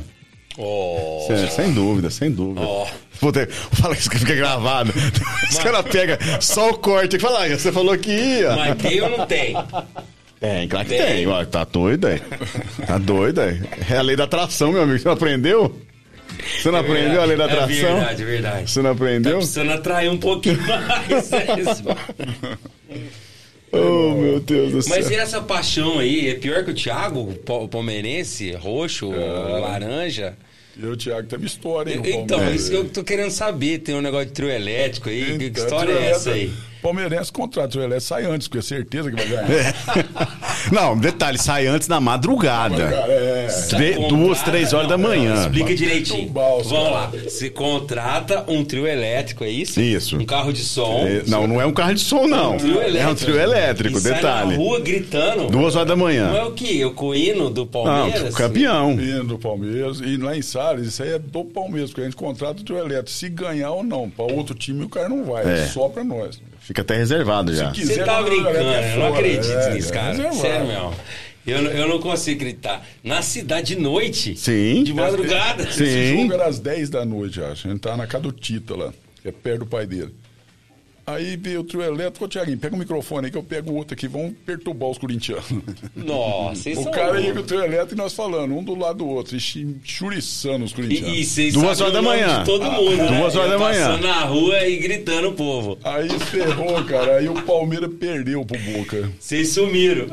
Oh, 0.59 1.23
Sem, 1.27 1.49
sem 1.51 1.71
dúvida, 1.73 2.09
sem 2.09 2.31
dúvida. 2.31 2.61
Ó. 2.61 2.87
Vou 3.21 3.31
ter- 3.31 3.47
Fala 3.49 3.93
que 3.95 4.01
isso 4.01 4.09
fica 4.09 4.33
gravado. 4.33 4.91
Os 5.51 5.57
caras 5.59 5.85
pegam 5.85 6.17
só 6.41 6.71
o 6.71 6.73
corte 6.79 7.15
e 7.15 7.25
ah, 7.25 7.57
você 7.57 7.71
falou 7.71 7.95
que 7.97 8.09
ia. 8.11 8.55
mas 8.55 8.75
tem 8.81 8.99
ou 9.01 9.17
não 9.17 9.25
tem? 9.27 9.55
Tem, 10.39 10.67
claro 10.67 10.87
que 10.87 10.95
Tem. 10.97 11.25
tem. 11.27 11.45
Tá 11.45 11.63
doido 11.63 12.07
aí. 12.07 12.19
Tá 12.87 12.97
doido 12.97 13.41
aí. 13.41 13.61
É 13.89 13.97
a 13.97 14.01
lei 14.01 14.15
da 14.15 14.23
atração, 14.23 14.71
meu 14.71 14.81
amigo. 14.81 14.97
Você 14.97 15.05
não 15.05 15.13
aprendeu? 15.13 15.75
Você 16.59 16.71
não 16.71 16.79
aprendeu 16.79 17.21
a 17.21 17.25
lei 17.25 17.37
da 17.37 17.43
É 17.43 17.47
atração? 17.47 17.67
verdade, 17.95 18.21
é 18.21 18.25
verdade. 18.25 18.71
Você 18.71 18.79
não 18.81 18.89
Tá 18.89 18.95
aprendeu? 18.95 19.37
precisando 19.37 19.71
atrair 19.71 20.09
um 20.09 20.17
pouquinho 20.17 20.59
mais. 20.67 21.31
é 21.33 21.59
isso. 21.59 21.83
Oh, 23.71 24.15
meu 24.15 24.39
Deus 24.39 24.71
do 24.71 24.81
céu. 24.81 24.95
Mas 24.95 25.09
e 25.09 25.15
essa 25.15 25.41
paixão 25.41 25.99
aí? 25.99 26.29
É 26.29 26.35
pior 26.35 26.63
que 26.63 26.71
o 26.71 26.73
Thiago, 26.73 27.33
palmeirense, 27.69 28.51
roxo, 28.53 29.09
laranja? 29.09 30.35
E 30.79 30.85
o 30.85 30.95
Thiago 30.95 31.27
tem 31.27 31.39
uma 31.39 31.45
história, 31.47 31.93
hein? 31.95 32.01
Então, 32.05 32.53
isso 32.53 32.69
que 32.69 32.75
eu 32.75 32.87
tô 32.87 33.03
querendo 33.03 33.31
saber. 33.31 33.79
Tem 33.79 33.95
um 33.95 34.01
negócio 34.01 34.27
de 34.27 34.33
trio 34.33 34.49
elétrico 34.49 35.09
aí. 35.09 35.37
que 35.37 35.45
Então, 35.45 35.63
história 35.63 35.91
é 35.91 36.11
essa 36.11 36.31
aí? 36.31 36.53
Palmeirense 36.81 37.31
contrata 37.31 37.67
o 37.67 37.71
trio 37.71 37.83
elétrico, 37.83 38.07
sai 38.07 38.25
antes, 38.25 38.47
porque 38.47 38.59
é 38.59 38.61
certeza 38.61 39.11
que 39.11 39.15
vai 39.15 39.27
ganhar. 39.27 39.75
Não, 40.71 40.97
detalhe, 40.97 41.37
sai 41.37 41.67
antes 41.67 41.87
da 41.87 41.99
madrugada. 41.99 42.83
É. 42.83 43.47
Tre- 43.69 44.07
duas, 44.09 44.41
três 44.43 44.73
horas 44.73 44.87
da 44.87 44.97
manhã. 44.97 45.33
Explica 45.41 45.75
direitinho. 45.75 46.31
Vamos 46.33 46.67
cara. 46.71 46.89
lá. 46.89 47.11
Você 47.23 47.49
contrata 47.49 48.43
um 48.47 48.63
trio 48.63 48.85
elétrico, 48.87 49.43
é 49.43 49.49
isso? 49.49 49.79
Isso. 49.79 50.17
Um 50.17 50.25
carro 50.25 50.51
de 50.51 50.61
som. 50.63 51.05
É, 51.07 51.23
Não, 51.27 51.47
não 51.47 51.61
é 51.61 51.65
um 51.65 51.73
carro 51.73 51.93
de 51.93 52.01
som, 52.01 52.27
não. 52.27 52.55
Um 52.55 52.57
trio 52.57 52.81
elétrico. 52.81 52.97
É 52.97 53.07
um 53.07 53.15
trio 53.15 53.39
elétrico, 53.39 53.97
e 53.97 54.01
sai 54.01 54.13
detalhe. 54.13 54.51
na 54.51 54.57
rua 54.57 54.79
gritando. 54.79 55.47
Duas 55.47 55.75
horas 55.75 55.87
da 55.87 55.95
Não 55.95 56.07
é 56.09 56.13
manhã. 56.19 56.43
o 56.45 56.51
quê? 56.51 56.83
O 56.85 56.91
coino 56.91 57.49
do 57.49 57.61
Não, 57.61 57.67
Palmeiras? 57.67 58.35
campeão. 58.35 58.91
Hino 58.93 59.23
do 59.23 59.37
Palmeiras. 59.39 59.99
E 60.01 60.17
lá 60.17 60.35
em 60.35 60.41
Salles, 60.41 60.87
isso 60.87 61.03
aí 61.03 61.13
é 61.13 61.19
do 61.19 61.43
Palmeiras, 61.45 61.89
porque 61.89 62.01
a 62.01 62.05
gente 62.05 62.15
contrata 62.15 62.61
o 62.61 62.63
trio 62.63 62.77
elétrico. 62.79 63.09
Se 63.09 63.29
ganhar 63.29 63.71
ou 63.71 63.83
não, 63.83 64.09
para 64.09 64.25
outro 64.33 64.53
time 64.55 64.83
o 64.83 64.89
cara 64.89 65.09
não 65.09 65.23
vai, 65.23 65.45
é, 65.45 65.63
É. 65.63 65.65
só 65.67 65.87
para 65.87 66.03
nós. 66.03 66.39
Fica 66.59 66.81
até 66.81 66.97
reservado 66.97 67.55
já. 67.55 67.73
Se 67.73 67.85
Você 67.85 68.03
tá 68.03 68.21
trio 68.23 68.43
brincando, 68.43 68.57
é 68.69 68.93
eu 68.95 68.99
não 68.99 69.07
acredito 69.13 69.49
É, 69.53 69.73
nisso, 69.73 69.89
é 69.89 69.93
cara. 69.93 70.13
Sério 70.57 70.67
mesmo. 70.67 70.95
Eu, 71.45 71.61
não- 71.61 71.71
eu 71.71 71.87
não 71.87 71.99
consigo 71.99 72.39
gritar. 72.41 72.85
Na 73.03 73.21
cidade 73.21 73.75
de 73.75 73.81
noite? 73.81 74.35
Sim. 74.35 74.83
De 74.83 74.93
madrugada? 74.93 75.63
Sim. 75.71 75.83
Esse 75.83 76.17
jogo 76.17 76.33
era 76.33 76.45
às 76.47 76.59
10 76.59 76.89
da 76.89 77.05
noite, 77.05 77.41
acho. 77.41 77.67
A 77.67 77.71
gente 77.71 77.79
tava 77.81 77.95
na 77.97 78.05
casa 78.07 78.23
do 78.23 78.31
Tita 78.33 78.75
lá, 78.75 78.93
que 79.21 79.29
é 79.29 79.31
perto 79.31 79.59
do 79.59 79.65
pai 79.65 79.85
dele. 79.87 80.13
Aí 81.09 81.37
veio 81.37 81.61
o 81.61 81.63
trio 81.63 81.81
elétrico, 81.83 82.25
ô 82.25 82.27
Tiaguinho, 82.27 82.57
pega 82.57 82.75
o 82.75 82.77
microfone 82.77 83.27
aí 83.27 83.31
que 83.31 83.37
eu 83.37 83.43
pego 83.43 83.71
o 83.71 83.75
outro 83.75 83.93
aqui, 83.93 84.09
vamos 84.09 84.33
perturbar 84.45 84.89
os 84.89 84.97
corintianos. 84.97 85.45
Nossa, 85.95 86.63
vocês 86.63 86.77
o 86.79 86.91
cara 86.91 87.21
ia 87.21 87.31
com 87.31 87.39
o 87.39 87.43
trio 87.43 87.63
elétrico 87.63 87.93
e 87.93 87.97
nós 87.97 88.13
falando, 88.13 88.53
um 88.53 88.61
do 88.61 88.75
lado 88.75 88.97
do 88.97 89.07
outro, 89.07 89.37
e 89.37 89.39
churiçando 89.85 90.65
os 90.65 90.71
E, 90.71 90.75
corintianos. 90.75 91.17
e 91.17 91.23
vocês 91.23 91.53
Duas 91.53 91.77
sabem 91.77 91.93
horas 91.93 91.93
da 91.93 92.01
manhã. 92.01 92.39
de 92.39 92.45
todo 92.45 92.69
mundo, 92.69 92.97
né? 92.97 93.19
Duas 93.21 93.35
horas 93.37 93.51
da 93.51 93.57
manhã. 93.57 93.85
Passando 93.87 94.01
na 94.05 94.19
rua 94.25 94.67
e 94.67 94.75
gritando 94.75 95.29
o 95.29 95.33
povo. 95.33 95.77
Aí 95.81 96.09
ferrou, 96.19 96.83
cara. 96.83 97.15
Aí 97.19 97.29
o 97.29 97.41
Palmeiras 97.43 97.89
perdeu 97.97 98.43
pro 98.45 98.59
Boca. 98.59 99.09
Vocês 99.17 99.47
sumiram. 99.53 100.07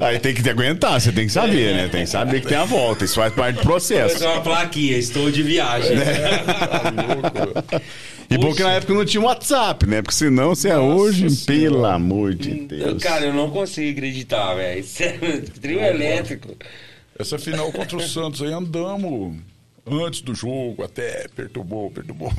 Aí 0.00 0.18
tem 0.18 0.34
que 0.34 0.42
te 0.42 0.50
aguentar, 0.50 1.00
você 1.00 1.12
tem 1.12 1.26
que 1.26 1.32
saber, 1.32 1.72
né? 1.72 1.86
Tem 1.86 2.00
que 2.02 2.10
saber 2.10 2.40
que 2.40 2.48
tem 2.48 2.58
a 2.58 2.64
volta. 2.64 3.04
Isso 3.04 3.14
faz 3.14 3.32
parte 3.32 3.58
do 3.58 3.62
processo. 3.62 4.16
Essa 4.16 4.24
é 4.24 4.28
uma 4.28 4.40
plaquinha, 4.42 4.96
estou 4.98 5.30
de 5.30 5.40
viagem. 5.44 5.96
Tá 5.98 6.92
louco. 7.14 7.27
E 8.30 8.36
bom 8.36 8.54
que 8.54 8.62
na 8.62 8.72
época 8.72 8.92
não 8.94 9.04
tinha 9.04 9.22
WhatsApp, 9.22 9.86
né? 9.86 10.02
Porque 10.02 10.14
senão 10.16 10.54
você 10.54 10.68
é 10.68 10.78
hoje, 10.78 11.28
pelo 11.46 11.84
amor 11.86 12.34
de 12.34 12.50
Eu- 12.50 12.66
Deus. 12.66 13.02
Cara, 13.02 13.24
eu 13.26 13.32
não 13.32 13.50
consigo 13.50 13.90
acreditar, 13.98 14.54
velho. 14.54 14.84
Sério, 14.84 15.42
Trio 15.60 15.80
elétrico. 15.80 16.54
Essa 17.18 17.38
final 17.38 17.72
contra 17.72 17.96
o 17.96 18.00
Santos 18.00 18.42
aí 18.42 18.52
andamos 18.52 19.36
antes 19.90 20.20
do 20.20 20.34
jogo, 20.34 20.84
até 20.84 21.26
perturbou, 21.34 21.90
perturbou. 21.90 22.32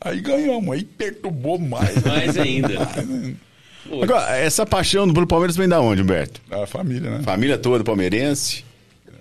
Aí 0.00 0.20
ganhamos, 0.20 0.74
aí 0.74 0.82
perturbou 0.82 1.58
mais. 1.58 2.02
Mais 2.02 2.36
ainda. 2.36 2.74
Agora, 4.02 4.36
essa 4.36 4.66
paixão 4.66 5.12
pelo 5.12 5.26
Palmeiras 5.26 5.56
vem 5.56 5.68
da 5.68 5.80
onde, 5.80 6.02
Humberto? 6.02 6.40
A 6.50 6.66
família, 6.66 7.10
né? 7.10 7.22
Família 7.22 7.56
toda 7.58 7.82
palmeirense? 7.84 8.64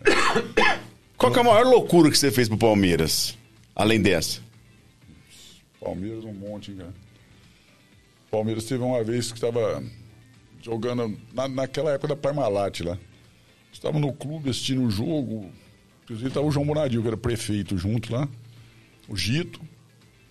Qual 1.18 1.32
que 1.32 1.38
é 1.38 1.42
a 1.42 1.46
maior 1.46 1.66
loucura 1.66 2.10
que 2.10 2.18
você 2.18 2.32
fez 2.32 2.48
pro 2.48 2.58
Palmeiras? 2.58 3.38
Além 3.76 4.02
dessa? 4.02 4.40
Palmeiras 5.82 6.24
um 6.24 6.34
monte, 6.34 6.72
hein, 6.72 6.78
cara. 6.78 6.94
Palmeiras 8.30 8.66
teve 8.66 8.84
uma 8.84 9.04
vez 9.04 9.32
que 9.32 9.38
estava 9.38 9.84
jogando 10.62 11.20
na, 11.34 11.48
naquela 11.48 11.92
época 11.92 12.10
da 12.10 12.16
Parmalat 12.16 12.82
lá. 12.82 12.98
Estava 13.74 14.00
no 14.00 14.14
clube 14.14 14.52
assistindo 14.52 14.84
o 14.84 14.92
jogo. 14.92 15.52
Inclusive 16.04 16.28
estava 16.28 16.46
o 16.46 16.52
João 16.52 16.66
Bonadil, 16.66 17.02
que 17.02 17.08
era 17.08 17.18
prefeito 17.18 17.78
junto 17.78 18.14
lá. 18.14 18.30
O 19.08 19.18
Gito. 19.18 19.60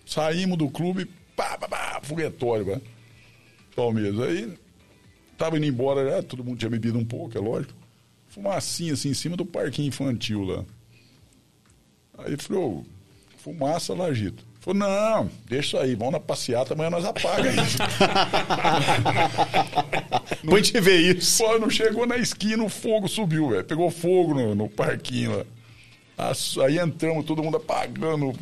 Saímos 0.05 0.57
do 0.57 0.69
clube, 0.69 1.05
pá, 1.35 1.57
pá, 1.57 1.67
pá, 1.67 1.99
foguetório, 2.01 2.65
pá. 2.65 2.81
Palmeiras. 3.75 4.19
Aí 4.21 4.57
tava 5.37 5.57
indo 5.57 5.65
embora 5.65 6.09
já, 6.09 6.23
todo 6.23 6.43
mundo 6.43 6.57
tinha 6.57 6.69
bebido 6.69 6.97
um 6.97 7.05
pouco, 7.05 7.37
é 7.37 7.41
lógico. 7.41 7.73
Fumacinha 8.29 8.93
assim 8.93 9.09
em 9.09 9.13
cima 9.13 9.35
do 9.35 9.45
parquinho 9.45 9.89
infantil 9.89 10.43
lá. 10.43 10.65
Aí 12.19 12.37
falou, 12.37 12.85
fumaça 13.37 13.93
lá, 13.93 14.13
Gito. 14.13 14.50
Falou, 14.61 14.79
não, 14.79 15.29
deixa 15.47 15.79
aí, 15.79 15.95
vamos 15.95 16.13
na 16.13 16.19
passeata, 16.19 16.75
amanhã 16.75 16.91
nós 16.91 17.03
apaga 17.03 17.49
isso. 17.49 17.77
Pra 20.45 20.57
gente 20.57 20.79
ver 20.79 21.17
isso. 21.17 21.43
Pô, 21.43 21.57
não 21.57 21.67
chegou 21.67 22.05
na 22.05 22.15
esquina, 22.17 22.63
o 22.63 22.69
fogo 22.69 23.07
subiu, 23.07 23.49
velho. 23.49 23.63
Pegou 23.63 23.89
fogo 23.89 24.35
no, 24.35 24.53
no 24.53 24.69
parquinho 24.69 25.35
lá. 25.35 26.31
Aí 26.63 26.77
entramos, 26.77 27.25
todo 27.25 27.41
mundo 27.41 27.57
apagando 27.57 28.29
o 28.29 28.35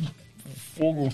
fogo. 0.76 1.08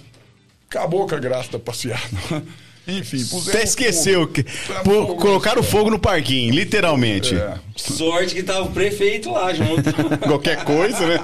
Acabou 0.69 1.07
com 1.07 1.15
a 1.15 1.19
graça 1.21 1.53
da 1.53 1.61
passeata. 1.61 2.03
Enfim, 2.89 3.25
Até 3.49 3.65
esqueceu 3.65 4.21
fogo. 4.21 4.45
Pô, 4.85 4.91
fogo 4.91 5.17
colocaram 5.17 5.57
no 5.57 5.63
fogo 5.63 5.91
no 5.91 5.99
parquinho, 5.99 6.55
literalmente. 6.55 7.35
É. 7.35 7.59
Sorte 7.75 8.35
que 8.35 8.43
tava 8.45 8.67
o 8.67 8.71
prefeito 8.71 9.31
lá 9.31 9.53
junto. 9.53 9.83
Qualquer 10.25 10.65
coisa, 10.65 11.07
né? 11.07 11.17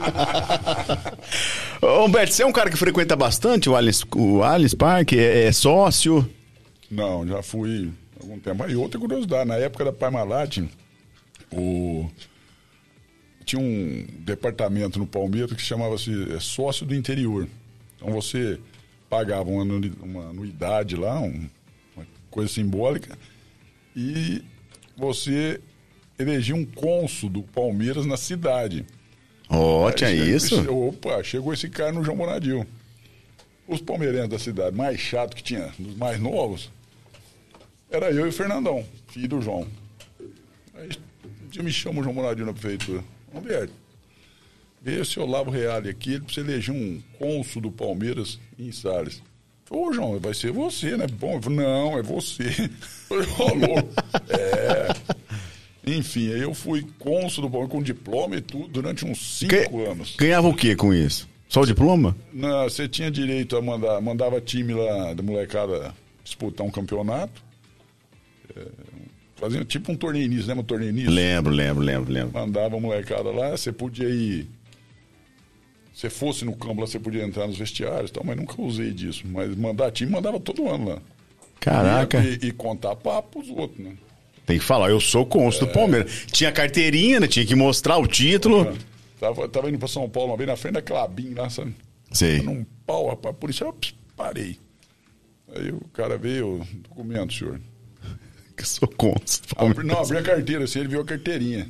Ô, 1.80 2.05
Humberto, 2.05 2.34
você 2.34 2.43
é 2.43 2.47
um 2.47 2.52
cara 2.52 2.68
que 2.68 2.76
frequenta 2.76 3.14
bastante 3.14 3.70
o 3.70 3.76
Alice, 3.76 4.05
o 4.16 4.43
Alice 4.43 4.74
Park? 4.74 5.12
É, 5.12 5.44
é 5.44 5.52
sócio? 5.52 6.28
Não, 6.90 7.26
já 7.26 7.43
fui 7.43 7.93
há 8.18 8.22
algum 8.24 8.40
tempo. 8.40 8.64
Aí 8.64 8.74
outra 8.74 8.98
curiosidade, 8.98 9.48
na 9.48 9.56
época 9.56 9.84
da 9.84 9.93
Parmalat, 9.93 10.59
o... 11.52 12.10
tinha 13.44 13.62
um 13.62 14.05
departamento 14.18 14.98
no 14.98 15.06
Palmeiras 15.06 15.52
que 15.52 15.62
chamava-se 15.62 16.34
é, 16.34 16.40
sócio 16.40 16.84
do 16.84 16.94
interior. 16.94 17.47
Então 17.97 18.12
você 18.12 18.59
pagava 19.12 19.51
uma, 19.51 19.62
anuidade 20.30 20.97
lá, 20.97 21.20
um- 21.20 21.47
uma 21.94 22.06
coisa 22.30 22.51
simbólica, 22.51 23.18
e 23.94 24.43
você 24.97 25.60
elegia 26.18 26.56
um 26.56 26.64
cônsul 26.64 27.28
do 27.28 27.43
Palmeiras 27.43 28.06
na 28.06 28.16
cidade. 28.16 28.86
Ó, 29.51 29.86
Aí 29.86 29.94
tinha 29.94 30.09
chega- 30.09 30.24
isso? 30.24 30.72
Opa, 30.72 31.22
chegou 31.22 31.52
esse 31.52 31.68
cara 31.68 31.93
no 31.93 32.02
João 32.02 32.16
Bonadil. 32.16 32.66
Os 33.68 33.82
palmeirenses 33.82 34.30
da 34.30 34.39
cidade, 34.39 34.74
mais 34.74 34.98
chato 34.98 35.36
que 35.36 35.43
tinha, 35.43 35.70
dos 35.78 35.94
mais 35.94 36.18
novos, 36.18 36.70
era 37.90 38.10
eu 38.10 38.24
e 38.24 38.28
o 38.30 38.32
Fernandão, 38.32 38.82
filho 39.09 39.28
do 39.28 39.43
João. 39.43 39.68
Aí 40.74 40.89
um 41.44 41.48
dia 41.51 41.62
me 41.62 41.70
chama 41.70 42.01
o 42.01 42.02
João 42.02 42.14
Bonadil 42.14 42.47
na 42.47 42.55
prefeitura. 42.55 43.05
Humberto, 43.34 43.74
vê 44.82 45.00
esse 45.00 45.18
Olavo 45.20 45.50
Reale 45.50 45.88
aqui, 45.88 46.12
ele 46.14 46.20
precisa 46.24 46.46
eleger 46.46 46.74
um 46.74 47.00
cônsul 47.18 47.62
do 47.62 47.70
Palmeiras 47.70 48.38
em 48.59 48.70
Salles. 48.72 49.22
Ô, 49.70 49.92
João, 49.92 50.18
vai 50.18 50.34
ser 50.34 50.52
você, 50.52 50.96
né? 50.96 51.06
Bom, 51.06 51.34
eu 51.36 51.42
falei, 51.42 51.59
não, 51.59 51.98
é 51.98 52.02
você. 52.02 52.44
Louco. 53.10 53.88
É. 54.28 54.88
Enfim, 55.86 56.32
aí 56.32 56.40
eu 56.40 56.52
fui 56.54 56.86
cônsul 56.98 57.42
do 57.44 57.50
Palmeiras 57.50 57.72
com 57.72 57.82
diploma 57.82 58.36
e 58.36 58.40
tudo 58.40 58.68
durante 58.68 59.04
uns 59.04 59.38
cinco 59.38 59.54
Que- 59.54 59.84
anos. 59.86 60.14
Ganhava 60.16 60.48
o 60.48 60.54
que 60.54 60.76
com 60.76 60.92
isso? 60.92 61.28
Só 61.48 61.62
o 61.62 61.66
diploma? 61.66 62.16
Não, 62.32 62.64
você 62.64 62.88
tinha 62.88 63.10
direito 63.10 63.56
a 63.56 63.62
mandar, 63.62 64.00
mandava 64.00 64.40
time 64.40 64.72
lá 64.74 65.12
da 65.14 65.22
molecada 65.22 65.94
disputar 66.24 66.66
um 66.66 66.70
campeonato. 66.70 67.42
É, 68.56 68.66
fazia 69.36 69.64
tipo 69.64 69.90
um 69.92 69.96
torneio 69.96 70.24
início, 70.26 70.46
lembra 70.46 70.62
o 70.62 70.66
torneio 70.66 70.90
início? 70.90 71.10
Lembro, 71.10 71.52
lembro, 71.52 71.82
lembro, 71.82 72.12
lembro. 72.12 72.32
Mandava 72.32 72.76
a 72.76 72.80
molecada 72.80 73.30
lá, 73.30 73.50
você 73.50 73.72
podia 73.72 74.09
ir. 74.09 74.46
Se 75.94 76.09
fosse 76.09 76.44
no 76.44 76.55
campo 76.56 76.81
lá, 76.81 76.86
você 76.86 76.98
podia 76.98 77.23
entrar 77.23 77.47
nos 77.47 77.59
vestiários 77.59 78.10
e 78.10 78.12
tal, 78.12 78.24
mas 78.24 78.36
nunca 78.36 78.60
usei 78.60 78.90
disso. 78.93 79.24
Mas 79.27 79.55
mandar 79.55 79.90
time, 79.90 80.10
mandava 80.10 80.40
todo 80.40 80.69
ano 80.69 80.90
lá. 80.90 80.98
Caraca. 81.60 82.19
E, 82.24 82.48
e 82.48 82.52
contar 82.52 82.97
papo 82.97 83.39
pros 83.40 83.51
outros, 83.51 83.78
né? 83.78 83.93
Tem 84.47 84.59
que 84.59 84.64
falar, 84.64 84.90
eu 84.90 85.01
sou 85.01 85.24
cônsul 85.24 85.66
do 85.66 85.73
Palmeiras. 85.73 86.27
Tinha 86.32 86.51
carteirinha, 86.51 87.20
né? 87.20 87.28
Tinha 87.28 87.47
que 87.47 87.55
mostrar 87.55 87.98
o 87.98 88.06
título. 88.06 88.77
Tava, 89.20 89.48
tava 89.48 89.69
indo 89.69 89.78
pra 89.78 89.86
São 89.86 90.09
Paulo 90.09 90.31
uma 90.31 90.36
vez 90.36 90.48
na 90.48 90.56
frente 90.56 90.74
da 90.74 90.82
Clabin 90.82 91.35
lá, 91.35 91.48
sabe? 91.48 91.74
Sei. 92.10 92.43
Num 92.43 92.66
pau, 92.85 93.09
rapaz, 93.09 93.36
por 93.36 93.51
isso 93.51 93.62
eu 93.62 93.77
parei. 94.16 94.59
Aí 95.55 95.70
o 95.70 95.81
cara 95.93 96.16
veio, 96.19 96.66
documento, 96.89 97.32
senhor. 97.32 97.60
Que 98.56 98.62
eu 98.64 98.66
sou 98.66 98.89
cônsul. 98.89 99.43
do 99.47 99.64
Abri, 99.64 99.74
Palmeiras. 99.74 99.86
não, 99.86 99.98
abri 100.02 100.19
a 100.19 100.23
carteira, 100.23 100.64
assim, 100.64 100.81
ele 100.81 100.89
viu 100.89 101.01
a 101.01 101.05
carteirinha. 101.05 101.69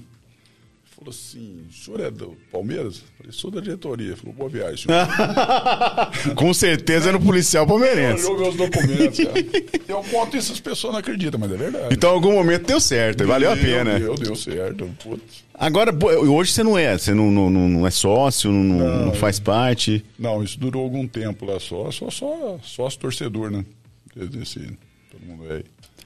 Falou 1.03 1.11
assim, 1.11 1.65
o 1.69 1.73
senhor 1.73 2.01
é 2.01 2.11
do 2.13 2.37
Palmeiras? 2.53 3.03
Falei, 3.19 3.33
sou 3.33 3.51
da 3.51 3.61
diretoria. 3.61 4.17
Falou, 4.17 4.33
boa 4.33 4.49
viagem, 4.49 4.77
senhor. 4.87 5.09
Com 6.37 6.55
certeza 6.55 7.09
era 7.09 7.19
um 7.19 7.21
policial 7.21 7.67
palmeirense. 7.67 8.25
Olhou 8.27 8.41
meus 8.41 8.55
documentos, 8.57 9.19
cara. 9.19 9.35
Eu 9.89 10.05
conto 10.05 10.37
isso, 10.37 10.53
as 10.53 10.61
pessoas 10.61 10.93
não 10.93 11.01
acreditam, 11.01 11.41
mas 11.41 11.51
é 11.51 11.57
verdade. 11.57 11.89
Então, 11.93 12.11
em 12.11 12.15
algum 12.15 12.33
momento 12.33 12.67
deu 12.67 12.79
certo, 12.81 13.27
valeu 13.27 13.51
a 13.51 13.57
pena. 13.57 13.99
Deu, 13.99 14.15
deu 14.15 14.37
certo. 14.37 14.89
Putz. 15.03 15.43
Agora, 15.53 15.93
hoje 16.29 16.53
você 16.53 16.63
não 16.63 16.79
é, 16.79 16.97
você 16.97 17.13
não, 17.13 17.31
não, 17.33 17.51
não- 17.51 17.87
é 17.87 17.91
sócio, 17.91 18.53
não, 18.53 18.63
não- 18.63 19.07
não 19.07 19.15
faz 19.15 19.41
parte. 19.41 20.05
Não, 20.17 20.41
isso 20.45 20.57
durou 20.59 20.85
algum 20.85 21.07
tempo 21.09 21.45
lá 21.45 21.59
só. 21.59 21.91
Só, 21.91 22.11
só, 22.11 22.61
sócio 22.63 23.01
torcedor, 23.01 23.51
né? 23.51 23.65
Desse, 24.15 24.61
todo 25.11 25.27
mundo 25.27 25.53
é. 25.53 25.63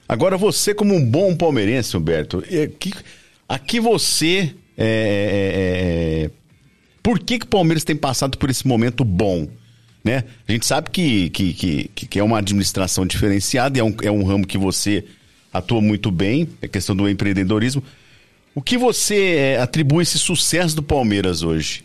Agora, 0.08 0.38
você, 0.38 0.72
como 0.72 0.94
um 0.94 1.04
bom 1.04 1.36
palmeirense, 1.36 1.96
Humberto, 1.96 2.42
é, 2.50 2.66
que, 2.66 2.92
aqui 3.46 3.78
você. 3.78 4.54
É, 4.76 6.24
é, 6.24 6.24
é, 6.24 6.30
por 7.02 7.18
que, 7.18 7.38
que 7.38 7.46
o 7.46 7.48
Palmeiras 7.48 7.84
tem 7.84 7.96
passado 7.96 8.36
por 8.36 8.50
esse 8.50 8.66
momento 8.66 9.04
bom? 9.04 9.48
Né? 10.04 10.24
A 10.46 10.52
gente 10.52 10.66
sabe 10.66 10.90
que, 10.90 11.30
que, 11.30 11.54
que, 11.54 12.06
que 12.06 12.18
é 12.18 12.22
uma 12.22 12.38
administração 12.38 13.06
diferenciada, 13.06 13.78
é 13.78 13.82
um, 13.82 13.94
é 14.02 14.10
um 14.10 14.24
ramo 14.24 14.46
que 14.46 14.58
você 14.58 15.04
atua 15.52 15.80
muito 15.80 16.10
bem, 16.10 16.48
é 16.60 16.68
questão 16.68 16.94
do 16.94 17.08
empreendedorismo. 17.08 17.82
O 18.54 18.62
que 18.62 18.78
você 18.78 19.36
é, 19.36 19.60
atribui 19.60 20.02
esse 20.02 20.18
sucesso 20.18 20.76
do 20.76 20.82
Palmeiras 20.82 21.42
hoje? 21.42 21.84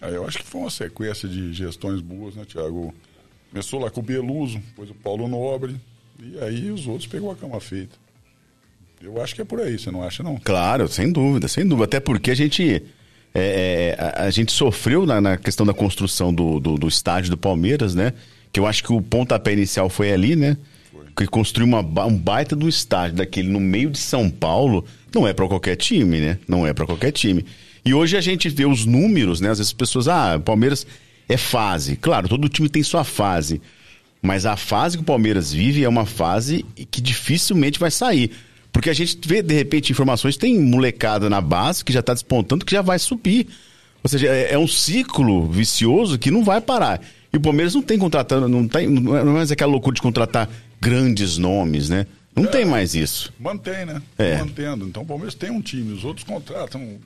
Aí 0.00 0.14
eu 0.14 0.26
acho 0.26 0.38
que 0.38 0.44
foi 0.44 0.62
uma 0.62 0.70
sequência 0.70 1.28
de 1.28 1.52
gestões 1.52 2.00
boas, 2.00 2.34
né, 2.34 2.44
Tiago? 2.44 2.92
Começou 3.50 3.80
lá 3.80 3.90
com 3.90 4.00
o 4.00 4.02
Beluso, 4.02 4.58
depois 4.58 4.90
o 4.90 4.94
Paulo 4.94 5.28
Nobre, 5.28 5.76
e 6.18 6.38
aí 6.40 6.70
os 6.70 6.86
outros 6.86 7.06
pegou 7.06 7.30
a 7.30 7.36
cama 7.36 7.60
feita. 7.60 8.01
Eu 9.04 9.20
acho 9.20 9.34
que 9.34 9.40
é 9.40 9.44
por 9.44 9.60
aí, 9.60 9.78
você 9.78 9.90
não 9.90 10.02
acha, 10.02 10.22
não? 10.22 10.38
Claro, 10.44 10.86
sem 10.86 11.10
dúvida, 11.10 11.48
sem 11.48 11.66
dúvida. 11.66 11.84
Até 11.84 12.00
porque 12.00 12.30
a 12.30 12.34
gente. 12.36 12.82
é, 13.34 13.96
é, 13.96 13.96
a, 13.98 14.24
a 14.26 14.30
gente 14.30 14.52
sofreu 14.52 15.04
na, 15.04 15.20
na 15.20 15.36
questão 15.36 15.66
da 15.66 15.74
construção 15.74 16.32
do, 16.32 16.60
do, 16.60 16.76
do 16.76 16.88
estádio 16.88 17.30
do 17.30 17.36
Palmeiras, 17.36 17.94
né? 17.94 18.12
Que 18.52 18.60
eu 18.60 18.66
acho 18.66 18.84
que 18.84 18.92
o 18.92 19.02
pontapé 19.02 19.52
inicial 19.52 19.88
foi 19.88 20.12
ali, 20.12 20.36
né? 20.36 20.56
Que 21.16 21.26
construir 21.26 21.64
uma, 21.64 21.80
um 21.80 22.16
baita 22.16 22.54
do 22.54 22.68
estádio 22.68 23.16
daquele 23.16 23.48
no 23.48 23.60
meio 23.60 23.90
de 23.90 23.98
São 23.98 24.30
Paulo, 24.30 24.84
não 25.14 25.26
é 25.26 25.32
pra 25.34 25.48
qualquer 25.48 25.76
time, 25.76 26.20
né? 26.20 26.38
Não 26.46 26.66
é 26.66 26.72
pra 26.72 26.86
qualquer 26.86 27.10
time. 27.10 27.44
E 27.84 27.92
hoje 27.92 28.16
a 28.16 28.20
gente 28.20 28.48
vê 28.48 28.64
os 28.64 28.86
números, 28.86 29.40
né? 29.40 29.50
Às 29.50 29.58
vezes 29.58 29.70
as 29.70 29.76
pessoas, 29.76 30.06
ah, 30.06 30.36
o 30.36 30.40
Palmeiras 30.40 30.86
é 31.28 31.36
fase. 31.36 31.96
Claro, 31.96 32.28
todo 32.28 32.48
time 32.48 32.68
tem 32.68 32.82
sua 32.82 33.02
fase. 33.02 33.60
Mas 34.22 34.46
a 34.46 34.56
fase 34.56 34.96
que 34.96 35.02
o 35.02 35.06
Palmeiras 35.06 35.52
vive 35.52 35.82
é 35.82 35.88
uma 35.88 36.06
fase 36.06 36.64
que 36.90 37.00
dificilmente 37.00 37.80
vai 37.80 37.90
sair. 37.90 38.30
Porque 38.72 38.88
a 38.88 38.94
gente 38.94 39.18
vê, 39.26 39.42
de 39.42 39.54
repente, 39.54 39.92
informações, 39.92 40.36
tem 40.36 40.58
molecada 40.58 41.28
na 41.28 41.40
base 41.40 41.84
que 41.84 41.92
já 41.92 42.02
tá 42.02 42.14
despontando, 42.14 42.64
que 42.64 42.72
já 42.72 42.80
vai 42.80 42.98
subir. 42.98 43.46
Ou 44.02 44.08
seja, 44.08 44.28
é, 44.28 44.54
é 44.54 44.58
um 44.58 44.66
ciclo 44.66 45.46
vicioso 45.46 46.18
que 46.18 46.30
não 46.30 46.42
vai 46.42 46.60
parar. 46.60 47.00
E 47.32 47.36
o 47.36 47.40
Palmeiras 47.40 47.74
não 47.74 47.82
tem 47.82 47.98
contratando, 47.98 48.48
não, 48.48 48.66
tem, 48.66 48.88
não 48.88 49.16
é 49.16 49.22
mais 49.22 49.52
aquela 49.52 49.70
loucura 49.70 49.94
de 49.94 50.02
contratar 50.02 50.48
grandes 50.80 51.38
nomes, 51.38 51.88
né? 51.88 52.06
Não 52.34 52.46
tem 52.46 52.64
mais 52.64 52.94
isso. 52.94 53.32
Mantém, 53.38 53.84
né? 53.84 54.02
É. 54.18 54.38
Mantendo. 54.38 54.86
Então 54.86 55.02
o 55.02 55.06
Palmeiras 55.06 55.34
tem 55.34 55.50
um 55.50 55.60
time, 55.60 55.92
os 55.92 56.02
outros 56.02 56.24
contratam, 56.24 56.98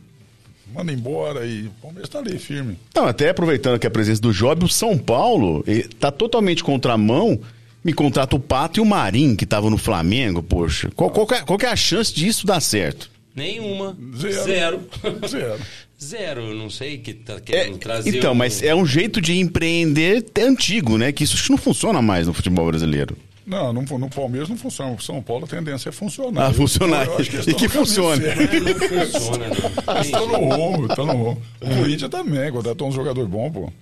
manda 0.73 0.93
embora 0.93 1.45
e 1.45 1.67
o 1.67 1.71
Palmeiras 1.83 2.09
tá 2.09 2.21
ali 2.21 2.39
firme. 2.39 2.79
Não, 2.95 3.07
até 3.07 3.31
aproveitando 3.31 3.75
aqui 3.75 3.87
a 3.87 3.91
presença 3.91 4.23
do 4.23 4.33
Job, 4.33 4.65
o 4.65 4.69
São 4.69 4.97
Paulo 4.97 5.65
está 5.67 6.11
totalmente 6.13 6.63
contramão. 6.63 7.41
Me 7.87 7.93
contrata 7.93 8.35
o 8.35 8.41
Pato 8.41 8.81
e 8.81 8.83
o 8.83 8.85
Marinho, 8.85 9.37
que 9.37 9.45
estavam 9.45 9.71
no 9.71 9.79
Flamengo, 9.79 10.43
poxa. 10.43 10.91
Qual, 10.97 11.09
qual, 11.09 11.25
que 11.25 11.35
é, 11.35 11.43
qual 11.43 11.57
que 11.57 11.67
é 11.67 11.69
a 11.69 11.77
chance 11.77 12.13
disso 12.13 12.45
dar 12.45 12.59
certo? 12.59 13.09
Nenhuma. 13.33 13.97
Zero. 14.17 14.43
Zero. 14.45 14.81
Zero. 15.29 15.61
Zero. 16.03 16.41
Eu 16.41 16.55
Não 16.57 16.69
sei 16.69 16.99
que 16.99 17.15
tá 17.15 17.35
É, 17.35 17.41
querendo 17.41 17.79
trazer. 17.79 18.17
então, 18.17 18.33
um- 18.33 18.35
mas 18.35 18.61
é 18.61 18.75
um 18.75 18.85
jeito 18.85 19.21
de 19.21 19.39
empreender 19.39 20.27
antigo, 20.41 20.99
né? 20.99 21.13
Que 21.13 21.23
isso 21.23 21.53
não 21.53 21.57
funciona 21.57 22.03
mais 22.03 22.27
no 22.27 22.35
futebol 22.35 22.67
brasileiro. 22.67 23.17
Não, 23.47 23.73
não, 23.73 23.83
no 23.83 24.11
Palmeiras 24.11 24.49
não 24.49 24.57
funciona. 24.57 24.91
O 24.91 25.01
São 25.01 25.23
Paulo 25.23 25.45
a 25.45 25.47
tendência 25.49 25.89
é 25.89 25.93
funcionar. 25.93 26.47
Ah, 26.49 26.53
funcionar. 26.53 27.07
Eu 27.07 27.17
que 27.19 27.51
E 27.51 27.55
que 27.55 27.69
funcione. 27.69 28.21
Não 28.27 29.11
funciona. 29.11 29.45
Eles 29.95 30.07
estão 30.07 30.27
no 30.27 30.39
rumo, 30.57 30.87
estão 30.89 31.07
no 31.07 31.13
rumo. 31.13 31.43
O 31.61 31.69
Corinthians 31.77 32.11
também, 32.11 32.51
contratou 32.51 32.89
um 32.89 32.93
jogador 32.93 33.29
bom, 33.29 33.49
pô. 33.49 33.73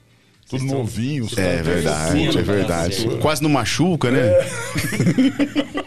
Tudo 0.48 0.64
novinho. 0.64 1.26
É 1.36 1.62
verdade, 1.62 2.38
é 2.38 2.42
verdade. 2.42 2.94
certo. 2.94 3.18
Quase 3.18 3.42
não 3.42 3.50
machuca, 3.50 4.10
né? 4.10 4.20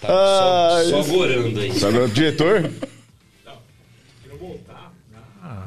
Tá 0.00 0.08
só, 0.08 0.76
Ah, 0.78 0.84
só 0.88 1.02
gorando 1.02 1.58
aí. 1.58 1.72
Sabe 1.72 1.98
o 1.98 2.06
diretor? 2.08 2.62
Quero 4.22 4.38
voltar 4.38 4.92
na, 5.42 5.66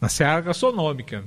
na 0.00 0.08
seara 0.08 0.40
gastronômica. 0.40 1.24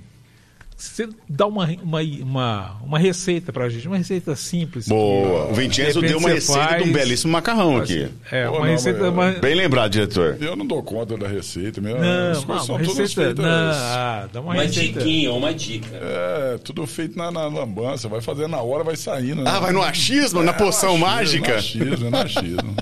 Você 0.81 1.09
dá 1.27 1.45
uma, 1.45 1.65
uma, 1.83 1.99
uma, 2.21 2.77
uma 2.81 2.97
receita 2.97 3.51
pra 3.51 3.67
gente, 3.67 3.85
uma 3.85 3.97
receita 3.97 4.33
simples. 4.33 4.87
Boa. 4.87 5.47
que, 5.47 5.51
O 5.51 5.55
Vincenzo 5.55 5.99
de 6.01 6.07
deu 6.07 6.17
uma 6.19 6.29
receita 6.29 6.61
de 6.67 6.75
um 6.75 6.79
faz- 6.79 6.91
belíssimo 6.93 7.33
macarrão 7.33 7.75
aqui. 7.75 8.07
É, 8.31 8.45
Pô, 8.45 8.51
uma 8.53 8.59
não, 8.59 8.65
receita. 8.71 9.11
mas- 9.11 9.33
uma- 9.35 9.41
Bem 9.41 9.55
lembrado, 9.55 9.91
diretor. 9.91 10.37
Eu 10.39 10.55
não 10.55 10.65
dou 10.65 10.81
conta 10.81 11.17
da 11.17 11.27
receita. 11.27 11.81
Minha, 11.81 11.95
Não, 11.95 12.31
as 12.31 12.43
coisas 12.45 12.45
uma, 12.45 12.59
são 12.59 12.77
todas 12.77 12.97
receita. 12.97 13.21
feitas. 13.25 13.45
Não, 13.45 13.71
ah, 13.73 14.29
dá 14.31 14.39
uma, 14.39 14.53
Uma 14.53 14.63
receita. 14.63 14.99
diquinha, 14.99 15.33
uma 15.33 15.53
dica. 15.53 15.89
É, 15.93 16.57
tudo 16.63 16.87
feito 16.87 17.17
na, 17.17 17.29
na 17.29 17.45
lambança. 17.47 18.07
Vai 18.07 18.21
fazendo 18.21 18.47
na 18.47 18.61
hora, 18.61 18.83
vai 18.85 18.95
saindo. 18.95 19.43
né? 19.43 19.51
Ah, 19.53 19.59
vai 19.59 19.73
no 19.73 19.81
achismo, 19.81 20.41
na 20.41 20.51
É, 20.51 20.53
poção 20.53 20.93
no 20.93 20.99
mágica? 20.99 21.55
achismo, 21.55 21.83
No 21.83 21.89
achismo, 21.89 22.07
é 22.07 22.09
no 22.09 22.17
achismo. 22.17 22.75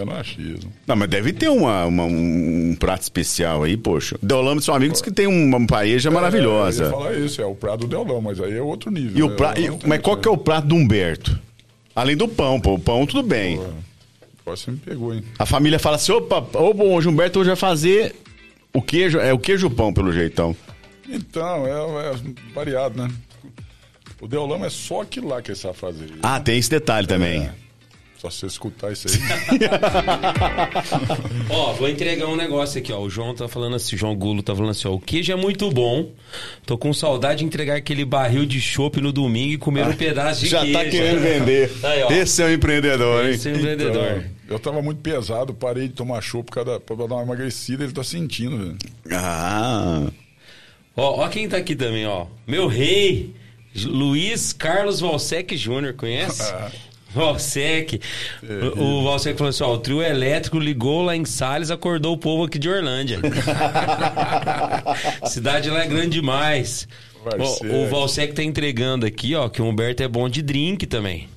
É 0.00 0.04
no 0.04 0.12
achismo. 0.14 0.72
Não, 0.86 0.94
mas 0.96 1.08
deve 1.08 1.32
ter 1.32 1.48
uma, 1.48 1.84
uma- 1.86 2.04
um 2.04 2.76
prato 2.78 3.02
especial 3.02 3.62
aí, 3.62 3.76
poxa. 3.76 4.18
Deolamo 4.22 4.60
são 4.60 4.74
amigos 4.74 5.00
que 5.00 5.10
tem 5.10 5.26
uma 5.26 5.64
paeja 5.66 6.08
É, 6.08 6.12
maravilhosa. 6.12 6.90
falar 6.90 7.14
isso, 7.18 7.40
é 7.40 7.46
o 7.46 7.54
prato 7.54 7.80
do 7.80 7.86
Deolão, 7.88 8.20
mas 8.20 8.40
aí 8.40 8.56
é 8.56 8.62
outro 8.62 8.90
nível. 8.90 9.18
E 9.18 9.22
o 9.22 9.28
né? 9.30 9.36
pra... 9.36 9.54
mas 9.86 10.00
qual 10.00 10.16
que 10.16 10.28
é 10.28 10.30
o 10.30 10.36
prato 10.36 10.68
do 10.68 10.74
Humberto? 10.74 11.38
Além 11.94 12.16
do 12.16 12.28
pão, 12.28 12.60
pô. 12.60 12.74
O 12.74 12.78
pão, 12.78 13.06
tudo 13.06 13.22
bem. 13.26 13.56
Agora 13.58 14.56
você 14.56 14.70
me 14.70 14.76
pegou, 14.76 15.14
hein? 15.14 15.24
A 15.38 15.46
família 15.46 15.78
fala 15.78 15.96
assim: 15.96 16.12
opa, 16.12 16.38
ô, 16.58 16.72
bom, 16.74 16.94
hoje 16.94 17.08
o 17.08 17.10
Humberto 17.10 17.40
hoje 17.40 17.48
vai 17.48 17.56
fazer 17.56 18.14
o 18.72 18.82
queijo, 18.82 19.18
é 19.18 19.32
o 19.32 19.38
queijo 19.38 19.68
pão, 19.70 19.92
pelo 19.92 20.12
jeitão. 20.12 20.54
Então, 21.08 21.66
é, 21.66 22.10
é 22.10 22.14
variado, 22.54 23.02
né? 23.02 23.10
O 24.20 24.26
Deolão 24.28 24.64
é 24.64 24.70
só 24.70 25.02
aquilo 25.02 25.28
lá 25.28 25.40
que 25.42 25.50
ele 25.50 25.58
sabe 25.58 25.76
fazer. 25.76 26.08
Ah, 26.22 26.40
tem 26.40 26.58
esse 26.58 26.70
detalhe 26.70 27.06
também. 27.06 27.42
É. 27.44 27.50
Só 28.18 28.30
você 28.30 28.46
escutar 28.46 28.92
isso 28.92 29.08
aí. 29.08 29.14
Ó, 31.50 31.72
vou 31.74 31.88
entregar 31.88 32.26
um 32.26 32.36
negócio 32.36 32.78
aqui, 32.78 32.92
ó. 32.92 33.00
O 33.00 33.10
João 33.10 33.34
tá 33.34 33.46
falando 33.46 33.76
assim, 33.76 33.94
o 33.94 33.98
João 33.98 34.16
Gulo 34.16 34.42
tá 34.42 34.54
falando 34.54 34.70
assim, 34.70 34.88
ó. 34.88 34.92
O 34.92 35.00
queijo 35.00 35.32
é 35.32 35.36
muito 35.36 35.70
bom. 35.70 36.10
Tô 36.64 36.78
com 36.78 36.92
saudade 36.94 37.40
de 37.40 37.44
entregar 37.44 37.76
aquele 37.76 38.04
barril 38.04 38.46
de 38.46 38.60
chopp 38.60 39.00
no 39.00 39.12
domingo 39.12 39.52
e 39.52 39.58
comer 39.58 39.86
um 39.86 39.92
pedaço 39.92 40.40
de 40.40 40.48
Já 40.48 40.60
queijo. 40.60 40.72
tá 40.72 40.84
querendo 40.86 41.20
vender. 41.20 41.70
Aí, 41.82 42.02
ó. 42.02 42.10
Esse 42.10 42.42
é 42.42 42.46
um 42.46 42.52
empreendedor, 42.52 43.26
hein? 43.26 43.32
Esse 43.32 43.48
é 43.48 43.52
um 43.52 43.56
empreendedor. 43.56 44.18
Então, 44.18 44.24
eu 44.48 44.58
tava 44.58 44.80
muito 44.80 45.00
pesado, 45.02 45.52
parei 45.52 45.88
de 45.88 45.94
tomar 45.94 46.22
chopp 46.22 46.50
pra 46.50 46.64
dar 46.64 46.80
pra 46.80 46.96
dar 46.96 47.04
uma 47.04 47.22
emagrecida, 47.22 47.84
ele 47.84 47.92
tá 47.92 48.02
sentindo, 48.02 48.56
velho. 48.56 48.76
Ah. 49.12 50.06
Ó, 50.96 51.22
ó 51.22 51.28
quem 51.28 51.48
tá 51.48 51.58
aqui 51.58 51.76
também, 51.76 52.06
ó. 52.06 52.26
Meu 52.46 52.66
rei, 52.66 53.34
Luiz 53.84 54.54
Carlos 54.54 55.00
Valsec 55.00 55.54
Júnior, 55.56 55.92
conhece? 55.94 56.42
Valsec. 57.14 58.00
O, 58.76 58.80
o 59.00 59.04
Valsec 59.04 59.36
falou 59.38 59.48
assim, 59.50 59.64
ó, 59.64 59.74
o 59.74 59.78
trio 59.78 60.02
elétrico 60.02 60.58
ligou 60.58 61.02
lá 61.02 61.16
em 61.16 61.24
Salles, 61.24 61.70
acordou 61.70 62.14
o 62.14 62.18
povo 62.18 62.44
aqui 62.44 62.58
de 62.58 62.68
Orlândia. 62.68 63.20
Cidade 65.26 65.70
lá 65.70 65.84
é 65.84 65.86
grande 65.86 66.10
demais. 66.10 66.86
Ó, 67.24 67.66
o 67.84 67.88
Valsec 67.88 68.34
tá 68.34 68.42
entregando 68.42 69.04
aqui, 69.06 69.34
ó, 69.34 69.48
que 69.48 69.60
o 69.60 69.64
Humberto 69.66 70.02
é 70.02 70.08
bom 70.08 70.28
de 70.28 70.42
drink 70.42 70.86
também. 70.86 71.28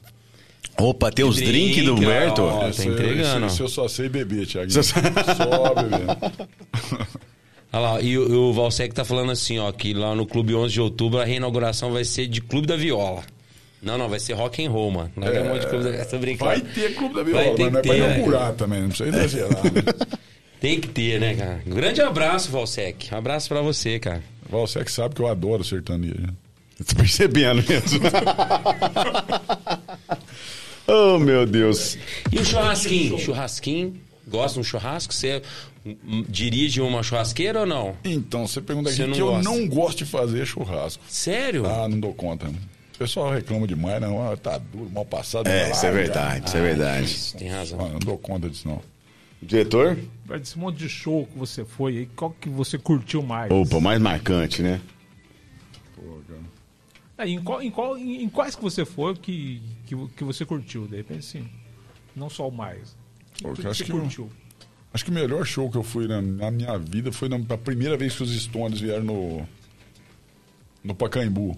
Opa, 0.77 1.11
tem 1.11 1.25
os 1.25 1.35
Drink, 1.35 1.51
drinks 1.51 1.83
do 1.85 1.95
Humberto? 1.95 2.41
ó. 2.43 2.59
tá 2.59 2.69
Esse- 2.69 2.87
entregando. 2.87 3.45
esse- 3.47 3.55
esse 3.55 3.63
eu 3.63 3.67
só 3.67 3.87
sei 3.89 4.07
beber, 4.07 4.47
Thiago. 4.47 4.71
Só- 4.71 4.81
Só, 4.83 5.73
beber. 5.75 6.07
Olha 7.73 7.81
lá, 7.81 8.01
e 8.01 8.17
o, 8.17 8.49
o 8.49 8.53
Valsec 8.53 8.93
tá 8.95 9.03
falando 9.03 9.31
assim, 9.31 9.59
ó, 9.59 9.71
que 9.73 9.93
lá 9.93 10.15
no 10.15 10.25
Clube 10.25 10.55
11 10.55 10.73
de 10.73 10.79
Outubro 10.81 11.19
a 11.19 11.25
reinauguração 11.25 11.91
vai 11.91 12.03
ser 12.05 12.27
de 12.27 12.39
Clube 12.41 12.65
da 12.65 12.77
Viola. 12.77 13.23
Não, 13.81 13.97
não, 13.97 14.09
vai 14.09 14.19
ser 14.19 14.33
rock 14.33 14.65
and 14.65 14.69
roll, 14.69 14.91
mano. 14.91 15.11
Não 15.15 15.27
é, 15.27 15.41
um 15.41 15.49
monte 15.49 15.61
de 15.61 15.67
clube 15.67 15.91
da... 15.91 16.05
Tô 16.05 16.17
brincando. 16.17 16.51
Vai 16.51 16.61
ter 16.61 16.95
clube 16.95 17.15
da 17.15 17.23
Vai 17.23 17.31
viola, 17.31 17.55
ter 17.55 17.71
mas 17.71 17.75
é 17.75 17.81
ter, 17.81 17.89
né? 17.89 17.97
inaugurar 18.15 18.53
também, 18.53 18.81
não 18.81 18.89
precisa 18.89 19.09
exagerar. 19.09 19.63
Né? 19.63 19.71
Tem 20.59 20.81
que 20.81 20.89
ter, 20.89 21.21
né, 21.21 21.35
cara? 21.35 21.61
Um 21.65 21.69
grande 21.69 22.01
abraço, 22.01 22.51
Valsec. 22.51 23.13
Um 23.13 23.17
abraço 23.17 23.47
pra 23.47 23.61
você, 23.61 23.97
cara. 23.97 24.21
Você 24.49 24.83
que 24.83 24.91
sabe 24.91 25.15
que 25.15 25.21
eu 25.21 25.27
adoro 25.27 25.63
sertanejo. 25.63 26.27
Tô 26.85 26.95
percebendo 26.97 27.63
mesmo. 27.67 28.01
oh, 30.87 31.19
meu 31.19 31.45
Deus. 31.45 31.97
E 32.31 32.39
o 32.39 32.45
churrasquinho? 32.45 33.17
Churrasquinho? 33.19 33.95
Gosta 34.27 34.55
de 34.55 34.59
um 34.59 34.63
churrasco? 34.63 35.13
Você 35.13 35.41
dirige 36.27 36.81
uma 36.81 37.01
churrasqueira 37.01 37.61
ou 37.61 37.65
não? 37.65 37.95
Então, 38.03 38.45
você 38.45 38.61
pergunta 38.61 38.91
Você 38.91 39.03
aqui 39.03 39.09
não 39.09 39.15
que 39.15 39.21
eu 39.21 39.27
gosta? 39.27 39.43
não 39.43 39.67
gosto 39.67 39.97
de 39.99 40.05
fazer 40.05 40.45
churrasco. 40.45 41.03
Sério? 41.07 41.65
Ah, 41.65 41.87
não 41.87 41.99
dou 41.99 42.13
conta. 42.13 42.47
O 42.47 42.53
pessoal 42.99 43.31
reclama 43.33 43.65
demais, 43.65 43.99
não. 44.01 44.31
Ah, 44.31 44.37
tá 44.37 44.57
duro, 44.57 44.89
mal 44.91 45.05
passado. 45.05 45.47
É, 45.47 45.71
isso 45.71 45.85
é 45.85 45.91
verdade, 45.91 46.45
isso 46.47 46.57
é 46.57 46.61
verdade. 46.61 47.33
Tem 47.37 47.47
razão. 47.49 47.79
Ah, 47.85 47.89
não 47.89 47.99
dou 47.99 48.17
conta 48.17 48.49
disso, 48.49 48.67
não. 48.67 48.81
Diretor? 49.41 49.97
Vai 50.25 50.37
desse 50.39 50.59
monte 50.59 50.77
de 50.77 50.89
show 50.89 51.25
que 51.25 51.37
você 51.39 51.63
foi 51.63 51.97
aí, 51.99 52.05
qual 52.07 52.31
que 52.31 52.49
você 52.49 52.77
curtiu 52.77 53.23
mais? 53.23 53.49
Opa, 53.51 53.77
o 53.77 53.81
mais 53.81 53.99
marcante, 54.01 54.61
né? 54.61 54.81
Pô, 55.95 56.19
cara. 56.27 56.39
Aí, 57.17 57.33
em, 57.33 57.41
qual- 57.41 57.61
em 57.61 57.71
qual- 57.71 57.97
em- 57.97 58.23
em 58.23 58.29
quais 58.29 58.55
que 58.55 58.61
você 58.61 58.83
foi 58.85 59.15
que, 59.15 59.61
que, 59.85 59.95
que 60.17 60.23
você 60.23 60.45
curtiu? 60.45 60.87
De 60.87 60.97
repente, 60.97 61.23
sim. 61.25 61.47
Não 62.15 62.29
só 62.29 62.47
o 62.49 62.51
mais. 62.51 62.95
Pô, 63.41 63.51
O 63.51 63.53
que, 63.53 63.65
eu 63.65 63.71
acho 63.71 63.77
você 63.79 63.83
que 63.85 63.91
eu- 63.91 63.99
curtiu? 64.01 64.29
Acho 64.93 65.05
que 65.05 65.11
o 65.11 65.13
melhor 65.13 65.45
show 65.45 65.69
que 65.69 65.77
eu 65.77 65.83
fui 65.83 66.07
na, 66.07 66.21
na 66.21 66.49
minha 66.51 66.77
vida 66.77 67.11
foi 67.11 67.29
na, 67.29 67.37
a 67.37 67.57
primeira 67.57 67.95
vez 67.95 68.15
que 68.15 68.23
os 68.23 68.31
Stones 68.41 68.81
vieram 68.81 69.03
no, 69.03 69.47
no 70.83 70.95
Pacaembu. 70.95 71.55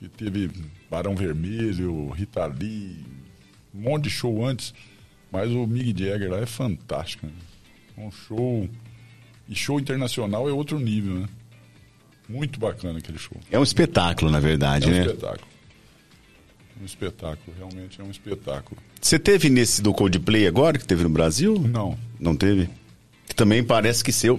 Que 0.00 0.08
teve 0.08 0.50
Barão 0.90 1.14
Vermelho, 1.14 2.08
Rita 2.08 2.46
Lee, 2.46 3.04
um 3.74 3.82
monte 3.82 4.04
de 4.04 4.10
show 4.10 4.42
antes. 4.46 4.72
Mas 5.30 5.50
o 5.50 5.66
Mick 5.66 5.88
Jagger 6.02 6.30
lá 6.30 6.38
é 6.38 6.46
fantástico. 6.46 7.26
Né? 7.26 7.32
Um 7.98 8.10
show. 8.10 8.66
E 9.46 9.54
show 9.54 9.78
internacional 9.78 10.48
é 10.48 10.52
outro 10.52 10.80
nível, 10.80 11.16
né? 11.20 11.28
Muito 12.26 12.58
bacana 12.58 12.98
aquele 12.98 13.18
show. 13.18 13.36
É 13.50 13.58
um 13.58 13.62
espetáculo, 13.62 14.30
na 14.30 14.38
É 14.38 14.40
verdade, 14.40 14.86
um 14.86 14.90
né? 14.90 15.00
espetáculo. 15.02 15.48
Um 16.80 16.84
espetáculo, 16.86 17.56
realmente 17.58 18.00
é 18.00 18.04
um 18.04 18.10
espetáculo. 18.10 18.80
Você 18.98 19.18
teve 19.18 19.50
nesse 19.50 19.82
do 19.82 19.92
Coldplay 19.92 20.46
agora, 20.46 20.78
que 20.78 20.86
teve 20.86 21.02
no 21.02 21.10
Brasil? 21.10 21.58
Não. 21.58 21.98
Não 22.18 22.34
teve? 22.34 22.70
Que 23.28 23.34
também 23.34 23.62
parece 23.62 24.02
que 24.02 24.12
ser, 24.12 24.34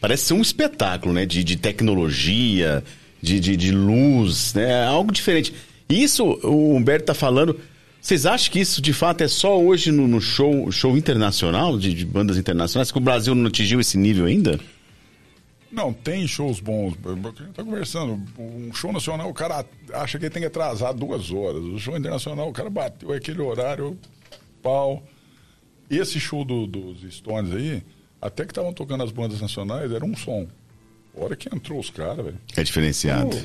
parece 0.00 0.24
ser 0.24 0.34
um 0.34 0.42
espetáculo, 0.42 1.14
né? 1.14 1.24
De, 1.24 1.44
de 1.44 1.56
tecnologia, 1.56 2.82
de, 3.26 3.40
de, 3.40 3.56
de 3.56 3.72
luz, 3.72 4.54
né? 4.54 4.84
Algo 4.86 5.12
diferente. 5.12 5.52
Isso, 5.88 6.24
o 6.24 6.74
Humberto 6.76 7.06
tá 7.06 7.14
falando. 7.14 7.58
Vocês 8.00 8.24
acham 8.24 8.52
que 8.52 8.60
isso 8.60 8.80
de 8.80 8.92
fato 8.92 9.22
é 9.22 9.28
só 9.28 9.60
hoje 9.60 9.90
no, 9.90 10.06
no 10.06 10.20
show, 10.20 10.70
show 10.70 10.96
internacional, 10.96 11.76
de, 11.76 11.92
de 11.92 12.06
bandas 12.06 12.36
internacionais, 12.38 12.92
que 12.92 12.98
o 12.98 13.00
Brasil 13.00 13.34
não 13.34 13.48
atingiu 13.48 13.80
esse 13.80 13.98
nível 13.98 14.26
ainda? 14.26 14.60
Não, 15.72 15.92
tem 15.92 16.26
shows 16.26 16.60
bons. 16.60 16.94
Tá 17.54 17.64
conversando. 17.64 18.20
Um 18.38 18.72
show 18.72 18.92
nacional, 18.92 19.28
o 19.28 19.34
cara 19.34 19.64
acha 19.92 20.18
que 20.18 20.24
ele 20.26 20.30
tem 20.32 20.40
que 20.42 20.46
atrasar 20.46 20.94
duas 20.94 21.32
horas. 21.32 21.62
O 21.64 21.78
show 21.78 21.96
internacional, 21.96 22.48
o 22.48 22.52
cara 22.52 22.70
bateu 22.70 23.12
aquele 23.12 23.42
horário, 23.42 23.98
pau. 24.62 25.02
Esse 25.90 26.18
show 26.20 26.44
do- 26.44 26.66
dos 26.66 27.02
Stones 27.12 27.52
aí, 27.52 27.82
até 28.22 28.44
que 28.44 28.52
estavam 28.52 28.72
tocando 28.72 29.02
as 29.02 29.10
bandas 29.10 29.40
nacionais, 29.40 29.90
era 29.92 30.04
um 30.04 30.16
som. 30.16 30.46
A 31.16 31.24
hora 31.24 31.36
que 31.36 31.48
entrou 31.54 31.78
os 31.80 31.90
caras, 31.90 32.24
velho. 32.24 32.38
É 32.56 32.62
diferenciado. 32.62 33.36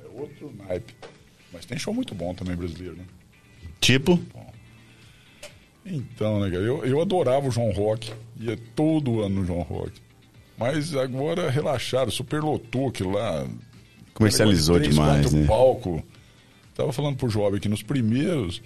É 0.00 0.20
outro 0.20 0.52
naipe. 0.56 0.94
Mas 1.52 1.64
tem 1.64 1.78
show 1.78 1.92
muito 1.92 2.14
bom 2.14 2.34
também 2.34 2.54
brasileiro, 2.56 2.96
né? 2.96 3.04
Tipo, 3.80 4.18
Então, 5.84 6.40
né, 6.40 6.50
cara? 6.50 6.62
Eu, 6.62 6.84
eu 6.84 7.00
adorava 7.00 7.46
o 7.46 7.50
João 7.50 7.70
Rock. 7.70 8.12
Ia 8.40 8.56
todo 8.74 9.22
ano 9.22 9.40
no 9.40 9.46
João 9.46 9.62
Rock. 9.62 9.92
Mas 10.58 10.94
agora 10.96 11.50
relaxaram, 11.50 12.10
superlotou 12.10 12.88
aquilo 12.88 13.12
lá. 13.12 13.46
comercializou 14.14 14.76
Três, 14.76 14.94
demais, 14.94 15.32
né? 15.32 15.46
palco. 15.46 16.02
Tava 16.74 16.92
falando 16.92 17.16
pro 17.16 17.28
jovem 17.28 17.60
que 17.60 17.68
nos 17.68 17.82
primeiros, 17.82 18.62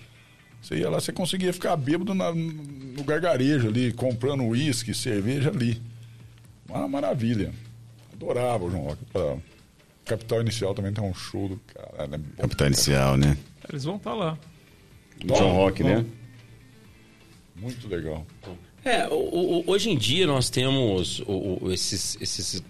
você 0.62 0.76
ia 0.78 0.88
lá, 0.90 1.00
você 1.00 1.12
conseguia 1.12 1.52
ficar 1.52 1.76
bêbado 1.76 2.14
na- 2.14 2.32
no 2.34 3.02
gargarejo 3.04 3.68
ali, 3.68 3.92
comprando 3.92 4.44
uísque, 4.44 4.94
cerveja 4.94 5.50
ali. 5.50 5.80
Uma 6.68 6.86
maravilha. 6.88 7.52
Adorava 8.20 8.64
o 8.64 8.70
João 8.70 8.82
Rock. 8.84 9.02
Capital 10.04 10.40
Inicial 10.40 10.74
também 10.74 10.92
tem 10.92 11.02
um 11.04 11.14
show 11.14 11.48
do 11.48 11.60
caralho. 11.72 12.14
É 12.14 12.18
bom 12.18 12.42
Capital 12.42 12.66
Inicial, 12.66 13.16
né? 13.16 13.36
Eles 13.68 13.84
vão 13.84 13.96
estar 13.96 14.14
lá. 14.14 14.38
João 15.24 15.52
Rock, 15.54 15.82
né? 15.84 16.04
Muito 17.56 17.88
legal. 17.88 18.26
É, 18.84 19.06
o- 19.08 19.12
o- 19.14 19.64
hoje 19.70 19.90
em 19.90 19.96
dia 19.96 20.26
nós 20.26 20.48
temos 20.48 21.20
o- 21.20 21.58
o- 21.62 21.72
esses, 21.72 22.16
esses 22.20 22.62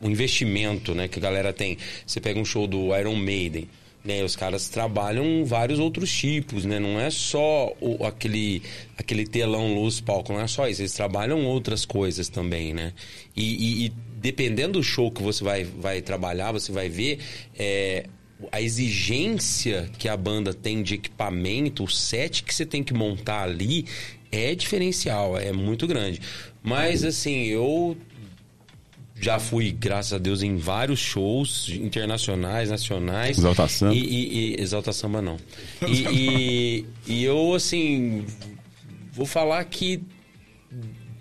o 0.00 0.08
investimento, 0.08 0.94
né, 0.94 1.08
que 1.08 1.18
a 1.18 1.22
galera 1.22 1.52
tem. 1.52 1.76
Você 2.06 2.20
pega 2.20 2.38
um 2.40 2.44
show 2.44 2.66
do 2.68 2.96
Iron 2.96 3.16
Maiden, 3.16 3.68
né, 4.04 4.22
os 4.24 4.36
caras 4.36 4.68
trabalham 4.68 5.44
vários 5.44 5.78
outros 5.80 6.10
tipos, 6.10 6.64
né, 6.64 6.78
não 6.78 6.98
é 7.00 7.10
só 7.10 7.72
o- 7.80 8.04
aquele 8.06 8.62
aquele 8.96 9.26
telão 9.26 9.74
luz 9.74 10.00
palco, 10.00 10.32
não 10.32 10.40
é 10.40 10.46
só 10.46 10.68
isso, 10.68 10.80
eles 10.82 10.92
trabalham 10.94 11.44
outras 11.44 11.84
coisas 11.84 12.28
também, 12.28 12.72
né? 12.72 12.92
E, 13.36 13.42
e- 13.42 13.86
e 13.86 13.92
dependendo 14.20 14.74
do 14.74 14.82
show 14.82 15.10
que 15.10 15.22
você 15.22 15.42
vai 15.42 15.64
vai 15.64 16.02
trabalhar, 16.02 16.52
você 16.52 16.72
vai 16.72 16.88
ver 16.88 17.18
é, 17.58 18.06
a 18.52 18.60
exigência 18.60 19.88
que 19.98 20.08
a 20.08 20.16
banda 20.16 20.52
tem 20.52 20.82
de 20.82 20.94
equipamento, 20.94 21.84
o 21.84 21.88
set 21.88 22.42
que 22.42 22.54
você 22.54 22.66
tem 22.66 22.82
que 22.82 22.92
montar 22.94 23.42
ali 23.42 23.86
é 24.30 24.54
diferencial, 24.54 25.38
é 25.38 25.52
muito 25.52 25.86
grande. 25.86 26.20
Mas 26.62 27.04
assim, 27.04 27.44
eu 27.44 27.96
já 29.20 29.38
fui, 29.40 29.72
graças 29.72 30.12
a 30.12 30.18
Deus, 30.18 30.42
em 30.42 30.56
vários 30.56 31.00
shows 31.00 31.68
internacionais, 31.70 32.70
nacionais. 32.70 33.38
Exalta 33.38 33.66
Samba. 33.66 33.94
E, 33.94 33.98
e, 33.98 34.54
e- 34.54 34.60
Exalta 34.60 34.92
Samba 34.92 35.20
não. 35.20 35.36
E, 35.86 36.04
e, 36.08 36.86
e 37.06 37.24
eu, 37.24 37.54
assim, 37.54 38.24
vou 39.12 39.26
falar 39.26 39.64
que 39.64 40.00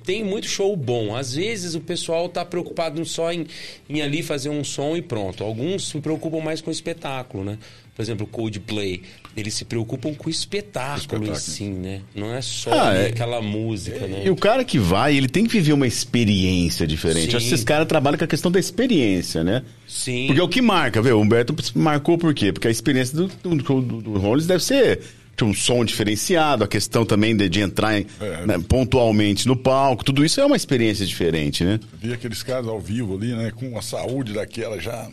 tem 0.07 0.23
muito 0.23 0.47
show 0.47 0.73
bom. 0.77 1.13
Às 1.13 1.35
vezes 1.35 1.75
o 1.75 1.81
pessoal 1.81 2.29
tá 2.29 2.45
preocupado 2.45 3.03
só 3.05 3.29
em, 3.34 3.45
em 3.89 4.01
ali 4.01 4.23
fazer 4.23 4.47
um 4.49 4.63
som 4.63 4.95
e 4.95 5.01
pronto. 5.01 5.43
Alguns 5.43 5.89
se 5.89 5.99
preocupam 5.99 6.39
mais 6.39 6.61
com 6.61 6.69
o 6.69 6.73
espetáculo, 6.73 7.43
né? 7.43 7.57
Por 7.93 8.03
exemplo, 8.03 8.25
o 8.25 8.29
Coldplay, 8.29 9.01
eles 9.35 9.55
se 9.55 9.65
preocupam 9.65 10.13
com 10.13 10.27
o 10.27 10.29
espetáculo, 10.29 11.25
em 11.25 11.31
espetáculo. 11.31 11.35
si, 11.35 11.63
né? 11.65 12.01
Não 12.15 12.34
é 12.34 12.41
só 12.41 12.71
Ah, 12.71 12.89
ali 12.89 12.99
é- 12.99 13.07
aquela 13.07 13.41
música, 13.41 14.07
né? 14.07 14.21
E 14.23 14.29
o 14.29 14.35
cara 14.35 14.63
que 14.63 14.77
vai, 14.79 15.17
ele 15.17 15.27
tem 15.27 15.45
que 15.45 15.51
viver 15.51 15.73
uma 15.73 15.88
experiência 15.88 16.88
diferente. 16.88 17.31
Sim. 17.31 17.38
Acho 17.38 17.47
que 17.47 17.53
esses 17.53 17.65
caras 17.65 17.88
trabalham 17.88 18.17
com 18.17 18.23
a 18.23 18.27
questão 18.27 18.49
da 18.51 18.59
experiência, 18.59 19.43
né? 19.43 19.63
Sim. 19.88 20.27
Porque 20.27 20.39
é 20.39 20.43
o 20.43 20.47
que 20.47 20.61
marca, 20.61 21.01
viu? 21.01 21.17
O 21.17 21.21
Humberto 21.21 21.53
marcou 21.75 22.17
por 22.17 22.34
quê? 22.34 22.53
Porque 22.53 22.67
a 22.67 22.71
experiência 22.71 23.17
do, 23.17 23.27
do, 23.27 23.81
do, 23.81 24.01
do 24.01 24.17
Rollins 24.19 24.45
deve 24.47 24.63
ser 24.63 25.01
tipo, 25.38 25.45
um 25.45 25.53
som 25.53 25.85
diferenciado, 25.85 26.64
a 26.64 26.68
questão 26.68 27.05
também 27.05 27.38
de, 27.38 27.47
de 27.47 27.61
entrar 27.61 27.99
em- 27.99 28.07
É. 28.19 28.45
né, 28.47 28.57
pontualmente 28.68 29.47
no 29.47 29.55
palco, 29.55 30.03
tudo 30.03 30.26
isso 30.26 30.41
é 30.41 30.45
uma 30.45 30.55
experiência 30.55 31.05
diferente, 31.05 31.64
né? 31.64 31.80
Vi 32.01 32.11
aqueles 32.11 32.41
caras 32.41 32.68
ao 32.68 32.80
vivo 32.80 33.15
ali, 33.15 33.34
né? 33.35 33.51
Com 33.55 33.77
a 33.77 33.81
saúde 33.81 34.34
daquela 34.34 34.80
já. 34.80 35.07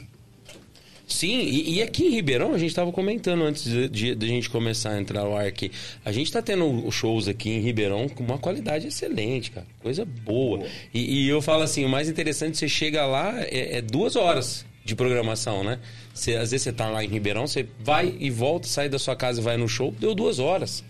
Sim, 1.07 1.41
e, 1.41 1.75
e 1.75 1.83
aqui 1.83 2.07
em 2.07 2.11
Ribeirão, 2.11 2.55
a 2.55 2.59
gente 2.59 2.71
estava 2.71 2.91
comentando 2.91 3.43
antes 3.45 3.65
de, 3.65 3.89
de, 4.17 4.25
a 4.25 4.29
gente 4.29 4.49
começar 4.49 4.93
a 4.93 4.99
entrar 5.01 5.23
no 5.25 5.37
ar 5.37 5.47
aqui. 5.47 5.71
A 6.03 6.11
gente 6.11 6.27
está 6.29 6.41
tendo 6.41 6.91
shows 6.91 7.29
aqui 7.29 7.51
em 7.51 7.61
Ribeirão 7.61 8.09
com 8.09 8.25
uma 8.25 8.39
qualidade 8.39 8.87
excelente, 8.87 9.51
cara. 9.51 9.67
Coisa 9.83 10.07
boa. 10.07 10.65
E, 10.95 11.27
e 11.27 11.29
eu 11.29 11.43
falo 11.43 11.63
assim, 11.63 11.85
o 11.85 11.89
mais 11.91 12.09
interessante, 12.09 12.57
você 12.57 12.67
chega 12.67 13.05
lá, 13.05 13.35
é, 13.43 13.77
é 13.79 13.83
duas 13.83 14.17
horas 14.17 14.65
de 14.85 14.95
programação, 14.95 15.65
né? 15.65 15.81
Você, 16.13 16.35
às 16.35 16.51
vezes 16.51 16.65
você 16.65 16.73
tá 16.73 16.91
lá 16.91 17.03
em 17.03 17.09
Ribeirão, 17.09 17.47
você 17.47 17.67
vai 17.81 18.15
e 18.21 18.31
volta, 18.31 18.69
sai 18.69 18.89
da 18.89 18.99
sua 18.99 19.17
casa 19.17 19.41
e 19.41 19.45
vai 19.45 19.57
no 19.57 19.69
show, 19.69 19.95
deu 19.99 20.15
duas 20.15 20.39
horas. 20.39 20.85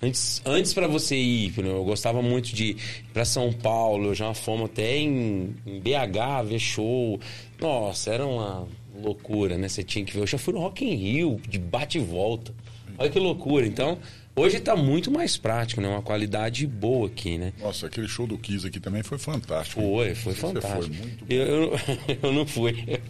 Antes, 0.00 0.42
antes 0.44 0.74
para 0.74 0.88
você 0.88 1.16
ir, 1.16 1.54
eu 1.58 1.84
gostava 1.84 2.20
muito 2.22 2.54
de 2.54 2.70
ir 2.70 2.76
para 3.12 3.24
São 3.24 3.52
Paulo, 3.52 4.08
eu 4.08 4.14
já 4.14 4.34
fomos 4.34 4.66
até 4.66 4.96
em, 4.96 5.54
em 5.64 5.80
BH 5.80 6.48
ver 6.48 6.58
show. 6.58 7.20
Nossa, 7.60 8.12
era 8.12 8.26
uma 8.26 8.66
loucura, 9.00 9.56
né? 9.56 9.68
Você 9.68 9.84
tinha 9.84 10.04
que 10.04 10.12
ver. 10.12 10.20
Eu 10.20 10.26
já 10.26 10.38
fui 10.38 10.54
no 10.54 10.60
Rock 10.60 10.84
in 10.84 10.94
Rio, 10.94 11.40
de 11.48 11.58
bate 11.58 11.98
e 11.98 12.00
volta. 12.00 12.52
Olha 12.98 13.10
que 13.10 13.18
loucura. 13.18 13.64
Então, 13.64 13.98
hoje 14.36 14.60
tá 14.60 14.74
muito 14.76 15.10
mais 15.10 15.36
prático, 15.36 15.80
né? 15.80 15.88
Uma 15.88 16.02
qualidade 16.02 16.66
boa 16.66 17.06
aqui, 17.06 17.38
né? 17.38 17.52
Nossa, 17.60 17.86
aquele 17.86 18.08
show 18.08 18.26
do 18.26 18.36
Kiss 18.38 18.66
aqui 18.66 18.80
também 18.80 19.02
foi 19.02 19.18
fantástico. 19.18 19.80
Foi, 19.80 20.14
foi 20.14 20.32
Você 20.34 20.40
fantástico. 20.40 20.82
Foi 20.82 20.88
muito 20.88 21.24
bom. 21.24 21.32
eu, 21.34 21.44
eu, 21.46 21.78
eu 22.22 22.32
não 22.32 22.46
fui. 22.46 23.00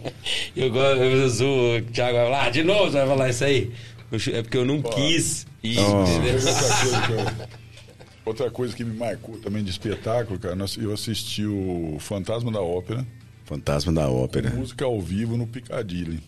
Eu 0.55 0.71
gosto, 0.71 1.43
eu 1.43 1.77
o 1.77 1.81
Thiago 1.91 2.17
vai 2.17 2.25
falar, 2.25 2.45
ah, 2.45 2.49
de 2.49 2.63
novo 2.63 2.85
você 2.91 2.97
vai 2.97 3.07
falar 3.07 3.29
isso 3.29 3.43
aí? 3.43 3.71
É 4.31 4.41
porque 4.43 4.57
eu 4.57 4.65
não 4.65 4.81
quis 4.81 5.47
ir, 5.63 5.77
entendeu? 5.79 6.35
Outra 6.35 6.51
coisa, 6.51 7.01
que 7.01 7.11
eu- 7.13 7.47
outra 8.25 8.51
coisa 8.51 8.75
que 8.75 8.83
me 8.83 8.95
marcou 8.95 9.37
também 9.39 9.63
de 9.63 9.71
espetáculo, 9.71 10.37
cara, 10.39 10.55
eu 10.79 10.93
assisti 10.93 11.45
o 11.45 11.97
Fantasma 11.99 12.51
da 12.51 12.61
Ópera, 12.61 13.05
Fantasma 13.45 13.91
da 13.91 14.07
Ópera. 14.09 14.51
música 14.51 14.85
ao 14.85 15.01
vivo 15.01 15.35
no 15.35 15.47
Piccadilly. 15.47 16.19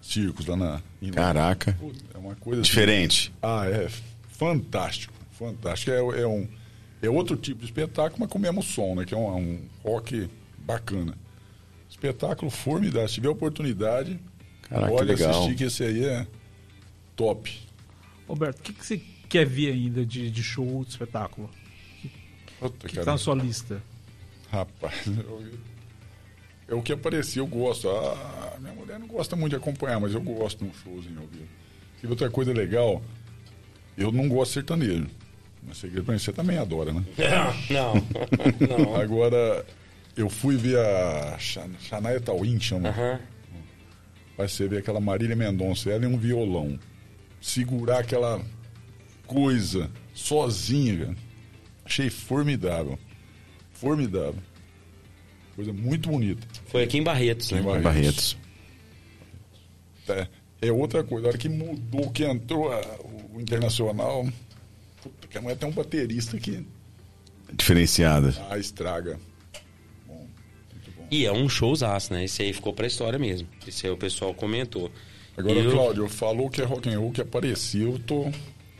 Circos 0.00 0.46
lá 0.46 0.56
na. 0.56 0.80
Caraca. 1.12 1.76
Puta, 1.78 1.98
É 2.14 2.18
uma 2.18 2.34
coisa 2.36 2.60
assim- 2.62 2.68
Diferente. 2.70 3.32
Ah, 3.40 3.66
é 3.66 3.88
fantástico, 4.46 5.14
fantástico. 5.32 5.90
É, 5.90 6.20
é 6.22 6.26
um 6.26 6.46
é 7.02 7.10
outro 7.10 7.36
tipo 7.36 7.60
de 7.60 7.66
espetáculo, 7.66 8.20
mas 8.20 8.28
com 8.30 8.38
o 8.38 8.40
mesmo 8.40 8.62
som, 8.62 8.94
né? 8.94 9.04
Que 9.04 9.12
é 9.14 9.16
um, 9.16 9.36
um 9.36 9.60
rock 9.82 10.28
bacana. 10.58 11.14
Espetáculo 11.90 12.50
formidável. 12.50 13.08
Se 13.08 13.14
tiver 13.14 13.28
oportunidade, 13.28 14.18
Caraca, 14.62 14.86
que 14.90 14.96
pode 14.96 15.08
legal. 15.10 15.30
assistir 15.30 15.56
que 15.56 15.64
esse 15.64 15.82
aí 15.82 16.04
é 16.04 16.26
top. 17.16 17.58
Roberto, 18.28 18.60
o 18.60 18.62
que, 18.62 18.72
que 18.72 18.86
você 18.86 19.00
quer 19.28 19.44
ver 19.46 19.72
ainda 19.72 20.06
de, 20.06 20.30
de 20.30 20.42
show, 20.42 20.84
de 20.84 20.90
espetáculo? 20.90 21.50
O 22.60 22.70
que, 22.70 22.88
que 22.88 23.00
tá 23.00 23.12
na 23.12 23.18
sua 23.18 23.34
lista? 23.34 23.82
Rapaz, 24.50 25.06
eu- 25.08 25.42
é 26.68 26.74
o 26.74 26.80
que 26.80 26.92
apareceu, 26.92 27.42
eu 27.44 27.48
gosto. 27.48 27.88
Ah, 27.90 28.56
minha 28.60 28.72
mulher 28.74 28.98
não 28.98 29.06
gosta 29.08 29.34
muito 29.34 29.50
de 29.50 29.56
acompanhar, 29.56 29.98
mas 30.00 30.14
eu 30.14 30.20
gosto 30.22 30.64
de 30.64 30.70
um 30.70 30.72
showzinho 30.72 31.20
ao 31.20 31.26
vivo. 31.26 31.48
E 32.02 32.06
outra 32.06 32.30
coisa 32.30 32.52
legal, 32.52 33.02
eu 33.96 34.10
não 34.12 34.28
gosto 34.28 34.50
de 34.50 34.54
sertanejo. 34.54 35.06
Mas 35.66 35.78
segredo 35.78 36.04
pra 36.04 36.12
mim, 36.14 36.18
você 36.18 36.32
também 36.32 36.58
adora, 36.58 36.92
né? 36.92 37.04
Não, 37.70 37.94
não. 38.66 38.96
Agora, 38.96 39.64
eu 40.16 40.28
fui 40.28 40.56
ver 40.56 40.76
a 40.78 41.38
Sha- 41.38 41.68
Shania 41.80 42.20
Twain, 42.20 42.58
chama. 42.58 42.88
Aham. 42.88 43.20
Vai 44.36 44.48
você 44.48 44.66
ver 44.66 44.78
aquela 44.78 44.98
Marília 45.00 45.36
Mendonça, 45.36 45.88
ela 45.90 46.04
e 46.04 46.06
um 46.08 46.16
violão. 46.18 46.78
Segurar 47.40 48.00
aquela 48.00 48.40
coisa 49.26 49.88
sozinha, 50.12 50.98
cara. 51.06 51.16
Achei 51.84 52.10
formidável. 52.10 52.98
Formidável. 53.72 54.42
Coisa 55.54 55.72
muito 55.72 56.08
bonita. 56.08 56.44
Foi 56.66 56.82
aqui 56.82 56.98
em 56.98 57.02
Barretos, 57.04 57.50
né? 57.52 57.60
Em 57.60 57.62
Barretos. 57.62 57.84
Barretos. 57.84 58.36
É, 60.08 60.26
é 60.62 60.72
outra 60.72 61.02
coisa. 61.04 61.26
A 61.26 61.30
hora 61.30 61.38
que 61.38 61.48
mudou, 61.48 62.10
que 62.10 62.24
entrou 62.24 62.72
a- 62.72 62.80
o 63.34 63.40
Internacional, 63.40 64.26
puta, 65.02 65.26
que 65.28 65.36
a 65.36 65.40
mulher 65.42 65.56
tem 65.56 65.68
um 65.68 65.72
baterista 65.72 66.38
que 66.38 66.64
Diferenciada. 67.52 68.34
ah, 68.48 68.56
estraga. 68.58 69.18
Bom, 70.06 70.26
muito 70.72 70.90
bom. 70.96 71.06
E 71.10 71.26
é 71.26 71.32
um 71.32 71.48
showzaço, 71.48 72.12
né? 72.14 72.24
Esse 72.24 72.42
aí 72.42 72.52
ficou 72.52 72.72
pra 72.72 72.86
história 72.86 73.18
mesmo. 73.18 73.48
Esse 73.66 73.86
aí 73.86 73.92
o 73.92 73.96
pessoal 73.96 74.32
comentou. 74.32 74.90
Agora, 75.36 75.58
eu- 75.58 75.72
Cláudio, 75.72 76.08
falou 76.08 76.48
que 76.48 76.60
é 76.62 76.64
rock 76.64 76.88
and 76.88 76.98
roll, 77.00 77.10
que 77.10 77.20
apareceu, 77.20 77.92
eu 77.92 77.98
tô, 77.98 78.30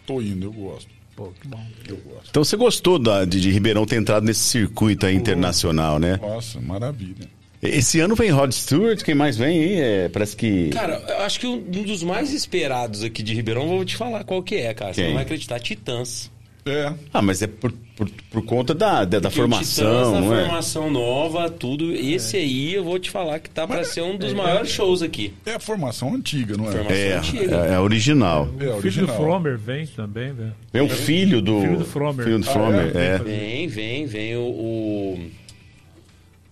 tô 0.07 0.21
indo, 0.21 0.45
eu 0.47 0.53
gosto. 0.53 0.89
Pô, 1.17 1.29
que 1.33 1.47
bom. 1.49 1.63
Eu 1.89 1.97
gosto. 1.99 2.29
Então 2.31 2.45
você 2.45 2.57
gostou 2.57 2.99
da- 2.99 3.25
de, 3.25 3.41
de 3.41 3.51
Ribeirão 3.51 3.85
ter 3.85 3.97
entrado 3.97 4.25
nesse 4.25 4.41
circuito 4.41 5.05
aí 5.07 5.15
internacional, 5.15 5.99
né? 5.99 6.17
Nossa, 6.19 6.61
maravilha. 6.61 7.29
Esse 7.63 8.01
ano 8.01 8.17
vem 8.17 8.31
Rod 8.31 8.51
Stewart, 8.51 9.03
quem 9.05 9.15
mais 9.15 9.37
vem 9.37 9.57
aí? 9.63 9.81
É, 9.81 10.09
parece 10.09 10.35
que. 10.37 10.71
Cara, 10.71 11.01
eu 11.09 11.19
acho 11.21 11.39
que 11.39 11.47
um 11.47 11.61
dos 11.61 12.03
mais 12.03 12.33
esperados 12.33 13.05
aqui 13.05 13.23
de 13.23 13.35
Ribeirão, 13.35 13.69
vou 13.69 13.85
te 13.85 13.97
falar 13.97 14.25
qual 14.25 14.43
que 14.43 14.57
é, 14.57 14.75
cara. 14.75 14.93
Você 14.93 15.01
Quem? 15.03 15.09
não 15.11 15.15
vai 15.15 15.23
acreditar, 15.23 15.61
Titãs. 15.61 16.29
É. 16.67 16.93
Ah, 17.13 17.23
mas 17.23 17.41
é 17.43 17.47
por, 17.49 17.73
por, 17.97 18.09
por 18.31 18.45
conta 18.45 18.73
da, 18.75 19.05
da, 19.05 19.19
da 19.21 19.29
o 19.29 19.31
Titãs, 19.31 19.35
formação, 19.35 20.13
da 20.13 20.21
não 20.21 20.35
é? 20.37 20.45
formação 20.45 20.91
nova, 20.91 21.49
tudo. 21.51 21.93
Esse 21.93 22.37
aí 22.37 22.75
eu 22.75 22.83
vou 22.83 22.99
te 22.99 23.11
falar 23.11 23.39
que 23.39 23.49
tá 23.49 23.65
pra 23.67 23.85
ser 23.85 24.01
um 24.03 24.17
dos 24.17 24.33
maiores 24.33 24.71
shows 24.71 25.01
aqui. 25.03 25.33
É 25.47 25.55
a 25.55 25.61
formação 25.61 26.15
antiga, 26.15 26.57
não 26.57 26.69
é? 26.69 26.73
Formação 26.73 26.97
É, 26.97 27.13
antiga. 27.15 27.57
é, 27.69 27.75
é 27.75 27.79
original. 27.81 28.45
É 28.45 28.49
O 28.49 28.57
filho 28.57 28.71
do 28.71 28.77
original. 28.77 29.17
Fromer 29.17 29.57
vem 29.59 29.87
também, 29.87 30.33
né? 30.33 30.53
Vem 30.73 30.83
um 30.83 30.89
filho 30.89 31.41
do. 31.41 31.61
Filho 31.61 31.79
do 31.79 31.85
Fromer. 31.85 32.25
Filho 32.27 32.39
do 32.41 32.49
Ah, 32.49 32.53
Fromer, 32.53 32.93
é? 32.97 33.07
é. 33.07 33.19
Vem, 33.19 33.69
vem, 33.69 34.07
vem 34.07 34.37
o. 34.37 34.41
o... 34.43 35.31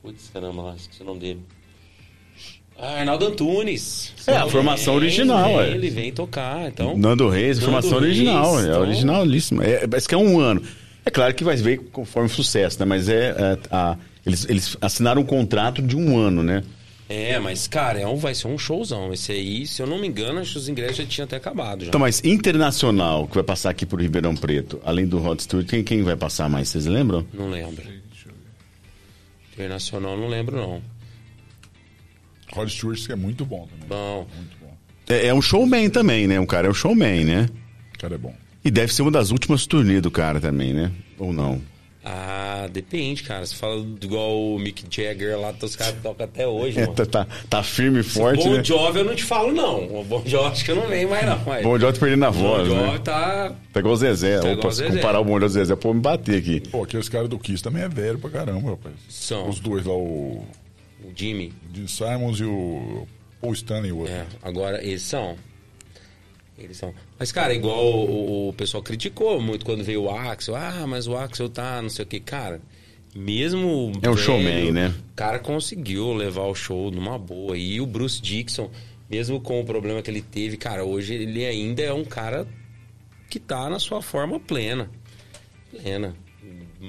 Putz, 0.02 0.31
caramba, 0.32 0.62
lá, 0.62 0.74
esqueci 0.77 1.02
o 1.02 1.05
nome 1.06 1.20
dele. 1.20 1.40
Ah, 2.78 3.01
Arnaldo 3.01 3.27
Antunes. 3.27 4.14
É, 4.27 4.36
a 4.36 4.47
formação 4.48 4.94
original, 4.94 5.44
vem, 5.59 5.60
é. 5.60 5.70
Ele 5.72 5.90
vem 5.90 6.10
tocar, 6.12 6.68
então. 6.68 6.97
Nando 6.97 7.28
Reis, 7.28 7.59
Nando 7.59 7.70
formação 7.70 7.98
Reis, 7.98 8.05
original. 8.16 8.59
É 8.60 8.62
então- 8.68 8.81
originalíssima. 8.81 9.64
É, 9.64 9.86
parece 9.86 10.09
que 10.09 10.14
é 10.14 10.18
um 10.18 10.40
ano. 10.40 10.62
É 11.05 11.10
claro 11.10 11.35
que 11.35 11.44
vai 11.44 11.56
ver 11.56 11.78
conforme 11.93 12.28
o 12.28 12.32
sucesso, 12.32 12.78
né? 12.81 12.86
Mas 12.86 13.09
é. 13.09 13.35
é, 13.36 13.59
a- 13.70 13.97
eles, 14.24 14.47
eles 14.48 14.77
assinaram 14.81 15.20
um 15.22 15.24
contrato 15.27 15.81
de 15.82 15.97
um 15.97 16.18
ano, 16.18 16.43
né? 16.43 16.62
É, 17.09 17.39
mas, 17.39 17.66
cara, 17.66 17.98
é 17.98 18.06
um, 18.06 18.16
vai 18.16 18.35
ser 18.35 18.47
um 18.48 18.56
showzão. 18.56 19.12
Esse 19.12 19.32
aí, 19.32 19.66
se 19.66 19.82
eu 19.82 19.86
não 19.86 19.98
me 19.98 20.06
engano, 20.06 20.39
acho 20.40 20.52
que 20.52 20.59
os 20.59 20.68
ingressos 20.68 20.97
já 20.98 21.05
tinham 21.06 21.24
até 21.24 21.36
acabado 21.36 21.82
já. 21.85 21.89
Então, 21.89 22.01
mas 22.01 22.22
internacional 22.24 23.27
que 23.27 23.35
vai 23.35 23.43
passar 23.43 23.70
aqui 23.70 23.85
por 23.85 24.01
Ribeirão 24.01 24.35
Preto, 24.36 24.81
além 24.85 25.06
do 25.06 25.18
Rod 25.18 25.40
Stewart, 25.40 25.66
quem, 25.66 25.82
quem 25.82 26.02
vai 26.02 26.16
passar 26.16 26.48
mais? 26.48 26.68
Vocês 26.68 26.86
lembram? 26.86 27.27
Não 27.35 27.51
lembro. 27.51 27.82
Internacional, 29.61 30.16
não 30.16 30.28
lembro, 30.28 30.57
não. 30.57 30.82
Rod 32.53 32.69
Stewart 32.69 33.07
que 33.07 33.12
é 33.12 33.16
muito 33.16 33.45
bom 33.45 33.66
também. 33.66 33.87
Bom, 33.89 34.27
Muito 34.37 34.57
bom. 34.61 34.77
É, 35.09 35.27
é 35.27 35.35
um 35.35 35.43
showman 35.43 35.91
também, 35.91 36.27
né? 36.27 36.41
Um 36.41 36.47
cara 36.47 36.66
é 36.66 36.70
um 36.70 36.74
showman, 36.74 37.24
né? 37.24 37.49
O 37.95 37.99
cara 37.99 38.15
é 38.15 38.19
bom. 38.19 38.35
E 38.65 38.70
deve 38.70 38.93
ser 38.93 39.03
uma 39.03 39.11
das 39.11 39.31
últimas 39.31 39.66
turnês 39.66 40.03
do 40.03 40.11
cara 40.11 40.41
também, 40.41 40.73
né? 40.73 40.91
Ou 41.19 41.32
não? 41.32 41.61
Ah, 42.05 42.66
depende, 42.72 43.22
cara. 43.22 43.44
Você 43.44 43.55
fala 43.55 43.77
igual 44.02 44.55
o 44.55 44.59
Mick 44.59 44.85
Jagger 44.90 45.39
lá, 45.39 45.55
os 45.62 45.77
caras 45.77 45.94
tocam 46.02 46.24
até 46.24 46.47
hoje, 46.47 46.78
É, 46.78 46.82
mano. 46.82 46.94
tá, 46.94 47.05
tá, 47.05 47.27
tá 47.48 47.62
firme 47.62 48.01
e 48.01 48.02
forte, 48.02 48.43
Bom 48.43 48.55
né? 48.56 48.64
Jovi 48.64 48.98
eu 49.01 49.05
não 49.05 49.14
te 49.14 49.22
falo, 49.24 49.52
não. 49.52 50.01
O 50.01 50.05
Bom 50.05 50.22
Jovi 50.24 50.47
acho 50.52 50.64
que 50.64 50.70
eu 50.70 50.77
não 50.77 50.86
vem 50.89 51.06
mais, 51.06 51.27
não. 51.27 51.39
Mas... 51.44 51.62
Bom 51.62 51.78
Jovi 51.78 51.93
tá 51.93 52.01
perdendo 52.01 52.24
a 52.24 52.31
voz, 52.31 52.66
Jovi 52.68 52.81
né? 52.93 52.98
tá... 53.05 53.52
Tá 53.72 53.81
igual 53.81 53.94
o 53.94 53.97
Zezé. 53.98 54.36
Tá 54.36 54.40
Opa, 54.40 54.51
igual 54.52 54.68
o 54.68 54.72
se 54.72 54.78
Zezé. 54.78 54.97
comparar 54.97 55.20
o 55.20 55.24
Bom 55.24 55.32
Jovi 55.35 55.44
do 55.47 55.48
Zezé, 55.51 55.77
pô, 55.77 55.93
me 55.93 56.01
bater 56.01 56.39
aqui. 56.39 56.60
Pô, 56.70 56.82
aqueles 56.85 57.09
caras 57.09 57.28
do 57.28 57.39
Kiss 57.39 57.62
também 57.62 57.82
é 57.82 57.89
velho 57.89 58.18
pra 58.18 58.31
caramba, 58.31 58.70
rapaz. 58.70 58.94
São. 59.09 59.48
Os 59.48 59.60
dois 59.60 59.85
lá, 59.85 59.93
o 59.94 60.43
O 61.05 61.12
Jimmy. 61.14 61.52
Gene 61.74 61.89
Simons 61.89 62.40
e 62.40 62.44
o 62.44 63.06
Paul 63.40 63.52
Stanley. 63.52 63.93
O 63.93 63.98
outro. 63.98 64.12
É, 64.14 64.24
agora 64.43 64.82
eles 64.82 65.02
são. 65.02 65.36
Eles 66.61 66.77
são. 66.77 66.95
Mas, 67.19 67.32
cara, 67.32 67.55
igual 67.55 67.85
o, 67.85 68.49
o 68.49 68.53
pessoal 68.53 68.82
criticou 68.82 69.41
muito 69.41 69.65
quando 69.65 69.82
veio 69.82 70.03
o 70.03 70.11
Axel. 70.11 70.55
Ah, 70.55 70.87
mas 70.87 71.07
o 71.07 71.16
Axel 71.16 71.49
tá 71.49 71.81
não 71.81 71.89
sei 71.89 72.05
o 72.05 72.09
que. 72.09 72.20
Cara, 72.20 72.61
mesmo. 73.15 73.93
É 74.03 74.09
um 74.09 74.15
velho, 74.15 74.16
showman, 74.16 74.73
né? 74.73 74.95
O 75.12 75.15
cara 75.16 75.39
conseguiu 75.39 76.12
levar 76.12 76.45
o 76.45 76.55
show 76.55 76.91
numa 76.91 77.19
boa. 77.19 77.57
E 77.57 77.81
o 77.81 77.87
Bruce 77.87 78.20
Dixon, 78.20 78.70
mesmo 79.09 79.41
com 79.41 79.61
o 79.61 79.65
problema 79.65 80.03
que 80.03 80.11
ele 80.11 80.23
teve, 80.23 80.57
cara, 80.57 80.85
hoje 80.85 81.15
ele 81.15 81.45
ainda 81.45 81.82
é 81.82 81.93
um 81.93 82.05
cara 82.05 82.47
que 83.28 83.39
tá 83.39 83.69
na 83.69 83.78
sua 83.78 84.03
forma 84.03 84.39
plena. 84.39 84.91
Plena. 85.70 86.15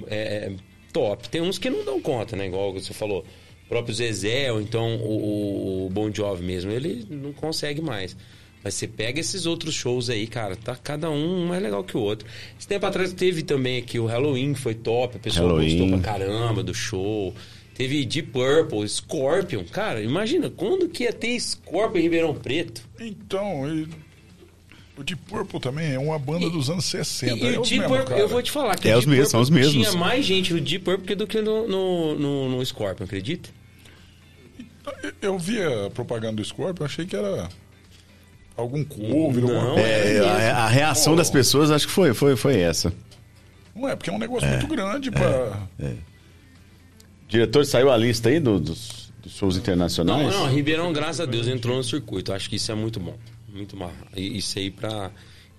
É, 0.07 0.47
é 0.47 0.55
top. 0.91 1.29
Tem 1.29 1.41
uns 1.41 1.57
que 1.57 1.69
não 1.69 1.83
dão 1.83 2.01
conta, 2.01 2.35
né? 2.35 2.47
Igual 2.47 2.73
você 2.73 2.93
falou. 2.93 3.25
O 3.65 3.69
próprio 3.71 3.95
Zezé, 3.95 4.51
ou 4.51 4.59
então 4.59 4.97
o, 4.97 5.13
o, 5.13 5.85
o 5.85 5.89
Bon 5.89 6.11
Jovi 6.13 6.43
mesmo, 6.43 6.71
ele 6.71 7.07
não 7.09 7.31
consegue 7.31 7.81
mais. 7.81 8.17
Mas 8.63 8.75
você 8.75 8.87
pega 8.87 9.19
esses 9.19 9.45
outros 9.45 9.73
shows 9.73 10.09
aí, 10.09 10.27
cara, 10.27 10.55
tá 10.55 10.75
cada 10.75 11.09
um 11.09 11.47
mais 11.47 11.61
legal 11.63 11.83
que 11.83 11.97
o 11.97 11.99
outro. 11.99 12.27
Esse 12.59 12.67
tempo 12.67 12.85
atrás 12.85 13.11
teve 13.13 13.41
também 13.41 13.79
aqui 13.79 13.97
o 13.97 14.05
Halloween, 14.05 14.53
que 14.53 14.59
foi 14.59 14.75
top, 14.75 15.17
a 15.17 15.19
pessoa 15.19 15.47
Halloween. 15.47 15.77
gostou 15.79 15.99
pra 15.99 16.11
caramba 16.13 16.61
do 16.63 16.73
show. 16.73 17.33
Teve 17.73 18.05
Deep 18.05 18.29
Purple, 18.31 18.87
Scorpion. 18.87 19.63
Cara, 19.65 20.03
imagina, 20.03 20.49
quando 20.51 20.87
que 20.87 21.03
ia 21.05 21.13
ter 21.13 21.39
Scorpion 21.39 21.97
em 21.99 22.03
Ribeirão 22.03 22.35
Preto? 22.35 22.87
Então, 22.99 23.67
ele- 23.67 23.87
o 24.95 25.03
Deep 25.03 25.21
Purple 25.27 25.59
também 25.59 25.93
é 25.93 25.97
uma 25.97 26.19
banda 26.19 26.47
dos 26.47 26.69
anos 26.69 26.85
60. 26.85 27.33
E, 27.37 27.39
e 27.39 27.55
é 27.55 27.59
o 27.59 27.63
Deep 27.63 27.79
mesmos, 27.79 27.87
Purple, 27.87 28.05
cara. 28.09 28.19
eu 28.21 28.27
vou 28.27 28.41
te 28.43 28.51
falar 28.51 28.77
que 28.77 28.87
É 28.87 28.95
o 28.95 28.99
os 28.99 29.05
mesmos, 29.07 29.29
são 29.29 29.41
os 29.41 29.49
mesmos. 29.49 29.73
tinha 29.73 29.91
mais 29.99 30.23
gente 30.23 30.53
no 30.53 30.61
Deep 30.61 30.85
Purple 30.85 31.15
do 31.15 31.25
que 31.25 31.41
no, 31.41 31.67
no, 31.67 32.15
no, 32.19 32.49
no 32.57 32.63
Scorpion, 32.65 33.05
acredita? 33.05 33.49
Eu 35.21 35.39
via 35.39 35.87
a 35.87 35.89
propaganda 35.89 36.35
do 36.37 36.45
Scorpion, 36.45 36.85
achei 36.85 37.05
que 37.05 37.15
era 37.15 37.49
algum 38.57 38.83
cover, 38.83 39.43
Não, 39.43 39.55
alguma 39.55 39.73
coisa. 39.75 39.87
É, 39.87 40.51
a, 40.51 40.57
a 40.65 40.67
reação 40.67 41.15
das 41.15 41.29
pessoas 41.29 41.71
acho 41.71 41.87
que 41.87 41.93
foi, 41.93 42.13
foi, 42.13 42.35
foi 42.35 42.59
essa. 42.59 42.93
Não 43.75 43.87
é, 43.87 43.95
porque 43.95 44.09
é 44.09 44.13
um 44.13 44.19
negócio 44.19 44.47
muito 44.47 44.67
grande 44.67 45.09
pra... 45.11 45.67
Diretor, 47.27 47.65
saiu 47.65 47.89
a 47.91 47.97
lista 47.97 48.29
aí 48.29 48.39
do- 48.39 48.59
dos, 48.59 49.11
dos 49.23 49.31
shows 49.33 49.55
internacionais? 49.57 50.33
Não, 50.33 50.45
não, 50.47 50.53
Ribeirão, 50.53 50.91
graças 50.91 51.21
a 51.21 51.25
Deus, 51.25 51.47
entrou 51.47 51.77
no 51.77 51.83
circuito. 51.83 52.33
Acho 52.33 52.49
que 52.49 52.57
isso 52.57 52.71
é 52.71 52.75
muito 52.75 52.99
bom. 52.99 53.15
Muito 53.47 53.75
bom. 53.75 53.91
E 54.15 54.37
Isso 54.37 54.59
aí 54.59 54.69
pra. 54.69 55.11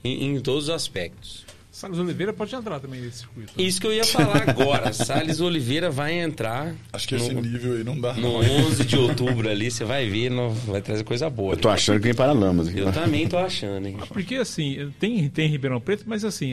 Em, 0.05 0.27
em 0.37 0.41
todos 0.41 0.65
os 0.65 0.71
aspectos. 0.71 1.45
Salles 1.73 1.99
Oliveira 1.99 2.35
pode 2.35 2.55
entrar 2.55 2.79
também 2.81 3.01
nesse 3.01 3.21
circuito. 3.21 3.55
né? 3.57 3.65
Isso 3.65 3.81
que 3.81 3.87
eu 3.87 3.95
ia 3.95 4.05
falar 4.05 4.47
agora. 4.49 4.93
Salles 4.93 5.41
Oliveira 5.41 5.91
vai 5.91 6.13
entrar 6.21 6.75
Acho 6.93 7.09
que 7.09 7.15
esse 7.15 7.33
no, 7.33 7.41
nível 7.41 7.73
aí 7.77 7.83
não 7.83 7.99
dá. 7.99 8.13
no 8.13 8.21
não. 8.43 8.67
11 8.67 8.85
de 8.85 8.97
outubro 8.99 9.49
ali. 9.49 9.71
Você 9.71 9.83
vai 9.83 10.07
ver, 10.07 10.31
não, 10.31 10.51
vai 10.51 10.83
trazer 10.83 11.03
coisa 11.03 11.31
boa. 11.31 11.55
Eu 11.55 11.57
tô 11.57 11.71
achando 11.71 11.97
que 11.97 12.05
vem 12.05 12.15
para 12.15 12.31
Lamas. 12.33 12.69
Eu 12.77 12.93
também 12.93 13.27
tô 13.27 13.39
achando, 13.39 13.89
hein? 13.89 13.97
Porque 14.09 14.35
assim, 14.35 14.93
tem, 15.01 15.27
tem 15.31 15.49
Ribeirão 15.49 15.81
Preto, 15.81 16.05
mas 16.07 16.27
assim, 16.27 16.53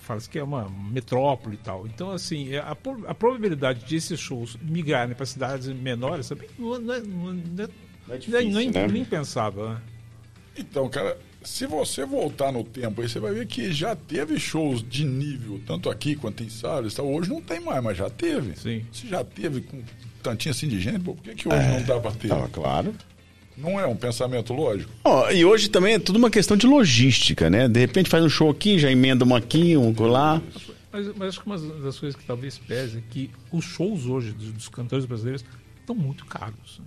fala-se 0.00 0.28
que 0.28 0.36
é 0.36 0.42
uma 0.42 0.68
metrópole 0.68 1.54
e 1.54 1.58
tal. 1.58 1.86
Então, 1.86 2.10
assim, 2.10 2.52
é, 2.52 2.58
a, 2.58 2.76
a 3.06 3.14
probabilidade 3.14 3.84
de 3.84 3.94
esses 3.94 4.18
shows 4.18 4.58
migrarem 4.60 5.14
para 5.14 5.26
cidades 5.26 5.68
menores 5.68 6.28
também 6.28 6.48
não, 6.58 6.74
é- 6.74 6.78
não, 6.80 6.94
é- 6.94 7.00
não, 7.00 7.30
é- 7.30 7.68
não, 8.08 8.14
é- 8.14 8.18
difícil, 8.18 8.50
não 8.50 8.60
é 8.60 8.64
né? 8.66 8.88
né? 8.88 9.80
Então, 10.56 10.88
cara, 10.88 11.16
se 11.44 11.66
você 11.66 12.04
voltar 12.04 12.50
no 12.52 12.64
tempo 12.64 13.00
aí, 13.00 13.08
você 13.08 13.20
vai 13.20 13.32
ver 13.32 13.46
que 13.46 13.72
já 13.72 13.94
teve 13.94 14.38
shows 14.38 14.82
de 14.88 15.04
nível, 15.04 15.60
tanto 15.66 15.90
aqui 15.90 16.14
quanto 16.16 16.42
em 16.42 16.48
Salles. 16.48 16.94
Tá? 16.94 17.02
Hoje 17.02 17.28
não 17.30 17.40
tem 17.40 17.60
mais, 17.60 17.82
mas 17.82 17.96
já 17.96 18.10
teve. 18.10 18.56
Sim. 18.56 18.84
Se 18.92 19.08
já 19.08 19.22
teve 19.22 19.60
com 19.60 19.82
tantinho 20.22 20.52
assim 20.52 20.68
de 20.68 20.80
gente, 20.80 21.00
pô, 21.00 21.14
por 21.14 21.22
que, 21.22 21.34
que 21.34 21.48
hoje 21.48 21.68
não 21.68 21.82
dá 21.82 22.00
pra 22.00 22.10
ter? 22.12 22.28
Tá, 22.28 22.48
claro. 22.50 22.94
Não 23.56 23.78
é 23.78 23.86
um 23.86 23.94
pensamento 23.94 24.52
lógico? 24.52 24.90
Ó, 25.04 25.30
e 25.30 25.44
hoje 25.44 25.68
também 25.68 25.94
é 25.94 25.98
tudo 25.98 26.16
uma 26.16 26.30
questão 26.30 26.56
de 26.56 26.66
logística, 26.66 27.48
né? 27.48 27.68
De 27.68 27.78
repente 27.78 28.10
faz 28.10 28.24
um 28.24 28.28
show 28.28 28.50
aqui, 28.50 28.78
já 28.78 28.90
emenda 28.90 29.24
um 29.24 29.34
aqui, 29.34 29.76
um 29.76 29.94
lá. 30.06 30.42
Mas, 30.90 31.06
mas 31.16 31.28
acho 31.28 31.40
que 31.40 31.46
uma 31.46 31.58
das 31.58 31.98
coisas 31.98 32.18
que 32.18 32.24
talvez 32.26 32.58
pese 32.58 32.98
é 32.98 33.02
que 33.10 33.30
os 33.52 33.64
shows 33.64 34.06
hoje 34.06 34.32
dos, 34.32 34.50
dos 34.52 34.68
cantores 34.68 35.04
brasileiros 35.04 35.44
estão 35.80 35.94
muito 35.94 36.24
caros. 36.24 36.80
né? 36.80 36.84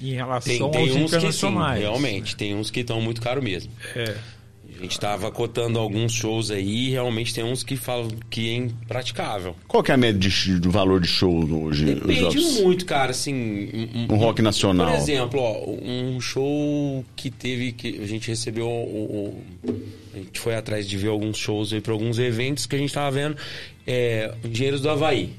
Em 0.00 0.12
relação 0.14 0.52
Tem, 0.52 0.62
aos 0.62 0.72
tem 0.72 0.82
uns 0.82 0.92
que 0.92 0.98
sim, 0.98 1.04
internacionais. 1.16 1.80
realmente. 1.80 2.36
Tem 2.36 2.54
uns 2.54 2.70
que 2.70 2.80
estão 2.80 3.00
muito 3.00 3.20
caro 3.20 3.42
mesmo. 3.42 3.72
É. 3.94 4.14
A 4.78 4.82
gente 4.82 5.00
tava 5.00 5.30
cotando 5.30 5.78
alguns 5.78 6.12
shows 6.12 6.50
aí 6.50 6.88
e 6.88 6.90
realmente 6.90 7.32
tem 7.32 7.42
uns 7.42 7.62
que 7.62 7.76
falam 7.76 8.08
que 8.28 8.50
é 8.50 8.54
impraticável. 8.56 9.56
Qual 9.66 9.82
que 9.82 9.90
é 9.90 9.94
a 9.94 9.96
média 9.96 10.18
de, 10.28 10.60
do 10.60 10.70
valor 10.70 11.00
de 11.00 11.08
show 11.08 11.32
hoje? 11.62 11.86
Depende 11.94 12.38
muito, 12.60 12.84
cara, 12.84 13.10
assim... 13.12 13.32
Um, 13.94 14.12
Um 14.12 14.16
rock 14.16 14.42
nacional. 14.42 14.86
Por 14.90 14.94
exemplo, 14.96 15.40
ó, 15.40 15.70
um 15.82 16.20
show 16.20 17.02
que 17.16 17.30
teve 17.30 17.72
que 17.72 18.00
a 18.02 18.06
gente 18.06 18.28
recebeu 18.28 18.66
o, 18.68 19.40
o- 19.66 19.82
a 20.12 20.18
gente 20.18 20.38
foi 20.38 20.54
atrás 20.54 20.86
de 20.86 20.98
ver 20.98 21.08
alguns 21.08 21.38
shows 21.38 21.72
aí 21.72 21.80
para 21.80 21.94
alguns 21.94 22.18
eventos 22.18 22.66
que 22.66 22.76
a 22.76 22.78
gente 22.78 22.92
tava 22.92 23.10
vendo, 23.10 23.34
é, 23.86 24.34
Engenheiros 24.44 24.82
do 24.82 24.90
Havaí. 24.90 25.30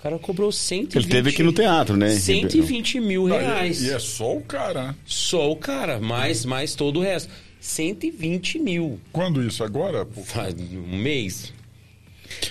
O 0.00 0.02
cara 0.02 0.18
cobrou 0.18 0.50
120 0.50 0.96
Ele 0.96 1.06
teve 1.12 1.28
aqui 1.28 1.42
no 1.42 1.52
teatro, 1.52 1.94
né? 1.94 2.08
120 2.10 2.98
mil 3.00 3.32
Ah, 3.34 3.38
reais. 3.38 3.82
E, 3.82 3.88
e 3.88 3.90
é 3.90 3.98
só 3.98 4.34
o 4.34 4.40
cara? 4.40 4.96
Só 5.04 5.52
o 5.52 5.56
cara, 5.56 6.00
mais, 6.00 6.44
mais 6.46 6.74
todo 6.74 7.00
o 7.00 7.02
resto. 7.02 7.30
120 7.60 8.58
mil. 8.58 8.98
Quando 9.12 9.42
isso? 9.42 9.62
Agora? 9.62 10.06
Pô, 10.06 10.22
Faz 10.22 10.54
um 10.58 10.96
mês. 10.96 11.52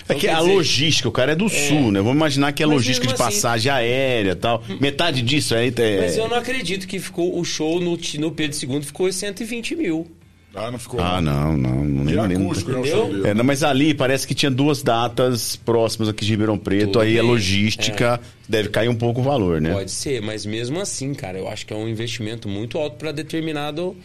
É 0.08 0.14
que 0.14 0.20
quer 0.20 0.34
a 0.34 0.38
dizer- 0.40 0.52
logística, 0.54 1.08
o 1.08 1.12
cara 1.12 1.32
é 1.32 1.34
do 1.34 1.48
sul, 1.48 1.90
né? 1.90 1.98
Vamos 2.00 2.14
imaginar 2.14 2.52
que 2.52 2.62
é 2.62 2.66
logística 2.66 3.06
de 3.08 3.14
assim- 3.14 3.24
passagem 3.24 3.72
aérea 3.72 4.32
e 4.32 4.36
tal. 4.36 4.62
Metade 4.80 5.20
disso 5.20 5.52
aí 5.54 5.72
é. 5.76 6.00
Mas 6.02 6.16
eu 6.16 6.28
não 6.28 6.36
acredito 6.36 6.86
que 6.86 7.00
ficou 7.00 7.36
o 7.36 7.44
show 7.44 7.80
no, 7.80 7.98
no 8.18 8.30
Pedro 8.30 8.56
II 8.72 8.82
ficou 8.82 9.10
120 9.12 9.74
mil. 9.74 10.06
Ah, 10.54 10.70
não 10.70 10.78
ficou. 10.78 11.00
Ah, 11.00 11.20
não, 11.20 11.56
não. 11.56 11.84
não 11.84 12.04
nem 12.04 12.14
lembro. 12.16 12.44
acústico, 12.44 12.70
o 12.72 12.78
Entendeu? 12.80 12.96
show 12.96 13.12
dele. 13.12 13.28
É, 13.28 13.34
não, 13.34 13.44
mas 13.44 13.62
ali 13.62 13.94
parece 13.94 14.26
que 14.26 14.34
tinha 14.34 14.50
duas 14.50 14.82
datas 14.82 15.56
próximas 15.56 16.08
aqui 16.08 16.24
de 16.24 16.30
Ribeirão 16.32 16.58
Preto, 16.58 16.86
Tudo 16.92 17.00
aí 17.00 17.18
a 17.18 17.22
bem, 17.22 17.30
logística 17.30 18.20
deve 18.48 18.68
cair 18.68 18.88
um 18.88 18.94
pouco 18.96 19.20
o 19.20 19.22
valor, 19.24 19.60
né? 19.60 19.72
Pode 19.72 19.90
ser, 19.90 20.20
mas 20.20 20.44
mesmo 20.44 20.80
assim, 20.80 21.14
cara, 21.14 21.38
eu 21.38 21.48
acho 21.48 21.64
que 21.66 21.72
é 21.72 21.76
um 21.76 21.88
investimento 21.88 22.48
muito 22.48 22.78
alto 22.78 22.96
para 22.96 23.12
determinado 23.12 23.96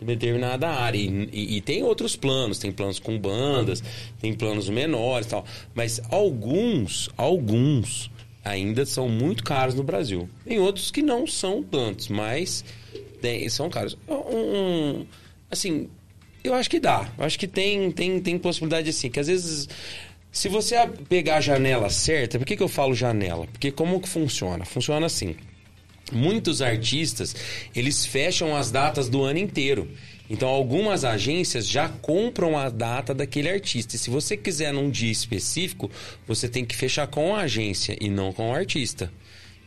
determinada 0.00 0.68
área. 0.68 0.98
E, 0.98 1.28
e- 1.32 1.56
e 1.58 1.60
tem 1.60 1.84
outros 1.84 2.16
planos, 2.16 2.58
tem 2.58 2.72
planos 2.72 2.98
com 2.98 3.16
bandas, 3.16 3.80
tem 4.20 4.32
planos 4.34 4.68
menores 4.68 5.26
e 5.26 5.30
tal. 5.30 5.44
Mas 5.74 6.00
alguns, 6.10 7.08
alguns 7.16 8.10
ainda 8.44 8.84
são 8.84 9.08
muito 9.08 9.44
caros 9.44 9.76
no 9.76 9.84
Brasil. 9.84 10.28
Tem 10.44 10.58
outros 10.58 10.90
que 10.90 11.00
não 11.02 11.24
são 11.24 11.62
tantos, 11.62 12.08
mas 12.08 12.64
tem- 13.20 13.48
são 13.48 13.70
caros. 13.70 13.96
Um- 14.08 14.14
um- 14.14 15.06
assim, 15.52 15.88
Eu 16.42 16.54
acho 16.54 16.68
que 16.68 16.80
dá. 16.80 17.08
Eu 17.16 17.24
acho 17.24 17.38
que 17.38 17.46
tem, 17.46 17.90
tem, 17.92 18.18
tem 18.20 18.38
possibilidade 18.38 18.90
assim, 18.90 19.08
que 19.10 19.20
às 19.20 19.28
vezes. 19.28 19.68
Se 20.32 20.48
você 20.48 20.74
pegar 21.08 21.36
a 21.36 21.40
janela 21.42 21.90
certa, 21.90 22.38
por 22.38 22.46
que, 22.46 22.56
que 22.56 22.62
eu 22.62 22.68
falo 22.68 22.94
janela? 22.94 23.46
Porque 23.46 23.70
como 23.70 24.00
que 24.00 24.08
funciona? 24.08 24.64
Funciona 24.64 25.04
assim. 25.04 25.36
Muitos 26.10 26.62
artistas, 26.62 27.36
eles 27.76 28.04
fecham 28.06 28.56
as 28.56 28.70
datas 28.70 29.10
do 29.10 29.22
ano 29.22 29.38
inteiro. 29.38 29.90
Então, 30.28 30.48
algumas 30.48 31.04
agências 31.04 31.68
já 31.68 31.88
compram 31.90 32.56
a 32.56 32.70
data 32.70 33.12
daquele 33.12 33.50
artista. 33.50 33.94
E 33.94 33.98
se 33.98 34.08
você 34.08 34.34
quiser 34.34 34.72
num 34.72 34.90
dia 34.90 35.12
específico, 35.12 35.90
você 36.26 36.48
tem 36.48 36.64
que 36.64 36.74
fechar 36.74 37.06
com 37.06 37.36
a 37.36 37.42
agência 37.42 37.96
e 38.00 38.08
não 38.08 38.32
com 38.32 38.50
o 38.50 38.54
artista. 38.54 39.12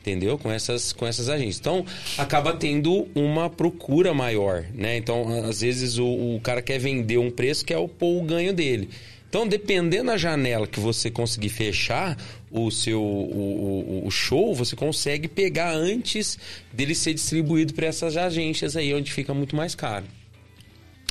Entendeu? 0.05 0.37
Com 0.37 0.51
essas, 0.51 0.93
com 0.93 1.07
essas 1.07 1.29
agências. 1.29 1.57
Então, 1.59 1.83
acaba 2.15 2.53
tendo 2.53 3.07
uma 3.15 3.49
procura 3.49 4.13
maior, 4.13 4.63
né? 4.71 4.95
Então, 4.97 5.43
às 5.45 5.61
vezes, 5.61 5.97
o, 5.97 6.05
o 6.05 6.39
cara 6.43 6.61
quer 6.61 6.77
vender 6.77 7.17
um 7.17 7.31
preço 7.31 7.65
que 7.65 7.73
é 7.73 7.77
o, 7.79 7.89
o 7.99 8.21
ganho 8.21 8.53
dele. 8.53 8.87
Então, 9.27 9.47
dependendo 9.47 10.05
da 10.05 10.15
janela 10.17 10.67
que 10.67 10.79
você 10.79 11.09
conseguir 11.09 11.49
fechar 11.49 12.15
o 12.51 12.69
seu 12.69 13.01
o, 13.01 14.03
o- 14.03 14.07
o 14.07 14.11
show, 14.11 14.53
você 14.53 14.75
consegue 14.75 15.27
pegar 15.27 15.73
antes 15.73 16.37
dele 16.71 16.93
ser 16.93 17.15
distribuído 17.15 17.73
para 17.73 17.87
essas 17.87 18.15
agências 18.15 18.77
aí, 18.77 18.93
onde 18.93 19.11
fica 19.11 19.33
muito 19.33 19.55
mais 19.55 19.73
caro. 19.73 20.05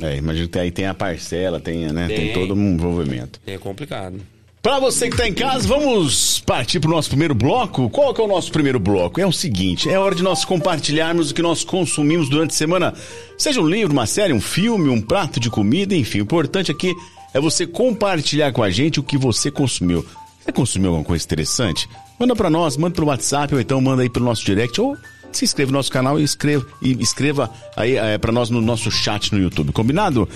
É, 0.01 0.17
imagino 0.17 0.49
que 0.49 0.59
aí 0.59 0.71
tem 0.71 0.87
a 0.87 0.95
parcela, 0.95 1.59
tem, 1.61 1.93
né? 1.93 2.07
Tem, 2.07 2.17
Tem. 2.17 2.33
todo 2.33 2.55
um 2.55 2.75
envolvimento. 2.75 3.41
É 3.47 3.59
complicado. 3.59 4.21
Pra 4.65 4.81
você 4.81 5.11
que 5.11 5.17
tá 5.19 5.29
em 5.29 5.35
casa, 5.35 5.69
vamos 5.69 6.41
partir 6.41 6.81
pro 6.81 6.91
nosso 6.91 7.11
primeiro 7.11 7.35
bloco. 7.35 7.91
Qual 7.91 8.15
que 8.15 8.21
é 8.23 8.25
o 8.25 8.27
nosso 8.27 8.51
primeiro 8.51 8.81
bloco? 8.81 9.21
É 9.21 9.27
o 9.27 9.31
seguinte, 9.31 9.91
é 9.91 9.99
hora 9.99 10.15
de 10.15 10.23
nós 10.23 10.43
compartilharmos 10.43 11.31
o 11.31 11.35
que 11.35 11.43
nós 11.43 11.63
consumimos 11.63 12.31
durante 12.31 12.53
a 12.53 12.55
semana. 12.55 12.95
Seja 13.37 13.61
um 13.61 13.69
livro, 13.69 13.93
uma 13.93 14.07
série, 14.07 14.33
um 14.33 14.41
filme, 14.41 14.89
um 14.89 15.03
prato 15.03 15.39
de 15.39 15.51
comida, 15.51 15.95
enfim. 15.95 16.21
O 16.21 16.23
importante 16.23 16.71
aqui 16.73 16.95
é 17.35 17.39
você 17.39 17.67
compartilhar 17.67 18.53
com 18.53 18.63
a 18.63 18.71
gente 18.71 18.99
o 18.99 19.03
que 19.03 19.19
você 19.19 19.51
consumiu. 19.51 20.03
Você 20.43 20.51
consumiu 20.51 20.93
alguma 20.93 21.05
coisa 21.05 21.23
interessante? 21.23 21.87
Manda 22.19 22.35
pra 22.35 22.49
nós, 22.49 22.79
manda 22.79 22.95
pelo 22.95 23.09
WhatsApp 23.09 23.55
ou 23.55 23.61
então 23.61 23.83
manda 23.83 24.01
aí 24.01 24.09
pelo 24.09 24.25
nosso 24.25 24.47
direct 24.47 24.81
ou 24.81 24.97
se 25.31 25.45
inscreva 25.45 25.73
no 25.73 25.77
nosso 25.77 25.93
canal 25.93 26.19
e 26.19 26.23
escreva, 26.23 26.67
e 26.81 26.93
escreva 27.03 27.51
aí 27.77 27.99
é, 27.99 28.17
para 28.17 28.33
nós 28.33 28.49
no 28.49 28.63
nosso 28.63 28.91
chat 28.91 29.31
no 29.31 29.43
YouTube, 29.43 29.73
combinado? 29.73 30.27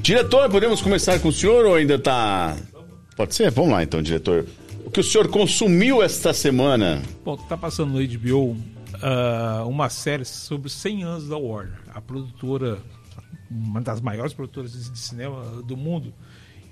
Diretor, 0.00 0.48
podemos 0.48 0.80
começar 0.80 1.18
com 1.18 1.28
o 1.28 1.32
senhor 1.32 1.66
ou 1.66 1.74
ainda 1.74 1.98
tá... 1.98 2.56
Pode 3.16 3.34
ser? 3.34 3.50
Vamos 3.50 3.70
lá 3.72 3.82
então, 3.82 4.02
diretor. 4.02 4.46
O 4.84 4.90
que 4.90 5.00
o 5.00 5.04
senhor 5.04 5.28
consumiu 5.28 6.02
esta 6.02 6.32
semana? 6.32 7.02
Bom, 7.24 7.36
tá 7.36 7.56
passando 7.56 7.92
no 7.92 8.18
HBO 8.18 8.56
ah, 9.02 9.64
uma 9.66 9.88
série 9.88 10.24
sobre 10.24 10.66
os 10.66 10.72
100 10.74 11.04
anos 11.04 11.28
da 11.28 11.36
Warner, 11.36 11.78
a 11.94 12.00
produtora, 12.00 12.78
uma 13.50 13.80
das 13.80 14.00
maiores 14.00 14.32
produtoras 14.32 14.72
de 14.90 14.98
cinema 14.98 15.62
do 15.62 15.76
mundo, 15.76 16.12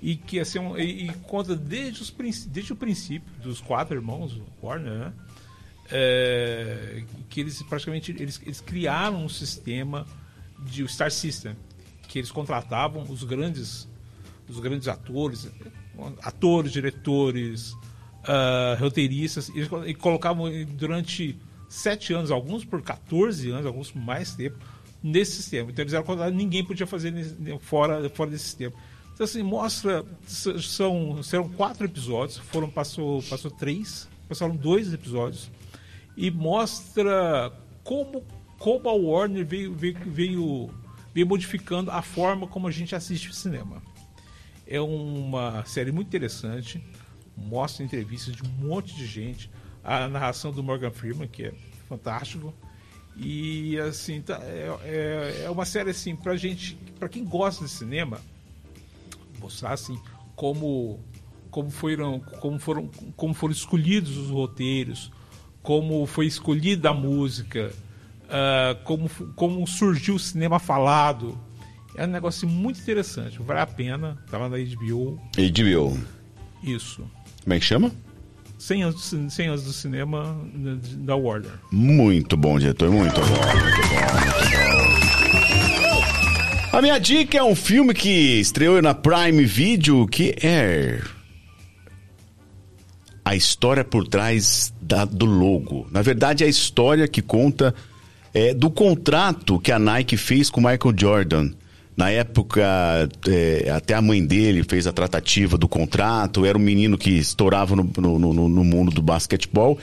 e 0.01 0.15
que 0.15 0.39
assim, 0.39 0.59
um- 0.59 0.77
e, 0.77 1.07
e 1.07 1.13
conta 1.27 1.55
desde, 1.55 2.01
os, 2.01 2.13
desde 2.47 2.73
o 2.73 2.75
princípio 2.75 3.31
dos 3.41 3.61
quatro 3.61 3.95
irmãos 3.95 4.39
Warner, 4.61 4.93
né? 4.93 5.13
É, 5.91 7.03
que 7.29 7.41
eles 7.41 7.61
praticamente 7.63 8.11
eles, 8.11 8.41
eles 8.43 8.61
criaram 8.61 9.25
um 9.25 9.29
sistema 9.29 10.05
de 10.65 10.87
Star 10.87 11.11
System, 11.11 11.55
que 12.07 12.19
eles 12.19 12.31
contratavam 12.31 13.03
os 13.09 13.23
grandes 13.23 13.87
os 14.49 14.59
grandes 14.59 14.87
atores, 14.87 15.47
atores, 16.21 16.71
diretores, 16.71 17.75
ah, 18.25 18.75
roteiristas, 18.79 19.49
e, 19.49 19.61
e 19.89 19.93
colocavam 19.93 20.45
durante 20.77 21.37
sete 21.69 22.13
anos, 22.13 22.31
alguns 22.31 22.63
por 22.63 22.81
14 22.81 23.49
anos, 23.49 23.65
alguns 23.65 23.91
por 23.91 24.01
mais 24.01 24.33
tempo, 24.35 24.57
nesse 25.01 25.33
sistema. 25.37 25.71
Então 25.71 25.83
eles 25.83 25.93
eram 25.93 26.03
contratados, 26.03 26.37
ninguém 26.37 26.63
podia 26.63 26.85
fazer 26.87 27.11
nesse- 27.11 27.35
fora, 27.59 28.09
fora 28.09 28.29
desse 28.31 28.45
sistema. 28.45 28.73
Então 29.13 29.25
assim, 29.25 29.43
mostra, 29.43 30.03
são, 30.25 31.21
serão 31.21 31.47
quatro 31.49 31.85
episódios, 31.85 32.37
foram, 32.37 32.69
passou, 32.69 33.21
passou 33.23 33.51
três, 33.51 34.07
passaram 34.27 34.55
dois 34.55 34.91
episódios, 34.93 35.51
e 36.17 36.31
mostra 36.31 37.51
como, 37.83 38.23
como 38.57 38.87
a 38.89 38.93
Warner 38.93 39.45
veio, 39.45 39.73
veio, 39.73 39.97
veio, 40.05 40.69
veio 41.13 41.27
modificando 41.27 41.91
a 41.91 42.01
forma 42.01 42.47
como 42.47 42.67
a 42.67 42.71
gente 42.71 42.95
assiste 42.95 43.29
o 43.29 43.33
cinema. 43.33 43.81
É 44.65 44.79
uma 44.79 45.63
série 45.65 45.91
muito 45.91 46.07
interessante, 46.07 46.83
mostra 47.35 47.83
entrevistas 47.83 48.35
de 48.35 48.43
um 48.43 48.49
monte 48.67 48.95
de 48.95 49.05
gente, 49.05 49.49
a 49.83 50.07
narração 50.07 50.51
do 50.51 50.63
Morgan 50.63 50.91
Freeman, 50.91 51.27
que 51.27 51.43
é 51.43 51.53
fantástico. 51.89 52.53
E 53.15 53.77
assim, 53.79 54.21
tá- 54.21 54.39
é, 54.41 54.69
é, 54.83 55.41
é 55.45 55.49
uma 55.49 55.65
série 55.65 55.89
assim, 55.91 56.15
pra 56.15 56.35
gente, 56.35 56.75
pra 56.97 57.07
quem 57.09 57.23
gosta 57.23 57.65
de 57.65 57.69
cinema, 57.71 58.19
mostrar 59.39 59.73
assim 59.73 59.99
como 60.35 60.99
como 61.51 61.69
foram 61.69 62.19
como 62.19 62.57
foram 62.57 62.87
como 63.15 63.33
foram 63.33 63.51
escolhidos 63.53 64.17
os 64.17 64.29
roteiros 64.31 65.11
como 65.61 66.03
foi 66.07 66.25
escolhida 66.25 66.89
a 66.89 66.93
música 66.93 67.71
ah, 68.29 68.75
como 68.83 69.07
como 69.35 69.67
surgiu 69.67 70.15
o 70.15 70.19
cinema 70.19 70.57
falado 70.57 71.37
é 71.95 72.03
um 72.05 72.07
negócio 72.09 72.47
muito 72.47 72.79
interessante 72.79 73.39
vale 73.41 73.59
a 73.61 73.65
pena 73.67 74.17
tá 74.29 74.37
lá 74.37 74.49
na 74.49 74.57
HBO 74.57 75.19
HBO. 75.35 75.97
isso 76.63 77.03
Como 77.43 77.53
é 77.53 77.59
que 77.59 77.65
chama? 77.65 77.91
100 78.59 78.83
anos, 78.83 78.95
do 78.95 79.01
cin- 79.01 79.29
100 79.29 79.47
anos 79.49 79.63
do 79.63 79.73
cinema 79.73 80.39
da- 80.55 80.77
da 81.13 81.15
Warner 81.15 81.51
Muito 81.71 82.37
bom, 82.37 82.57
diretor, 82.57 82.89
muito 82.89 83.13
bom, 83.19 83.27
muito 83.27 83.31
bom, 83.35 83.43
muito 83.65 83.87
bom. 86.71 86.77
A 86.77 86.81
minha 86.81 86.97
dica 86.97 87.37
é 87.37 87.43
um 87.43 87.53
filme 87.55 87.93
que 87.93 88.09
estreou 88.39 88.81
na 88.81 88.93
Prime 88.95 89.43
Video, 89.45 90.07
que 90.07 90.33
é 90.41 91.01
a 93.25 93.35
história 93.35 93.83
por 93.83 94.07
trás 94.07 94.73
da- 94.81 95.05
do 95.05 95.25
logo. 95.25 95.87
Na 95.91 96.01
verdade, 96.01 96.43
é 96.43 96.47
a 96.47 96.49
história 96.49 97.07
que 97.07 97.21
conta 97.21 97.73
é, 98.35 98.51
do 98.51 98.71
contrato 98.71 99.59
que 99.59 99.71
a 99.71 99.77
Nike 99.77 100.17
fez 100.17 100.49
com 100.49 100.59
o 100.59 100.63
Michael 100.63 100.95
Jordan. 100.97 101.51
Na 101.95 102.09
época, 102.09 102.61
é, 103.27 103.69
até 103.69 103.93
a 103.93 104.01
mãe 104.01 104.25
dele 104.25 104.63
fez 104.67 104.87
a 104.87 104.91
tratativa 104.91 105.57
do 105.57 105.67
contrato, 105.67 106.43
era 106.45 106.57
um 106.57 106.61
menino 106.61 106.97
que 106.97 107.11
estourava 107.11 107.75
no, 107.75 107.89
no- 107.97 108.17
no- 108.33 108.49
no 108.49 108.63
mundo 108.63 108.91
do 108.91 109.01
basquetebol. 109.01 109.77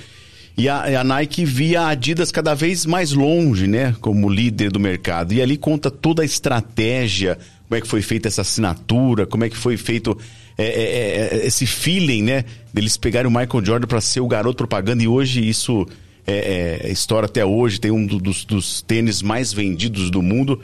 E 0.59 0.69
a, 0.69 1.01
a 1.01 1.05
Nike 1.05 1.45
via 1.45 1.82
a 1.82 1.89
Adidas 1.91 2.32
cada 2.32 2.53
vez 2.55 2.85
mais 2.85 3.12
longe, 3.12 3.66
né? 3.69 3.95
Como 4.01 4.28
líder 4.28 4.70
do 4.73 4.81
mercado. 4.81 5.32
E 5.32 5.41
ali 5.41 5.57
conta 5.57 5.91
toda 5.91 6.23
a 6.23 6.24
estratégia, 6.24 7.39
como 7.69 7.78
é 7.78 7.81
que 7.81 7.87
foi 7.87 8.03
feita 8.03 8.27
essa 8.28 8.43
assinatura, 8.43 9.24
como 9.24 9.45
é 9.45 9.49
que 9.49 9.57
foi 9.57 9.77
feito 9.77 10.19
é, 10.59 10.65
é, 10.65 11.39
é, 11.43 11.47
esse 11.47 11.65
feeling, 11.65 12.24
né? 12.24 12.45
Deles 12.74 12.97
pegarem 12.97 13.28
o 13.31 13.31
Michael 13.31 13.65
Jordan 13.65 13.87
para 13.87 14.01
ser 14.01 14.20
o 14.20 14.27
garoto 14.27 14.57
propaganda. 14.57 15.03
E 15.03 15.09
hoje 15.09 15.49
isso 15.49 15.87
é, 16.27 16.81
é, 16.85 16.91
estoura 16.91 17.27
até 17.27 17.45
hoje. 17.47 17.81
Tem 17.81 17.93
um 17.93 18.05
do- 18.05 18.19
dos, 18.19 18.45
dos 18.45 18.82
tênis 18.82 19.23
mais 19.23 19.53
vendidos 19.53 20.11
do 20.11 20.20
mundo. 20.20 20.61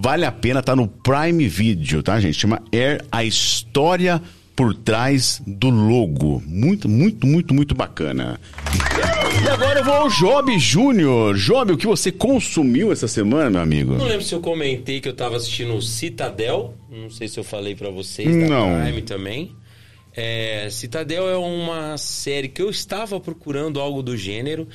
Vale 0.00 0.24
a 0.24 0.32
pena, 0.32 0.62
tá 0.62 0.76
no 0.76 0.86
Prime 0.86 1.48
Video, 1.48 2.02
tá, 2.02 2.20
gente? 2.20 2.38
Chama 2.38 2.62
Air 2.72 3.04
a 3.10 3.24
história 3.24 4.22
por 4.54 4.72
trás 4.72 5.42
do 5.46 5.70
logo. 5.70 6.40
Muito, 6.46 6.88
muito, 6.88 7.26
muito, 7.26 7.52
muito 7.52 7.74
bacana. 7.74 8.40
E 9.44 9.48
agora 9.48 9.80
eu 9.80 9.84
vou 9.84 9.94
ao 9.94 10.08
Job 10.08 10.56
Júnior. 10.58 11.36
Job, 11.36 11.72
o 11.72 11.76
que 11.76 11.86
você 11.86 12.12
consumiu 12.12 12.92
essa 12.92 13.08
semana, 13.08 13.50
meu 13.50 13.60
amigo? 13.60 13.94
Não 13.94 14.06
lembro 14.06 14.24
se 14.24 14.34
eu 14.34 14.40
comentei 14.40 15.00
que 15.00 15.08
eu 15.08 15.14
tava 15.14 15.36
assistindo 15.36 15.80
Citadel. 15.82 16.74
Não 16.90 17.10
sei 17.10 17.26
se 17.26 17.38
eu 17.38 17.44
falei 17.44 17.74
pra 17.74 17.90
vocês. 17.90 18.28
Não. 18.28 18.80
Prime 18.82 19.02
também. 19.02 19.54
É, 20.16 20.68
Citadel 20.70 21.28
é 21.28 21.36
uma 21.36 21.96
série 21.96 22.48
que 22.48 22.60
eu 22.60 22.70
estava 22.70 23.20
procurando 23.20 23.78
algo 23.78 24.02
do 24.02 24.16
gênero, 24.16 24.66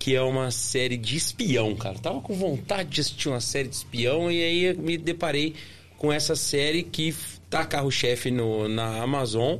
que 0.00 0.16
é 0.16 0.22
uma 0.22 0.50
série 0.50 0.96
de 0.96 1.14
espião, 1.14 1.76
cara. 1.76 1.98
Tava 1.98 2.22
com 2.22 2.34
vontade 2.34 2.88
de 2.88 3.02
assistir 3.02 3.28
uma 3.28 3.38
série 3.38 3.68
de 3.68 3.74
espião 3.74 4.32
e 4.32 4.42
aí 4.42 4.74
me 4.74 4.96
deparei 4.96 5.54
com 5.98 6.10
essa 6.10 6.34
série 6.34 6.82
que 6.82 7.14
tá 7.50 7.66
carro-chefe 7.66 8.30
na 8.30 9.02
Amazon. 9.02 9.58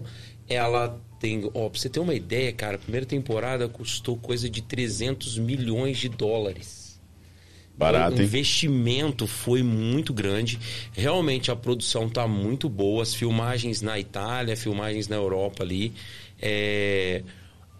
Ela 0.49 0.99
tem, 1.21 1.45
ó, 1.53 1.69
pra 1.69 1.79
você 1.79 1.91
ter 1.91 2.01
uma 2.01 2.15
ideia, 2.15 2.51
cara, 2.55 2.77
a 2.77 2.79
primeira 2.79 3.05
temporada 3.05 3.69
custou 3.69 4.17
coisa 4.17 4.49
de 4.49 4.63
300 4.63 5.37
milhões 5.37 5.99
de 5.99 6.09
dólares. 6.09 6.99
Barato, 7.77 8.17
O 8.17 8.19
hein? 8.21 8.25
investimento 8.25 9.27
foi 9.27 9.63
muito 9.63 10.15
grande. 10.15 10.59
Realmente 10.93 11.51
a 11.51 11.57
produção 11.57 12.09
tá 12.09 12.27
muito 12.27 12.67
boa. 12.67 13.03
As 13.03 13.15
filmagens 13.15 13.83
na 13.83 13.99
Itália, 13.99 14.57
filmagens 14.57 15.07
na 15.07 15.17
Europa 15.17 15.63
ali. 15.63 15.93
É, 16.41 17.23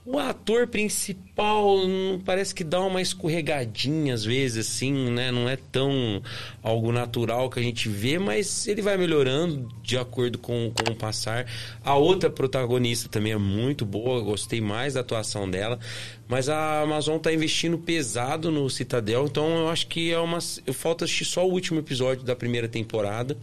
O 0.03 0.19
ator 0.19 0.67
principal 0.67 1.77
hum, 1.77 2.23
parece 2.25 2.55
que 2.55 2.65
dá 2.65 2.81
uma 2.81 3.03
escorregadinha 3.03 4.15
às 4.15 4.25
vezes, 4.25 4.67
assim, 4.67 5.11
né? 5.11 5.31
Não 5.31 5.47
é 5.47 5.57
tão 5.57 6.23
algo 6.63 6.91
natural 6.91 7.51
que 7.51 7.61
a 7.61 7.63
gente 7.63 7.87
vê, 7.87 8.19
mas 8.19 8.67
ele 8.67 8.81
vai 8.81 8.97
melhorando 8.97 9.69
de 9.83 9.99
acordo 9.99 10.39
com, 10.39 10.73
com 10.75 10.93
o 10.93 10.97
passar. 10.97 11.47
A 11.85 11.97
outra 11.97 12.31
protagonista 12.31 13.11
também 13.11 13.33
é 13.33 13.37
muito 13.37 13.85
boa, 13.85 14.23
gostei 14.23 14.61
mais 14.61 14.95
da 14.95 15.01
atuação 15.01 15.49
dela. 15.51 15.79
Mas 16.27 16.49
a 16.49 16.81
Amazon 16.81 17.19
tá 17.19 17.31
investindo 17.31 17.77
pesado 17.77 18.51
no 18.51 18.71
Citadel, 18.71 19.27
então 19.27 19.51
eu 19.59 19.69
acho 19.69 19.87
que 19.87 20.11
é 20.11 20.19
uma. 20.19 20.39
Falta 20.73 21.05
assistir 21.05 21.27
só 21.27 21.47
o 21.47 21.53
último 21.53 21.79
episódio 21.79 22.25
da 22.25 22.35
primeira 22.35 22.69
temporada 22.69 23.37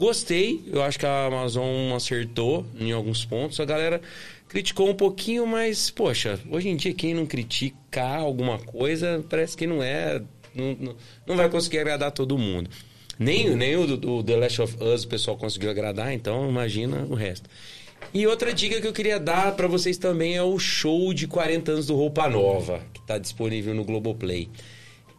Gostei, 0.00 0.64
eu 0.72 0.82
acho 0.82 0.98
que 0.98 1.04
a 1.04 1.26
Amazon 1.26 1.92
acertou 1.94 2.64
em 2.78 2.90
alguns 2.90 3.22
pontos. 3.22 3.60
A 3.60 3.66
galera 3.66 4.00
criticou 4.50 4.90
um 4.90 4.94
pouquinho, 4.94 5.46
mas, 5.46 5.90
poxa, 5.90 6.38
hoje 6.50 6.68
em 6.68 6.76
dia 6.76 6.92
quem 6.92 7.14
não 7.14 7.24
criticar 7.24 8.18
alguma 8.18 8.58
coisa 8.58 9.24
parece 9.30 9.56
que 9.56 9.64
não 9.64 9.80
é. 9.80 10.20
Não, 10.52 10.76
não, 10.78 10.96
não 11.24 11.36
vai 11.36 11.48
conseguir 11.48 11.78
agradar 11.78 12.10
todo 12.10 12.36
mundo. 12.36 12.68
Nem, 13.16 13.54
nem 13.54 13.76
o, 13.76 13.96
do 13.96 14.24
The 14.24 14.36
Last 14.36 14.62
of 14.62 14.76
Us 14.82 15.04
o 15.04 15.08
pessoal 15.08 15.36
conseguiu 15.36 15.70
agradar, 15.70 16.12
então 16.12 16.48
imagina 16.48 17.06
o 17.08 17.14
resto. 17.14 17.48
E 18.12 18.26
outra 18.26 18.52
dica 18.52 18.80
que 18.80 18.86
eu 18.88 18.92
queria 18.92 19.20
dar 19.20 19.54
para 19.54 19.68
vocês 19.68 19.96
também 19.96 20.36
é 20.36 20.42
o 20.42 20.58
show 20.58 21.14
de 21.14 21.28
40 21.28 21.70
anos 21.70 21.86
do 21.86 21.94
Roupa 21.94 22.28
Nova, 22.28 22.82
que 22.92 23.00
tá 23.02 23.18
disponível 23.18 23.72
no 23.72 23.84
Globoplay. 23.84 24.48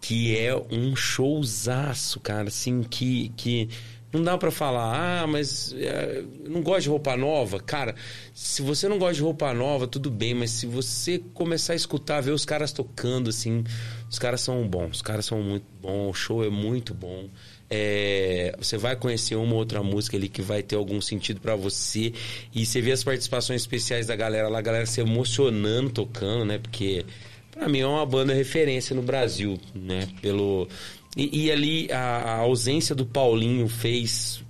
Que 0.02 0.38
é 0.38 0.54
um 0.54 0.94
showzaço, 0.94 2.20
cara, 2.20 2.50
assim, 2.50 2.84
que, 2.84 3.32
que 3.38 3.70
não 4.14 4.24
dá 4.24 4.38
para 4.38 4.52
falar, 4.52 5.22
ah, 5.24 5.28
mas 5.28 5.74
é, 5.78 6.24
não 6.48 6.62
gosto 6.62 6.84
de 6.84 6.90
roupa 6.90 7.16
nova. 7.16 7.60
Cara, 7.60 7.96
se 8.34 8.62
você 8.62 8.88
não 8.88 9.00
gosta 9.00 9.16
de 9.16 9.22
roupa 9.22 9.54
nova, 9.54 9.88
tudo 9.88 10.12
bem, 10.12 10.34
mas 10.34 10.52
se 10.52 10.66
você 10.66 11.22
começar 11.34 11.74
a 11.74 11.76
escutar, 11.76 12.22
ver 12.22 12.32
os 12.32 12.44
caras 12.44 12.74
tocando, 12.74 13.30
assim, 13.30 13.64
os 14.10 14.20
caras 14.20 14.42
são 14.42 14.68
bons, 14.68 14.98
os 14.98 15.02
caras 15.02 15.26
são 15.26 15.42
muito 15.42 15.66
bons, 15.82 16.10
o 16.10 16.14
show 16.14 16.44
é 16.44 16.50
muito 16.50 16.94
bom. 16.94 17.30
É, 17.70 18.54
você 18.58 18.78
vai 18.78 18.98
conhecer 18.98 19.36
uma 19.36 19.54
ou 19.54 19.60
outra 19.60 19.82
música 19.82 20.18
ali 20.18 20.28
que 20.28 20.42
vai 20.42 20.62
ter 20.62 20.76
algum 20.76 21.00
sentido 21.00 21.40
para 21.40 21.56
você. 21.56 22.12
E 22.54 22.66
você 22.66 22.82
vê 22.82 22.92
as 22.92 23.02
participações 23.02 23.62
especiais 23.62 24.08
da 24.08 24.16
galera 24.16 24.50
lá, 24.50 24.60
a 24.60 24.62
galera 24.62 24.86
se 24.86 25.00
emocionando 25.00 25.90
tocando, 25.90 26.44
né? 26.44 26.58
Porque 26.58 27.06
para 27.50 27.70
mim 27.70 27.80
é 27.80 27.88
uma 27.88 28.06
banda 28.06 28.34
referência 28.34 28.94
no 28.94 29.02
Brasil, 29.02 29.58
né? 29.74 30.10
Pelo 30.22 30.68
e, 31.16 31.46
e 31.46 31.52
ali 31.52 31.92
a, 31.92 31.98
a, 31.98 32.36
ausência 32.38 32.96
do 32.96 33.06
Paulinho 33.06 33.68
fez. 33.68 34.44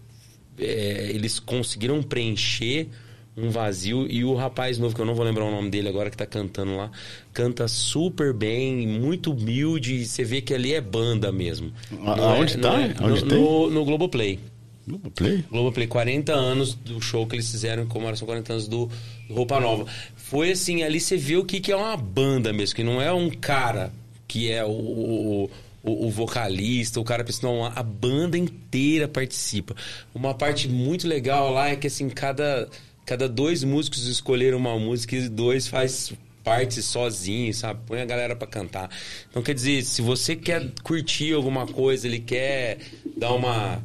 É, 0.60 1.10
eles 1.10 1.40
conseguiram 1.40 2.04
preencher 2.04 2.88
um 3.36 3.50
vazio 3.50 4.06
e 4.10 4.24
o 4.24 4.36
rapaz 4.36 4.78
novo, 4.78 4.94
que 4.94 5.02
eu 5.02 5.06
não 5.06 5.16
vou 5.16 5.26
lembrar 5.26 5.46
o 5.46 5.52
nome 5.52 5.70
dele 5.70 5.88
agora, 5.88 6.10
que 6.10 6.18
tá 6.18 6.26
cantando 6.26 6.76
lá, 6.76 6.92
canta 7.34 7.68
super 7.68 8.34
bem, 8.34 8.86
muito 8.86 9.32
humilde. 9.32 10.06
Você 10.06 10.24
vê 10.24 10.42
que 10.42 10.54
ali 10.54 10.74
é 10.74 10.82
banda 10.82 11.32
mesmo. 11.32 11.72
Aonde 12.06 12.56
é, 12.56 12.58
tá? 12.58 12.82
É, 12.82 12.96
Onde 13.02 13.26
no, 13.26 13.36
no, 13.36 13.70
no 13.70 13.86
Globoplay. 13.86 14.40
Globoplay? 14.88 15.46
Globoplay, 15.50 15.88
40 15.88 16.34
anos 16.34 16.74
do 16.76 17.02
show 17.02 17.26
que 17.26 17.36
eles 17.36 17.50
fizeram, 17.50 17.86
como 17.88 18.14
são 18.16 18.26
40 18.26 18.54
anos 18.54 18.68
do, 18.68 18.90
do 19.28 19.34
Roupa 19.34 19.60
Nova. 19.60 19.86
Foi 20.16 20.52
assim, 20.52 20.84
ali 20.84 21.00
você 21.00 21.18
vê 21.18 21.38
o 21.38 21.46
que, 21.46 21.60
que 21.60 21.72
é 21.72 21.76
uma 21.76 21.96
banda 21.96 22.52
mesmo, 22.52 22.76
que 22.76 22.84
não 22.84 23.02
é 23.02 23.12
um 23.12 23.30
cara 23.30 23.92
que 24.28 24.52
é 24.52 24.64
o, 24.64 24.70
o 24.70 25.50
o, 25.84 26.08
o, 26.08 26.10
vocalista, 26.10 27.00
o 27.00 27.04
cara 27.04 27.24
pensa, 27.24 27.48
a 27.76 27.84
banda 27.84 28.38
inteira 28.38 29.08
participa. 29.08 29.76
Uma 30.14 30.34
parte 30.34 30.68
muito 30.68 31.08
legal 31.08 31.52
lá 31.52 31.70
é 31.70 31.76
que 31.76 31.88
assim, 31.88 32.10
cada, 32.10 32.68
cada 33.06 33.28
dois 33.28 33.64
músicos 33.64 34.06
escolheram 34.08 34.58
uma 34.58 34.78
música 34.78 35.16
e 35.16 35.28
dois 35.28 35.68
faz 35.68 36.14
parte 36.44 36.82
sozinho, 36.82 37.54
sabe? 37.54 37.80
Põe 37.86 38.02
a 38.02 38.06
galera 38.06 38.36
para 38.36 38.48
cantar. 38.48 38.90
Então 39.30 39.42
quer 39.42 39.54
dizer, 39.54 39.84
se 39.84 40.02
você 40.02 40.36
quer 40.36 40.72
curtir 40.84 41.34
alguma 41.34 41.68
coisa, 41.68 42.08
ele 42.08 42.20
quer 42.20 42.80
dar 43.18 43.34
uma 43.34 43.82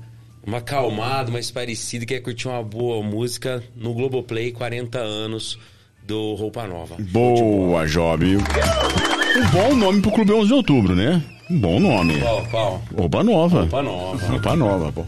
uma 0.46 0.58
acalmada, 0.58 1.30
mais 1.30 1.50
parecida, 1.50 2.06
quer 2.06 2.20
curtir 2.20 2.46
uma 2.46 2.62
boa 2.62 3.02
música 3.02 3.64
no 3.74 3.92
Globoplay 3.92 4.52
40 4.52 4.96
anos 4.96 5.58
do 6.04 6.34
Roupa 6.34 6.68
Nova. 6.68 6.96
Boa, 7.00 7.84
Job. 7.84 8.24
Um 8.36 9.50
bom 9.50 9.74
nome 9.74 10.00
pro 10.00 10.12
Clube 10.12 10.32
11 10.32 10.46
de 10.46 10.54
Outubro, 10.54 10.94
né? 10.94 11.20
Um 11.48 11.58
bom 11.60 11.78
nome. 11.78 12.20
Qual, 12.20 12.46
qual? 12.46 12.82
Oba 12.96 13.22
Nova. 13.22 13.64
Opa 13.64 13.82
Nova. 13.82 14.34
Opa 14.34 14.56
Nova, 14.56 14.92
pô. 14.92 15.04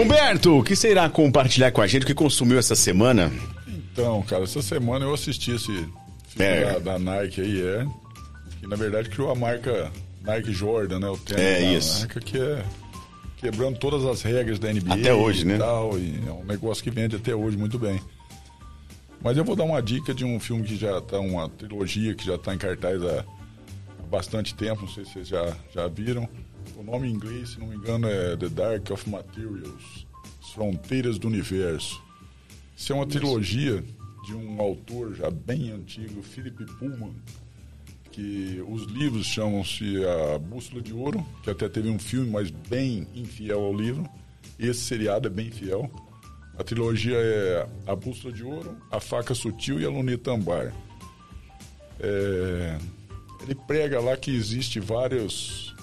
Humberto, 0.00 0.58
o 0.58 0.62
que 0.62 0.76
você 0.76 0.92
irá 0.92 1.08
compartilhar 1.08 1.72
com 1.72 1.82
a 1.82 1.86
gente? 1.86 2.04
O 2.04 2.06
que 2.06 2.14
consumiu 2.14 2.58
essa 2.58 2.76
semana? 2.76 3.32
Então, 3.66 4.22
cara, 4.22 4.44
essa 4.44 4.62
semana 4.62 5.04
eu 5.04 5.12
assisti 5.12 5.50
esse 5.50 5.72
filme 6.28 6.38
é. 6.38 6.74
da, 6.74 6.78
da, 6.78 6.98
Nike 6.98 7.40
aí, 7.40 7.60
é. 7.60 7.86
Que 8.60 8.68
na 8.68 8.76
verdade 8.76 9.08
criou 9.08 9.32
a 9.32 9.34
marca 9.34 9.90
Nike 10.22 10.52
Jordan, 10.52 11.00
né? 11.00 11.08
O 11.08 11.18
tênis 11.18 11.42
é 11.42 11.72
isso. 11.74 12.00
marca 12.00 12.20
que 12.20 12.38
é 12.38 12.62
quebrando 13.38 13.78
todas 13.78 14.04
as 14.04 14.22
regras 14.22 14.60
da 14.60 14.72
NBA. 14.72 14.94
Até 14.94 15.12
hoje, 15.12 15.42
e 15.42 15.44
né? 15.44 15.58
Tal, 15.58 15.98
e 15.98 16.22
é 16.24 16.30
um 16.30 16.44
negócio 16.44 16.84
que 16.84 16.90
vende 16.90 17.16
até 17.16 17.34
hoje 17.34 17.56
muito 17.56 17.78
bem. 17.78 18.00
Mas 19.20 19.36
eu 19.36 19.44
vou 19.44 19.56
dar 19.56 19.64
uma 19.64 19.82
dica 19.82 20.14
de 20.14 20.24
um 20.24 20.38
filme 20.38 20.62
que 20.62 20.76
já 20.76 21.00
tá, 21.00 21.18
uma 21.18 21.48
trilogia 21.48 22.14
que 22.14 22.24
já 22.24 22.38
tá 22.38 22.54
em 22.54 22.58
cartaz 22.58 23.02
há 23.02 23.24
bastante 24.08 24.54
tempo, 24.54 24.82
não 24.82 24.88
sei 24.88 25.04
se 25.04 25.12
vocês 25.12 25.28
já, 25.28 25.56
já 25.72 25.86
viram. 25.86 26.28
O 26.76 26.82
nome 26.82 27.08
em 27.08 27.12
inglês, 27.12 27.50
se 27.50 27.60
não 27.60 27.68
me 27.68 27.76
engano, 27.76 28.08
é 28.08 28.36
The 28.36 28.48
Dark 28.48 28.90
of 28.90 29.08
Materials 29.08 30.06
As 30.42 30.50
Fronteiras 30.50 31.18
do 31.18 31.28
Universo. 31.28 32.02
Isso 32.76 32.92
é 32.92 32.96
uma 32.96 33.06
trilogia 33.06 33.84
de 34.24 34.34
um 34.34 34.60
autor 34.60 35.14
já 35.14 35.30
bem 35.30 35.70
antigo, 35.70 36.22
Philip 36.22 36.64
Pullman, 36.78 37.14
que 38.10 38.62
os 38.68 38.84
livros 38.84 39.26
chamam-se 39.26 40.04
A 40.04 40.38
Bússola 40.38 40.82
de 40.82 40.92
Ouro, 40.92 41.24
que 41.42 41.50
até 41.50 41.68
teve 41.68 41.88
um 41.88 41.98
filme, 41.98 42.30
mas 42.30 42.50
bem 42.50 43.06
infiel 43.14 43.60
ao 43.60 43.74
livro. 43.74 44.08
Esse 44.58 44.80
seriado 44.80 45.28
é 45.28 45.30
bem 45.30 45.50
fiel. 45.50 45.90
A 46.58 46.64
trilogia 46.64 47.16
é 47.16 47.68
A 47.86 47.94
Bússola 47.94 48.32
de 48.32 48.42
Ouro, 48.42 48.76
A 48.90 49.00
Faca 49.00 49.34
Sutil 49.34 49.80
e 49.80 49.84
A 49.84 49.88
Luneta 49.88 50.32
Ambar. 50.32 50.74
É, 52.00 52.78
ele 53.42 53.54
prega 53.54 54.00
lá 54.00 54.16
que 54.16 54.34
existe 54.34 54.80
vários 54.80 55.74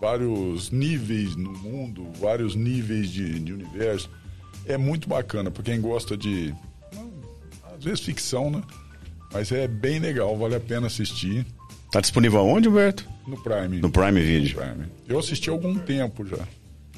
vários 0.00 0.70
níveis 0.70 1.34
no 1.36 1.52
mundo, 1.52 2.06
vários 2.20 2.54
níveis 2.54 3.10
de, 3.10 3.40
de 3.40 3.52
universo. 3.52 4.10
É 4.66 4.76
muito 4.76 5.08
bacana 5.08 5.50
para 5.50 5.62
quem 5.62 5.80
gosta 5.80 6.16
de 6.16 6.54
às 7.76 7.84
vezes 7.84 8.00
ficção, 8.00 8.50
né? 8.50 8.62
Mas 9.32 9.52
é 9.52 9.66
bem 9.68 9.98
legal, 9.98 10.36
vale 10.36 10.54
a 10.54 10.60
pena 10.60 10.86
assistir. 10.86 11.46
Tá 11.90 12.00
disponível 12.00 12.40
aonde, 12.40 12.68
Humberto? 12.68 13.08
No 13.26 13.36
Prime. 13.42 13.80
No 13.80 13.90
Prime 13.90 14.20
Video. 14.20 14.56
Prime. 14.56 14.86
Eu 15.06 15.18
assisti 15.18 15.50
há 15.50 15.52
algum 15.52 15.78
tempo 15.78 16.24
já. 16.26 16.46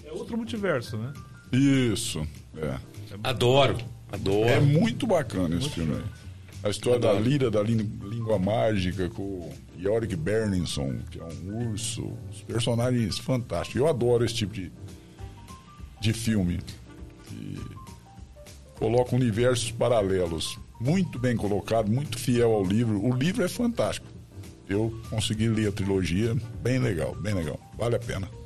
É 0.05 0.13
outro 0.13 0.37
multiverso, 0.37 0.97
né? 0.97 1.13
Isso. 1.53 2.27
É. 2.57 2.77
Adoro. 3.23 3.79
Adoro. 4.11 4.49
É 4.49 4.61
muito 4.61 5.07
bacana 5.07 5.57
esse 5.57 5.61
muito 5.61 5.75
filme 5.75 5.95
aí. 5.97 6.05
A 6.63 6.71
história 6.71 6.99
Adoro. 6.99 7.15
da 7.15 7.21
lira, 7.21 7.51
da 7.51 7.63
língua 7.63 8.39
mágica, 8.39 9.09
com 9.09 9.51
Yorick 9.79 10.17
Berninson, 10.17 10.99
que 11.11 11.21
é 11.21 11.25
um 11.25 11.71
urso. 11.71 12.13
Os 12.31 12.43
personagens 12.43 13.19
fantásticos. 13.19 13.81
Eu 13.81 13.89
adoro 13.89 14.25
esse 14.25 14.35
tipo 14.35 14.53
de, 14.53 14.73
de 16.01 16.13
filme. 16.13 16.59
Que 17.25 17.61
coloca 18.77 19.15
universos 19.15 19.71
paralelos. 19.71 20.59
Muito 20.81 21.19
bem 21.19 21.37
colocado, 21.37 21.91
muito 21.91 22.19
fiel 22.19 22.53
ao 22.53 22.65
livro. 22.65 23.05
O 23.05 23.15
livro 23.15 23.45
é 23.45 23.49
fantástico. 23.49 24.07
Eu 24.69 25.01
consegui 25.09 25.49
ler 25.49 25.69
a 25.69 25.73
trilogia, 25.73 26.37
bem 26.63 26.79
legal, 26.79 27.15
bem 27.15 27.35
legal. 27.35 27.59
Vale 27.77 27.97
a 27.97 27.99
pena. 27.99 28.38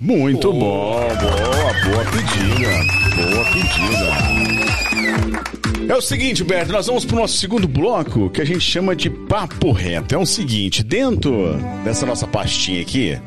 Muito 0.00 0.50
bom, 0.50 0.58
boa, 0.58 1.10
boa 1.84 2.04
pedida. 2.06 2.70
Boa 3.16 3.44
pedida. 3.52 4.08
É 5.92 5.94
o 5.94 6.00
seguinte, 6.00 6.42
Berto, 6.42 6.72
nós 6.72 6.86
vamos 6.86 7.04
para 7.04 7.16
o 7.16 7.18
nosso 7.20 7.36
segundo 7.36 7.68
bloco, 7.68 8.30
que 8.30 8.40
a 8.40 8.44
gente 8.46 8.60
chama 8.60 8.96
de 8.96 9.10
papo 9.10 9.72
reto. 9.72 10.14
É 10.14 10.18
o 10.18 10.24
seguinte, 10.24 10.82
dentro 10.82 11.54
dessa 11.84 12.06
nossa 12.06 12.26
pastinha 12.26 12.80
aqui, 12.80 13.20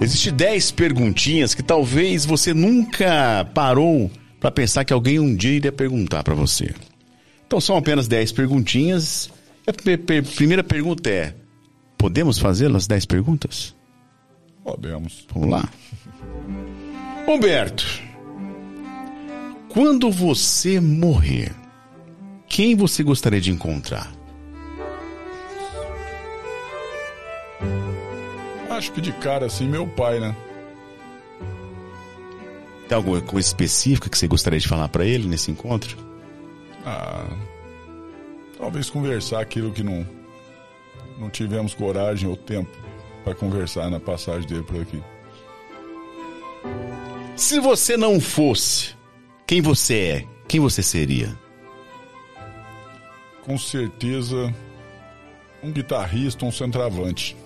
existe 0.00 0.32
10 0.32 0.72
perguntinhas 0.72 1.54
que 1.54 1.62
talvez 1.62 2.24
você 2.24 2.52
nunca 2.52 3.48
parou 3.54 4.10
para 4.40 4.50
pensar 4.50 4.84
que 4.84 4.92
alguém 4.92 5.20
um 5.20 5.36
dia 5.36 5.52
iria 5.52 5.70
perguntar 5.70 6.24
para 6.24 6.34
você. 6.34 6.74
Então 7.46 7.60
são 7.60 7.76
apenas 7.76 8.08
10 8.08 8.32
perguntinhas. 8.32 9.30
A 9.64 9.72
primeira 10.34 10.64
pergunta 10.64 11.08
é: 11.08 11.34
podemos 11.96 12.36
fazê-las 12.36 12.88
10 12.88 13.06
perguntas? 13.06 13.76
Podemos. 14.64 15.24
Vamos 15.32 15.50
lá. 15.50 15.68
Humberto, 17.26 17.84
quando 19.70 20.10
você 20.10 20.78
morrer, 20.78 21.54
quem 22.46 22.76
você 22.76 23.02
gostaria 23.02 23.40
de 23.40 23.50
encontrar? 23.50 24.12
Acho 28.68 28.92
que 28.92 29.00
de 29.00 29.10
cara 29.12 29.46
assim, 29.46 29.66
meu 29.66 29.86
pai, 29.86 30.20
né? 30.20 30.36
Tem 32.88 32.96
alguma 32.96 33.22
coisa 33.22 33.48
específica 33.48 34.10
que 34.10 34.18
você 34.18 34.28
gostaria 34.28 34.60
de 34.60 34.68
falar 34.68 34.88
para 34.90 35.06
ele 35.06 35.26
nesse 35.26 35.50
encontro? 35.50 35.96
Ah, 36.84 37.26
talvez 38.58 38.90
conversar 38.90 39.40
aquilo 39.40 39.72
que 39.72 39.82
não 39.82 40.06
não 41.18 41.30
tivemos 41.30 41.74
coragem 41.74 42.28
ou 42.28 42.36
tempo 42.36 42.70
para 43.24 43.34
conversar 43.34 43.88
na 43.88 43.98
passagem 43.98 44.46
dele 44.46 44.62
por 44.62 44.82
aqui. 44.82 45.00
Se 47.44 47.60
você 47.60 47.94
não 47.94 48.18
fosse 48.18 48.96
quem 49.46 49.60
você 49.60 49.98
é, 49.98 50.24
quem 50.48 50.58
você 50.58 50.82
seria? 50.82 51.38
Com 53.42 53.58
certeza, 53.58 54.50
um 55.62 55.70
guitarrista, 55.70 56.46
um 56.46 56.50
centroavante. 56.50 57.36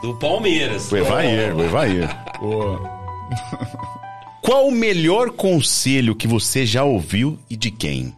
Do 0.00 0.14
Palmeiras. 0.14 0.90
O 0.90 0.96
Evair, 0.96 1.54
o 1.54 1.62
Evair. 1.62 2.08
Qual 4.40 4.66
o 4.66 4.72
melhor 4.72 5.32
conselho 5.32 6.16
que 6.16 6.26
você 6.26 6.64
já 6.64 6.84
ouviu 6.84 7.38
e 7.50 7.54
de 7.54 7.70
quem? 7.70 8.16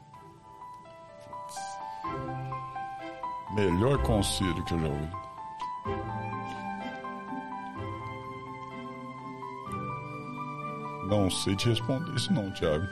Melhor 3.53 4.01
conselho 4.05 4.65
que 4.65 4.75
eu 4.75 4.79
já 4.79 4.87
ouvi. 4.87 6.28
Não 11.09 11.31
sei 11.31 11.57
te 11.57 11.71
responder 11.71 12.15
isso 12.15 12.31
não, 12.33 12.51
Thiago. 12.51 12.87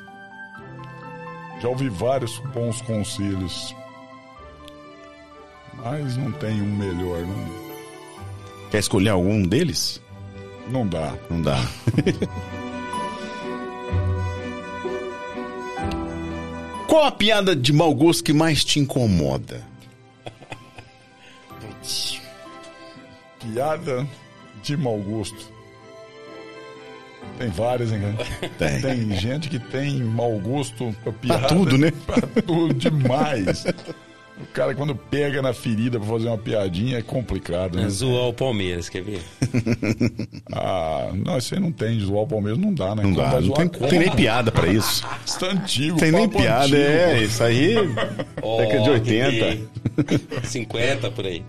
Já 1.60 1.68
ouvi 1.68 1.90
vários 1.90 2.38
bons 2.54 2.80
conselhos. 2.82 3.76
Mas 5.74 6.16
não 6.16 6.32
tem 6.32 6.62
um 6.62 6.76
melhor, 6.76 7.20
não. 7.20 7.66
Quer 8.70 8.78
escolher 8.78 9.10
algum 9.10 9.42
deles? 9.42 10.00
Não 10.68 10.86
dá. 10.86 11.14
Não 11.30 11.42
dá. 11.42 11.58
Qual 16.88 17.04
a 17.04 17.12
piada 17.12 17.54
de 17.54 17.70
mau 17.74 17.94
gosto 17.94 18.24
que 18.24 18.32
mais 18.32 18.64
te 18.64 18.80
incomoda? 18.80 19.62
Piada 23.40 24.08
de 24.62 24.74
mau 24.76 24.98
gosto. 24.98 25.55
Tem 27.38 27.48
várias, 27.48 27.92
hein, 27.92 28.00
cara? 28.00 28.50
Tem. 28.80 29.10
gente 29.18 29.48
que 29.48 29.58
tem 29.58 30.02
mau 30.02 30.38
gosto 30.38 30.94
pra 31.02 31.12
piada. 31.12 31.48
tudo, 31.48 31.76
né? 31.78 31.92
Pra 32.06 32.20
tudo 32.42 32.72
demais. 32.74 33.64
O 34.38 34.46
cara, 34.52 34.74
quando 34.74 34.94
pega 34.94 35.40
na 35.40 35.54
ferida 35.54 35.98
pra 35.98 36.08
fazer 36.08 36.28
uma 36.28 36.36
piadinha, 36.36 36.98
é 36.98 37.02
complicado, 37.02 37.76
né? 37.76 37.84
É 37.84 37.88
zoar 37.88 38.28
o 38.28 38.34
Palmeiras, 38.34 38.88
quer 38.88 39.02
ver? 39.02 39.20
Ah, 40.52 41.10
não, 41.12 41.36
isso 41.36 41.54
aí 41.54 41.60
não 41.60 41.72
tem. 41.72 41.98
Zoar 42.00 42.22
o 42.22 42.26
Palmeiras 42.26 42.58
não 42.58 42.72
dá, 42.72 42.94
né? 42.94 43.02
Não 43.02 43.12
dá, 43.12 43.40
não 43.40 43.52
tem, 43.52 43.68
tem 43.68 43.98
nem 43.98 44.10
piada 44.10 44.50
pra 44.50 44.66
isso. 44.68 45.04
Isso 45.26 45.38
tá 45.38 45.46
antigo. 45.46 45.98
Tem 45.98 46.10
nem 46.12 46.28
piada, 46.28 46.64
antigo. 46.64 46.76
é. 46.76 47.22
Isso 47.22 47.42
aí. 47.42 47.74
Ó, 48.40 48.58
Década 48.58 48.78
de 48.80 49.00
que 49.00 49.22
80. 49.22 49.68
tem 50.04 50.44
50 50.44 51.10
por 51.10 51.26
aí. 51.26 51.42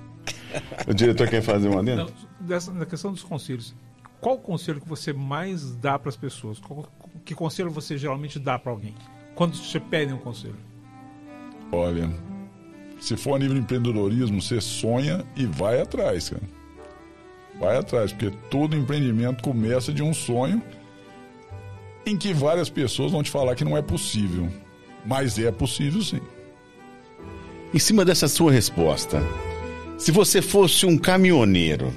O 0.88 0.94
diretor 0.94 1.28
quer 1.30 1.41
fazer 1.41 1.68
uma 1.70 1.84
dentro? 1.84 2.06
Não, 2.06 2.48
dessa, 2.48 2.72
na 2.74 2.86
questão 2.86 3.12
dos 3.12 3.24
conselhos, 3.24 3.74
qual 4.22 4.35
o 4.35 4.39
conselho 4.39 4.81
que 4.81 4.88
você 4.88 5.14
mais 5.14 5.76
dá 5.76 5.98
para 5.98 6.10
as 6.10 6.15
pessoas? 6.18 6.60
Qual- 6.60 6.88
que 7.26 7.35
conselho 7.35 7.69
você 7.69 7.98
geralmente 7.98 8.39
dá 8.39 8.57
para 8.57 8.72
alguém? 8.72 8.94
Quando 9.35 9.56
você 9.56 9.80
pede 9.80 10.14
um 10.14 10.18
conselho? 10.18 10.56
Olha, 11.72 12.10
se 12.99 13.15
for 13.18 13.35
a 13.35 13.39
nível 13.39 13.53
de 13.56 13.61
empreendedorismo, 13.61 14.41
você 14.41 14.60
sonha 14.61 15.23
e 15.35 15.45
vai 15.45 15.81
atrás, 15.81 16.30
cara. 16.30 16.44
Vai 17.60 17.77
atrás, 17.77 18.11
porque 18.11 18.31
todo 18.49 18.76
empreendimento 18.76 19.44
começa 19.44 19.91
de 19.91 20.02
um 20.03 20.14
sonho 20.14 20.61
em 22.06 22.15
que 22.18 22.34
várias 22.34 22.69
pessoas 22.69 23.11
vão 23.11 23.22
te 23.22 23.30
falar 23.31 23.56
que 23.56 23.65
não 23.65 23.76
é 23.76 23.81
possível. 23.81 24.48
Mas 25.06 25.38
é 25.39 25.52
possível 25.52 26.02
sim. 26.02 26.22
Em 27.73 27.80
cima 27.80 28.06
dessa 28.06 28.27
sua 28.27 28.52
resposta, 28.52 29.22
se 29.98 30.11
você 30.11 30.41
fosse 30.41 30.85
um 30.85 30.98
caminhoneiro, 30.98 31.94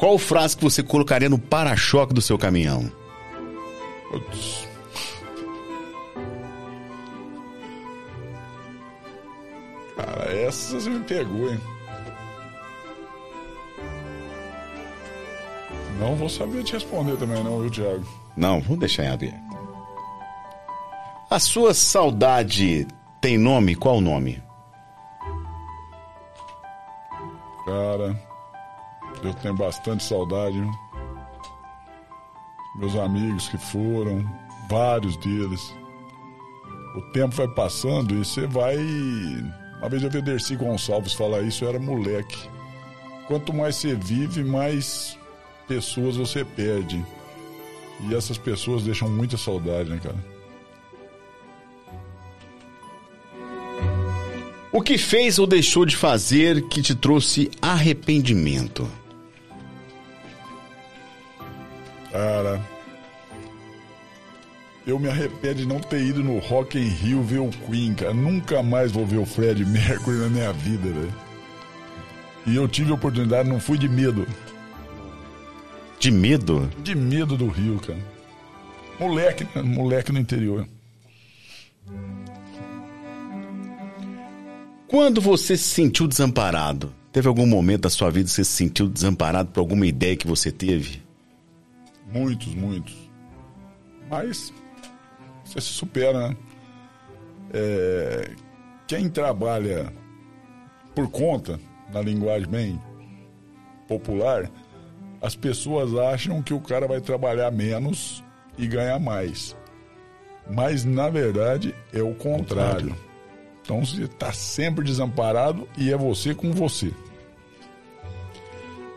qual 0.00 0.16
frase 0.16 0.56
que 0.56 0.64
você 0.64 0.82
colocaria 0.82 1.28
no 1.28 1.38
para-choque 1.38 2.14
do 2.14 2.22
seu 2.22 2.38
caminhão? 2.38 2.90
Putz. 4.10 4.66
Cara, 9.94 10.32
essa 10.32 10.80
você 10.80 10.88
me 10.88 11.00
pegou, 11.00 11.52
hein? 11.52 11.60
Não 15.98 16.16
vou 16.16 16.30
saber 16.30 16.64
te 16.64 16.72
responder 16.72 17.18
também, 17.18 17.44
não, 17.44 17.60
viu, 17.60 17.70
Thiago? 17.70 18.06
Não, 18.34 18.58
vou 18.58 18.78
deixar 18.78 19.04
em 19.04 19.08
aberto. 19.08 19.38
A 21.28 21.38
sua 21.38 21.74
saudade 21.74 22.88
tem 23.20 23.36
nome? 23.36 23.74
Qual 23.74 23.98
o 23.98 24.00
nome? 24.00 24.42
Cara, 27.66 28.29
eu 29.22 29.34
tenho 29.34 29.54
bastante 29.54 30.02
saudade. 30.04 30.58
Meus 32.76 32.94
amigos 32.96 33.48
que 33.48 33.58
foram, 33.58 34.24
vários 34.68 35.16
deles. 35.16 35.74
O 36.96 37.02
tempo 37.12 37.34
vai 37.34 37.48
passando 37.48 38.14
e 38.14 38.18
você 38.18 38.46
vai. 38.46 38.76
Uma 39.78 39.88
vez 39.88 40.02
eu 40.02 40.10
vi 40.10 40.22
Dercy 40.22 40.56
Gonçalves 40.56 41.14
falar 41.14 41.42
isso, 41.42 41.64
eu 41.64 41.68
era 41.68 41.78
moleque. 41.78 42.48
Quanto 43.26 43.52
mais 43.52 43.76
você 43.76 43.94
vive, 43.94 44.42
mais 44.42 45.16
pessoas 45.68 46.16
você 46.16 46.44
perde. 46.44 47.04
E 48.08 48.14
essas 48.14 48.38
pessoas 48.38 48.82
deixam 48.82 49.08
muita 49.08 49.36
saudade, 49.36 49.90
né, 49.90 50.00
cara? 50.02 50.40
O 54.72 54.80
que 54.80 54.96
fez 54.96 55.38
ou 55.38 55.46
deixou 55.46 55.84
de 55.84 55.96
fazer 55.96 56.68
que 56.68 56.80
te 56.80 56.94
trouxe 56.94 57.50
arrependimento? 57.60 58.88
Cara, 62.12 62.60
eu 64.86 64.98
me 64.98 65.08
arrependo 65.08 65.56
de 65.56 65.66
não 65.66 65.78
ter 65.78 66.02
ido 66.02 66.22
no 66.22 66.38
Rock 66.38 66.78
in 66.78 66.88
Rio 66.88 67.22
ver 67.22 67.40
o 67.40 67.50
Queen, 67.50 67.94
cara. 67.94 68.12
Nunca 68.12 68.62
mais 68.62 68.90
vou 68.90 69.06
ver 69.06 69.18
o 69.18 69.26
Fred 69.26 69.64
Mercury 69.64 70.18
na 70.18 70.28
minha 70.28 70.52
vida, 70.52 70.90
velho. 70.90 71.14
E 72.46 72.56
eu 72.56 72.66
tive 72.66 72.90
a 72.90 72.94
oportunidade, 72.94 73.48
não 73.48 73.60
fui 73.60 73.78
de 73.78 73.88
medo. 73.88 74.26
De 75.98 76.10
medo? 76.10 76.70
De 76.82 76.94
medo 76.94 77.36
do 77.36 77.46
Rio, 77.46 77.78
cara. 77.78 78.00
Moleque, 78.98 79.46
né? 79.54 79.62
moleque 79.62 80.10
no 80.12 80.18
interior. 80.18 80.66
Quando 84.88 85.20
você 85.20 85.56
se 85.56 85.64
sentiu 85.64 86.08
desamparado? 86.08 86.92
Teve 87.12 87.28
algum 87.28 87.46
momento 87.46 87.82
da 87.82 87.90
sua 87.90 88.10
vida 88.10 88.24
que 88.24 88.30
você 88.32 88.44
se 88.44 88.52
sentiu 88.52 88.88
desamparado 88.88 89.50
por 89.50 89.60
alguma 89.60 89.86
ideia 89.86 90.16
que 90.16 90.26
você 90.26 90.50
teve? 90.50 91.09
Muitos, 92.12 92.54
muitos. 92.54 93.10
Mas 94.08 94.52
você 95.44 95.60
se 95.60 95.68
supera, 95.68 96.28
né? 96.28 96.36
É, 97.52 98.30
quem 98.86 99.08
trabalha 99.08 99.92
por 100.94 101.08
conta, 101.10 101.58
na 101.92 102.00
linguagem 102.00 102.48
bem 102.48 102.82
popular, 103.88 104.50
as 105.20 105.34
pessoas 105.36 105.94
acham 105.94 106.42
que 106.42 106.54
o 106.54 106.60
cara 106.60 106.86
vai 106.86 107.00
trabalhar 107.00 107.50
menos 107.50 108.24
e 108.56 108.66
ganhar 108.66 108.98
mais. 108.98 109.56
Mas 110.50 110.84
na 110.84 111.08
verdade 111.08 111.74
é 111.92 112.02
o 112.02 112.14
contrário. 112.14 112.96
Então 113.62 113.84
você 113.84 114.04
está 114.04 114.32
sempre 114.32 114.84
desamparado 114.84 115.68
e 115.76 115.92
é 115.92 115.96
você 115.96 116.34
com 116.34 116.52
você. 116.52 116.92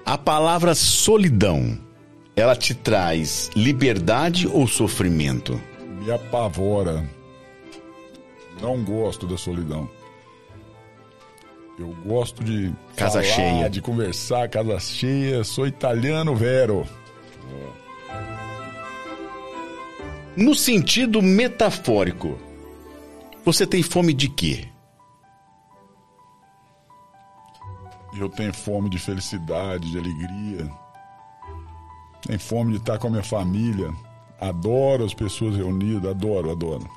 A 0.06 0.18
palavra 0.18 0.74
solidão, 0.76 1.78
ela 2.36 2.56
te 2.56 2.74
traz 2.74 3.50
liberdade 3.56 4.48
ou 4.48 4.68
sofrimento? 4.68 5.60
me 6.04 6.12
apavora. 6.12 7.08
Não 8.62 8.84
gosto 8.84 9.26
da 9.26 9.38
solidão. 9.38 9.90
Eu 11.80 11.88
gosto 12.06 12.44
de 12.44 12.74
Casa 12.96 13.24
falar, 13.24 13.36
cheia. 13.36 13.70
de 13.70 13.82
conversar, 13.82 14.48
casa 14.50 14.80
cheia. 14.80 15.44
Sou 15.44 15.66
italiano, 15.66 16.36
vero. 16.36 16.86
No 20.36 20.54
sentido 20.54 21.22
metafórico, 21.22 22.38
você 23.46 23.66
tem 23.66 23.82
fome 23.82 24.14
de 24.14 24.28
quê? 24.30 24.68
Eu 28.20 28.30
tenho 28.30 28.54
fome 28.54 28.90
de 28.90 29.00
felicidade, 29.00 29.90
de 29.90 29.98
alegria. 29.98 30.72
Tenho 32.26 32.40
fome 32.40 32.72
de 32.72 32.78
estar 32.78 32.98
com 32.98 33.08
a 33.08 33.12
minha 33.12 33.24
família. 33.24 33.90
Adoro 34.40 35.06
as 35.06 35.14
pessoas 35.14 35.56
reunidas, 35.56 36.10
adoro, 36.12 36.52
adoro. 36.52 36.90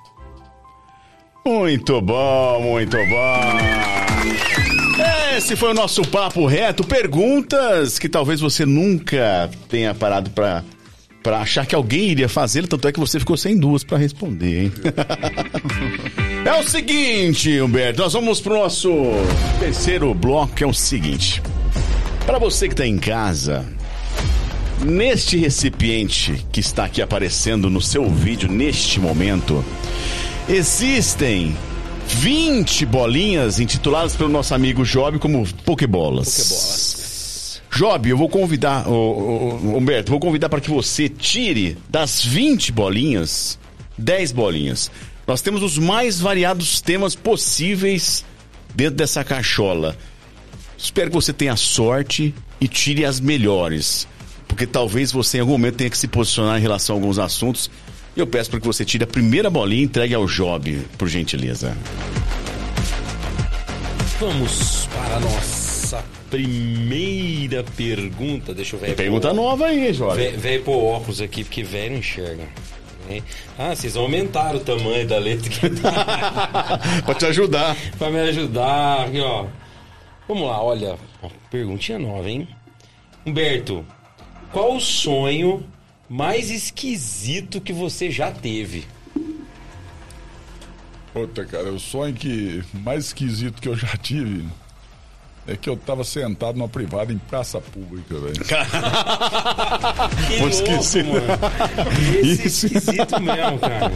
Muito 1.47 2.01
bom, 2.01 2.61
muito 2.61 2.97
bom. 2.97 4.57
Esse 5.37 5.55
foi 5.55 5.71
o 5.71 5.75
nosso 5.75 6.03
papo 6.03 6.47
reto. 6.47 6.83
Perguntas 6.83 7.99
que 7.99 8.09
talvez 8.09 8.41
você 8.41 8.67
nunca 8.67 9.49
tenha 9.69 9.95
parado 9.95 10.31
pra, 10.31 10.65
pra 11.23 11.41
achar 11.41 11.67
que 11.67 11.75
alguém 11.75 12.09
iria 12.09 12.29
fazer, 12.29 12.67
tanto 12.67 12.89
é 12.89 12.93
que 12.93 12.99
você 12.99 13.21
ficou 13.21 13.37
sem 13.37 13.57
duas 13.57 13.85
pra 13.85 13.99
responder, 13.99 14.65
hein? 14.65 14.73
é 16.45 16.53
o 16.59 16.69
seguinte, 16.69 17.61
Humberto, 17.61 18.01
nós 18.01 18.13
vamos 18.13 18.41
pro 18.41 18.55
nosso 18.55 18.91
terceiro 19.61 20.13
bloco, 20.15 20.55
que 20.55 20.65
é 20.65 20.67
o 20.67 20.75
seguinte. 20.75 21.43
Pra 22.25 22.39
você 22.39 22.69
que 22.69 22.75
tá 22.75 22.87
em 22.87 22.99
casa, 22.99 23.65
neste 24.85 25.37
recipiente 25.37 26.47
que 26.53 26.61
está 26.61 26.85
aqui 26.85 27.01
aparecendo 27.01 27.71
no 27.71 27.81
seu 27.81 28.09
vídeo 28.11 28.51
neste 28.51 29.01
momento, 29.01 29.65
Existem 30.49 31.57
20 32.07 32.87
bolinhas 32.87 33.59
intituladas 33.59 34.15
pelo 34.15 34.29
nosso 34.29 34.55
amigo 34.55 34.85
Job 34.85 35.19
como 35.19 35.45
Pokébolas. 35.65 36.29
Pokébolas. 36.29 37.63
Job, 37.69 38.09
eu 38.09 38.17
vou 38.17 38.29
convidar, 38.29 38.89
ô, 38.89 38.93
ô, 38.93 39.77
Humberto, 39.77 40.13
vou 40.13 40.21
convidar 40.21 40.49
para 40.49 40.61
que 40.61 40.71
você 40.71 41.09
tire 41.09 41.77
das 41.89 42.25
20 42.25 42.71
bolinhas 42.71 43.59
10 43.99 44.31
bolinhas. 44.31 44.89
Nós 45.27 45.43
temos 45.43 45.65
os 45.65 45.79
mais 45.79 46.21
variados 46.21 46.81
temas 46.81 47.17
possíveis 47.17 48.25
dentro 48.73 48.95
dessa 48.95 49.25
cachola. 49.25 49.97
Espero 50.79 51.11
que 51.11 51.17
você 51.17 51.33
tenha 51.33 51.57
sorte 51.57 52.33
e 52.61 52.69
tire 52.69 53.05
as 53.05 53.19
melhores. 53.19 54.07
Porque 54.47 54.67
talvez 54.67 55.13
você 55.13 55.39
em 55.39 55.41
algum 55.41 55.53
momento 55.53 55.77
tenha 55.77 55.91
que 55.91 55.99
se 55.99 56.09
posicionar 56.09 56.59
em 56.59 56.63
relação 56.63 56.97
a 56.97 56.99
alguns 56.99 57.19
assuntos. 57.19 57.71
Eu 58.17 58.27
peço 58.27 58.51
para 58.51 58.61
que 58.61 58.67
você 58.67 58.85
tire 58.85 59.05
a 59.05 59.07
primeira 59.07 59.51
bolinha 59.51 59.83
e 59.83 59.85
entregue 59.85 60.15
ao 60.15 60.27
Job, 60.27 60.87
por 60.97 61.09
gentileza. 61.09 61.77
Vamos 64.19 64.87
para 64.87 65.17
a 65.17 65.21
nossa 65.21 66.03
primeira 66.31 67.63
pergunta. 67.77 68.55
Deixa 68.55 68.77
eu 68.77 68.81
ver. 68.81 68.97
Pergunta 68.97 69.33
nova 69.35 69.67
aí, 69.67 69.93
Job. 69.93 70.17
Velho 70.17 70.63
pôr 70.63 70.83
óculos 70.83 71.21
aqui, 71.21 71.45
porque 71.45 71.63
velho 71.63 71.97
enxerga. 71.97 72.45
Ah, 73.59 73.75
vocês 73.75 73.97
aumentaram 73.97 74.57
o 74.59 74.61
tamanho 74.61 75.07
da 75.07 75.19
letra 75.19 75.49
que 75.49 75.71
tá. 75.81 76.81
pra 77.05 77.15
te 77.15 77.27
ajudar. 77.27 77.77
pra 77.99 78.11
me 78.11 78.21
ajudar. 78.21 79.07
Aqui, 79.07 79.21
ó. 79.21 79.47
Vamos 80.27 80.49
lá, 80.49 80.63
olha. 80.63 80.97
Perguntinha 81.51 81.99
nova, 81.99 82.29
hein? 82.29 82.49
Humberto, 83.25 83.85
qual 84.53 84.77
o 84.77 84.81
sonho 84.81 85.65
mais 86.09 86.51
esquisito 86.51 87.61
que 87.61 87.73
você 87.73 88.11
já 88.11 88.31
teve? 88.31 88.85
Puta, 91.13 91.45
cara, 91.45 91.73
o 91.73 91.81
sonho 91.81 92.15
que 92.15 92.63
mais 92.75 93.07
esquisito 93.07 93.61
que 93.61 93.69
eu 93.69 93.77
já 93.77 93.97
tive 93.97 94.45
é 95.49 95.57
que 95.57 95.71
eu 95.71 95.77
tava 95.77 96.03
sentado 96.05 96.59
numa 96.59 96.69
privada 96.69 97.13
em 97.13 97.19
praça 97.19 97.61
pública, 97.61 98.15
velho. 98.19 98.35
Que 100.29 100.39
Pô, 100.41 100.49
esqueci. 100.49 101.03
mano. 101.05 101.21
Esse 102.21 102.47
Isso. 102.47 102.67
é 102.67 102.69
esquisito 102.69 103.21
mesmo, 103.23 103.59
cara. 103.59 103.91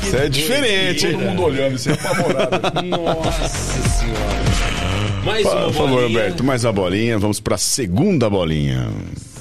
Que 0.00 0.06
Isso 0.06 0.16
é 0.16 0.28
diferente, 0.28 1.06
Todo 1.10 1.20
hein? 1.22 1.28
mundo 1.28 1.42
olhando, 1.42 1.74
isso 1.76 1.90
é 1.90 1.92
apavorado. 1.94 2.82
Nossa 2.88 3.48
senhora. 3.48 5.22
Mais 5.24 5.44
uma 5.46 5.54
Por 5.64 5.72
favor, 5.72 5.88
bolinha. 5.90 6.08
Humberto, 6.08 6.44
mais 6.44 6.64
uma 6.64 6.72
bolinha. 6.72 7.18
Vamos 7.18 7.40
pra 7.40 7.58
segunda 7.58 8.30
bolinha. 8.30 8.88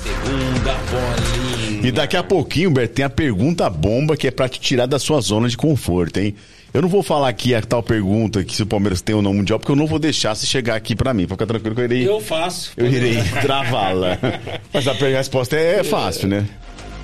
Segunda 0.04 0.74
bolinha. 0.90 1.88
E 1.88 1.92
daqui 1.92 2.16
a 2.18 2.24
pouquinho, 2.24 2.70
Humberto, 2.70 2.96
tem 2.96 3.06
a 3.06 3.10
pergunta 3.10 3.70
bomba 3.70 4.16
que 4.18 4.28
é 4.28 4.32
pra 4.32 4.48
te 4.50 4.60
tirar 4.60 4.86
da 4.86 4.98
sua 5.00 5.22
zona 5.22 5.48
de 5.48 5.58
conforto, 5.58 6.20
hein? 6.20 6.36
Eu 6.74 6.82
não 6.82 6.88
vou 6.88 7.04
falar 7.04 7.28
aqui 7.28 7.54
a 7.54 7.62
tal 7.62 7.84
pergunta 7.84 8.44
que 8.46 8.56
se 8.56 8.64
o 8.64 8.66
Palmeiras 8.66 9.02
tem 9.02 9.14
ou 9.14 9.22
não 9.22 9.34
mundial, 9.34 9.60
porque 9.60 9.72
eu 9.72 9.76
não 9.76 9.86
vou 9.88 10.00
deixar 10.00 10.34
se 10.36 10.48
chegar 10.48 10.76
aqui 10.76 10.96
pra 10.96 11.14
mim. 11.14 11.28
Fica 11.28 11.46
tranquilo 11.46 11.76
que 11.76 11.82
eu 11.82 11.86
irei, 11.86 12.08
Eu 12.08 12.22
faço. 12.22 12.72
eu 12.78 12.88
irei 12.88 13.18
travá-la. 13.42 14.18
Mas 14.74 14.88
a 14.88 14.94
resposta 14.94 15.58
é 15.58 15.84
fácil, 15.84 16.30
né? 16.30 16.48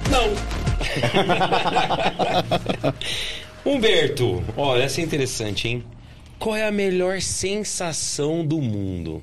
Não. 0.10 0.34
Humberto, 3.74 4.41
olha, 4.56 4.84
essa 4.84 5.02
é 5.02 5.03
interessante, 5.03 5.68
hein? 5.68 5.84
Qual 6.40 6.56
é 6.56 6.65
a 6.65 6.72
melhor 6.72 7.19
sensação 7.19 8.45
do 8.45 8.61
mundo? 8.61 9.22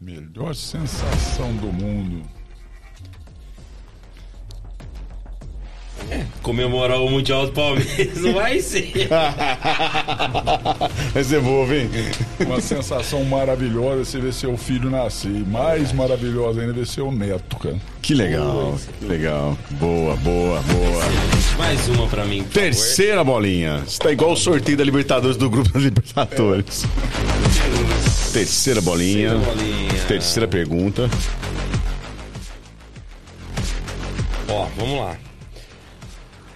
Melhor 0.00 0.54
sensação 0.54 1.56
do 1.56 1.72
mundo. 1.72 2.37
Comemorar 6.42 7.00
o 7.00 7.10
Mundial 7.10 7.46
do 7.46 7.52
Palmeiras 7.52 8.20
não 8.20 8.32
vai 8.32 8.60
ser. 8.60 9.08
Vai 11.12 11.24
ser 11.24 11.40
boa, 11.40 11.74
hein? 11.74 11.90
Uma 12.40 12.60
sensação 12.60 13.24
maravilhosa 13.24 14.02
é 14.02 14.04
você 14.04 14.20
ver 14.20 14.32
seu 14.32 14.56
filho 14.56 14.90
nascer. 14.90 15.30
E 15.30 15.44
mais 15.44 15.92
maravilhosa 15.92 16.60
ainda 16.60 16.72
é 16.72 16.76
ver 16.76 16.86
seu 16.86 17.10
neto, 17.12 17.56
cara. 17.56 17.76
Que 18.00 18.14
legal, 18.14 18.78
que 18.98 19.06
legal. 19.06 19.56
Boa, 19.72 20.16
boa, 20.16 20.60
boa. 20.60 21.02
Mais 21.58 21.88
uma 21.88 22.06
pra 22.06 22.24
mim, 22.24 22.42
por 22.42 22.52
Terceira 22.52 23.22
bolinha. 23.22 23.82
Está 23.86 24.10
igual 24.12 24.32
o 24.32 24.36
sorteio 24.36 24.76
da 24.76 24.84
Libertadores 24.84 25.36
do 25.36 25.50
grupo 25.50 25.70
da 25.72 25.80
Libertadores. 25.80 26.84
Terceira 28.32 28.80
bolinha. 28.80 29.30
Terceira 29.30 29.54
bolinha. 29.54 30.04
Terceira 30.06 30.48
pergunta. 30.48 31.08
favor. 31.08 31.48
Ó, 34.48 34.66
vamos 34.76 34.98
lá. 34.98 35.27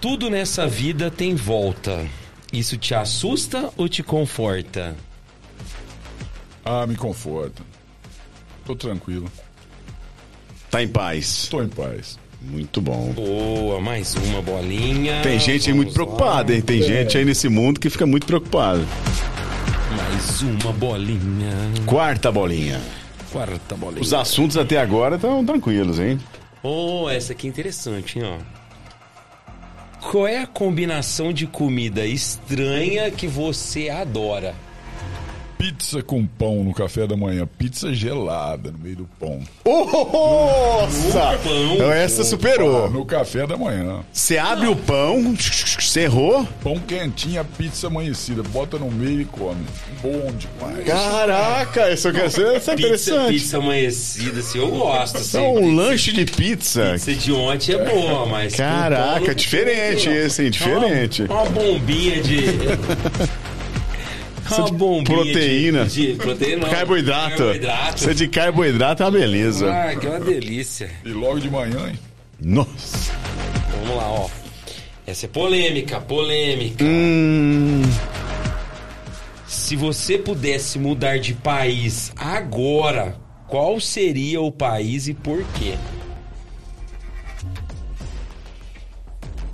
Tudo 0.03 0.29
nessa 0.29 0.67
vida 0.67 1.09
tem 1.09 1.33
volta. 1.33 2.05
Isso 2.51 2.75
te 2.75 2.93
assusta 2.93 3.71
ou 3.77 3.87
te 3.87 4.03
conforta? 4.03 4.97
Ah, 6.65 6.85
me 6.85 6.97
conforta. 6.97 7.63
Tô 8.65 8.75
tranquilo. 8.75 9.31
Tá 10.69 10.83
em 10.83 10.89
paz. 10.89 11.47
Tô 11.49 11.63
em 11.63 11.69
paz. 11.69 12.19
Muito 12.41 12.81
bom. 12.81 13.13
Boa, 13.13 13.79
mais 13.79 14.13
uma 14.15 14.41
bolinha. 14.41 15.21
Tem 15.21 15.39
gente 15.39 15.69
aí 15.69 15.73
muito 15.73 15.93
Vamos 15.93 16.09
lá. 16.09 16.17
preocupada, 16.17 16.53
hein? 16.53 16.61
Tem 16.61 16.83
gente 16.83 17.17
aí 17.17 17.23
nesse 17.23 17.47
mundo 17.47 17.79
que 17.79 17.89
fica 17.89 18.05
muito 18.05 18.27
preocupada. 18.27 18.83
Mais 19.95 20.41
uma 20.41 20.73
bolinha. 20.73 21.53
Quarta 21.85 22.29
bolinha. 22.29 22.81
Quarta 23.31 23.73
bolinha. 23.77 24.01
Os 24.01 24.13
assuntos 24.13 24.57
até 24.57 24.81
agora 24.81 25.15
estão 25.15 25.45
tranquilos, 25.45 25.97
hein? 25.97 26.19
Oh, 26.61 27.09
essa 27.09 27.31
aqui 27.31 27.47
é 27.47 27.49
interessante, 27.49 28.19
hein, 28.19 28.25
ó. 28.25 28.62
Qual 30.11 30.27
é 30.27 30.41
a 30.41 30.47
combinação 30.47 31.33
de 31.33 31.47
comida 31.47 32.05
estranha 32.05 33.09
que 33.09 33.25
você 33.25 33.89
adora? 33.89 34.53
Pizza 35.63 36.03
com 36.03 36.25
pão 36.25 36.61
no 36.61 36.73
café 36.73 37.07
da 37.07 37.15
manhã. 37.15 37.47
Pizza 37.57 37.93
gelada 37.93 38.69
no 38.69 38.77
meio 38.79 38.97
do 38.97 39.09
pão. 39.17 39.39
Nossa! 39.65 41.37
pão. 41.41 41.73
Então 41.75 41.89
essa 41.89 42.21
Ah, 42.21 42.25
superou. 42.25 42.89
no 42.89 43.05
café 43.05 43.47
da 43.47 43.55
manhã. 43.55 44.01
Você 44.11 44.37
abre 44.37 44.67
o 44.67 44.75
pão, 44.75 45.33
cerrou. 45.79 46.45
Pão 46.61 46.77
quentinho, 46.79 47.45
pizza 47.57 47.87
amanhecida. 47.87 48.43
Bota 48.43 48.77
no 48.77 48.91
meio 48.91 49.21
e 49.21 49.25
come. 49.25 49.65
Bom 50.01 50.33
demais. 50.33 50.85
Caraca, 50.85 51.91
isso, 51.93 52.09
eu 52.09 52.13
quero 52.13 52.29
ser- 52.29 52.57
isso 52.57 52.69
é 52.71 52.75
Pizza, 52.75 52.87
interessante. 52.87 53.33
pizza 53.33 53.57
amanhecida, 53.57 54.39
assim, 54.41 54.57
eu 54.59 54.67
gosto. 54.69 55.17
Assim, 55.17 55.37
Então, 55.37 55.55
um 55.55 55.73
lanche 55.75 56.11
de 56.11 56.25
pizza. 56.25 56.91
Pizza 56.91 57.13
de 57.15 57.31
ontem 57.31 57.71
é 57.75 57.85
boa, 57.85 58.25
mas... 58.25 58.51
com 58.51 58.57
pão 58.57 58.67
Caraca, 58.67 59.27
não 59.27 59.33
diferente 59.33 60.09
esse, 60.09 60.43
hein? 60.43 60.51
Diferente. 60.51 61.21
Uma, 61.23 61.43
uma 61.43 61.49
bombinha 61.51 62.21
de... 62.21 62.47
Uma 64.51 64.71
bombinha 64.71 65.03
proteína. 65.17 65.85
De, 65.85 66.11
de 66.11 66.15
proteína 66.15 66.61
não, 66.67 66.69
Carboidrato. 66.69 67.37
Carboidrato. 67.37 67.97
Isso 67.97 68.09
é 68.09 68.13
de 68.13 68.27
carboidrato 68.27 69.03
é 69.03 69.05
uma 69.05 69.11
beleza. 69.11 69.71
Ah, 69.71 69.95
que 69.95 70.05
uma 70.07 70.19
delícia. 70.19 70.89
E 71.05 71.09
logo 71.09 71.39
de 71.39 71.49
manhã, 71.49 71.89
hein? 71.89 71.99
Nossa. 72.39 73.13
Vamos 73.79 73.95
lá, 73.95 74.09
ó. 74.11 74.29
Essa 75.05 75.25
é 75.25 75.29
polêmica, 75.29 75.99
polêmica. 75.99 76.83
Hum, 76.83 77.81
Se 79.47 79.75
você 79.75 80.17
pudesse 80.17 80.77
mudar 80.79 81.19
de 81.19 81.33
país 81.33 82.11
agora, 82.15 83.15
qual 83.47 83.79
seria 83.79 84.41
o 84.41 84.51
país 84.51 85.07
e 85.07 85.13
por 85.13 85.43
quê? 85.59 85.75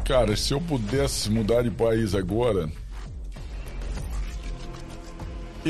Cara, 0.05 0.35
se 0.35 0.53
eu 0.53 0.59
pudesse 0.61 1.29
mudar 1.29 1.61
de 1.63 1.69
país 1.69 2.15
agora, 2.15 2.67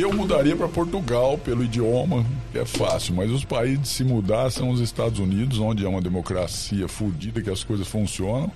eu 0.01 0.13
mudaria 0.13 0.55
para 0.55 0.67
Portugal 0.67 1.37
pelo 1.37 1.63
idioma, 1.63 2.25
que 2.51 2.59
é 2.59 2.65
fácil, 2.65 3.15
mas 3.15 3.29
os 3.31 3.43
países 3.43 3.81
de 3.81 3.87
se 3.87 4.03
mudar 4.03 4.51
são 4.51 4.69
os 4.69 4.79
Estados 4.79 5.19
Unidos, 5.19 5.59
onde 5.59 5.85
é 5.85 5.89
uma 5.89 6.01
democracia 6.01 6.87
fodida 6.87 7.41
que 7.41 7.49
as 7.49 7.63
coisas 7.63 7.87
funcionam, 7.87 8.51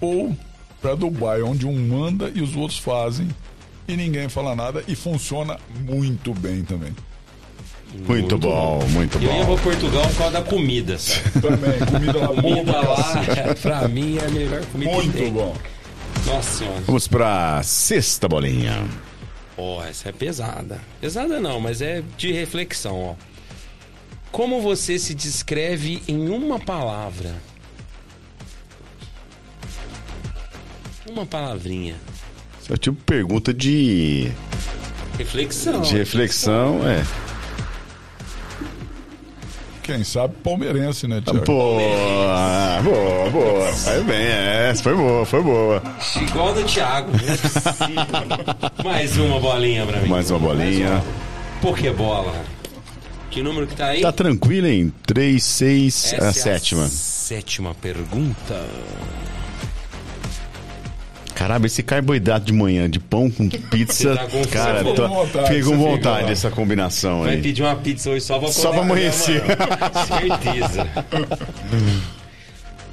ou 0.00 0.36
para 0.80 0.94
Dubai, 0.94 1.42
onde 1.42 1.66
um 1.66 1.88
manda 1.88 2.30
e 2.34 2.40
os 2.42 2.54
outros 2.56 2.78
fazem 2.78 3.28
e 3.88 3.96
ninguém 3.96 4.28
fala 4.28 4.54
nada 4.54 4.82
e 4.88 4.94
funciona 4.94 5.58
muito 5.80 6.32
bem 6.34 6.62
também. 6.62 6.94
muito 8.06 8.36
bom, 8.38 8.82
muito 8.90 9.18
Eu 9.18 9.22
ia 9.34 9.44
bom. 9.44 9.54
pra 9.54 9.64
Portugal 9.64 10.02
por 10.08 10.16
causa 10.16 10.32
da 10.32 10.42
comida. 10.42 10.96
Também, 11.40 11.78
comida 11.90 12.18
lá 12.20 12.28
Comida 12.28 12.72
lá, 12.80 13.54
pra 13.62 13.88
mim, 13.88 14.18
é 14.18 14.26
a 14.26 14.30
melhor 14.30 14.64
comida 14.66 14.90
que 14.90 14.96
Muito 14.96 15.30
bom. 15.32 15.54
Nossa 16.26 16.58
senhora. 16.58 16.80
Vamos 16.86 17.06
pra 17.08 17.62
sexta 17.62 18.26
bolinha. 18.28 18.84
Ó, 19.56 19.84
essa 19.84 20.08
é 20.08 20.12
pesada. 20.12 20.80
Pesada 21.00 21.40
não, 21.40 21.60
mas 21.60 21.80
é 21.80 22.02
de 22.16 22.32
reflexão, 22.32 23.00
ó. 23.00 23.14
Como 24.32 24.60
você 24.60 24.98
se 24.98 25.14
descreve 25.14 26.02
em 26.08 26.28
uma 26.28 26.58
palavra? 26.58 27.34
Uma 31.08 31.24
palavrinha. 31.26 31.96
Isso 32.60 32.72
é 32.72 32.76
tipo 32.76 32.96
pergunta 33.04 33.52
de, 33.52 34.32
Reflexão. 35.18 35.82
de 35.82 35.96
reflexão, 35.96 36.80
é. 36.88 37.04
Quem 39.84 40.02
sabe 40.02 40.34
palmeirense, 40.42 41.06
né, 41.06 41.20
Tiago? 41.20 41.44
Pô, 41.44 41.76
ah, 42.30 42.80
boa, 42.82 43.28
boa. 43.30 43.70
Vai 43.70 44.00
bem, 44.04 44.16
é, 44.16 44.74
foi 44.82 44.94
boa, 44.96 45.26
foi 45.26 45.42
boa. 45.42 45.82
Igual 46.22 46.54
do 46.54 46.64
Thiago. 46.64 47.10
é. 47.12 48.80
Mais 48.82 49.14
uma 49.18 49.38
bolinha 49.38 49.84
pra 49.84 50.00
mim. 50.00 50.08
Mais 50.08 50.30
uma 50.30 50.38
bolinha. 50.38 51.04
Pokébola. 51.60 52.34
Que 53.30 53.42
número 53.42 53.66
que 53.66 53.76
tá 53.76 53.88
aí? 53.88 54.00
Tá 54.00 54.10
tranquilo, 54.10 54.66
hein? 54.68 54.90
3, 55.06 55.44
6, 55.44 56.12
Essa 56.14 56.24
a 56.24 56.28
é 56.28 56.32
sétima. 56.32 56.86
sétima 56.88 57.74
pergunta. 57.74 58.64
Caramba, 61.34 61.66
esse 61.66 61.82
carboidrato 61.82 62.46
de 62.46 62.52
manhã, 62.52 62.88
de 62.88 63.00
pão 63.00 63.30
com 63.30 63.48
pizza. 63.70 64.14
Tá 64.16 64.26
com 64.26 64.44
cara, 64.44 64.84
tô, 64.84 64.94
Com 64.94 65.08
vontade, 65.08 65.46
fiquei 65.46 65.62
com 65.62 65.70
fica 65.70 65.76
vontade 65.76 66.26
dessa 66.28 66.50
combinação 66.50 67.20
Vai 67.22 67.34
aí. 67.34 67.42
pedir 67.42 67.62
uma 67.62 67.76
pizza 67.76 68.10
hoje 68.10 68.24
só 68.24 68.38
pra 68.38 68.52
Só 68.52 68.70
pra 68.70 68.80
né, 68.80 68.86
amanhecer. 68.86 69.42
Certeza. 70.06 70.86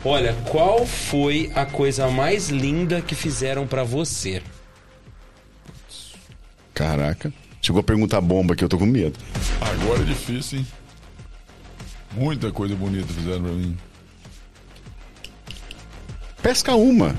Olha, 0.04 0.34
qual 0.46 0.86
foi 0.86 1.52
a 1.54 1.64
coisa 1.64 2.10
mais 2.10 2.50
linda 2.50 3.02
que 3.02 3.14
fizeram 3.14 3.68
pra 3.68 3.84
você? 3.84 4.42
Caraca. 6.74 7.32
Chegou 7.62 7.82
a 7.82 7.84
perguntar 7.84 8.20
bomba 8.22 8.56
que 8.56 8.64
eu 8.64 8.70
tô 8.70 8.80
com 8.80 8.88
medo. 8.88 9.20
Agora 9.62 10.02
é 10.02 10.06
difícil, 10.06 10.60
hein? 10.60 10.68
Muita 12.14 12.52
coisa 12.52 12.76
bonita 12.76 13.14
fizeram 13.14 13.44
pra 13.44 13.52
mim. 13.52 13.78
Pesca 16.42 16.74
uma. 16.76 17.16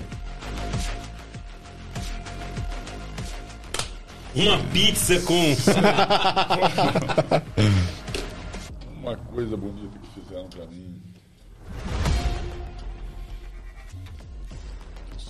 Uma 4.34 4.59
pizza 4.72 5.20
com. 5.20 5.34
Uma 9.02 9.16
coisa 9.16 9.56
bonita 9.56 9.98
que 9.98 10.20
fizeram 10.20 10.46
pra 10.48 10.64
mim. 10.66 10.94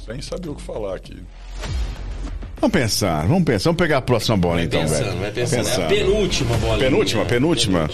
Sem 0.07 0.21
saber 0.21 0.49
o 0.51 0.55
que 0.55 0.63
falar 0.63 0.97
aqui. 0.97 1.17
Vamos 2.61 2.73
pensar, 2.73 3.27
vamos 3.27 3.45
pensar. 3.45 3.71
Vamos 3.71 3.79
pegar 3.79 3.99
a 3.99 4.03
próxima 4.03 4.37
bola 4.37 4.57
Vai 4.57 4.65
então, 4.65 4.81
pensando, 4.83 5.05
velho. 5.05 5.19
vai 5.21 5.31
pensando. 5.33 5.59
É 5.59 5.61
a 5.61 5.65
Pensando. 5.65 5.89
penúltima 5.89 6.57
bola. 6.59 6.79
Penúltima, 6.79 7.25
penúltima. 7.25 7.91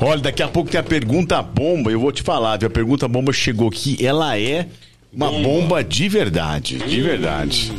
Olha, 0.00 0.20
daqui 0.20 0.42
a 0.42 0.48
pouco 0.48 0.70
tem 0.70 0.80
a 0.80 0.82
pergunta 0.82 1.40
bomba. 1.42 1.90
Eu 1.90 2.00
vou 2.00 2.12
te 2.12 2.22
falar, 2.22 2.58
viu? 2.58 2.68
a 2.68 2.70
pergunta 2.70 3.08
bomba 3.08 3.32
chegou 3.32 3.68
aqui. 3.68 4.04
Ela 4.04 4.38
é 4.38 4.66
uma 5.12 5.30
Bomba. 5.30 5.42
bomba, 5.48 5.84
de 5.84 6.08
verdade. 6.08 6.78
De 6.78 7.00
verdade. 7.00 7.72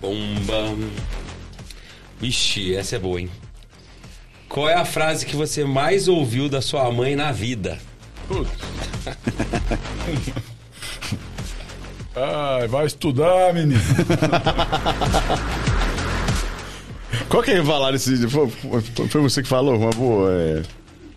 Bomba. 0.00 0.76
Vixe, 2.20 2.74
essa 2.74 2.96
é 2.96 2.98
boa, 2.98 3.20
hein? 3.20 3.30
Qual 4.48 4.68
é 4.68 4.74
a 4.74 4.84
frase 4.84 5.24
que 5.26 5.36
você 5.36 5.64
mais 5.64 6.08
ouviu 6.08 6.48
da 6.48 6.60
sua 6.60 6.90
mãe 6.90 7.14
na 7.14 7.30
vida? 7.32 7.78
Putz. 8.26 8.50
Ai, 12.16 12.66
vai 12.68 12.86
estudar, 12.86 13.54
menino. 13.54 13.80
Qual 17.28 17.42
que 17.42 17.52
é 17.52 17.64
falar 17.64 17.94
esse. 17.94 18.28
Foi, 18.28 18.48
foi- 18.50 19.08
foi 19.08 19.20
você 19.20 19.42
que 19.42 19.48
falou? 19.48 19.76
Uma 19.76 19.90
boa. 19.90 20.30
É... 20.32 20.62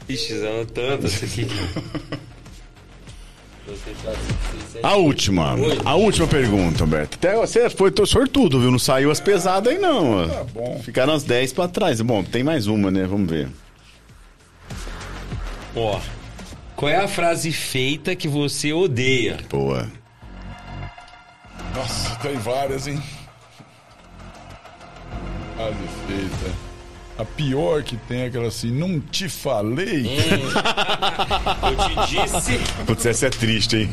Ixi, 0.08 0.40
são 0.40 0.66
tantas 0.66 1.24
aqui. 1.24 1.48
A 4.82 4.96
última. 4.96 5.56
A 5.86 5.96
última 5.96 6.28
pergunta, 6.28 6.84
Humberto. 6.84 7.18
Até 7.18 7.36
você 7.36 7.70
foi 7.70 7.92
tô 7.92 8.06
sortudo, 8.06 8.60
viu? 8.60 8.72
Não 8.72 8.80
saiu 8.80 9.10
as 9.10 9.20
pesadas 9.20 9.72
aí, 9.72 9.80
não. 9.80 10.28
Tá 10.28 10.44
bom. 10.44 10.82
Ficaram 10.84 11.14
as 11.14 11.24
10 11.24 11.54
pra 11.54 11.68
trás. 11.68 12.02
Bom, 12.02 12.24
tem 12.24 12.44
mais 12.44 12.68
uma, 12.68 12.92
né? 12.92 13.06
Vamos 13.06 13.30
ver. 13.30 13.50
Ó, 15.76 16.00
qual 16.76 16.92
é 16.92 16.98
a 16.98 17.08
frase 17.08 17.52
feita 17.52 18.16
que 18.16 18.28
você 18.28 18.74
odeia? 18.74 19.38
Boa. 19.50 19.90
Nossa, 21.74 22.16
tem 22.18 22.38
várias, 22.38 22.88
hein? 22.88 23.02
Frase 25.56 25.78
feita. 26.08 26.73
A 27.18 27.24
pior 27.24 27.84
que 27.84 27.96
tem 27.96 28.22
é 28.22 28.26
aquela 28.28 28.48
assim, 28.48 28.72
não 28.72 29.00
te 29.00 29.30
falei? 29.30 30.08
Eu 31.64 32.06
te 32.08 32.16
disse. 32.16 32.60
Putz, 32.86 33.06
essa 33.06 33.28
é 33.28 33.30
triste, 33.30 33.76
hein? 33.78 33.90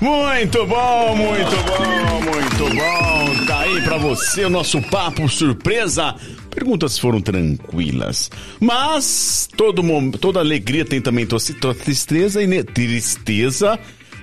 Muito 0.00 0.66
bom, 0.66 1.16
muito 1.16 1.56
bom, 1.66 2.20
muito 2.20 2.74
bom. 2.74 3.46
Tá 3.46 3.60
aí 3.60 3.80
pra 3.82 3.96
você 3.96 4.44
o 4.44 4.50
nosso 4.50 4.82
papo 4.82 5.26
surpresa. 5.28 6.14
Perguntas 6.50 6.98
foram 6.98 7.20
tranquilas, 7.20 8.30
mas 8.60 9.48
todo 9.56 9.82
mom- 9.82 10.10
toda 10.10 10.38
alegria 10.40 10.84
tem 10.84 11.00
também 11.00 11.26
tua 11.26 11.74
tristeza 11.74 12.42
e 12.42 12.46
tristeza 12.62 13.78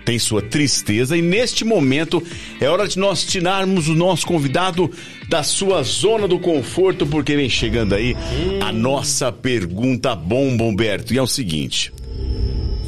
tem 0.05 0.17
sua 0.19 0.41
tristeza 0.41 1.17
e 1.17 1.21
neste 1.21 1.63
momento 1.63 2.21
é 2.59 2.67
hora 2.67 2.87
de 2.87 2.97
nós 2.97 3.23
tirarmos 3.23 3.87
o 3.87 3.93
nosso 3.93 4.25
convidado 4.25 4.91
da 5.29 5.43
sua 5.43 5.83
zona 5.83 6.27
do 6.27 6.39
conforto 6.39 7.05
porque 7.05 7.35
vem 7.35 7.49
chegando 7.49 7.95
aí 7.95 8.15
a 8.61 8.71
nossa 8.71 9.31
pergunta 9.31 10.15
bomba, 10.15 10.63
Humberto. 10.63 11.13
E 11.13 11.17
é 11.17 11.21
o 11.21 11.27
seguinte: 11.27 11.91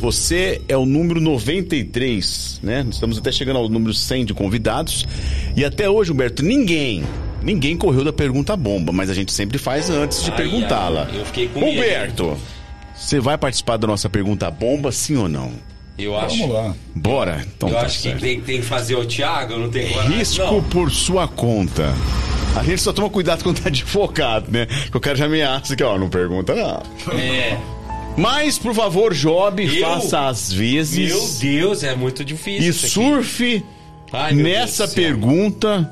você 0.03 0.61
é 0.67 0.75
o 0.75 0.85
número 0.85 1.21
93, 1.21 2.59
né? 2.61 2.85
Estamos 2.89 3.17
até 3.17 3.31
chegando 3.31 3.57
ao 3.59 3.69
número 3.69 3.93
100 3.93 4.25
de 4.25 4.33
convidados. 4.33 5.05
E 5.55 5.63
até 5.63 5.89
hoje, 5.89 6.11
Humberto, 6.11 6.43
ninguém, 6.43 7.03
ninguém 7.41 7.77
correu 7.77 8.03
da 8.03 8.11
pergunta 8.11 8.55
bomba, 8.57 8.91
mas 8.91 9.09
a 9.09 9.13
gente 9.13 9.31
sempre 9.31 9.57
faz 9.57 9.89
antes 9.89 10.21
de 10.23 10.31
perguntá-la. 10.33 11.07
Humberto, 11.55 12.37
você 12.93 13.19
vai 13.19 13.37
participar 13.37 13.77
da 13.77 13.87
nossa 13.87 14.09
pergunta 14.09 14.51
bomba, 14.51 14.91
sim 14.91 15.15
ou 15.15 15.29
não? 15.29 15.53
Eu 15.97 16.17
acho. 16.17 16.37
Vamos 16.39 16.53
lá. 16.55 16.75
Bora? 16.95 17.45
Então 17.55 17.69
Eu 17.69 17.75
tá 17.75 17.81
acho 17.81 17.97
que 17.97 18.03
certo. 18.09 18.21
tem, 18.21 18.41
tem 18.41 18.59
que 18.61 18.65
fazer 18.65 18.95
o 18.95 19.05
Thiago, 19.05 19.57
não 19.57 19.69
tem 19.69 19.91
coragem. 19.91 20.17
Risco 20.17 20.43
não. 20.43 20.63
por 20.63 20.91
sua 20.91 21.27
conta. 21.27 21.93
A 22.55 22.63
gente 22.63 22.81
só 22.81 22.91
toma 22.93 23.09
cuidado 23.09 23.43
quando 23.43 23.61
tá 23.61 23.69
de 23.71 23.83
focado, 23.83 24.51
né? 24.51 24.65
Que 24.91 24.97
o 24.97 24.99
cara 24.99 25.15
já 25.15 25.25
ameaça 25.25 25.75
que, 25.75 25.83
ó, 25.83 25.97
não 25.97 26.09
pergunta 26.09 26.53
não. 26.55 26.81
É. 27.17 27.57
Mas, 28.17 28.59
por 28.59 28.73
favor, 28.75 29.13
Job, 29.13 29.63
Eu? 29.63 29.81
faça 29.85 30.27
às 30.27 30.51
vezes. 30.53 31.09
Meu 31.11 31.27
Deus, 31.39 31.83
é 31.83 31.95
muito 31.95 32.23
difícil. 32.23 32.69
E 32.69 32.73
surfe 32.73 33.63
Ai, 34.11 34.33
nessa 34.33 34.83
Deus 34.85 34.93
pergunta 34.93 35.91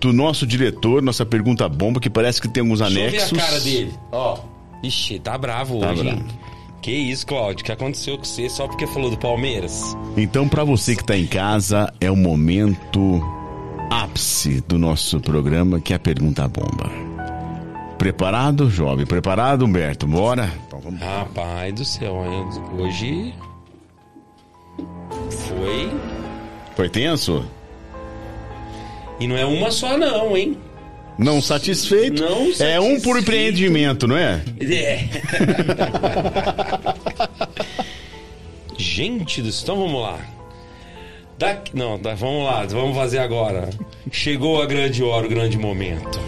do 0.00 0.12
nosso 0.12 0.44
diretor, 0.46 1.00
nossa 1.02 1.24
pergunta 1.26 1.68
bomba, 1.68 2.00
que 2.00 2.10
parece 2.10 2.40
que 2.40 2.48
tem 2.48 2.60
alguns 2.60 2.80
Deixa 2.80 2.92
eu 2.98 3.10
ver 3.10 3.16
anexos. 3.18 3.38
a 3.38 3.42
cara 3.42 3.60
dele. 3.60 3.92
Ó. 4.12 4.38
Ixi, 4.82 5.18
tá 5.20 5.36
bravo 5.38 5.78
Tá 5.80 5.90
hoje, 5.92 6.06
hein? 6.08 6.14
bravo. 6.24 6.38
Que 6.80 6.92
isso, 6.92 7.26
Cláudio? 7.26 7.62
O 7.62 7.64
que 7.64 7.72
aconteceu 7.72 8.16
com 8.16 8.24
você 8.24 8.48
só 8.48 8.66
porque 8.66 8.86
falou 8.86 9.10
do 9.10 9.18
Palmeiras? 9.18 9.96
Então, 10.16 10.48
pra 10.48 10.64
você 10.64 10.94
que 10.94 11.04
tá 11.04 11.16
em 11.16 11.26
casa, 11.26 11.92
é 12.00 12.10
o 12.10 12.16
momento 12.16 13.20
ápice 13.90 14.60
do 14.62 14.78
nosso 14.78 15.20
programa, 15.20 15.80
que 15.80 15.92
é 15.92 15.96
a 15.96 15.98
pergunta 15.98 16.46
bomba. 16.46 16.90
Preparado, 17.98 18.70
jovem? 18.70 19.04
Preparado, 19.04 19.64
Humberto? 19.64 20.06
Bora? 20.06 20.52
Então 20.66 20.78
vamos. 20.80 21.00
Rapaz 21.00 21.74
do 21.74 21.84
céu, 21.84 22.14
hoje. 22.78 23.34
Foi. 25.30 25.90
Foi 26.76 26.88
tenso? 26.88 27.44
E 29.18 29.26
não 29.26 29.36
é 29.36 29.44
uma 29.44 29.72
só, 29.72 29.98
não, 29.98 30.36
hein? 30.36 30.56
Não 31.18 31.42
satisfeito? 31.42 32.22
Não 32.22 32.52
É 32.64 32.78
um 32.78 33.00
por 33.00 33.16
satisfeito. 33.16 33.18
empreendimento, 33.18 34.06
não 34.06 34.16
é? 34.16 34.40
É. 34.60 35.08
Gente 38.78 39.42
do 39.42 39.48
então 39.48 39.76
vamos 39.76 40.00
lá. 40.00 40.20
Daqui, 41.36 41.76
não, 41.76 41.98
tá, 41.98 42.14
vamos 42.14 42.44
lá, 42.44 42.64
vamos 42.66 42.96
fazer 42.96 43.18
agora. 43.18 43.68
Chegou 44.10 44.62
a 44.62 44.66
grande 44.66 45.02
hora, 45.02 45.26
o 45.26 45.28
grande 45.28 45.58
momento. 45.58 46.20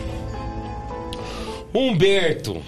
Humberto. 1.73 2.61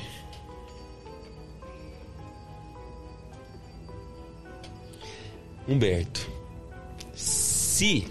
Humberto. 5.69 6.29
Se 7.15 8.07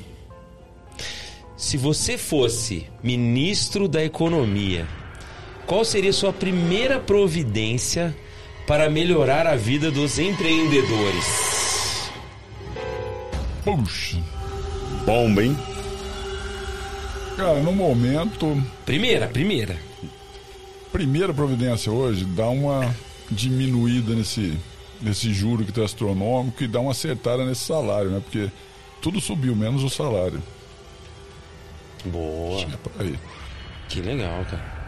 se 1.72 1.77
você 1.77 2.18
fosse 2.18 2.85
ministro 3.02 3.88
da 3.88 4.03
Economia, 4.03 4.85
qual 5.65 5.85
seria 5.85 6.11
sua 6.11 6.34
primeira 6.34 6.99
providência 6.99 8.14
para 8.68 8.89
melhorar 8.89 9.48
a 9.48 9.56
vida 9.56 9.89
dos 9.89 10.19
empreendedores? 10.19 12.11
Puxa. 13.64 14.22
Bomba, 15.06 15.45
hein? 15.45 15.57
Cara, 17.38 17.61
no 17.61 17.72
momento, 17.72 18.61
Primeira, 18.85 19.27
primeira. 19.27 19.77
primeira 20.91 21.34
providência 21.34 21.89
hoje, 21.89 22.26
dá 22.26 22.49
uma 22.49 22.93
diminuída 23.31 24.14
nesse, 24.14 24.57
nesse 25.02 25.34
juro 25.34 25.64
que 25.64 25.72
tá 25.72 25.85
astronômico 25.85 26.65
e 26.65 26.68
dá 26.68 26.81
uma 26.81 26.91
acertada 26.91 27.45
nesse 27.45 27.61
salário, 27.61 28.10
né? 28.10 28.19
Porque 28.19 28.52
tudo 29.02 29.22
subiu, 29.22 29.56
menos 29.56 29.85
o 29.85 29.89
salário. 29.89 30.43
Boa. 32.06 32.65
Por 32.78 33.02
aí. 33.02 33.19
Que 33.90 34.02
legal, 34.02 34.45
cara. 34.45 34.82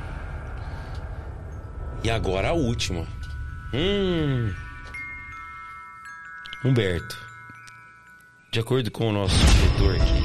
E 2.04 2.10
agora 2.10 2.50
a 2.50 2.54
última. 2.54 3.08
Hum. 3.74 4.54
Humberto. 6.66 7.18
De 8.52 8.60
acordo 8.60 8.92
com 8.92 9.10
o 9.10 9.12
nosso 9.12 9.36
diretor 9.36 9.96
aqui. 9.96 10.24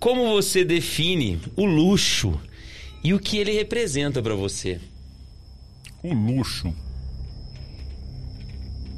Como 0.00 0.28
você 0.28 0.64
define 0.64 1.40
o 1.56 1.64
luxo 1.64 2.40
e 3.02 3.12
o 3.14 3.18
que 3.18 3.38
ele 3.38 3.52
representa 3.52 4.22
pra 4.22 4.34
você? 4.34 4.80
O 6.02 6.12
luxo. 6.14 6.74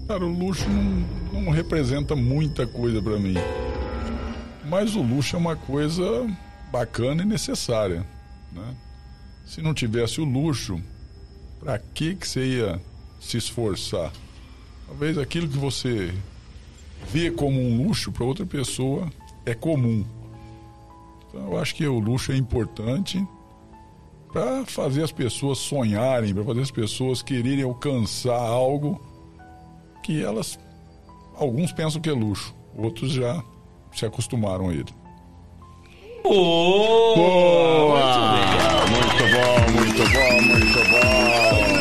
Cara, 0.06 0.24
o 0.24 0.28
luxo 0.28 0.68
não, 0.68 1.42
não 1.42 1.52
representa 1.52 2.16
muita 2.16 2.66
coisa 2.66 3.00
para 3.00 3.18
mim. 3.18 3.34
Mas 4.70 4.94
o 4.94 5.02
luxo 5.02 5.34
é 5.34 5.38
uma 5.38 5.56
coisa 5.56 6.04
bacana 6.70 7.24
e 7.24 7.26
necessária, 7.26 8.06
né? 8.52 8.76
Se 9.44 9.60
não 9.60 9.74
tivesse 9.74 10.20
o 10.20 10.24
luxo, 10.24 10.80
para 11.58 11.76
que 11.76 12.14
que 12.14 12.26
você 12.26 12.58
ia 12.58 12.80
se 13.20 13.36
esforçar? 13.36 14.12
Talvez 14.86 15.18
aquilo 15.18 15.48
que 15.48 15.58
você 15.58 16.14
vê 17.10 17.32
como 17.32 17.60
um 17.60 17.84
luxo 17.84 18.12
para 18.12 18.24
outra 18.24 18.46
pessoa 18.46 19.10
é 19.44 19.54
comum. 19.54 20.06
Então 21.28 21.50
eu 21.50 21.58
acho 21.58 21.74
que 21.74 21.84
o 21.84 21.98
luxo 21.98 22.30
é 22.30 22.36
importante 22.36 23.26
para 24.32 24.64
fazer 24.64 25.02
as 25.02 25.10
pessoas 25.10 25.58
sonharem, 25.58 26.32
para 26.32 26.44
fazer 26.44 26.60
as 26.60 26.70
pessoas 26.70 27.22
quererem 27.22 27.64
alcançar 27.64 28.38
algo 28.38 29.04
que 30.04 30.22
elas 30.22 30.56
alguns 31.34 31.72
pensam 31.72 32.00
que 32.00 32.08
é 32.08 32.12
luxo, 32.12 32.54
outros 32.76 33.10
já 33.10 33.42
se 33.94 34.04
acostumaram 34.06 34.68
a 34.68 34.72
ele. 34.72 34.86
Boa! 36.22 37.16
Boa! 37.16 38.86
Muito 38.86 39.24
bom, 39.34 39.72
muito 39.72 40.02
bom, 40.12 40.42
muito 40.42 40.78
bom. 40.90 41.80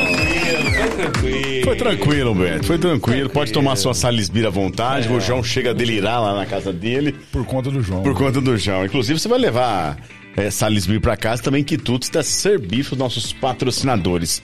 Foi 0.79 0.89
tranquilo. 0.89 1.63
Foi 1.63 1.75
tranquilo, 1.75 2.35
Beto. 2.35 2.65
Foi 2.65 2.77
tranquilo. 2.77 3.29
Pode 3.29 3.51
tomar 3.51 3.75
sua 3.75 3.93
salisbira 3.93 4.47
à 4.47 4.51
vontade. 4.51 5.07
O 5.11 5.19
João 5.19 5.43
chega 5.43 5.69
a 5.71 5.73
delirar 5.73 6.21
lá 6.21 6.33
na 6.35 6.45
casa 6.45 6.71
dele 6.73 7.15
Por 7.31 7.45
conta 7.45 7.69
do 7.69 7.81
João. 7.81 8.01
por 8.03 8.13
conta 8.15 8.41
do 8.41 8.57
João. 8.57 8.85
Inclusive, 8.85 9.19
você 9.19 9.27
vai 9.27 9.39
levar 9.39 9.97
é, 10.35 10.49
salisbir 10.49 10.99
pra 11.01 11.15
casa 11.17 11.43
também, 11.43 11.63
quitutes 11.63 12.09
da 12.09 12.23
Servif, 12.23 12.93
os 12.93 12.97
nossos 12.97 13.31
patrocinadores. 13.33 14.41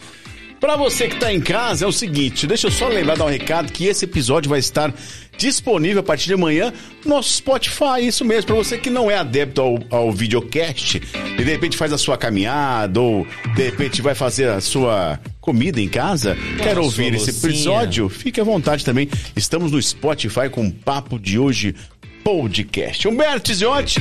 Pra 0.60 0.76
você 0.76 1.08
que 1.08 1.18
tá 1.18 1.32
em 1.32 1.40
casa, 1.40 1.86
é 1.86 1.88
o 1.88 1.92
seguinte, 1.92 2.48
deixa 2.48 2.68
eu 2.68 2.72
só 2.72 2.88
lembrar, 2.88 3.18
dar 3.18 3.26
um 3.26 3.30
recado, 3.30 3.72
que 3.72 3.86
esse 3.86 4.06
episódio 4.06 4.50
vai 4.50 4.60
estar 4.60 4.94
disponível 5.38 6.00
a 6.00 6.04
partir 6.04 6.28
de 6.28 6.34
amanhã 6.34 6.74
no 7.04 7.16
nosso 7.16 7.30
Spotify, 7.34 8.02
isso 8.02 8.24
mesmo. 8.24 8.48
Pra 8.48 8.56
você 8.56 8.78
que 8.78 8.90
não 8.90 9.12
é 9.12 9.18
adepto 9.18 9.62
ao, 9.62 9.80
ao 9.90 10.12
videocast 10.12 10.96
e 10.96 11.44
de 11.44 11.44
repente 11.44 11.78
faz 11.78 11.92
a 11.92 11.98
sua 11.98 12.18
caminhada 12.18 13.00
ou 13.00 13.28
de 13.56 13.64
repente 13.64 14.02
vai 14.02 14.16
fazer 14.16 14.50
a 14.50 14.62
sua 14.62 15.20
comida 15.42 15.80
em 15.80 15.88
casa, 15.88 16.36
quer 16.58 16.76
Nossa, 16.76 16.82
ouvir 16.82 17.14
esse 17.14 17.30
episódio, 17.30 18.10
fique 18.10 18.40
à 18.40 18.44
vontade 18.44 18.84
também. 18.84 19.10
Estamos 19.36 19.72
no 19.72 19.82
Spotify 19.82 20.50
com 20.50 20.66
o 20.68 20.72
Papo 20.72 21.20
de 21.20 21.38
Hoje 21.38 21.76
Podcast. 22.24 23.08
Humberto 23.08 23.54
Ziotti, 23.54 24.00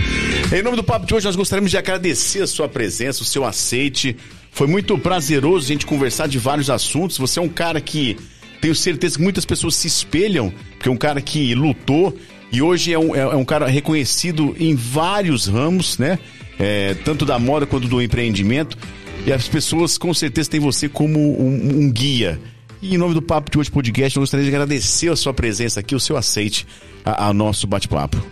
em 0.51 0.63
nome 0.63 0.77
do 0.77 0.85
Papo 0.85 1.05
de 1.05 1.15
Hoje, 1.15 1.27
nós 1.27 1.37
gostaríamos 1.37 1.71
de 1.71 1.77
agradecer 1.77 2.43
a 2.43 2.47
sua 2.47 2.69
presença, 2.69 3.23
o 3.23 3.27
seu 3.27 3.45
aceite. 3.45 4.17
Foi 4.55 4.67
muito 4.69 4.97
prazeroso 4.97 5.65
a 5.65 5.69
gente 5.69 5.85
conversar 5.85 6.29
de 6.29 6.39
vários 6.39 6.71
assuntos. 6.71 7.19
Você 7.19 7.41
é 7.41 7.43
um 7.43 7.49
cara 7.49 7.81
que 7.81 8.17
tenho 8.61 8.75
certeza 8.75 9.17
que 9.17 9.23
muitas 9.23 9.45
pessoas 9.45 9.75
se 9.75 9.89
espelham, 9.89 10.53
porque 10.77 10.89
é 10.89 10.93
um 10.93 10.97
cara 10.97 11.21
que 11.21 11.55
lutou 11.57 12.17
e 12.53 12.63
hoje 12.63 12.93
é 12.93 12.99
um, 12.99 13.15
é- 13.17 13.21
é 13.21 13.37
um 13.37 13.45
cara 13.45 13.67
reconhecido 13.67 14.55
em 14.59 14.75
vários 14.77 15.47
ramos, 15.49 15.99
né? 15.99 16.19
É, 16.59 16.95
tanto 17.05 17.25
da 17.27 17.37
moda 17.37 17.67
quanto 17.67 17.89
do 17.89 18.01
empreendimento. 18.01 18.79
E 19.27 19.33
as 19.33 19.49
pessoas 19.49 19.99
com 19.99 20.15
certeza 20.15 20.51
têm 20.51 20.61
você 20.61 20.89
como 20.89 21.19
um, 21.19 21.81
um 21.81 21.91
guia. 21.93 22.41
E 22.81 22.95
em 22.95 22.99
nome 22.99 23.13
do 23.13 23.23
Papo 23.23 23.51
de 23.51 23.59
Hoje 23.59 23.71
Podcast, 23.73 24.17
eu 24.17 24.23
gostaria 24.23 24.45
de 24.45 24.55
agradecer 24.55 25.11
a 25.11 25.17
sua 25.17 25.35
presença 25.35 25.81
aqui, 25.81 25.97
o 25.97 26.01
seu 26.01 26.17
aceite 26.17 26.65
ao 27.05 27.35
nosso 27.35 27.67
bate-papo. 27.67 28.25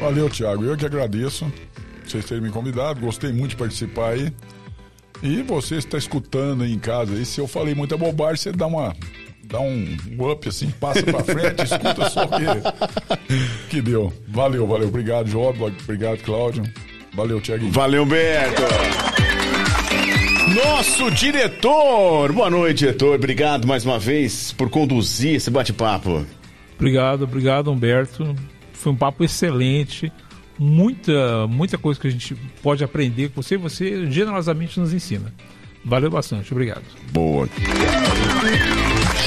Valeu, 0.00 0.28
Thiago. 0.28 0.64
Eu 0.64 0.76
que 0.76 0.84
agradeço 0.84 1.46
vocês 2.04 2.24
terem 2.24 2.42
me 2.42 2.50
convidado. 2.50 2.98
Gostei 3.00 3.32
muito 3.32 3.50
de 3.50 3.56
participar 3.56 4.10
aí. 4.14 4.32
E 5.22 5.42
você 5.42 5.76
está 5.76 5.98
escutando 5.98 6.62
aí 6.64 6.72
em 6.72 6.78
casa. 6.78 7.14
E 7.14 7.24
se 7.24 7.40
eu 7.40 7.46
falei 7.48 7.74
muita 7.74 7.96
bobagem, 7.96 8.36
você 8.36 8.52
dá 8.52 8.66
uma. 8.66 8.94
Dá 9.44 9.60
um 9.60 9.96
up 10.30 10.46
assim, 10.46 10.70
passa 10.72 11.02
pra 11.02 11.24
frente, 11.24 11.62
escuta 11.64 12.10
só 12.10 12.24
o 12.24 12.28
que, 12.28 13.68
que 13.70 13.80
deu. 13.80 14.12
Valeu, 14.28 14.66
valeu. 14.66 14.88
Obrigado, 14.88 15.30
Job. 15.30 15.74
Obrigado, 15.82 16.18
Cláudio. 16.18 16.62
Valeu, 17.14 17.40
Thiaguinho. 17.40 17.72
Valeu, 17.72 18.04
Beto! 18.04 18.62
Nosso 20.54 21.10
diretor! 21.10 22.32
Boa 22.32 22.50
noite, 22.50 22.78
diretor. 22.78 23.14
Obrigado 23.14 23.66
mais 23.66 23.84
uma 23.84 23.98
vez 23.98 24.52
por 24.52 24.68
conduzir 24.68 25.34
esse 25.34 25.50
bate-papo. 25.50 26.26
Obrigado, 26.76 27.24
obrigado, 27.24 27.72
Humberto. 27.72 28.34
Foi 28.72 28.92
um 28.92 28.96
papo 28.96 29.24
excelente. 29.24 30.12
Muita, 30.58 31.46
muita 31.46 31.78
coisa 31.78 32.00
que 32.00 32.08
a 32.08 32.10
gente 32.10 32.34
pode 32.62 32.82
aprender 32.82 33.28
com 33.28 33.40
você 33.42 33.54
e 33.54 33.58
você 33.58 34.10
generosamente 34.10 34.80
nos 34.80 34.92
ensina. 34.92 35.32
Valeu 35.84 36.10
bastante, 36.10 36.52
obrigado. 36.52 36.82
Boa. 37.12 37.48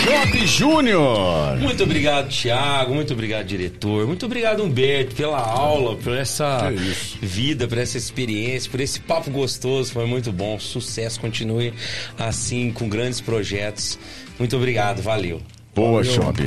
Job 0.04 0.48
Júnior! 0.48 1.58
Muito 1.60 1.84
obrigado, 1.84 2.30
Thiago. 2.30 2.94
Muito 2.94 3.14
obrigado, 3.14 3.46
diretor. 3.46 4.06
Muito 4.06 4.26
obrigado, 4.26 4.64
Humberto, 4.64 5.16
pela 5.16 5.40
aula, 5.40 5.96
por 5.96 6.14
essa 6.14 6.72
isso. 6.72 7.18
vida, 7.22 7.68
por 7.68 7.78
essa 7.78 7.98
experiência, 7.98 8.70
por 8.70 8.80
esse 8.80 9.00
papo 9.00 9.32
gostoso. 9.32 9.92
Foi 9.92 10.06
muito 10.06 10.32
bom. 10.32 10.60
Sucesso. 10.60 11.20
Continue 11.20 11.74
assim, 12.18 12.72
com 12.72 12.90
grandes 12.90 13.22
projetos. 13.22 13.98
Muito 14.38 14.56
obrigado. 14.56 15.02
Valeu. 15.02 15.42
Boa, 15.74 16.04
Job. 16.04 16.44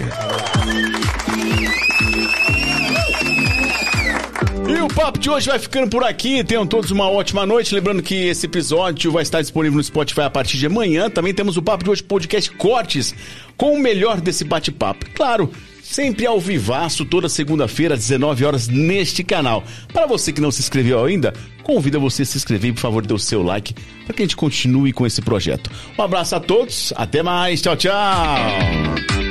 O 4.84 4.88
papo 4.88 5.18
de 5.18 5.30
hoje 5.30 5.48
vai 5.48 5.58
ficando 5.58 5.88
por 5.88 6.04
aqui. 6.04 6.44
Tenham 6.44 6.66
todos 6.66 6.90
uma 6.90 7.08
ótima 7.08 7.46
noite. 7.46 7.74
Lembrando 7.74 8.02
que 8.02 8.26
esse 8.26 8.44
episódio 8.44 9.10
vai 9.10 9.22
estar 9.22 9.40
disponível 9.40 9.78
no 9.78 9.82
Spotify 9.82 10.20
a 10.20 10.30
partir 10.30 10.58
de 10.58 10.66
amanhã. 10.66 11.08
Também 11.08 11.32
temos 11.32 11.56
o 11.56 11.62
Papo 11.62 11.84
de 11.84 11.90
Hoje 11.90 12.02
Podcast 12.02 12.50
Cortes 12.50 13.14
com 13.56 13.72
o 13.72 13.80
melhor 13.80 14.20
desse 14.20 14.44
bate-papo. 14.44 15.06
Claro, 15.14 15.50
sempre 15.82 16.26
ao 16.26 16.38
vivaço, 16.38 17.06
toda 17.06 17.30
segunda-feira, 17.30 17.94
às 17.94 18.00
19 18.00 18.44
horas, 18.44 18.68
neste 18.68 19.24
canal. 19.24 19.64
Para 19.90 20.06
você 20.06 20.34
que 20.34 20.40
não 20.42 20.50
se 20.50 20.60
inscreveu 20.60 21.02
ainda, 21.02 21.32
convido 21.62 21.98
você 21.98 22.20
a 22.20 22.26
se 22.26 22.36
inscrever 22.36 22.72
e, 22.72 22.74
por 22.74 22.80
favor, 22.80 23.06
dê 23.06 23.14
o 23.14 23.18
seu 23.18 23.42
like 23.42 23.72
para 24.04 24.14
que 24.14 24.22
a 24.22 24.26
gente 24.26 24.36
continue 24.36 24.92
com 24.92 25.06
esse 25.06 25.22
projeto. 25.22 25.70
Um 25.98 26.02
abraço 26.02 26.36
a 26.36 26.40
todos, 26.40 26.92
até 26.94 27.22
mais, 27.22 27.62
tchau, 27.62 27.74
tchau! 27.74 29.23